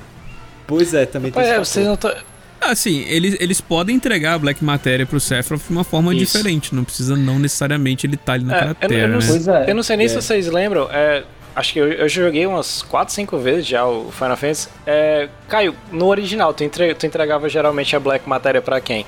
[0.67, 2.15] Pois é, também tem É, vocês não tá...
[2.61, 6.25] Assim, eles, eles podem entregar a Black Matéria pro Sephiroth de uma forma Isso.
[6.37, 6.73] diferente.
[6.73, 9.25] Não precisa não necessariamente ele estar ali É, naquela eu, eu terra, não, né?
[9.27, 9.65] Pois é.
[9.69, 10.21] eu não sei nem se É.
[10.21, 11.23] vocês lembram, é,
[11.55, 14.69] acho que eu, eu joguei umas 4, 5 vezes já o Final Fantasy.
[14.87, 19.05] É, Caio, no original, tu, entre- tu entregava geralmente a Black Matéria pra quem?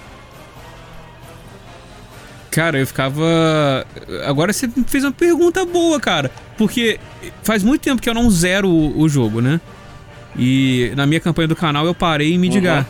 [2.51, 3.85] Cara, eu ficava.
[4.25, 6.31] Agora você me fez uma pergunta boa, cara.
[6.57, 6.99] Porque
[7.43, 9.59] faz muito tempo que eu não zero o, o jogo, né?
[10.37, 12.85] E na minha campanha do canal eu parei em Midgar.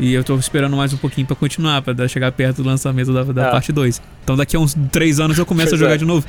[0.00, 3.24] E eu tô esperando mais um pouquinho pra continuar, pra chegar perto do lançamento da,
[3.24, 3.50] da Ah.
[3.50, 4.00] parte 2.
[4.22, 5.96] Então daqui a uns 3 anos eu começo a jogar é.
[5.96, 6.24] de novo.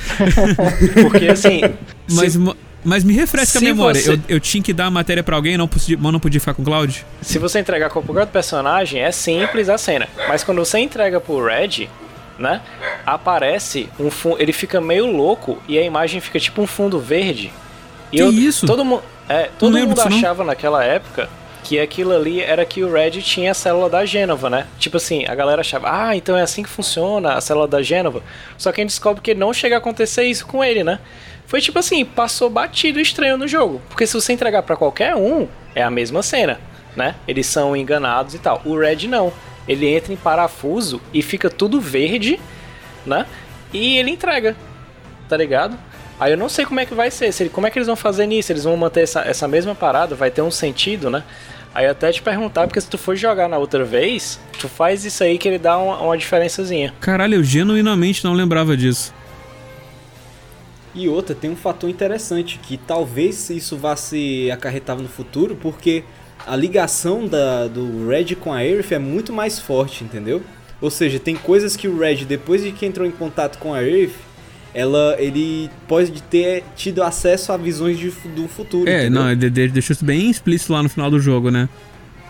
[1.03, 1.61] Porque assim.
[2.11, 4.01] Mas, se, ma- mas me refresca a memória.
[4.01, 6.39] você- Eu, eu tinha que dar a matéria pra alguém, não podia, mas não podia
[6.39, 7.05] ficar com o Cloud?
[7.21, 10.07] se você entregar com qualquer outro personagem, é simples a cena.
[10.27, 11.87] Mas quando você entrega pro Red,
[12.39, 12.61] né?
[13.05, 14.41] Aparece um fundo.
[14.41, 17.51] Ele fica meio louco e a imagem fica tipo um fundo verde.
[18.11, 18.65] E Que isso?
[18.65, 20.17] Todo, mu é, todo mundo disso, não.
[20.17, 21.29] achava naquela época
[21.63, 24.65] que aquilo ali era que o Red tinha a célula da Gênova, né?
[24.79, 28.23] Tipo assim, a galera achava, ah, então é assim que funciona a célula da Gênova.
[28.57, 30.99] Só que a gente descobre que não chega a acontecer isso com ele, né?
[31.45, 33.81] Foi tipo assim, passou batido estranho no jogo.
[33.89, 36.59] Porque se você entregar pra qualquer um, é a mesma cena,
[36.95, 37.15] né?
[37.27, 38.61] Eles são enganados e tal.
[38.65, 39.31] O Red não.
[39.69, 42.39] Ele entra em parafuso e fica tudo verde,
[43.05, 43.25] né?
[43.71, 44.55] E ele entrega,
[45.29, 45.77] tá ligado?
[46.19, 47.87] Aí eu não sei como é que vai ser, se ele- como é que eles
[47.87, 48.51] vão fazer nisso?
[48.51, 50.15] Eles vão manter essa, essa mesma parada?
[50.15, 51.23] Vai ter um sentido, né?
[51.73, 55.05] Aí eu até te perguntar, porque se tu for jogar na outra vez, tu faz
[55.05, 56.93] isso aí que ele dá uma, uma diferençazinha.
[56.99, 59.13] Caralho, eu genuinamente não lembrava disso.
[60.95, 66.03] E outra, tem um fator interessante, que talvez isso vá se acarretar no futuro, porque
[66.45, 70.41] a ligação da, do Red com a Aerith é muito mais forte, entendeu?
[70.81, 73.77] Ou seja, tem coisas que o Red, depois de que entrou em contato com a
[73.79, 74.13] Aerith,
[74.73, 79.21] ela, ele pode ter tido acesso a visões de do futuro, É, entendeu?
[79.23, 81.67] não, ele de- deixou isso bem explícito lá no final do jogo, né?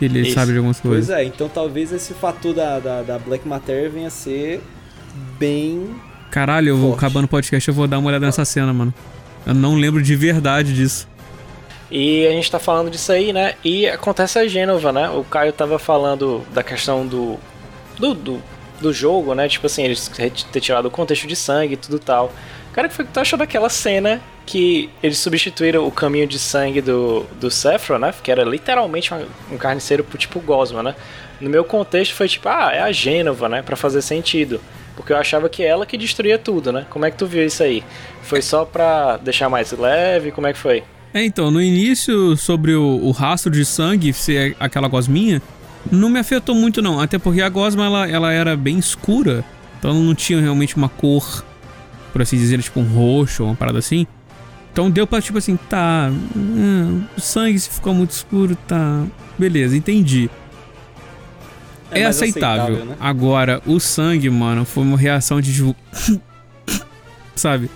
[0.02, 0.32] Ele Isso.
[0.36, 1.10] sabe de algumas Pois coisas.
[1.10, 4.62] é, então talvez esse fator da, da, da Black Matter venha a ser
[5.38, 5.90] bem...
[6.32, 7.00] Caralho, eu vou Forte.
[7.06, 8.94] acabando o podcast, eu vou dar uma olhada nessa cena, mano.
[9.46, 11.09] Eu não lembro de verdade disso.
[11.92, 13.56] E a gente tá falando disso aí, né?
[13.64, 15.10] E acontece a Gênova, né?
[15.10, 17.40] O Caio tava falando da questão do.
[17.98, 18.44] do, do,
[18.80, 19.48] do jogo, né?
[19.50, 20.08] Tipo assim, eles
[20.52, 22.32] ter tirado o contexto de sangue e tudo tal.
[22.74, 26.40] Cara, o que foi que tu achou daquela cena que eles substituíram o caminho de
[26.40, 28.14] sangue do, do Sephiroth, né?
[28.24, 30.96] Que era literalmente uma- um carniceiro pro tipo Gosma, né?
[31.42, 33.62] No meu contexto foi tipo, ah, é a Gênova, né?
[33.64, 34.62] Pra fazer sentido.
[34.96, 36.86] Porque eu achava que ela que destruía tudo, né?
[36.90, 37.84] Como é que tu viu isso aí?
[38.22, 40.32] Foi só pra deixar mais leve?
[40.32, 40.84] Como é que foi?
[41.14, 45.42] É, então, no início, sobre o, o rastro de sangue ser aquela gosminha,
[45.92, 47.00] não me afetou muito não.
[47.00, 49.44] Até porque a gosma, ela, ela era bem escura.
[49.78, 51.44] Então ela não tinha realmente uma cor,
[52.12, 54.06] por assim dizer, tipo um roxo ou uma parada assim.
[54.72, 56.12] Então deu pra, tipo assim, tá...
[56.36, 59.04] hum, o sangue se ficou muito escuro, tá...
[59.38, 60.30] Beleza, entendi.
[61.92, 62.86] É, mais aceitável.
[62.86, 62.96] né?
[63.00, 65.76] Agora, o sangue, mano, foi uma reação de tipo.
[67.36, 67.70] Sabe?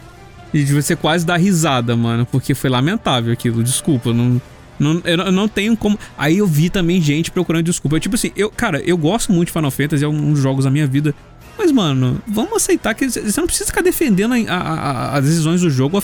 [0.53, 2.25] E de você quase dar risada, mano.
[2.25, 3.63] Porque foi lamentável aquilo.
[3.63, 4.41] Desculpa, não.
[4.79, 5.97] Não, eu não- eu tenho como.
[6.17, 7.99] Aí eu vi também gente procurando desculpa.
[7.99, 10.71] Tipo assim, eu, cara, eu gosto muito de Final Fantasy, é um dos jogos da
[10.71, 11.13] minha vida.
[11.57, 15.61] Mas, mano, vamos aceitar que você não precisa ficar defendendo a- a- a- as decisões
[15.61, 16.01] do jogo.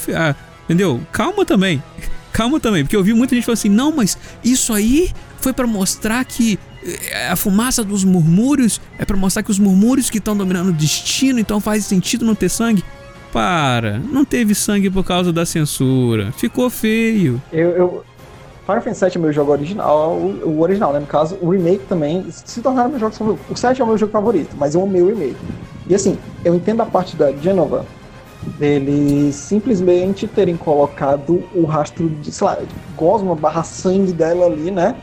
[0.65, 1.01] entendeu?
[1.11, 1.81] Calma também.
[2.31, 2.83] Calma também.
[2.83, 5.09] Porque eu vi muita gente falando assim: não, mas isso aí
[5.41, 10.09] foi pra mostrar que eh, a fumaça dos murmúrios é pra mostrar que os murmúrios
[10.11, 12.83] que estão dominando o destino, então faz sentido não ter sangue.
[13.32, 16.32] Para, não teve sangue por causa da censura.
[16.32, 17.41] Ficou feio.
[17.51, 18.03] Eu, eu-
[18.66, 20.99] Final Fantasy VII é meu jogo original, o, original, né?
[20.99, 23.45] No caso, o remake também se tornaram meus jogos favoritos.
[23.49, 25.38] O 7 é o meu jogo favorito, mas eu amei o remake.
[25.88, 27.83] E assim, eu entendo a parte da Genova,
[28.61, 34.69] eles simplesmente terem colocado o rastro de, sei lá, de gosma barra sangue dela ali,
[34.69, 34.95] né?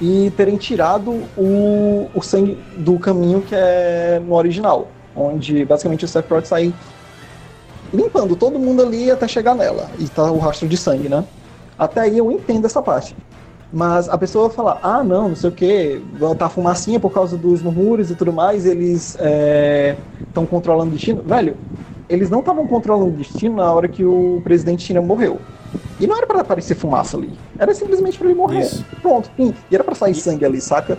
[0.00, 6.08] E terem tirado o, o sangue do caminho que é no original, onde basicamente o
[6.08, 6.72] Sephiroth sai
[7.92, 9.90] limpando todo mundo ali até chegar nela.
[9.98, 11.24] E tá o rastro de sangue, né?
[11.78, 13.16] Até aí eu entendo essa parte.
[13.72, 16.02] Mas a pessoa fala, ah, não, não sei o que,
[16.38, 19.16] tá fumacinha por causa dos murmúrios e tudo mais, eles
[20.28, 21.22] estão controlando o destino.
[21.22, 21.56] Velho,
[22.08, 25.40] eles não estavam controlando o destino na hora que o presidente China morreu.
[25.98, 27.32] E não era pra aparecer fumaça ali.
[27.58, 28.60] Era simplesmente pra ele morrer.
[28.60, 28.84] Isso.
[29.00, 29.54] Pronto, fim.
[29.70, 30.98] E era pra sair sangue ali, saca?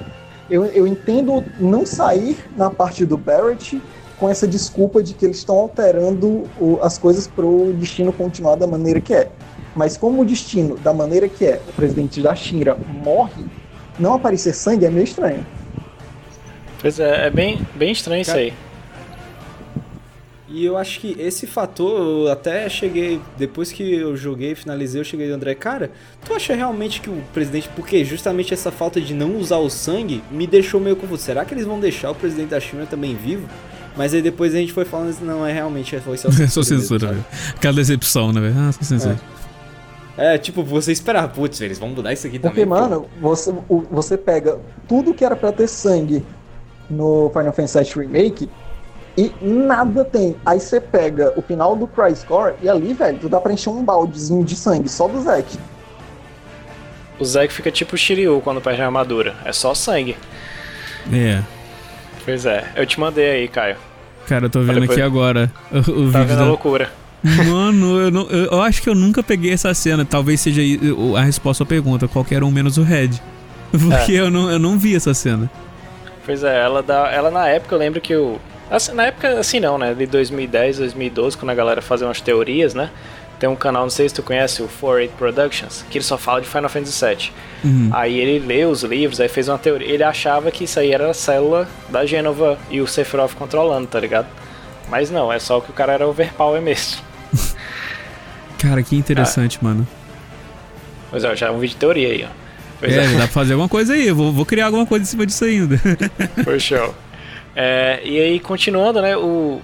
[0.49, 3.79] Eu, eu entendo não sair na parte do Barrett
[4.19, 8.67] com essa desculpa de que eles estão alterando o- as coisas pro destino continuar da
[8.67, 9.29] maneira que é.
[9.75, 13.43] Mas como o destino, da maneira que é, o presidente da Shinra morre,
[13.99, 15.45] não aparecer sangue é meio estranho.
[16.79, 18.53] Pois é, é bem, bem estranho isso Cara, aí.
[20.49, 25.01] E eu acho que esse fator, eu até cheguei, depois que eu joguei e finalizei,
[25.01, 25.89] eu cheguei do André, cara,
[26.23, 30.21] tu acha realmente que o presidente, porque justamente essa falta de não usar o sangue
[30.29, 31.23] me deixou meio confuso.
[31.23, 33.47] Será que eles vão deixar o presidente da China também vivo?
[33.95, 36.61] Mas aí depois a gente foi falando, assim, não, é realmente, foi só É só
[36.61, 37.13] mesmo, censura, sabe?
[37.13, 37.25] velho.
[37.55, 38.55] Aquela decepção, né, velho?
[38.57, 39.19] Ah, só censura.
[40.17, 42.67] É, tipo, você esperar, putz, eles vão mudar isso aqui Porque, também.
[42.79, 42.81] pô.
[42.89, 46.23] mano, você, o- você pega tudo que era pra ter sangue
[46.89, 48.49] no Final Fantasy VII Remake
[49.17, 50.35] e nada tem.
[50.45, 53.69] Aí você pega o final do Cry Score e ali, velho, tu dá pra encher
[53.69, 55.57] um baldezinho de sangue só do Zack.
[57.19, 59.35] O Zack fica tipo o Shiryu quando perde a armadura.
[59.45, 60.15] É só sangue.
[61.11, 61.41] É.
[62.25, 62.65] Pois é.
[62.75, 63.75] Eu te mandei aí, Caio.
[64.27, 66.45] Cara, eu tô vendo depois- aqui agora o, o Tá vídeo vendo a da...
[66.45, 66.89] loucura.
[67.23, 70.03] Mano, eu, não- eu- acho que eu nunca peguei essa cena.
[70.05, 70.61] Talvez seja
[71.17, 72.07] a resposta à pergunta.
[72.07, 73.11] Qualquer um menos o Red.
[73.71, 74.19] Porque É.
[74.21, 75.49] eu, não, eu não vi essa cena.
[76.25, 77.09] Pois é, ela dá.
[77.11, 78.39] Ela na época eu lembro que o.
[78.69, 79.93] assim, na época, assim não, né?
[79.93, 82.89] De 2010, 2012, quando a galera fazia umas teorias, né?
[83.43, 86.39] Tem um canal, não sei se tu conhece, o 48 Productions, que ele só fala
[86.39, 87.31] de Final Fantasy VII.
[87.65, 87.89] Uhum.
[87.91, 89.85] Aí ele leu os livros, aí fez uma teoria.
[89.85, 93.99] Ele achava que isso aí era a célula da Gênova e o Sephiroth controlando, tá
[93.99, 94.27] ligado?
[94.89, 97.01] Mas não, é só que o cara era overpower mesmo.
[98.59, 99.85] Cara, que interessante, mano.
[101.11, 102.29] Mas ó, já é um vídeo de teoria aí, ó.
[102.79, 104.07] Pois É, dá pra fazer alguma coisa aí.
[104.07, 105.77] Eu vou, vou criar alguma coisa em cima disso ainda.
[106.45, 106.95] Foi show.
[107.53, 109.61] É, e aí, continuando, né, o,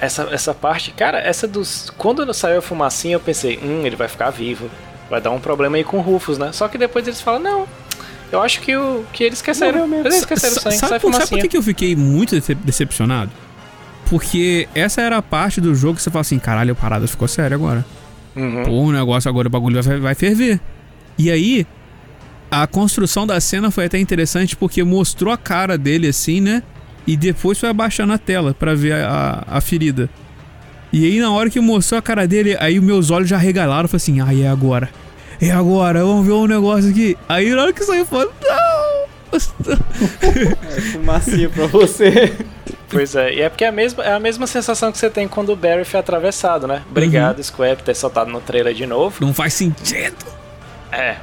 [0.00, 1.90] essa, essa parte, cara, essa dos.
[1.96, 4.70] Quando saiu a fumacinha, eu pensei, hum, ele vai ficar vivo.
[5.10, 6.50] Vai dar um problema aí com o Rufus, né?
[6.52, 7.66] Só que depois eles falam, não,
[8.30, 9.92] eu acho que, o, que eles esqueceram.
[10.00, 11.48] Eles esqueceram sangue, sai sabe, por, sabe por fumacinha.
[11.48, 13.30] que eu fiquei muito dece- decepcionado?
[14.10, 17.26] Porque essa era a parte do jogo que você fala assim: caralho, a parada ficou
[17.28, 17.84] séria agora.
[18.36, 18.64] Uhum.
[18.64, 20.60] Pô, o negócio agora, o bagulho vai, vai ferver.
[21.16, 21.66] E aí,
[22.50, 26.62] a construção da cena foi até interessante porque mostrou a cara dele assim, né?
[27.08, 30.10] E depois foi abaixando a tela pra ver a, a, a ferida.
[30.92, 33.88] E aí, na hora que mostrou a cara dele, aí os meus olhos já regalaram.
[33.88, 34.90] Falei assim: ai, é agora.
[35.40, 37.16] É agora, vamos ver um negócio aqui.
[37.26, 39.08] Aí, na hora que saiu, eu falei: não!
[40.92, 42.30] Fumacinha pra você.
[42.90, 45.26] Pois é, e é porque é a, mesma, é a mesma sensação que você tem
[45.26, 46.82] quando o Barry foi atravessado, né?
[46.90, 49.16] Obrigado, Square, por ter soltado no trailer de novo.
[49.24, 50.26] Não faz sentido.
[50.92, 51.16] É,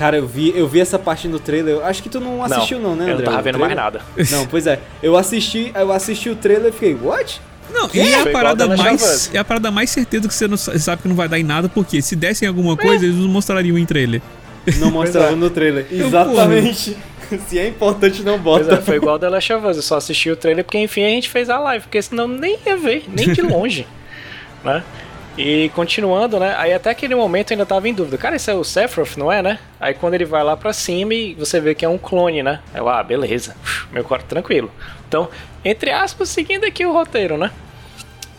[0.00, 1.74] Cara, eu vi, eu vi essa parte no trailer.
[1.74, 3.12] Eu acho que tu não assistiu não, né, André?
[3.12, 4.00] eu não tava O vendo mais nada.
[4.32, 4.80] Não, pois é.
[5.02, 7.38] Eu assisti, eu assisti o trailer e fiquei, what?
[7.70, 7.98] Não, Que?
[7.98, 9.30] e é a parada mais.
[9.34, 11.42] É a parada mais certeza que você não sa- sabe que não vai dar em
[11.42, 14.22] nada, porque se dessem alguma coisa, eles não mostrariam em trailer.
[14.78, 15.36] Não mostrava é.
[15.36, 15.86] no trailer.
[15.92, 16.96] Exatamente.
[17.46, 18.80] Se é importante, não Pois bota.
[18.80, 21.08] é, foi igual The Last of Us, eu só assisti o trailer porque enfim a
[21.08, 23.86] gente fez a live, porque senão nem ia ver, nem de longe,
[24.64, 24.82] né?
[25.36, 26.54] E continuando, né?
[26.58, 28.18] Aí até aquele momento eu ainda tava em dúvida.
[28.18, 29.58] Cara, esse é o Sephiroth, não é, né?
[29.78, 32.60] Aí quando ele vai lá pra cima e você vê que é um clone, né?
[32.74, 33.56] Eu, ah, beleza.
[33.62, 34.70] Uf, Meu corpo tranquilo.
[35.08, 35.28] Então,
[35.64, 37.50] entre aspas, seguindo aqui o roteiro, né?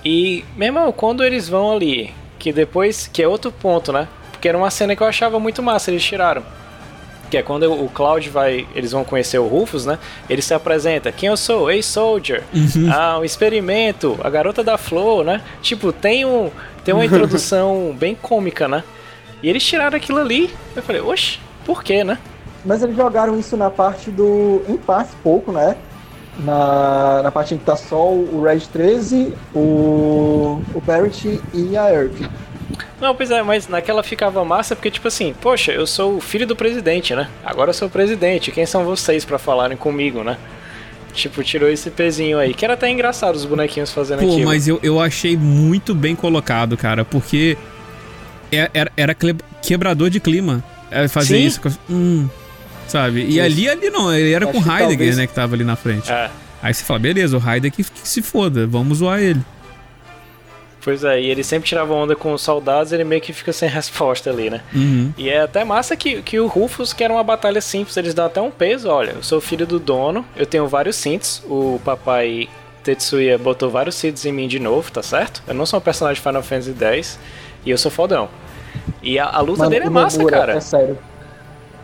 [0.03, 4.07] E, meu irmão, quando eles vão ali, que depois, que é outro ponto, né?
[4.31, 6.43] Porque era uma cena que eu achava muito massa, eles tiraram.
[7.29, 8.67] Que é quando o Cloud vai.
[8.75, 9.97] Eles vão conhecer o Rufus, né?
[10.29, 11.13] Ele se apresenta.
[11.13, 11.71] Quem eu sou?
[11.71, 12.43] Ei, Soldier.
[12.91, 14.19] Ah, um experimento.
[14.21, 15.41] A garota da flor, né?
[15.61, 16.51] Tipo, tem, um,
[16.83, 18.83] tem uma introdução bem cômica, né?
[19.41, 20.53] E eles tiraram aquilo ali.
[20.75, 22.17] Eu falei, oxe, por quê, né?
[22.63, 24.61] Mas eles jogaram isso na parte do.
[24.67, 25.75] Em parte, pouco, né?
[26.39, 31.91] Na, na parte em que tá só o Red 13, o, o Barrett e a
[31.91, 32.29] Earth.
[33.01, 36.45] Não, pois é, mas naquela ficava massa porque, tipo assim, poxa, eu sou o filho
[36.45, 37.27] do presidente, né?
[37.43, 38.51] Agora eu sou o presidente.
[38.51, 40.37] Quem são vocês pra falarem comigo, né?
[41.11, 42.53] Tipo, tirou esse pezinho aí.
[42.53, 44.45] Que era até engraçado os bonequinhos fazendo Pô, aquilo.
[44.45, 47.57] mas eu, eu achei muito bem colocado, cara, porque
[48.51, 49.15] é- era, era
[49.61, 51.45] quebrador de clima é, fazer Sim.
[51.45, 51.61] isso.
[51.89, 52.27] Hum,
[52.87, 53.25] sabe?
[53.27, 55.75] E ali, ali não, ele era Acho com Heidegger, talvez- né, que tava ali na
[55.75, 56.11] frente.
[56.11, 56.29] É.
[56.63, 59.41] Aí você fala, beleza, o Heidegger que, que se foda, vamos zoar ele.
[60.83, 63.69] Pois é, e ele sempre tirava onda com os soldados, ele meio que fica sem
[63.69, 64.61] resposta ali, né?
[64.73, 65.13] Uhum.
[65.17, 68.25] E é até massa que, que o Rufus, que era uma batalha simples, eles dão
[68.25, 72.49] até um peso, olha, eu sou filho do dono, eu tenho vários cintos, o papai
[72.83, 75.43] Tetsuya botou vários cintos em mim de novo, tá certo?
[75.47, 77.19] Eu não sou um personagem de Final Fantasy X
[77.65, 78.27] e eu sou fodão.
[79.03, 80.53] E a, a luta Mano, dele é o massa, Nomura, cara.
[80.53, 80.97] É sério.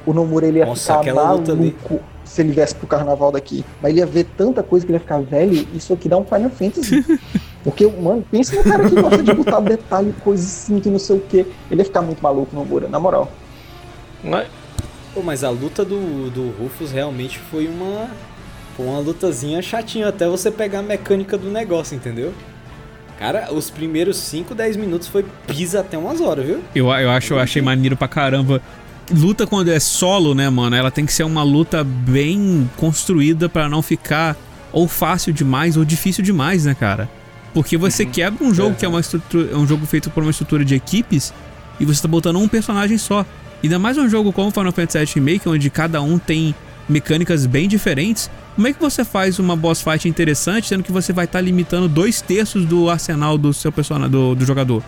[0.06, 1.76] O Nomura ele ia Nossa, ficar luta ali.
[1.82, 3.64] maluco se ele viesse pro carnaval daqui.
[3.82, 6.26] Mas ele ia ver tanta coisa que ele ia ficar velho, isso aqui dá um
[6.26, 7.04] Final Fantasy.
[7.68, 11.18] Porque, mano, pensa no cara que gosta de botar detalhe, coisa assim, que não sei
[11.18, 11.46] o que.
[11.70, 13.30] Ele ia ficar muito maluco, Nomura, na moral.
[14.24, 14.48] Não é-
[15.14, 18.08] Pô, mas a luta do, do Rufus realmente foi uma.
[18.78, 22.34] Foi uma lutazinha chatinha até você pegar a mecânica do negócio, entendeu?
[23.20, 26.62] Cara, os primeiros 5, 10 minutos foi pisa até umas horas, viu?
[26.74, 28.62] Eu, eu acho, eu achei maneiro pra caramba.
[29.14, 30.74] Luta quando é solo, né, mano?
[30.74, 34.38] Ela tem que ser uma luta bem construída pra não ficar
[34.72, 37.10] ou fácil demais ou difícil demais, né, cara?
[37.54, 40.32] Porque você quebra um jogo que é uma estrutura, é um jogo feito por uma
[40.32, 41.34] estrutura de equipes
[41.80, 43.26] e você tá botando um personagem só.
[43.64, 46.54] Ainda mais um jogo como Final Fantasy VII Remake, onde cada um tem
[46.88, 48.30] mecânicas bem diferentes.
[48.56, 51.88] Como é que você faz uma boss fight interessante, sendo que você vai estar limitando
[51.88, 54.84] dois terços do arsenal do seu personagem, do, do jogador?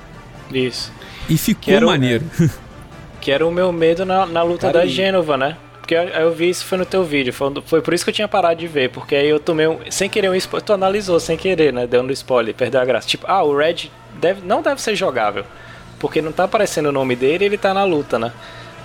[0.52, 0.92] Isso.
[1.28, 2.26] E ficou Quero- maneiro.
[3.22, 5.58] Que era o meu medo na, na luta Cara, da Gênova, né?
[5.90, 7.34] Porque eu, eu vi isso foi no teu vídeo.
[7.34, 8.92] Foi, foi por isso que eu tinha parado de ver.
[8.92, 9.80] Porque aí eu tomei um.
[9.90, 10.64] Sem querer um spoiler.
[10.64, 11.88] Tu analisou sem querer, né?
[11.88, 13.08] Dando spoiler, perdeu a graça.
[13.08, 13.90] Tipo, ah, o Red
[14.22, 15.43] deve, não deve ser jogável.
[15.98, 18.32] Porque não tá aparecendo o nome dele e ele tá na luta, né?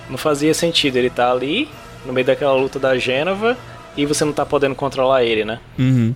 [0.09, 0.95] Não fazia sentido.
[0.95, 1.69] Ele tá ali,
[2.07, 3.55] no meio daquela luta da Gênova,
[3.95, 5.59] e você não tá podendo controlar ele, né?
[5.77, 6.15] Uhum.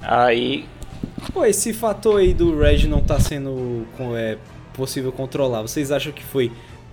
[0.00, 0.64] Aí.
[1.34, 4.38] Pô, esse fator aí do Red não tá sendo com- é,
[4.72, 6.50] possível controlar, vocês acham que foi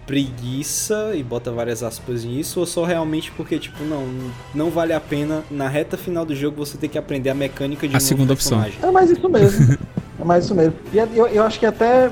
[0.10, 4.08] preguiça e bota várias aspas nisso ou só realmente porque tipo não
[4.56, 7.88] não vale a pena na reta final do jogo você ter que aprender a mecânica
[7.88, 8.60] de A um novo segunda opção.
[8.60, 8.90] personagem?
[8.90, 9.78] É mais isso mesmo.
[10.20, 10.74] é mais isso mesmo.
[10.92, 12.10] E eu, eu acho que até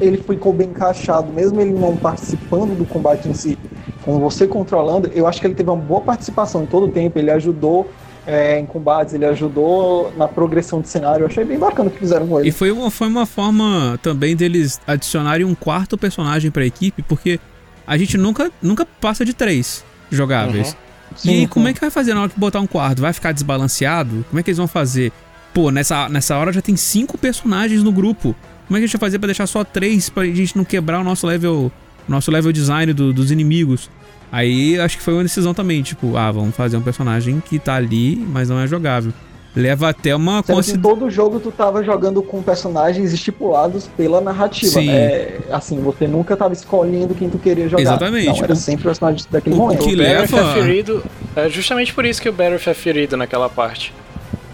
[0.00, 3.58] ele ficou bem encaixado, mesmo ele não participando do combate em si,
[4.02, 7.18] com você controlando, eu acho que ele teve uma boa participação em todo o tempo,
[7.18, 7.90] ele ajudou
[8.26, 11.24] é, em combates, ele ajudou na progressão de cenário.
[11.24, 12.52] Eu achei bem bacana o que fizeram com E ele.
[12.52, 17.38] foi uma, foi uma forma também deles adicionarem um quarto personagem pra equipe, porque
[17.86, 20.76] a gente nunca, nunca passa de três jogáveis.
[21.24, 23.00] E aí, Sim, como é que vai fazer na hora que botar um quarto?
[23.02, 24.24] Vai ficar desbalanceado?
[24.30, 25.12] Como é que eles vão fazer?
[25.52, 28.34] Pô, nessa, nessa hora já tem cinco personagens no grupo.
[28.66, 30.98] Como é que a gente vai fazer pra deixar só três pra gente não quebrar
[31.00, 31.70] o nosso level,
[32.08, 33.88] nosso level design do- dos inimigos?
[34.36, 37.74] Aí acho que foi uma decisão também, tipo, ah, vamos fazer um personagem que tá
[37.76, 39.12] ali, mas não é jogável.
[39.54, 40.96] Leva até uma que consideração.
[40.98, 44.72] todo jogo tu tava jogando com personagens estipulados pela narrativa.
[44.72, 44.90] Sim.
[44.90, 47.80] É, assim, você nunca tava escolhendo quem tu queria jogar.
[47.82, 48.26] Exatamente.
[48.26, 49.84] Não, era sempre o personagem daquele O- o momento.
[49.86, 51.04] que o Barrett leva- é ferido.
[51.36, 53.94] É justamente por isso que o Barrett é ferido naquela parte.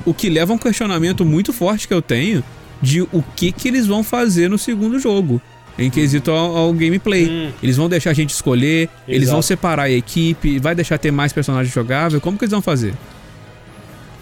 [0.04, 2.44] O que leva a um questionamento muito forte que eu tenho
[2.82, 5.40] de o que que eles vão fazer no segundo jogo.
[5.78, 7.28] Em quesito ao, ao gameplay.
[7.28, 7.52] Hum.
[7.62, 9.32] Eles vão deixar a gente escolher, eles Exato.
[9.36, 12.22] vão separar a equipe, vai deixar ter mais personagens jogáveis.
[12.22, 12.94] Como que eles vão fazer?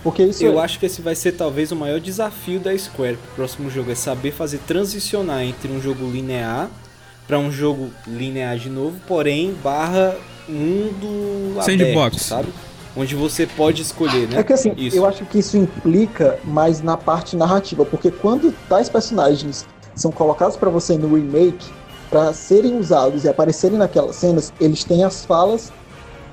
[0.03, 3.17] Porque isso Eu é- acho que esse vai ser talvez o maior desafio da Square
[3.17, 6.69] pro próximo jogo, é saber fazer transicionar entre um jogo linear
[7.27, 10.15] pra um jogo linear de novo, porém barra
[10.49, 11.97] mundo Sandbox.
[11.97, 12.49] aberto, sabe?
[12.97, 14.41] Onde você pode escolher, né?
[14.41, 14.97] É que assim, Isso.
[14.97, 19.67] eu acho que isso implica mais na parte narrativa, porque quando tais personagens
[19.99, 21.71] são colocados pra você no remake,
[22.09, 25.73] pra serem usados e aparecerem naquelas cenas, eles têm as falas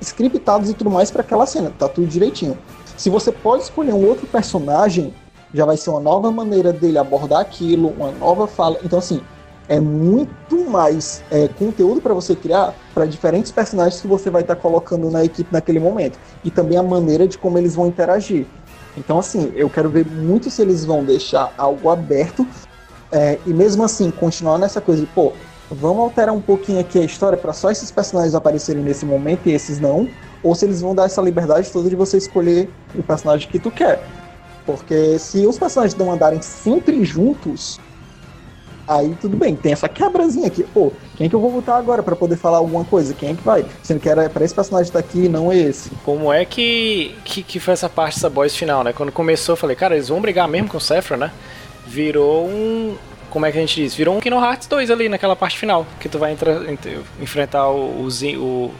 [0.00, 2.56] scriptadas e tudo mais pra aquela cena, tá tudo direitinho.
[2.96, 5.12] Se você pode escolher um outro personagem,
[5.52, 8.78] já vai ser uma nova maneira dele abordar aquilo, uma nova fala.
[8.84, 9.20] Então assim,
[9.68, 14.56] é muito mais é, conteúdo pra você criar para diferentes personagens que você vai estar
[14.56, 18.46] colocando na equipe naquele momento e também a maneira de como eles vão interagir.
[18.96, 22.46] Então, assim, eu quero ver muito se eles vão deixar algo aberto
[23.12, 25.32] é, e mesmo assim continuar nessa coisa de, pô,
[25.70, 29.52] vamos alterar um pouquinho aqui a história para só esses personagens aparecerem nesse momento e
[29.52, 30.08] esses não,
[30.42, 33.70] ou se eles vão dar essa liberdade toda de você escolher o personagem que tu
[33.70, 34.02] quer.
[34.64, 37.78] Porque se os personagens não andarem sempre juntos,
[38.88, 40.64] aí tudo bem, tem essa quebrazinha aqui.
[40.64, 43.14] Pô, quem é que eu vou botar agora para poder falar alguma coisa?
[43.14, 43.64] Quem é que vai?
[43.82, 45.90] Sendo que era para esse personagem estar aqui e não esse.
[46.04, 48.92] Como é que, que, que foi essa parte dessa boss final, né?
[48.92, 51.32] Quando começou, eu falei, cara, eles vão brigar mesmo com o Sephiroth, né?
[51.86, 52.96] Virou um.
[53.30, 53.94] Como é que a gente diz?
[53.94, 55.86] Virou um Kingdom Hearts 2 ali naquela parte final.
[56.00, 58.74] Que tu vai entra- ent- enfrentar o, o,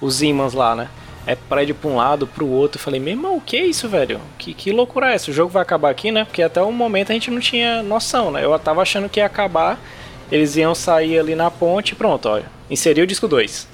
[0.00, 0.88] os Zimans lá, né?
[1.26, 2.78] É prédio pra um lado, pro outro.
[2.78, 4.20] Eu falei, meu irmão, o que é isso, velho?
[4.38, 5.30] Que, que loucura é essa?
[5.30, 6.24] O jogo vai acabar aqui, né?
[6.24, 8.44] Porque até o momento a gente não tinha noção, né?
[8.44, 9.78] Eu tava achando que ia acabar,
[10.32, 12.46] eles iam sair ali na ponte pronto, olha.
[12.70, 13.68] Inseriu o disco 2.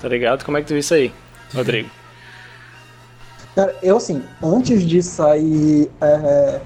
[0.00, 0.44] Tá ligado?
[0.44, 1.12] Como é que tu viu isso aí,
[1.54, 1.88] Rodrigo?
[3.54, 6.60] Cara, eu assim, antes de sair é,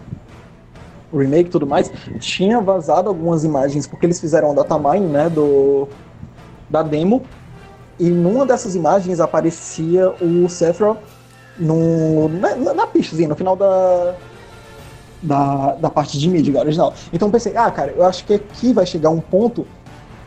[1.13, 5.89] remake e tudo mais, tinha vazado algumas imagens, porque eles fizeram a datamine, né, do,
[6.69, 7.23] da demo,
[7.99, 10.99] e numa dessas imagens aparecia o Sephiroth
[11.59, 14.15] no, na, na, no final da,
[15.23, 16.93] da, da parte de mídia original.
[17.13, 19.67] Então pensei, ah, cara, eu acho que aqui vai chegar um ponto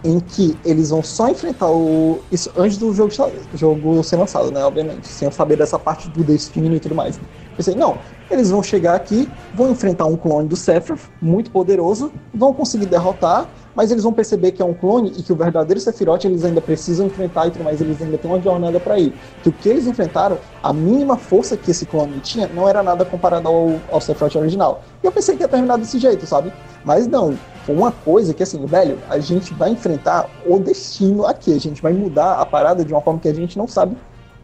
[0.03, 2.19] em que eles vão só enfrentar o.
[2.31, 3.11] Isso antes do jogo,
[3.53, 4.63] jogo ser lançado, né?
[4.63, 7.19] Obviamente, sem eu saber dessa parte do destino e tudo mais.
[7.59, 7.97] Pensei, não,
[8.31, 13.49] eles vão chegar aqui, vão enfrentar um clone do Sephiroth, muito poderoso, vão conseguir derrotar,
[13.75, 16.61] mas eles vão perceber que é um clone e que o verdadeiro Sephiroth eles ainda
[16.61, 19.13] precisam enfrentar e tudo mais, eles ainda têm uma jornada para ir.
[19.43, 23.03] Que o que eles enfrentaram, a mínima força que esse clone tinha, não era nada
[23.03, 24.81] comparado ao, ao Sephiroth original.
[25.03, 26.53] E eu pensei que ia terminar desse jeito, sabe?
[26.85, 27.37] Mas não,
[27.71, 31.93] uma coisa que assim, velho, a gente vai enfrentar o destino aqui, a gente vai
[31.93, 33.95] mudar a parada de uma forma que a gente não sabe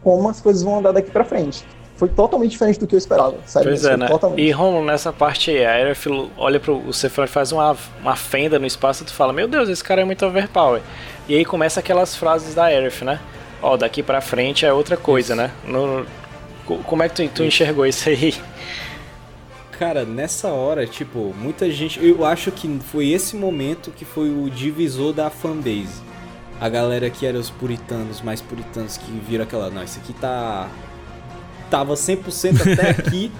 [0.02, 1.64] como as coisas vão andar daqui para frente
[1.96, 3.36] foi totalmente diferente do que eu esperava.
[3.46, 4.06] Sério, pois é, né?
[4.06, 4.42] Totalmente.
[4.42, 6.06] E Romulo, nessa parte aí, a Aerith
[6.36, 9.68] olha pro o Sephiroth faz uma, uma fenda no espaço e tu fala, meu Deus,
[9.68, 10.82] esse cara é muito overpower.
[11.26, 13.18] E aí começa aquelas frases da Aerith, né?
[13.62, 15.42] Ó, oh, daqui pra frente é outra coisa, isso.
[15.42, 15.50] né?
[15.64, 16.06] No,
[16.84, 18.34] como é que tu, tu enxergou isso aí?
[19.78, 22.02] Cara, nessa hora, tipo, muita gente.
[22.02, 26.00] Eu acho que foi esse momento que foi o divisor da fanbase.
[26.58, 29.68] A galera que era os puritanos, mais puritanos, que viram aquela.
[29.68, 30.70] Não, isso aqui tá
[31.70, 33.30] tava 100% até aqui.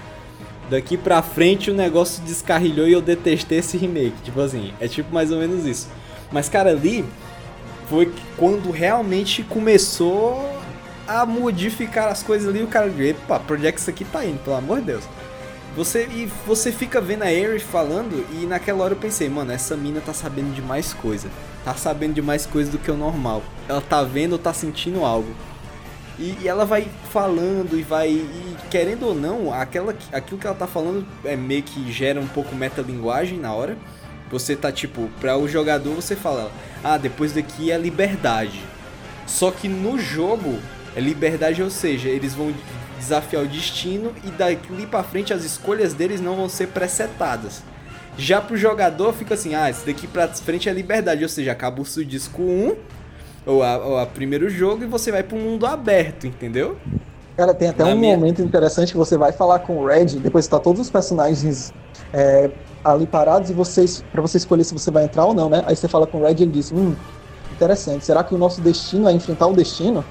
[0.69, 4.17] Daqui pra frente o negócio descarrilhou e eu detestei esse remake.
[4.23, 5.89] Tipo assim, é tipo mais ou menos isso.
[6.31, 7.03] Mas, cara, ali
[7.89, 10.45] foi quando realmente começou
[11.09, 12.63] a modificar as coisas ali.
[12.63, 15.05] O cara, epa, pra onde é que isso aqui tá indo, pelo amor de Deus.
[15.77, 19.77] Você, e você fica vendo a Aerith falando e naquela hora eu pensei, mano, essa
[19.77, 21.29] mina tá sabendo de mais coisa.
[21.63, 23.43] Tá sabendo de mais coisa do que o normal.
[23.69, 25.35] Ela tá vendo ou tá sentindo algo.
[26.19, 28.09] E, e, ela vai falando e vai.
[28.09, 32.27] E querendo ou não, aquela, aquilo que ela tá falando é meio que gera um
[32.27, 33.77] pouco metalinguagem na hora.
[34.31, 36.51] Você tá tipo, para o jogador você fala,
[36.83, 38.63] ah, depois daqui é liberdade.
[39.27, 40.59] Só que no jogo
[40.97, 42.53] é liberdade, ou seja, eles vão
[42.99, 47.63] desafiar o destino e dali para frente as escolhas deles não vão ser presetadas.
[48.19, 51.83] Já pro jogador fica assim, ah, esse daqui pra frente é liberdade, ou seja, acaba
[51.83, 52.77] o disco 1
[53.45, 56.77] ou a, ou a primeiro jogo e você vai um mundo aberto, entendeu?
[57.37, 58.17] Cara, tem até Na um minha...
[58.17, 61.73] momento interessante que você vai falar com o Red, depois tá todos os personagens
[62.13, 62.51] é,
[62.83, 65.63] ali parados e vocês para você escolher se você vai entrar ou não, né?
[65.67, 66.95] Aí você fala com o Red e ele diz: Hum,
[67.53, 70.03] interessante, será que o nosso destino é enfrentar o destino?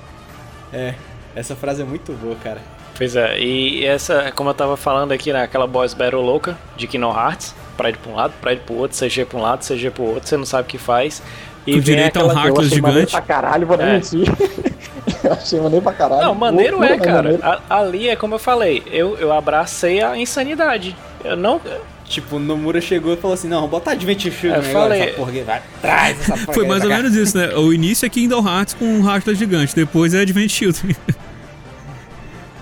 [0.71, 0.93] É,
[1.35, 2.61] essa frase é muito boa, cara.
[2.97, 7.13] Pois é, e essa, como eu tava falando aqui naquela boss battle louca de Kingdom
[7.13, 9.91] Hearts, pra ir pra um lado, pra ir pro outro, CG pra um lado, CG
[9.91, 11.21] pro outro, você não sabe o que faz.
[11.67, 13.11] E com direito a um Heartless gigante.
[13.11, 13.93] pra caralho, vou é.
[13.93, 14.27] mentir.
[15.23, 16.21] eu achei maneiro pra caralho.
[16.21, 17.23] Não, maneiro é, cara.
[17.23, 17.43] Maneiro.
[17.69, 20.95] Ali é como eu falei, eu, eu abracei a insanidade.
[21.23, 21.59] Eu não.
[22.05, 25.01] Tipo, Nomura chegou e falou assim: não, bota Advent Shield eu falei...
[25.01, 26.53] essa porra vai atrás essa porra.
[26.53, 27.55] Foi mais ou menos isso, né?
[27.55, 30.95] O início é Kingdom Hearts com um Heartless gigante, depois é Advent Shield.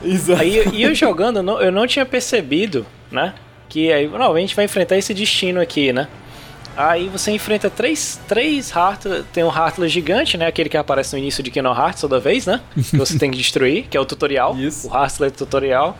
[0.03, 0.41] Exato.
[0.41, 3.33] Aí, e eu jogando, eu não, eu não tinha percebido, né?
[3.69, 6.07] Que aí, não, a gente vai enfrentar esse destino aqui, né?
[6.75, 9.25] Aí você enfrenta três, três Heartless.
[9.31, 10.47] Tem um Heartless gigante, né?
[10.47, 12.61] Aquele que aparece no início de Kingdom Hearts toda vez, né?
[12.75, 14.57] Que você tem que destruir, que é o tutorial.
[14.57, 14.89] Isso.
[14.89, 15.97] O Heartless tutorial.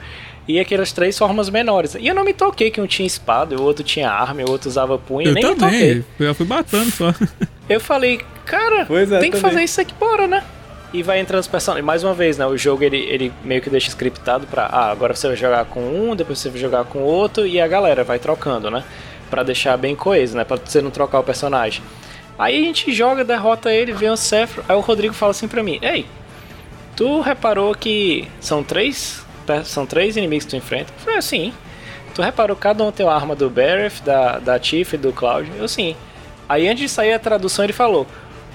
[0.48, 1.96] E aquelas três formas menores.
[1.96, 4.68] E eu não me toquei que um tinha espada, o outro tinha arma, o outro
[4.68, 5.30] usava punho.
[5.30, 5.56] Eu nem também.
[5.56, 6.28] me toquei.
[6.28, 7.14] Eu fui batendo só.
[7.70, 9.32] Eu falei, cara, é, tem também.
[9.32, 10.44] que fazer isso aqui, bora, né?
[10.94, 11.86] E vai entrando os personagens.
[11.86, 12.46] Mais uma vez, né?
[12.46, 14.68] O jogo ele, ele meio que deixa scriptado pra.
[14.68, 17.68] Ah, agora você vai jogar com um, depois você vai jogar com outro, e a
[17.68, 18.84] galera vai trocando, né?
[19.34, 20.44] para deixar bem coeso, né?
[20.44, 21.84] Pra você não trocar o personagem.
[22.38, 24.64] Aí a gente joga, derrota ele, vê o Sephiroth.
[24.70, 26.06] Aí o Rodrigo fala assim pra mim: Ei,
[26.96, 29.26] tu reparou que são três,
[29.66, 30.94] são três inimigos que tu enfrenta?
[30.94, 31.52] Eu falei assim.
[32.14, 35.52] Tu reparou cada um tem uma arma do Barrett, da, da e do Cloud?
[35.58, 35.96] Eu sim.
[36.48, 38.06] Aí antes de sair a tradução ele falou: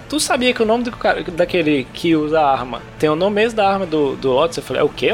[0.09, 3.37] Tu sabia que o nome do cara, daquele que usa a arma tem o nome
[3.37, 4.57] mesmo da arma do, do Lotus?
[4.57, 5.11] Eu falei: É o quê?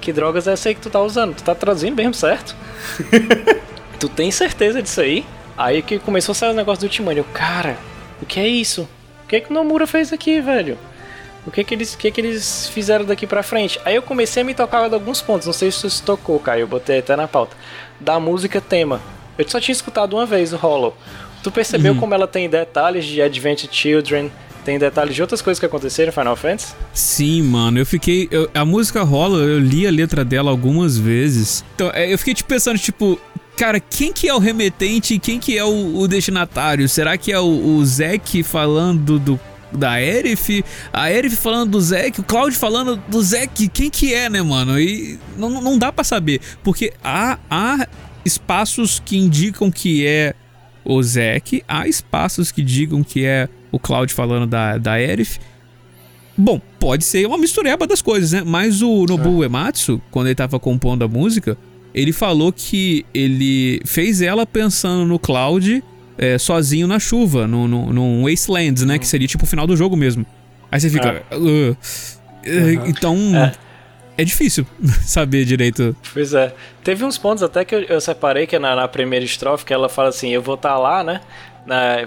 [0.00, 1.34] Que drogas é essa aí que tu tá usando?
[1.34, 2.54] Tu tá traduzindo mesmo, certo?
[3.98, 5.24] tu tem certeza disso aí?
[5.56, 7.18] Aí que começou a sair o negócio do Timani.
[7.18, 7.76] Eu, cara,
[8.20, 8.88] o que é isso?
[9.24, 10.78] O que é que o Nomura fez aqui, velho?
[11.46, 13.80] O que é que eles, o que é que eles fizeram daqui pra frente?
[13.84, 15.46] Aí eu comecei a me tocar de alguns pontos.
[15.46, 16.62] Não sei se você tocou, Caio.
[16.62, 17.56] Eu botei até na pauta.
[18.00, 19.00] Da música tema.
[19.36, 20.96] Eu só tinha escutado uma vez o Hollow.
[21.44, 22.00] Tu percebeu uhum.
[22.00, 24.32] como ela tem detalhes de Advent Children,
[24.64, 26.74] tem detalhes de outras coisas que aconteceram em Final Fantasy?
[26.94, 27.78] Sim, mano.
[27.78, 28.26] Eu fiquei.
[28.30, 31.62] Eu, a música rola, eu li a letra dela algumas vezes.
[31.74, 33.20] Então, é, eu fiquei tipo, pensando, tipo,
[33.58, 36.88] Cara, quem que é o remetente e quem que é o, o destinatário?
[36.88, 39.38] Será que é o, o Zack falando do,
[39.70, 40.64] da Erif?
[40.92, 42.20] A Erif falando do Zack?
[42.20, 43.68] O Cloud falando do Zack?
[43.68, 44.80] Quem que é, né, mano?
[44.80, 46.40] E não, não dá para saber.
[46.64, 47.86] Porque há, há
[48.24, 50.34] espaços que indicam que é
[50.84, 55.38] o Zack, há espaços que digam que é o Cloud falando da, da Erif.
[56.36, 58.42] Bom, pode ser uma mistureba das coisas, né?
[58.44, 59.46] Mas o Nobu é.
[59.46, 61.56] Uematsu, quando ele tava compondo a música,
[61.94, 65.82] ele falou que ele fez ela pensando no Cloud
[66.18, 68.98] é, sozinho na chuva, no, no, num Wastelands, né?
[68.98, 70.26] Que seria tipo o final do jogo mesmo.
[70.70, 71.24] Aí você fica.
[71.30, 71.36] É.
[71.36, 73.16] Uh, uh, então.
[73.36, 73.52] É.
[74.16, 74.24] é.
[74.24, 74.66] difícil
[75.04, 75.96] saber direito.
[76.12, 76.54] Pois é.
[76.82, 79.72] Teve uns pontos até que eu, eu separei, que é na, na, primeira estrofe, que
[79.72, 81.20] ela fala assim: Eu vou estar tá lá, né?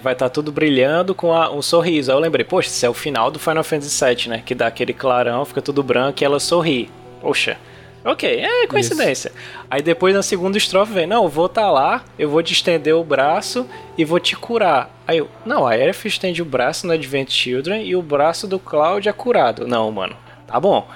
[0.01, 2.11] vai estar tudo brilhando com a- um sorriso.
[2.11, 4.43] Aí eu lembrei, poxa, isso é o final do Final Fantasy VII, né?
[4.45, 6.89] Que dá aquele clarão, fica tudo branco e ela sorri.
[7.21, 7.57] Poxa,
[8.05, 9.31] ok, é coincidência.
[9.69, 12.95] Aí depois na segunda estrofe vem, não, eu vou estar lá, eu vou te estender
[12.95, 14.89] o braço e vou te curar.
[15.07, 18.59] Aí eu, não, a Aerith estende o braço no Advent Children e o braço do
[18.59, 19.67] Cloud é curado.
[19.67, 20.87] Não, mano, tá bom.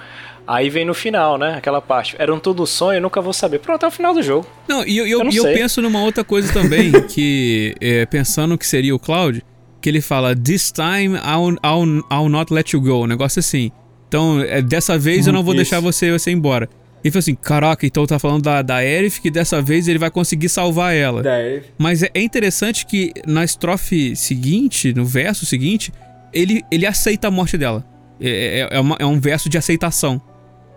[0.46, 1.54] Aí vem no final, né?
[1.56, 2.16] Aquela parte.
[2.18, 3.58] Era um tudo sonho, eu nunca vou saber.
[3.60, 4.46] Pronto, é o final do jogo.
[4.68, 8.58] Não, e eu, eu, Eu não eu penso numa outra coisa também, que é, pensando
[8.58, 9.42] que seria o Cloud,
[9.80, 13.70] que ele fala, This time I'll, I'll, I'll not let you go, um negócio assim.
[14.08, 15.62] Então, é, dessa vez eu não vou Isso.
[15.62, 16.68] deixar você, você ir embora.
[17.04, 20.08] E falou assim, caraca, então tá falando da, da Aerith que dessa vez ele vai
[20.10, 21.20] conseguir salvar ela.
[21.22, 21.64] Da Aerith.
[21.78, 25.92] Mas é, é interessante que na estrofe seguinte, no verso seguinte,
[26.32, 27.84] ele, ele aceita a morte dela.
[28.20, 30.20] É, é- é uma- é um verso de aceitação.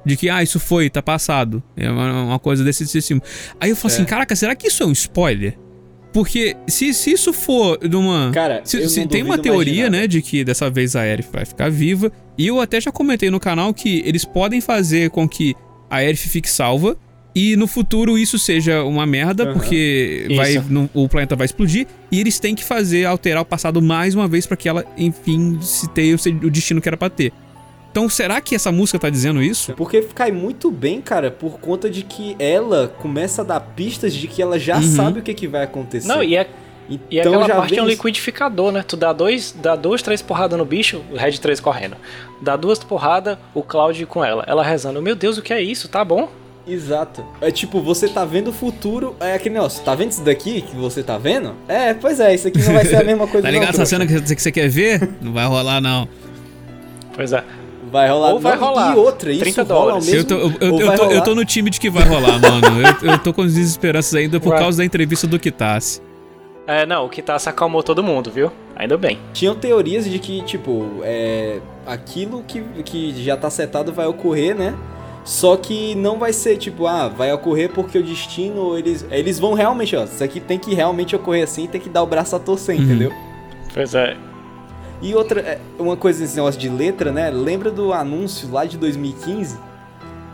[0.06, 1.64] De que, ah, isso foi, tá passado.
[1.75, 3.25] É uma, uma coisa desse tipo.
[3.59, 5.58] Aí eu falo assim, caraca, será que isso é um spoiler?
[6.14, 8.32] Porque se, se isso for numa.
[8.34, 11.43] Cara, se, se tem uma de teoria, né, de que dessa vez a Aerith vai
[11.43, 12.11] ficar viva.
[12.38, 15.53] E eu até já comentei no canal que eles podem fazer com que
[15.90, 16.95] a Aerith fique salva.
[17.38, 19.53] E no futuro isso seja uma merda, Aham.
[19.56, 20.38] porque Isso.
[20.38, 21.85] vai, no- o planeta vai explodir.
[22.09, 25.58] E eles têm que fazer, alterar o passado mais uma vez pra que ela, enfim,
[25.61, 27.34] se tenha o o destino que era pra ter.
[27.95, 29.72] Então, será que essa música tá dizendo isso?
[29.74, 34.27] Porque cai muito bem, cara, por conta de que ela começa a dar pistas de
[34.27, 34.82] que ela já Uhum.
[34.82, 36.06] sabe o que, que vai acontecer.
[36.06, 36.45] Não, e é
[36.90, 38.83] então E aquela parte vem é um liquidificador, né?
[38.85, 41.95] Tu dá dois, dá duas, três porradas no bicho, o Red 3 correndo.
[42.41, 44.43] Dá duas porradas, o Cloud com ela.
[44.45, 45.88] Ela rezando, meu Deus, o que é isso?
[45.88, 46.27] Tá bom?
[46.67, 47.25] Exato.
[47.40, 50.75] É tipo, você tá vendo o futuro, é aquele negócio, tá vendo isso daqui que
[50.75, 51.53] você tá vendo?
[51.65, 53.85] É, pois é, isso aqui não vai ser a mesma coisa Tá não, ligado essa
[53.85, 53.90] trouxa.
[53.95, 55.11] cena que você- que você quer ver?
[55.22, 56.09] Não vai rolar, não.
[57.15, 57.41] Pois é.
[57.95, 58.33] Vai rolar.
[58.33, 58.93] Ou vai não, rolar.
[58.93, 60.06] E outra, isso 30 rola ao dólares.
[60.09, 62.82] mesmo, Eu tô, eu, eu- tô, eu tô no time de que vai rolar, mano.
[63.01, 64.59] Eu, eu tô com as desesperanças ainda por Vai.
[64.59, 66.01] causa da entrevista do Kitase.
[66.67, 67.09] É, não, o
[67.40, 68.51] se acalmou todo mundo, viu?
[68.75, 69.17] Ainda bem.
[69.32, 74.74] Tinham teorias de que, tipo, é, aquilo que, que já tá setado vai ocorrer, né?
[75.24, 79.53] Só que não vai ser, tipo, ah, vai ocorrer porque o destino, eles, eles vão
[79.53, 82.40] realmente, ó, isso aqui tem que realmente ocorrer assim, tem que dar o braço a
[82.40, 82.83] torcer, Uhum.
[82.83, 83.11] entendeu?
[83.74, 84.17] Pois é.
[85.01, 87.30] E outra, é, uma coisa nesse negócio de letra, né?
[87.30, 89.57] Lembra do anúncio lá de 2015?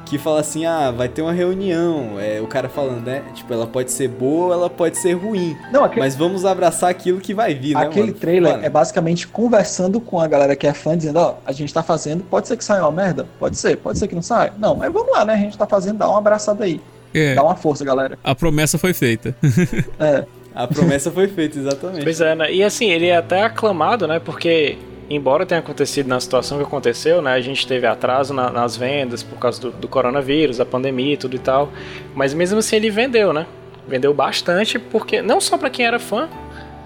[0.06, 2.20] Que fala assim, ah, vai ter uma reunião.
[2.20, 3.24] É, o cara falando, né?
[3.34, 5.58] Tipo, ela pode ser boa ou ela pode ser ruim.
[5.72, 7.82] Não, aquele, Mas vamos abraçar aquilo que vai vir, né?
[7.82, 8.18] aquele mano?
[8.20, 11.74] trailer Mano, é basicamente conversando com a galera que é fã, dizendo, ó, a gente
[11.74, 13.26] tá fazendo, pode ser que saia uma merda?
[13.40, 14.52] Pode ser, pode ser que não saia.
[14.58, 15.34] Não, mas vamos lá, né?
[15.34, 16.82] A gente tá fazendo, dá uma abraçada aí.
[17.14, 18.18] É, Dá uma força, galera.
[18.24, 19.36] a promessa foi feita.
[20.00, 20.26] É.
[20.54, 22.04] A promessa foi feita, exatamente.
[22.04, 22.52] Pois é, né?
[22.54, 24.20] E assim, ele é até aclamado, né?
[24.20, 24.78] Porque,
[25.10, 27.34] embora tenha acontecido na situação que aconteceu, né?
[27.34, 31.18] A gente teve atraso na- nas vendas por causa do, do coronavírus, da pandemia e
[31.18, 31.72] tudo e tal.
[32.14, 33.46] Mas mesmo assim ele vendeu, né?
[33.88, 36.28] Vendeu bastante, porque não só pra quem era fã,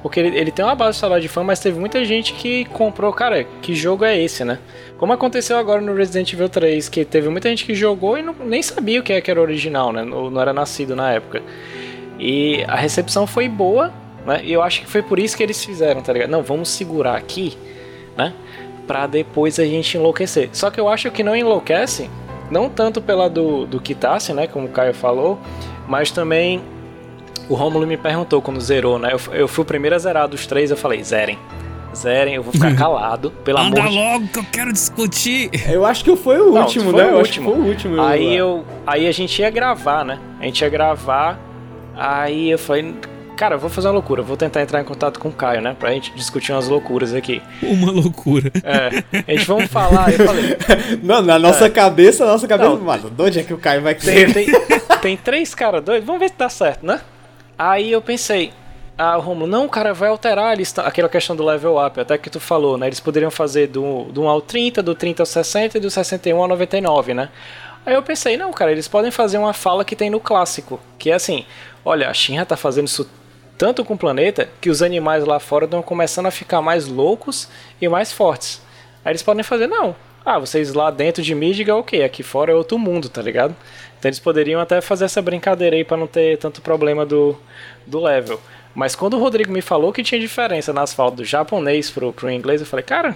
[0.01, 3.11] porque ele, ele tem uma base de de fã, mas teve muita gente que comprou,
[3.11, 4.59] cara, que jogo é esse, né?
[4.99, 8.35] Como aconteceu agora no Resident Evil 3, que teve muita gente que jogou e não,
[8.45, 10.03] nem sabia o que é que era original, né?
[10.03, 11.41] Ou não era nascido na época.
[12.19, 13.91] E a recepção foi boa,
[14.25, 14.41] né?
[14.43, 16.29] E eu acho que foi por isso que eles fizeram, tá ligado?
[16.29, 17.57] Não, vamos segurar aqui,
[18.17, 18.33] né?
[18.87, 20.49] Pra depois a gente enlouquecer.
[20.53, 22.09] Só que eu acho que não enlouquece,
[22.49, 24.47] não tanto pela do, do Kitase, né?
[24.47, 25.39] Como o Caio falou,
[25.87, 26.61] mas também
[27.49, 29.11] o Romulo me perguntou quando zerou, né?
[29.13, 31.37] Eu, eu fui o primeiro a zerar dos três, eu falei, zerem.
[31.95, 35.49] Zerem, eu vou ficar calado, pelo amor Anda de logo que eu quero discutir.
[35.69, 37.07] Eu acho que foi o Não, último, foi né?
[37.07, 37.55] o eu acho que último.
[37.55, 38.01] foi o último.
[38.01, 38.65] Aí eu.
[38.85, 40.19] Aí a gente ia gravar, né?
[40.39, 41.39] A gente ia gravar.
[41.97, 42.93] Aí eu falei,
[43.37, 45.75] cara, eu vou fazer uma loucura, vou tentar entrar em contato com o Caio, né?
[45.79, 47.41] Pra gente discutir umas loucuras aqui.
[47.61, 48.51] Uma loucura.
[48.63, 49.03] É.
[49.27, 50.57] A gente vamos falar, eu falei.
[51.01, 52.79] Não, na nossa cabeça, na nossa cabeça, Não.
[52.79, 54.33] mano, de onde é que o Caio vai Tem, querer?
[54.33, 54.47] tem,
[55.01, 57.01] tem três caras doidos, vamos ver se dá certo, né?
[57.57, 58.51] Aí eu pensei,
[58.97, 62.39] ah, Romulo, não, cara, vai alterar eles, aquela questão do level up, até que tu
[62.39, 62.87] falou, né?
[62.87, 66.37] Eles poderiam fazer do, do 1 ao 30, do 30 ao 60 e do 61
[66.41, 67.29] ao 99, né?
[67.85, 71.11] Aí eu pensei, não, cara, eles podem fazer uma fala que tem no clássico, que
[71.11, 71.45] é assim,
[71.85, 73.07] olha, a Shinra tá fazendo isso
[73.57, 77.47] tanto com o planeta que os animais lá fora estão começando a ficar mais loucos
[77.79, 78.61] e mais fortes.
[79.05, 79.95] Aí eles podem fazer, não.
[80.25, 83.55] Ah, vocês lá dentro de Midgar, ok, aqui fora é outro mundo, tá ligado?
[83.99, 87.37] Então eles poderiam até fazer essa brincadeira aí pra não ter tanto problema do,
[87.85, 88.41] do level.
[88.73, 92.29] Mas quando o Rodrigo me falou que tinha diferença nas falas do japonês pro, pro
[92.29, 93.15] inglês, eu falei, cara,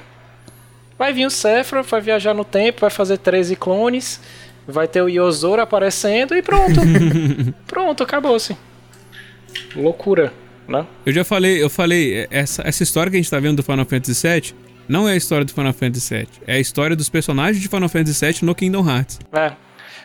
[0.98, 4.22] vai vir o Sephiroth, vai viajar no tempo, vai fazer 13 clones,
[4.69, 6.80] vai ter o Yozora aparecendo e pronto.
[7.67, 8.56] pronto, acabou-se.
[9.75, 10.33] Loucura,
[10.67, 10.85] né?
[11.06, 13.85] Eu já falei, eu falei, essa, essa história que a gente tá vendo do Final
[13.85, 14.53] Fantasy VII
[14.88, 16.27] não é a história do Final Fantasy VII.
[16.48, 19.19] É a história dos personagens de Final Fantasy VII no Kingdom Hearts.
[19.31, 19.51] É.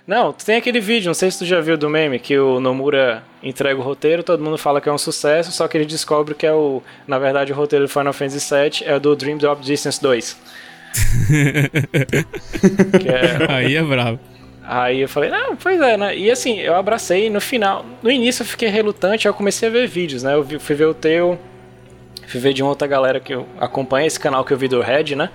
[0.06, 3.22] Não, tem aquele vídeo, não sei se tu já viu do meme, que o Nomura
[3.42, 6.46] entrega o roteiro, todo mundo fala que é um sucesso, só que ele descobre que
[6.46, 6.82] é o.
[7.06, 10.36] Na verdade, o roteiro do Final Fantasy VII é do Dream Drop Distance 2.
[13.00, 14.20] que é, Aí é bravo.
[14.66, 16.16] Aí eu falei, não, pois é, né?
[16.16, 17.84] E assim, eu abracei no final.
[18.02, 20.34] No início eu fiquei relutante, aí eu comecei a ver vídeos, né?
[20.34, 21.38] Eu fui ver o teu,
[22.26, 25.14] fui ver de uma outra galera que acompanha, esse canal que eu vi do Red,
[25.14, 25.30] né?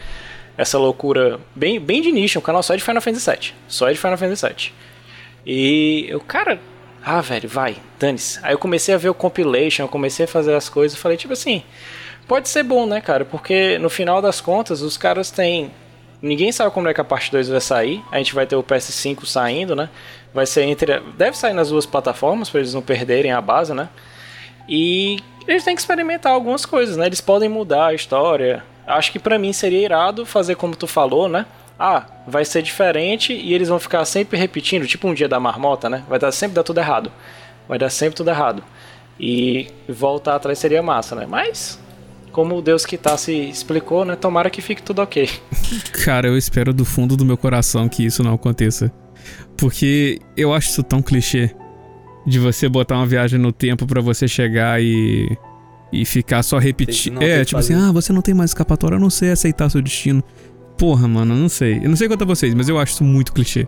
[0.57, 3.53] Essa loucura bem, bem de nicho, um canal só de Final Fantasy VII.
[3.67, 4.73] Só de Final Fantasy VII.
[5.45, 6.59] E eu, cara,
[7.03, 8.39] ah, velho, vai, dane-se.
[8.43, 11.17] Aí eu comecei a ver o compilation, eu comecei a fazer as coisas, eu falei,
[11.17, 11.63] tipo assim,
[12.27, 13.23] pode ser bom, né, cara?
[13.25, 15.71] Porque no final das contas, os caras têm.
[16.21, 18.03] Ninguém sabe como é que a parte 2 vai sair.
[18.11, 19.89] A gente vai ter o PS5 saindo, né?
[20.33, 20.99] Vai ser entre.
[21.17, 23.87] Deve sair nas duas plataformas, para eles não perderem a base, né?
[24.67, 27.05] E eles têm que experimentar algumas coisas, né?
[27.05, 28.63] Eles podem mudar a história.
[28.85, 31.45] Acho que pra mim seria irado fazer como tu falou, né?
[31.79, 35.89] Ah, vai ser diferente e eles vão ficar sempre repetindo, tipo um dia da marmota,
[35.89, 36.03] né?
[36.09, 37.11] Vai dar sempre dar tudo errado.
[37.67, 38.63] Vai dar sempre tudo errado.
[39.19, 41.25] E voltar atrás seria massa, né?
[41.25, 41.79] Mas,
[42.31, 44.15] como o Deus que tá se explicou, né?
[44.15, 45.29] Tomara que fique tudo ok.
[46.03, 48.91] Cara, eu espero do fundo do meu coração que isso não aconteça.
[49.57, 51.51] Porque eu acho isso tão clichê.
[52.25, 55.37] De você botar uma viagem no tempo pra você chegar e.
[55.91, 57.21] E ficar só repetindo.
[57.21, 57.87] É, tipo assim, fazer.
[57.87, 60.23] ah, você não tem mais escapatória, a não sei aceitar seu destino.
[60.77, 61.79] Porra, mano, eu não sei.
[61.81, 63.67] Eu não sei quanto a vocês, mas eu acho isso muito clichê.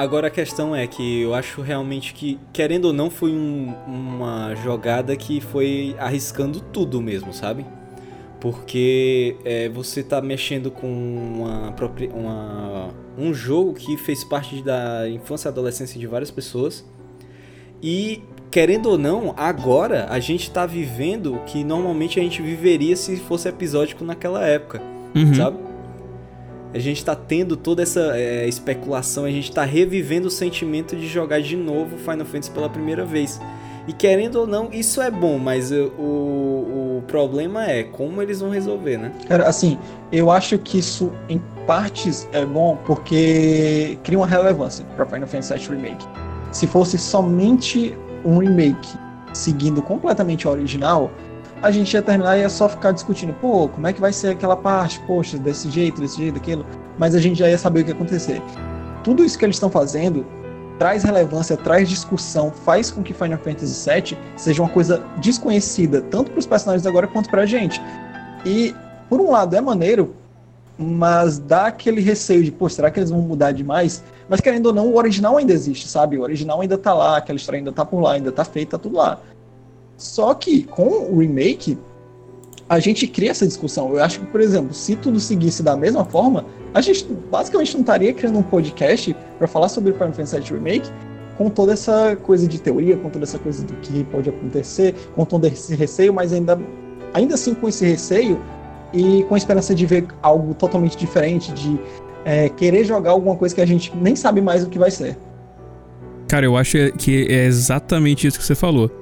[0.00, 4.54] Agora a questão é que eu acho realmente que, querendo ou não, foi um- uma
[4.54, 7.66] jogada que foi arriscando tudo mesmo, sabe?
[8.40, 11.74] Porque é, você tá mexendo com uma,
[12.14, 12.88] uma-
[13.18, 16.82] um jogo que fez parte da infância e adolescência de várias pessoas.
[17.82, 22.96] E, querendo ou não, agora a gente tá vivendo o que normalmente a gente viveria
[22.96, 24.80] se fosse episódico naquela época
[25.14, 25.34] Uhum.
[25.34, 25.58] sabe?
[26.72, 31.06] A gente tá tendo toda essa é, especulação, a gente tá revivendo o sentimento de
[31.06, 33.40] jogar de novo Final Fantasy pela primeira vez.
[33.88, 38.40] E querendo ou não, isso é bom, mas uh, o, o problema é como eles
[38.40, 39.12] vão resolver, né?
[39.26, 39.78] Cara, assim,
[40.12, 45.54] eu acho que isso em partes é bom porque cria uma relevância para Final Fantasy
[45.54, 46.06] VII Remake.
[46.52, 48.88] Se fosse somente um remake
[49.32, 51.10] seguindo completamente o original,
[51.62, 54.28] a gente ia terminar e ia só ficar discutindo, pô, como é que vai ser
[54.28, 56.64] aquela parte, poxa, desse jeito, desse jeito, daquilo,
[56.98, 58.42] mas a gente já ia saber o que ia acontecer.
[59.04, 60.24] Tudo isso que eles estão fazendo
[60.78, 66.30] traz relevância, traz discussão, faz com que Final Fantasy VII seja uma coisa desconhecida, tanto
[66.30, 67.80] para os personagens agora quanto para a gente.
[68.46, 68.74] E,
[69.08, 70.14] por um lado, é maneiro,
[70.78, 74.02] mas dá aquele receio de, pô, será que eles vão mudar demais?
[74.26, 76.16] Mas, querendo ou não, o original ainda existe, sabe?
[76.16, 78.82] O original ainda tá lá, aquela história ainda tá por lá, ainda tá feita, tá
[78.82, 79.20] tudo lá.
[80.00, 81.76] Só que, com o remake,
[82.66, 83.94] a gente cria essa discussão.
[83.94, 87.82] Eu acho que, por exemplo, se tudo seguisse da mesma forma, a gente basicamente não
[87.82, 90.90] estaria criando um podcast para falar sobre Final Fantasy VII Remake
[91.36, 95.26] com toda essa coisa de teoria, com toda essa coisa do que pode acontecer, com
[95.26, 96.58] todo esse receio, mas ainda,
[97.12, 98.40] ainda assim com esse receio
[98.94, 101.78] e com a esperança de ver algo totalmente diferente, de
[102.24, 105.18] é, querer jogar alguma coisa que a gente nem sabe mais o que vai ser.
[106.26, 108.99] Cara, eu acho que é exatamente isso que você falou.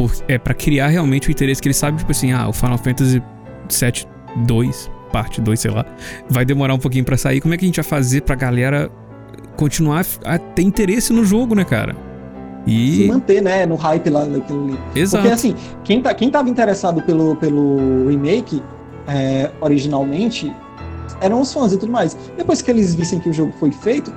[0.00, 2.78] Por, é para criar realmente o interesse que ele sabe, tipo assim, ah, o Final
[2.78, 3.22] Fantasy
[3.68, 4.06] VII
[4.46, 5.84] 2, parte 2, sei lá,
[6.26, 7.38] vai demorar um pouquinho pra sair.
[7.38, 8.90] Como é que a gente vai fazer pra galera
[9.58, 11.94] continuar a ter interesse no jogo, né, cara?
[12.64, 13.08] Se E.
[13.08, 14.78] manter, né, no hype lá daquilo ali.
[14.94, 15.22] Exato.
[15.22, 15.54] Porque assim,
[15.84, 18.62] quem, tá, quem tava interessado pelo, pelo remake
[19.06, 20.50] é, originalmente
[21.20, 22.16] eram os fãs e tudo mais.
[22.38, 24.10] Depois que eles vissem que o jogo foi feito,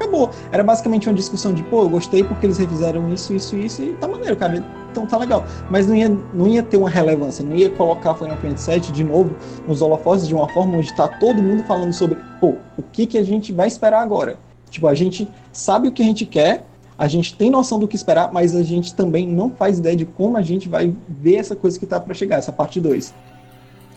[0.00, 0.30] acabou.
[0.50, 3.92] Era basicamente uma discussão de, pô, eu gostei porque eles refizeram isso, isso, isso, e
[3.94, 4.64] tá maneiro, cara.
[4.90, 5.44] Então tá legal.
[5.70, 9.04] Mas não ia, não ia ter uma relevância, não ia colocar Final Fantasy VII de
[9.04, 9.36] novo
[9.68, 13.18] nos holofotes de uma forma onde tá todo mundo falando sobre, pô, o que, que
[13.18, 14.38] a gente vai esperar agora?
[14.70, 16.64] Tipo, a gente sabe o que a gente quer,
[16.96, 20.04] a gente tem noção do que esperar, mas a gente também não faz ideia de
[20.04, 23.14] como a gente vai ver essa coisa que tá pra chegar, essa parte 2.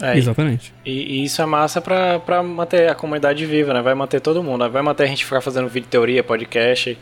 [0.01, 0.73] É, Exatamente.
[0.85, 3.81] E, e isso é massa pra, pra manter a comunidade viva, né?
[3.81, 4.69] Vai manter todo mundo, né?
[4.69, 6.97] vai manter a gente ficar fazendo vídeo teoria, podcast.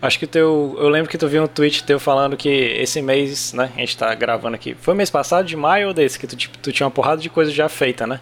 [0.00, 0.76] Acho que teu.
[0.78, 3.70] Eu lembro que tu viu um tweet teu falando que esse mês, né?
[3.76, 4.76] A gente tá gravando aqui.
[4.80, 7.28] Foi mês passado, de maio ou desse, que tu, tipo, tu tinha uma porrada de
[7.28, 8.20] coisa já feita, né?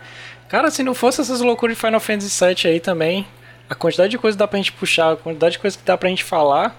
[0.49, 3.27] Cara, se não fosse essas loucuras de Final Fantasy VII aí também,
[3.69, 5.97] a quantidade de coisa que dá pra gente puxar, a quantidade de coisa que dá
[5.97, 6.77] pra gente falar,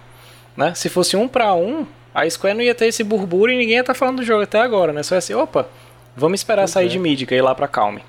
[0.55, 0.73] né?
[0.73, 3.81] Se fosse um pra um, a Square não ia ter esse burburinho e ninguém ia
[3.81, 5.03] estar falando do jogo até agora, né?
[5.03, 5.67] Só ia ser, opa,
[6.15, 6.89] vamos esperar sair é.
[6.89, 8.01] de Mídica e ir lá pra Calme.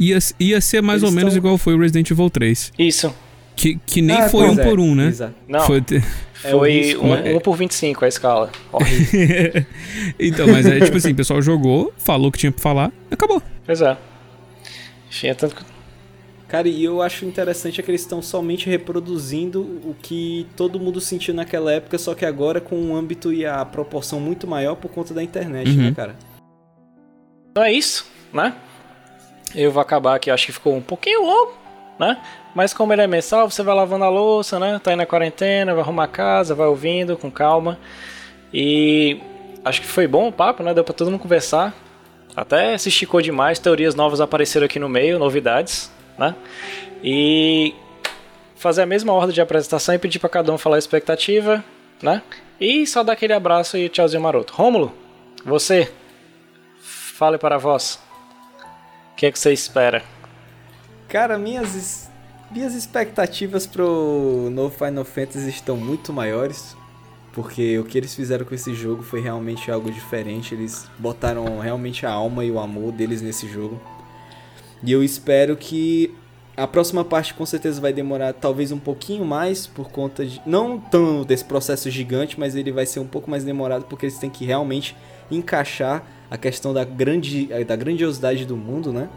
[0.00, 2.72] Ia, ia ser mais Eles ou menos tão- igual foi o Resident Evil 3.
[2.78, 3.12] Isso.
[3.56, 5.08] Que, que nem Ah, foi um Pois é, por um, né?
[5.08, 5.34] exato.
[5.48, 6.00] Não, Foi te-
[6.34, 7.34] foi um, né?
[7.34, 8.50] um por 25 a escala.
[10.18, 13.42] Então, mas é tipo assim, o pessoal jogou, falou o que tinha pra falar, acabou.
[13.66, 13.96] pois é.
[15.10, 15.62] Enfim, é tanto que...
[16.46, 20.98] Cara, e eu acho interessante é que eles estão somente reproduzindo o que todo mundo
[21.00, 24.88] sentiu naquela época, só que agora com um âmbito e a proporção muito maior por
[24.90, 25.76] conta da internet, Uhum.
[25.76, 26.16] né, cara?
[27.58, 28.54] Então é isso, né?
[29.52, 31.58] Eu vou acabar aqui, acho que ficou um pouquinho longo,
[31.98, 32.16] né?
[32.54, 34.80] Mas como ele é mensal, você vai lavando a louça, né?
[34.80, 37.76] Tá aí na quarentena, vai arrumar a casa, vai ouvindo com calma.
[38.54, 39.20] E
[39.64, 40.72] acho que foi bom o papo, né?
[40.72, 41.74] Deu pra todo mundo conversar.
[42.36, 46.36] Até se esticou demais, teorias novas apareceram aqui no meio, novidades, né?
[47.02, 47.74] E
[48.54, 51.64] fazer a mesma ordem de apresentação e pedir pra cada um falar a expectativa,
[52.00, 52.22] né?
[52.60, 54.52] E só dar aquele abraço e tchauzinho maroto.
[54.54, 54.94] Rômulo,
[55.44, 55.90] você,
[57.18, 57.98] fale para vós.
[59.12, 60.04] O que é que você espera?
[61.08, 62.08] Cara, minhas,
[62.48, 66.76] minhas expectativas pro novo Final Fantasy estão muito maiores.
[67.32, 70.54] Porque o que eles fizeram com esse jogo foi realmente algo diferente.
[70.54, 73.80] Eles botaram realmente a alma e o amor deles nesse jogo.
[74.82, 76.14] E eu espero que
[76.56, 80.40] a próxima parte com certeza vai demorar talvez um pouquinho mais por conta de.
[80.46, 84.18] Não tão desse processo gigante, mas ele vai ser um pouco mais demorado porque eles
[84.18, 84.96] têm que realmente
[85.30, 89.08] encaixar a questão da, grande, da grandiosidade do mundo, né?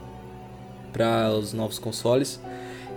[0.94, 2.42] Para os novos consoles.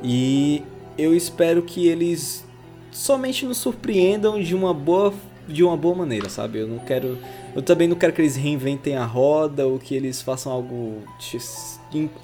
[0.02, 0.62] E
[0.97, 2.44] eu espero que eles
[2.91, 5.12] somente nos surpreendam de uma boa
[5.47, 6.60] de uma boa maneira, sabe?
[6.60, 7.18] Eu não quero
[7.55, 11.02] eu também não quero que eles reinventem a roda ou que eles façam algo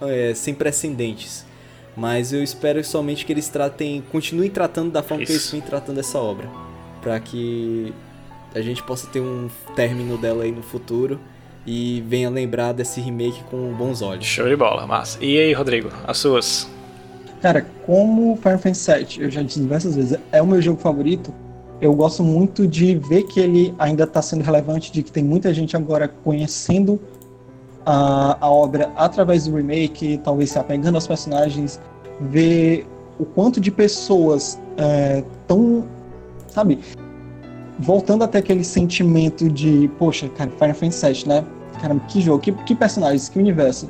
[0.01, 1.44] é, sem precedentes.
[1.97, 5.52] Mas eu espero somente que eles tratem, continuem tratando da forma que eles Isso.
[5.52, 6.49] vêm tratando essa obra,
[7.02, 7.93] Pra que
[8.54, 11.18] a gente possa ter um término dela aí no futuro
[11.66, 14.24] e venha lembrar desse remake com bons olhos.
[14.24, 15.22] Show de bola, massa.
[15.22, 16.68] E aí, Rodrigo, as suas?
[17.40, 21.32] Cara, como Final Fantasy VII, eu já disse diversas vezes, é o meu jogo favorito.
[21.80, 25.52] Eu gosto muito de ver que ele ainda está sendo relevante, de que tem muita
[25.54, 27.00] gente agora conhecendo
[27.86, 31.80] a, a obra através do remake, talvez se apegando aos personagens,
[32.20, 32.86] ver
[33.18, 34.60] o quanto de pessoas
[35.18, 35.86] estão,
[36.48, 36.78] sabe,
[37.81, 41.44] voltando até aquele sentimento de, poxa, cara, Final Fantasy VII, né?
[41.81, 43.89] Caramba, que jogo, que, que personagens, que universo.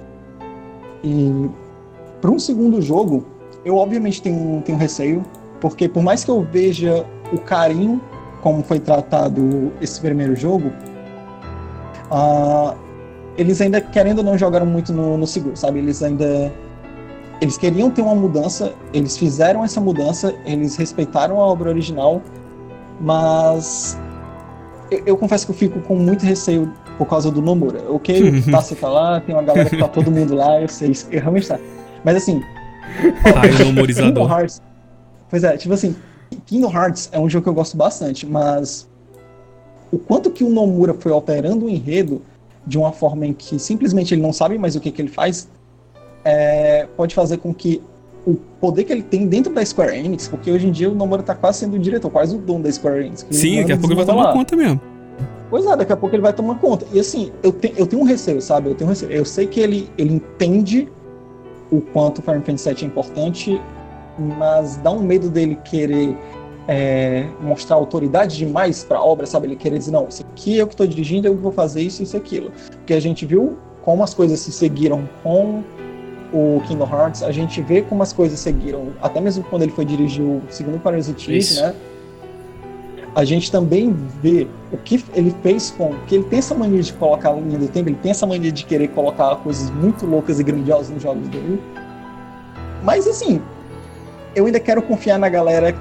[1.02, 1.50] E
[2.20, 3.26] para um segundo jogo,
[3.64, 5.24] eu obviamente tenho, tenho receio,
[5.60, 8.00] porque por mais que eu veja o carinho
[8.40, 10.72] como foi tratado esse primeiro jogo,
[12.10, 12.74] ah,
[13.36, 15.78] eles ainda, querendo ou não, jogaram muito no, no seguro, sabe?
[15.78, 16.52] Eles ainda.
[17.40, 22.20] Eles queriam ter uma mudança, eles fizeram essa mudança, eles respeitaram a obra original,
[23.00, 23.98] mas.
[24.90, 27.80] Eu, eu confesso que eu fico com muito receio por causa do Nomura.
[27.88, 30.92] Ok, o Tassi tá lá, tem uma galera que tá todo mundo lá, eu sei,
[31.10, 31.58] eu realmente tá.
[32.04, 32.42] Mas assim,
[33.24, 34.28] Ai, o Kingdom.
[34.28, 34.60] Hearts.
[35.28, 35.94] Pois é, tipo assim,
[36.46, 38.88] Kingdom Hearts é um jogo que eu gosto bastante, mas
[39.92, 42.22] o quanto que o Nomura foi alterando o enredo
[42.66, 45.48] de uma forma em que simplesmente ele não sabe mais o que, que ele faz,
[46.24, 47.82] é, pode fazer com que
[48.26, 51.22] o poder que ele tem dentro da Square Enix, porque hoje em dia o Nomura
[51.22, 53.26] tá quase sendo o diretor, quase o dono da Square Enix.
[53.30, 54.32] Sim, daqui a pouco ele vai tomar lá.
[54.32, 54.80] conta mesmo.
[55.48, 56.86] Pois é, daqui a pouco ele vai tomar conta.
[56.92, 58.68] E assim, eu, te, eu tenho um receio, sabe?
[58.68, 59.10] Eu tenho um receio.
[59.10, 60.88] Eu sei que ele, ele entende
[61.72, 63.60] o quanto o Final Fantasy VII é importante,
[64.38, 66.16] mas dá um medo dele querer
[66.68, 69.48] é, mostrar autoridade demais pra obra, sabe?
[69.48, 72.02] Ele querer dizer, não, isso aqui é eu que tô dirigindo, eu vou fazer isso,
[72.02, 72.52] isso e aquilo.
[72.70, 75.64] Porque a gente viu como as coisas se seguiram com
[76.32, 79.84] o Kingdom Hearts, a gente vê como as coisas seguiram, até mesmo quando ele foi
[79.84, 81.74] dirigir o segundo Parasite Eve, né?
[83.14, 83.92] a gente também
[84.22, 85.94] vê o que ele fez com.
[86.06, 88.52] que ele tem essa mania de colocar a linha do tempo, ele tem essa mania
[88.52, 91.60] de querer colocar coisas muito loucas e grandiosas nos jogos dele.
[92.84, 93.42] Mas assim,
[94.34, 95.74] eu ainda quero confiar na galera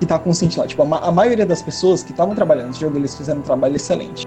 [0.00, 0.66] que tá consciente lá.
[0.66, 3.44] Tipo, a, ma- a maioria das pessoas que estavam trabalhando nesse jogo, eles fizeram um
[3.44, 4.26] trabalho excelente.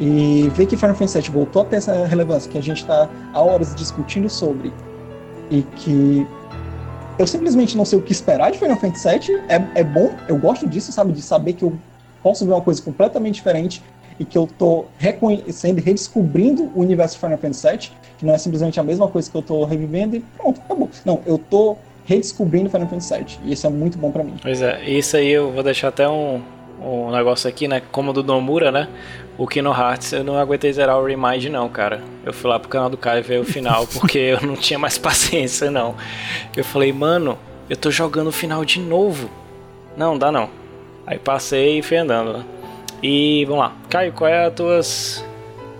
[0.00, 3.08] E ver que Final Fantasy VII voltou a ter essa relevância, que a gente tá
[3.32, 4.72] há horas discutindo sobre,
[5.50, 6.26] e que
[7.18, 9.42] eu simplesmente não sei o que esperar de Final Fantasy VII.
[9.48, 11.12] É, é bom, eu gosto disso, sabe?
[11.12, 11.72] De saber que eu
[12.22, 13.82] posso ver uma coisa completamente diferente
[14.18, 18.34] e que eu tô reconhecendo e redescobrindo o universo de Final Fantasy VII, que não
[18.34, 20.88] é simplesmente a mesma coisa que eu tô revivendo e pronto, acabou.
[21.04, 24.34] Não, eu tô redescobrindo Final Fantasy VII e isso é muito bom pra mim.
[24.40, 26.40] Pois é, isso aí eu vou deixar até um,
[26.80, 27.82] um negócio aqui, né?
[27.90, 28.88] Como do Nomura, né?
[29.36, 32.00] O Kino Hearts, eu não aguentei zerar o Remind, não, cara.
[32.24, 34.96] Eu fui lá pro canal do Caio ver o final, porque eu não tinha mais
[34.96, 35.94] paciência, não.
[36.56, 37.36] Eu falei, mano,
[37.68, 39.28] eu tô jogando o final de novo.
[39.96, 40.48] Não, dá não.
[41.06, 42.44] Aí passei e fui andando, né?
[43.02, 43.72] E vamos lá.
[43.90, 44.80] Caio, qual é a tua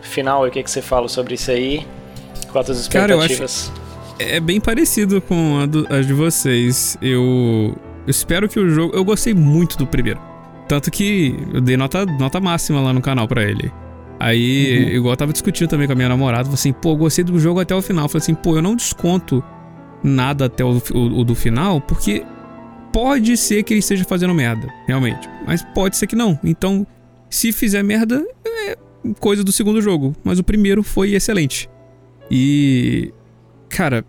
[0.03, 0.45] final?
[0.45, 1.87] O que, que você fala sobre isso aí?
[2.51, 3.73] Qual as tuas Cara, expectativas?
[4.19, 6.99] É bem parecido com a, do- a de vocês.
[7.01, 7.75] Eu,
[8.07, 8.95] eu espero que o jogo.
[8.95, 10.21] Eu gostei muito do primeiro.
[10.69, 13.71] Tanto que eu dei nota, nota máxima lá no canal pra ele.
[14.19, 17.39] Aí, igual eu tava discutindo também com a minha namorada, falei assim, pô, gostei do
[17.39, 18.09] jogo até o final.
[18.09, 19.45] Falei assim, pô, eu não desconto
[20.03, 22.25] nada até o, o- o do final, porque
[22.93, 25.29] pode ser que ele esteja fazendo merda, realmente.
[25.47, 26.39] Mas pode ser que não.
[26.45, 26.87] Então,
[27.29, 28.77] se fizer merda, é
[29.21, 30.15] coisa do segundo jogo.
[30.25, 31.69] Mas o primeiro foi excelente.
[32.31, 33.13] E.
[33.69, 34.05] Cara,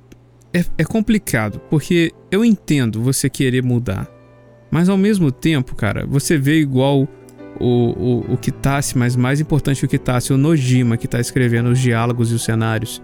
[0.54, 4.08] é, é complicado, porque eu entendo você querer mudar.
[4.76, 7.08] Mas ao mesmo tempo, cara, você vê igual
[7.58, 11.70] o, o, o Kitase, mas mais importante que o Kitase, o Nojima, que tá escrevendo
[11.70, 13.02] os diálogos e os cenários.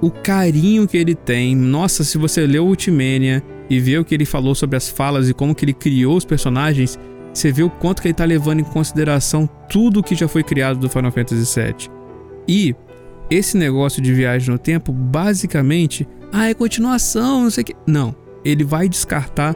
[0.00, 1.54] O carinho que ele tem.
[1.54, 5.32] Nossa, se você leu Ultimania e vê o que ele falou sobre as falas e
[5.32, 6.98] como que ele criou os personagens,
[7.32, 10.80] você vê o quanto que ele tá levando em consideração tudo que já foi criado
[10.80, 11.88] do Final Fantasy VII.
[12.48, 12.74] E
[13.30, 17.76] esse negócio de viagem no tempo, basicamente, ah, é continuação, não sei o que.
[17.86, 18.12] Não,
[18.44, 19.54] ele vai descartar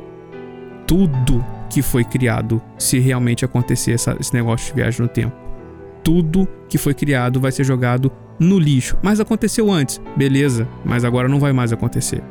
[0.87, 5.35] tudo que foi criado se realmente acontecer essa- esse negócio de viagem no tempo.
[6.03, 8.97] Tudo que foi criado vai ser jogado no lixo.
[9.03, 12.23] Mas aconteceu antes, beleza, mas agora não vai mais acontecer.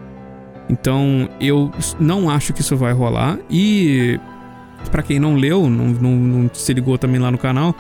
[0.69, 3.38] Então eu não acho que isso vai rolar.
[3.50, 4.19] E
[4.92, 7.75] pra quem não leu, não, não- não se ligou também lá no canal,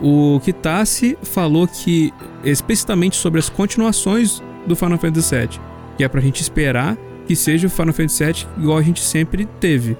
[0.00, 2.12] o Kitase falou que
[2.42, 5.60] explicitamente sobre as continuações do Final Fantasy VII,
[5.96, 6.96] que é pra gente esperar
[7.32, 9.96] que seja o Final Fantasy VII igual a gente sempre teve.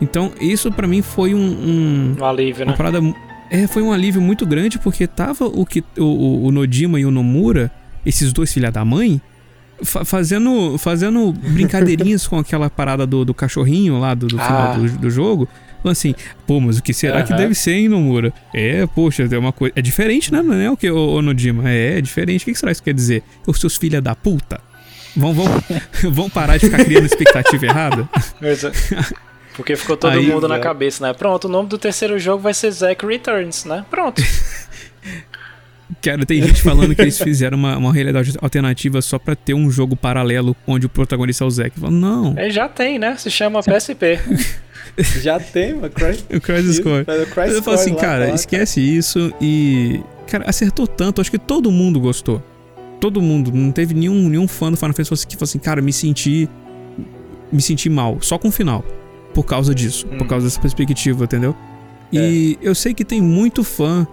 [0.00, 2.76] Então isso pra mim foi um- um, Um alívio, uma né?
[2.76, 3.00] parada.
[3.50, 7.10] É, foi um alívio muito grande porque tava o, que, o, o- Nojima e o
[7.10, 7.70] Nomura,
[8.04, 9.20] esses dois filha da mãe,
[9.82, 14.44] fa- fazendo, fazendo brincadeirinhas com aquela parada do, do cachorrinho lá do, do Ah.
[14.74, 15.48] final do, do jogo.
[15.84, 16.14] Assim,
[16.48, 18.32] pô, mas o que será que deve ser, hein, Nomura?
[18.52, 19.72] É, poxa, é uma coisa.
[19.76, 20.42] É diferente, né?
[20.42, 21.70] Não é o que, o, o Nojima?
[21.70, 22.42] É, é diferente.
[22.42, 23.22] O que que será que isso quer dizer?
[23.46, 24.60] Os seus filha da puta?
[25.16, 25.46] Vão, vão,
[26.10, 28.08] vão parar de ficar criando expectativa errada?
[28.42, 28.54] É,
[29.56, 31.14] Porque ficou todo Aí, mundo na cabeça, né?
[31.14, 33.84] Pronto, o nome do terceiro jogo vai ser Zack Returns, né?
[33.90, 34.22] Pronto.
[36.02, 39.70] Cara, tem gente falando que eles fizeram uma, uma realidade alternativa só pra ter um
[39.70, 41.78] jogo paralelo onde o protagonista é o Zack.
[41.78, 43.16] Falo, não, É, já tem, né?
[43.16, 44.20] Se chama PSP.
[45.20, 45.90] Já tem, mano.
[45.90, 46.18] Cry...
[46.34, 47.04] o Crisis Core.
[47.52, 50.00] Eu falo assim, lá, cara, tá lá, esquece isso e.
[50.26, 52.42] Cara, acertou tanto, acho que todo mundo gostou.
[53.00, 55.92] Todo mundo, não teve nenhum, nenhum fã do Final Fantasy que falou assim, cara, me
[55.92, 56.48] senti.
[57.52, 58.84] Me senti mal, só com o final.
[59.34, 60.28] Por causa disso, por Hum.
[60.28, 61.54] causa dessa perspectiva, entendeu?
[62.12, 64.06] E eu sei que tem muito fã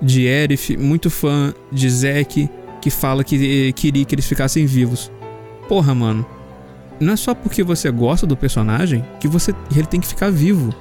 [0.00, 2.48] de Erif, muito fã de Zack,
[2.80, 5.10] que fala que eh, queria que eles ficassem vivos.
[5.68, 6.24] Porra, mano.
[7.00, 10.72] Não é só porque você gosta do personagem que você ele tem que ficar vivo.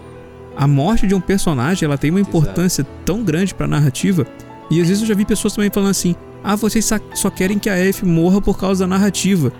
[0.55, 4.27] A morte de um personagem, ela tem uma importância tão grande pra narrativa.
[4.69, 7.69] E às vezes eu já vi pessoas também falando assim: "Ah, vocês só querem que
[7.69, 9.51] a Erif morra por causa da narrativa".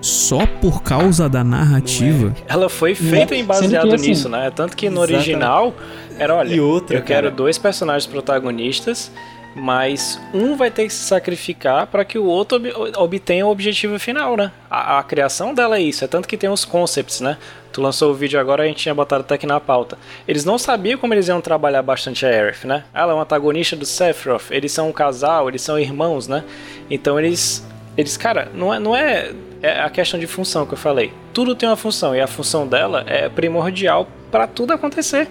[0.00, 2.32] Só por causa da narrativa?
[2.46, 4.52] Ela foi feita em baseado assim, nisso, né?
[4.54, 5.14] Tanto que no Exatamente.
[5.30, 5.74] original
[6.18, 7.34] era, olha, E outra, eu quero cara.
[7.34, 9.10] dois personagens protagonistas,
[9.54, 13.98] mas um vai ter que se sacrificar para que o outro ob- obtenha o objetivo
[13.98, 14.52] final, né?
[14.70, 17.38] A, a criação dela é isso, é tanto que tem os concepts, né?
[17.72, 19.98] Tu lançou o vídeo agora, a gente tinha botado até aqui na pauta.
[20.26, 22.84] Eles não sabiam como eles iam trabalhar bastante a Aerith, né?
[22.94, 26.44] Ela é uma antagonista do Sephiroth, eles são um casal, eles são irmãos, né?
[26.90, 27.64] Então eles
[27.96, 31.12] eles, cara, não é, não é, é a questão de função que eu falei.
[31.32, 35.28] Tudo tem uma função e a função dela é primordial para tudo acontecer.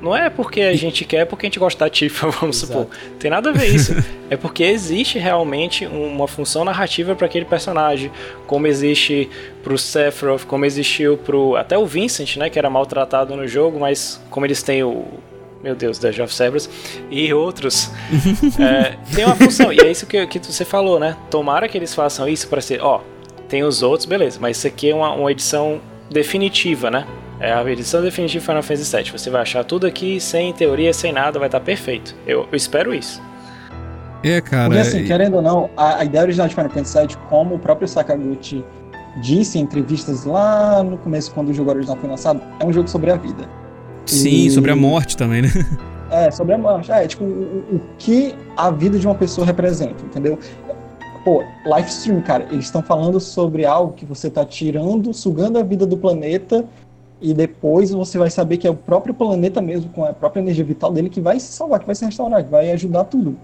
[0.00, 2.80] Não é porque a gente quer, é porque a gente gosta da Tifa, vamos Exato.
[2.80, 2.96] supor.
[3.18, 3.92] Tem nada a ver isso.
[4.30, 8.10] é porque existe realmente uma função narrativa para aquele personagem,
[8.46, 9.28] como existe
[9.62, 14.20] pro Sephiroth, como existiu pro até o Vincent, né, que era maltratado no jogo, mas
[14.30, 15.04] como eles têm o
[15.62, 16.70] meu Deus, Death of Cerberus
[17.10, 17.90] e outros,
[18.58, 19.70] é, tem uma função.
[19.70, 21.16] E é isso que, que você falou, né?
[21.30, 23.02] Tomara que eles façam isso para ser, ó,
[23.48, 25.80] tem os outros, beleza, mas isso aqui é uma, uma edição
[26.10, 27.06] definitiva, né?
[27.40, 29.12] É a edição definitiva de Final Fantasy VII.
[29.12, 32.14] Você vai achar tudo aqui sem teoria, sem nada, vai estar perfeito.
[32.26, 33.20] Eu, eu espero isso.
[34.22, 34.66] É, cara.
[34.66, 37.54] Porque assim, e- querendo ou não, a, a ideia original de Final Fantasy VII, como
[37.54, 38.62] o próprio Sakaguchi
[39.22, 42.88] disse em entrevistas lá no começo, quando o jogo original foi lançado, é um jogo
[42.88, 43.48] sobre a vida.
[44.04, 45.48] Sim, E- sobre a morte também, né?
[46.12, 46.90] É, sobre a morte.
[46.90, 50.36] É, tipo, o, o que a vida de uma pessoa representa, entendeu?
[51.24, 55.62] Pô, live stream, cara, eles estão falando sobre algo que você tá tirando, sugando a
[55.62, 56.64] vida do planeta
[57.20, 60.64] e depois você vai saber que é o próprio planeta mesmo, com a própria energia
[60.64, 63.36] vital dele, que vai se salvar, que vai se restaurar, que vai ajudar tudo.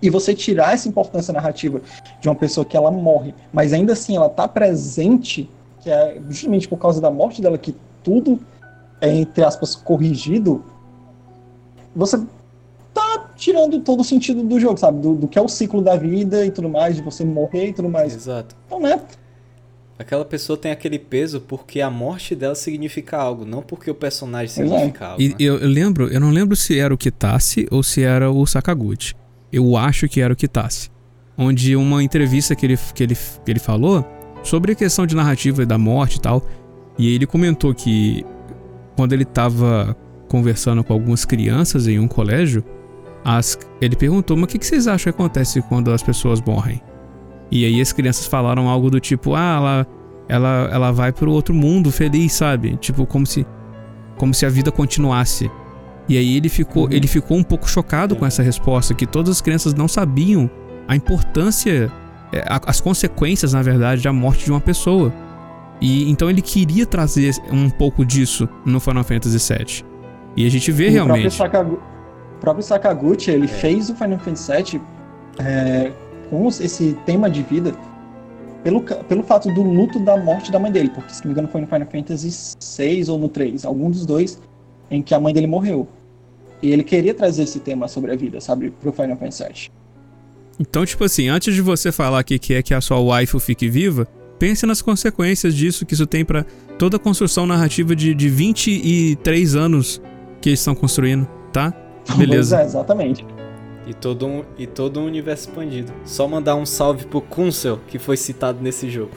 [0.00, 1.80] E você tirar essa importância narrativa
[2.20, 5.48] de uma pessoa que ela morre, mas ainda assim ela tá presente,
[5.80, 8.38] que é justamente por causa da morte dela que tudo
[9.00, 10.64] é, entre aspas, corrigido,
[11.94, 12.20] você
[12.92, 15.00] tá tirando todo o sentido do jogo, sabe?
[15.00, 17.72] Do, do que é o ciclo da vida e tudo mais, de você morrer e
[17.72, 18.14] tudo mais.
[18.14, 18.56] Exato.
[18.66, 19.00] Então, né?
[19.98, 24.46] Aquela pessoa tem aquele peso porque a morte dela significa algo, não porque o personagem
[24.46, 24.68] Exato.
[24.68, 25.22] significa algo.
[25.22, 25.34] E né?
[25.40, 29.14] eu, eu lembro, eu não lembro se era o Kitase ou se era o Sakaguchi.
[29.52, 30.88] Eu acho que era o Kitase.
[31.36, 34.06] Onde uma entrevista que ele, que ele, que ele falou
[34.42, 36.46] sobre a questão de narrativa e da morte e tal.
[36.96, 38.24] E ele comentou que
[38.96, 39.96] quando ele tava
[40.28, 42.64] conversando com algumas crianças em um colégio,
[43.24, 46.80] as, ele perguntou: Mas o que, que vocês acham que acontece quando as pessoas morrem?
[47.50, 49.86] E aí as crianças falaram algo do tipo: Ah, ela,
[50.28, 52.76] ela, ela vai pro outro mundo feliz, sabe?
[52.76, 53.46] Tipo, como se,
[54.16, 55.50] como se a vida continuasse.
[56.08, 56.92] E aí ele ficou, Uhum.
[56.92, 60.48] ele ficou um pouco chocado com essa resposta, que todas as crianças não sabiam
[60.86, 61.92] a importância,
[62.32, 65.12] é, as consequências, na verdade, da morte de uma pessoa.
[65.80, 69.84] E então ele queria trazer um pouco disso no Final Fantasy VII.
[70.36, 71.34] E a gente vê E o próprio, realmente.
[71.34, 71.74] Sakagu...
[72.36, 74.80] o próprio Sakaguchi, ele fez o Final Fantasy VII
[75.38, 75.92] é,
[76.30, 77.72] com esse tema de vida
[78.62, 81.48] pelo, pelo fato do luto da morte da mãe dele, porque se não me engano
[81.48, 84.40] foi no Final Fantasy VI ou no 3, algum dos dois,
[84.90, 85.88] em que a mãe dele morreu.
[86.60, 89.70] E ele queria trazer esse tema sobre a vida, sabe, pro Final Fantasy VII.
[90.60, 94.08] Então, tipo assim, antes de você falar que quer que a sua waifu fique viva,
[94.38, 96.44] pense nas consequências disso que isso tem pra
[96.78, 100.02] toda a construção narrativa de, de 23 anos
[100.40, 101.72] que eles estão construindo, tá?
[102.16, 102.60] Beleza.
[102.60, 103.24] É, exatamente.
[103.88, 105.90] E todo, um, e todo um universo expandido.
[106.04, 109.12] Só mandar um salve pro Kunsel, que foi citado nesse jogo.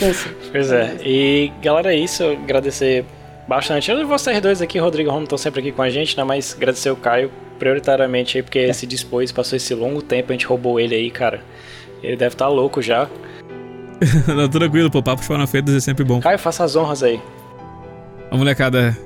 [0.00, 0.32] Kunsel.
[0.50, 0.96] Pois é.
[1.04, 2.24] E galera, é isso.
[2.24, 3.04] Agradecer
[3.46, 3.88] bastante.
[3.88, 6.24] Eu e vocês dois aqui, Rodrigo e Romo, estão sempre aqui com a gente, né?
[6.24, 10.34] Mas agradecer o Caio prioritariamente aí, porque ele se dispôs, passou esse longo tempo, a
[10.34, 11.40] gente roubou ele aí, cara.
[12.02, 13.08] Ele deve estar louco já.
[14.26, 16.20] Não, tranquilo, pô, papo de Final Fantasy é sempre bom.
[16.20, 17.20] Caio, faça as honras aí.
[18.30, 18.96] A molecada,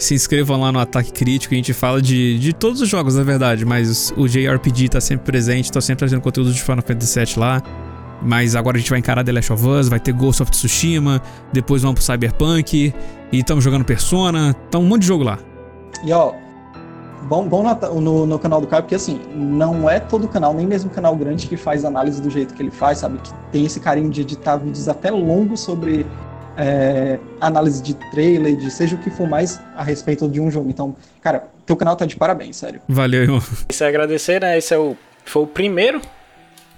[0.00, 3.22] se inscrevam lá no Ataque Crítico, a gente fala de, de todos os jogos, na
[3.22, 7.34] verdade, mas o JRPG tá sempre presente, tô sempre trazendo conteúdo de Final Fantasy VII
[7.36, 7.62] lá.
[8.22, 11.22] Mas agora a gente vai encarar The Last of Us, vai ter Ghost of Tsushima,
[11.52, 12.94] depois vamos pro Cyberpunk,
[13.32, 15.38] e estamos jogando Persona, tá um monte de jogo lá.
[16.04, 16.32] E ó,
[17.22, 17.62] bom, bom
[18.00, 21.46] no, no canal do Caio, porque assim, não é todo canal, nem mesmo canal grande
[21.46, 23.18] que faz análise do jeito que ele faz, sabe?
[23.18, 26.06] Que tem esse carinho de editar vídeos até longos sobre
[26.60, 30.68] é, análise de trailer, de seja o que for mais a respeito de um jogo.
[30.68, 32.80] Então, cara, teu canal tá de parabéns, sério.
[32.88, 33.42] Valeu, irmão.
[33.68, 34.58] Isso é agradecer, né?
[34.58, 36.00] Esse é o, foi o primeiro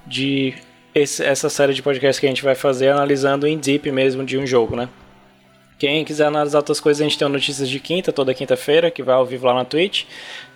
[0.06, 0.54] de
[0.94, 4.36] esse- essa série de podcasts que a gente vai fazer analisando em deep mesmo de
[4.38, 4.88] um jogo, né?
[5.78, 9.16] Quem quiser analisar outras coisas, a gente tem Notícias de Quinta, toda quinta-feira, que vai
[9.16, 10.04] ao vivo lá na Twitch.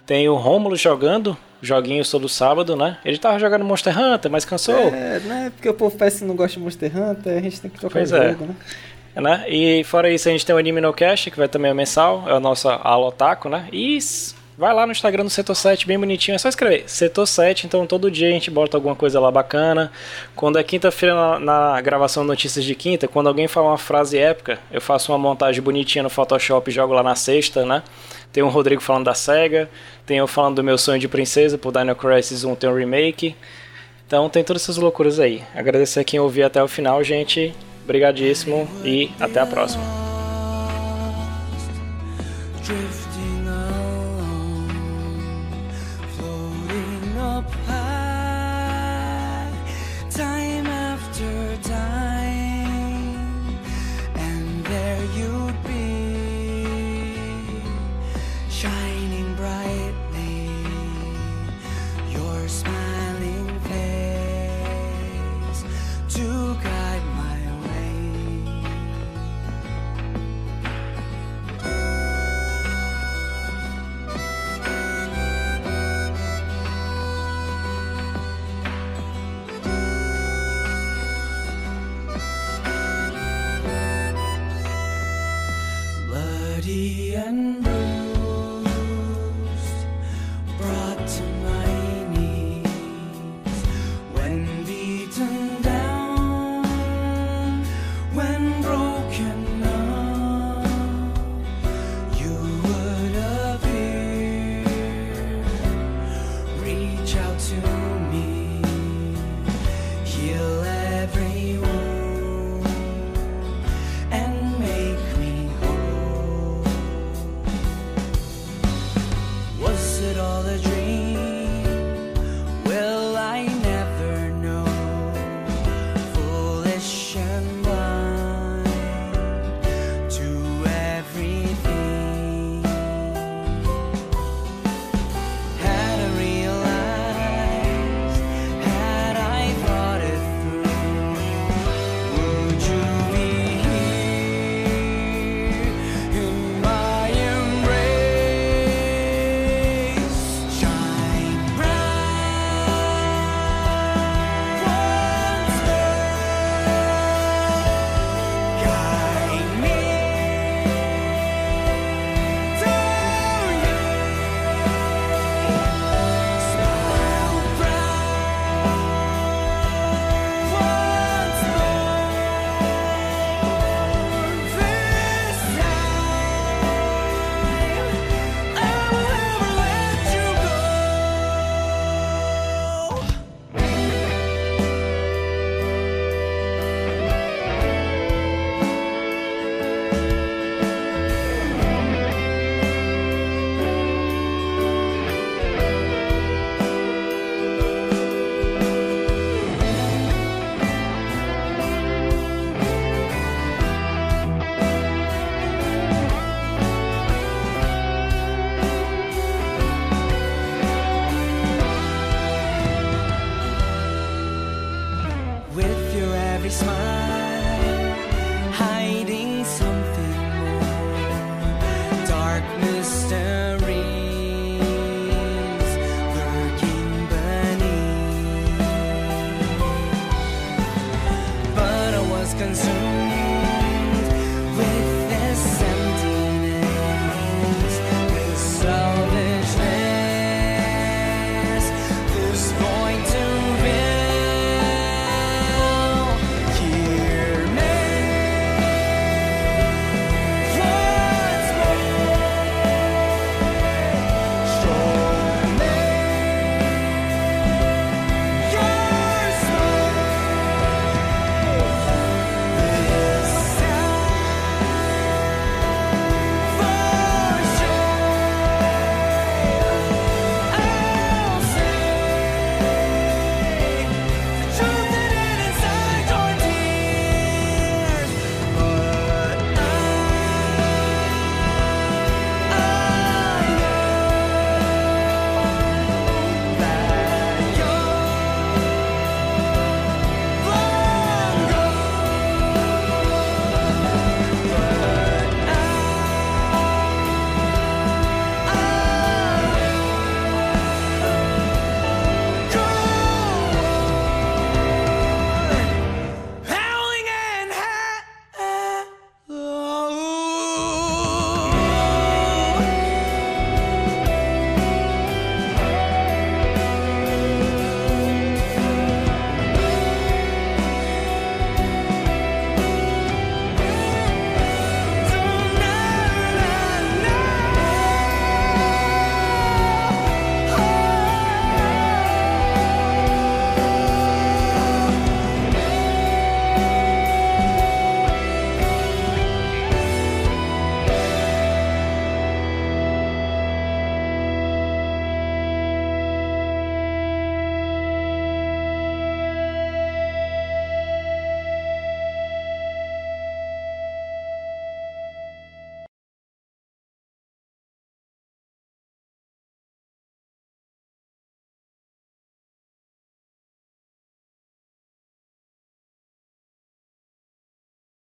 [0.06, 2.98] Tem o Rômulo jogando, joguinhos todo sábado, né?
[3.04, 4.76] Ele tava jogando Monster Hunter, mas cansou.
[4.76, 5.50] É, né?
[5.56, 7.94] Porque o povo parece que não gosta de Monster Hunter, a gente tem que trocar
[7.98, 8.30] Pois o é.
[8.32, 8.54] jogo, né?
[9.20, 9.44] Né?
[9.48, 12.34] E fora isso, a gente tem o Anime no Cast, que vai também mensal, é
[12.34, 13.66] o nosso Alotaco, né?
[13.72, 13.98] E
[14.58, 17.86] vai lá no Instagram do Setor 7, bem bonitinho, é só escrever Setor 7, então
[17.86, 19.90] todo dia a gente bota alguma coisa lá bacana.
[20.34, 24.18] Quando é quinta-feira na, na gravação de Notícias de Quinta, quando alguém fala uma frase
[24.18, 27.82] épica, eu faço uma montagem bonitinha no Photoshop e jogo lá na sexta, né?
[28.32, 29.70] Tem o Rodrigo falando da SEGA,
[30.04, 33.34] tem eu falando do meu sonho de princesa, por Dino Crisis 1 tem um remake.
[34.06, 35.42] Então tem todas essas loucuras aí.
[35.54, 37.54] Agradecer a quem ouviu até o final, gente.
[37.86, 39.84] Obrigadíssimo e até a próxima.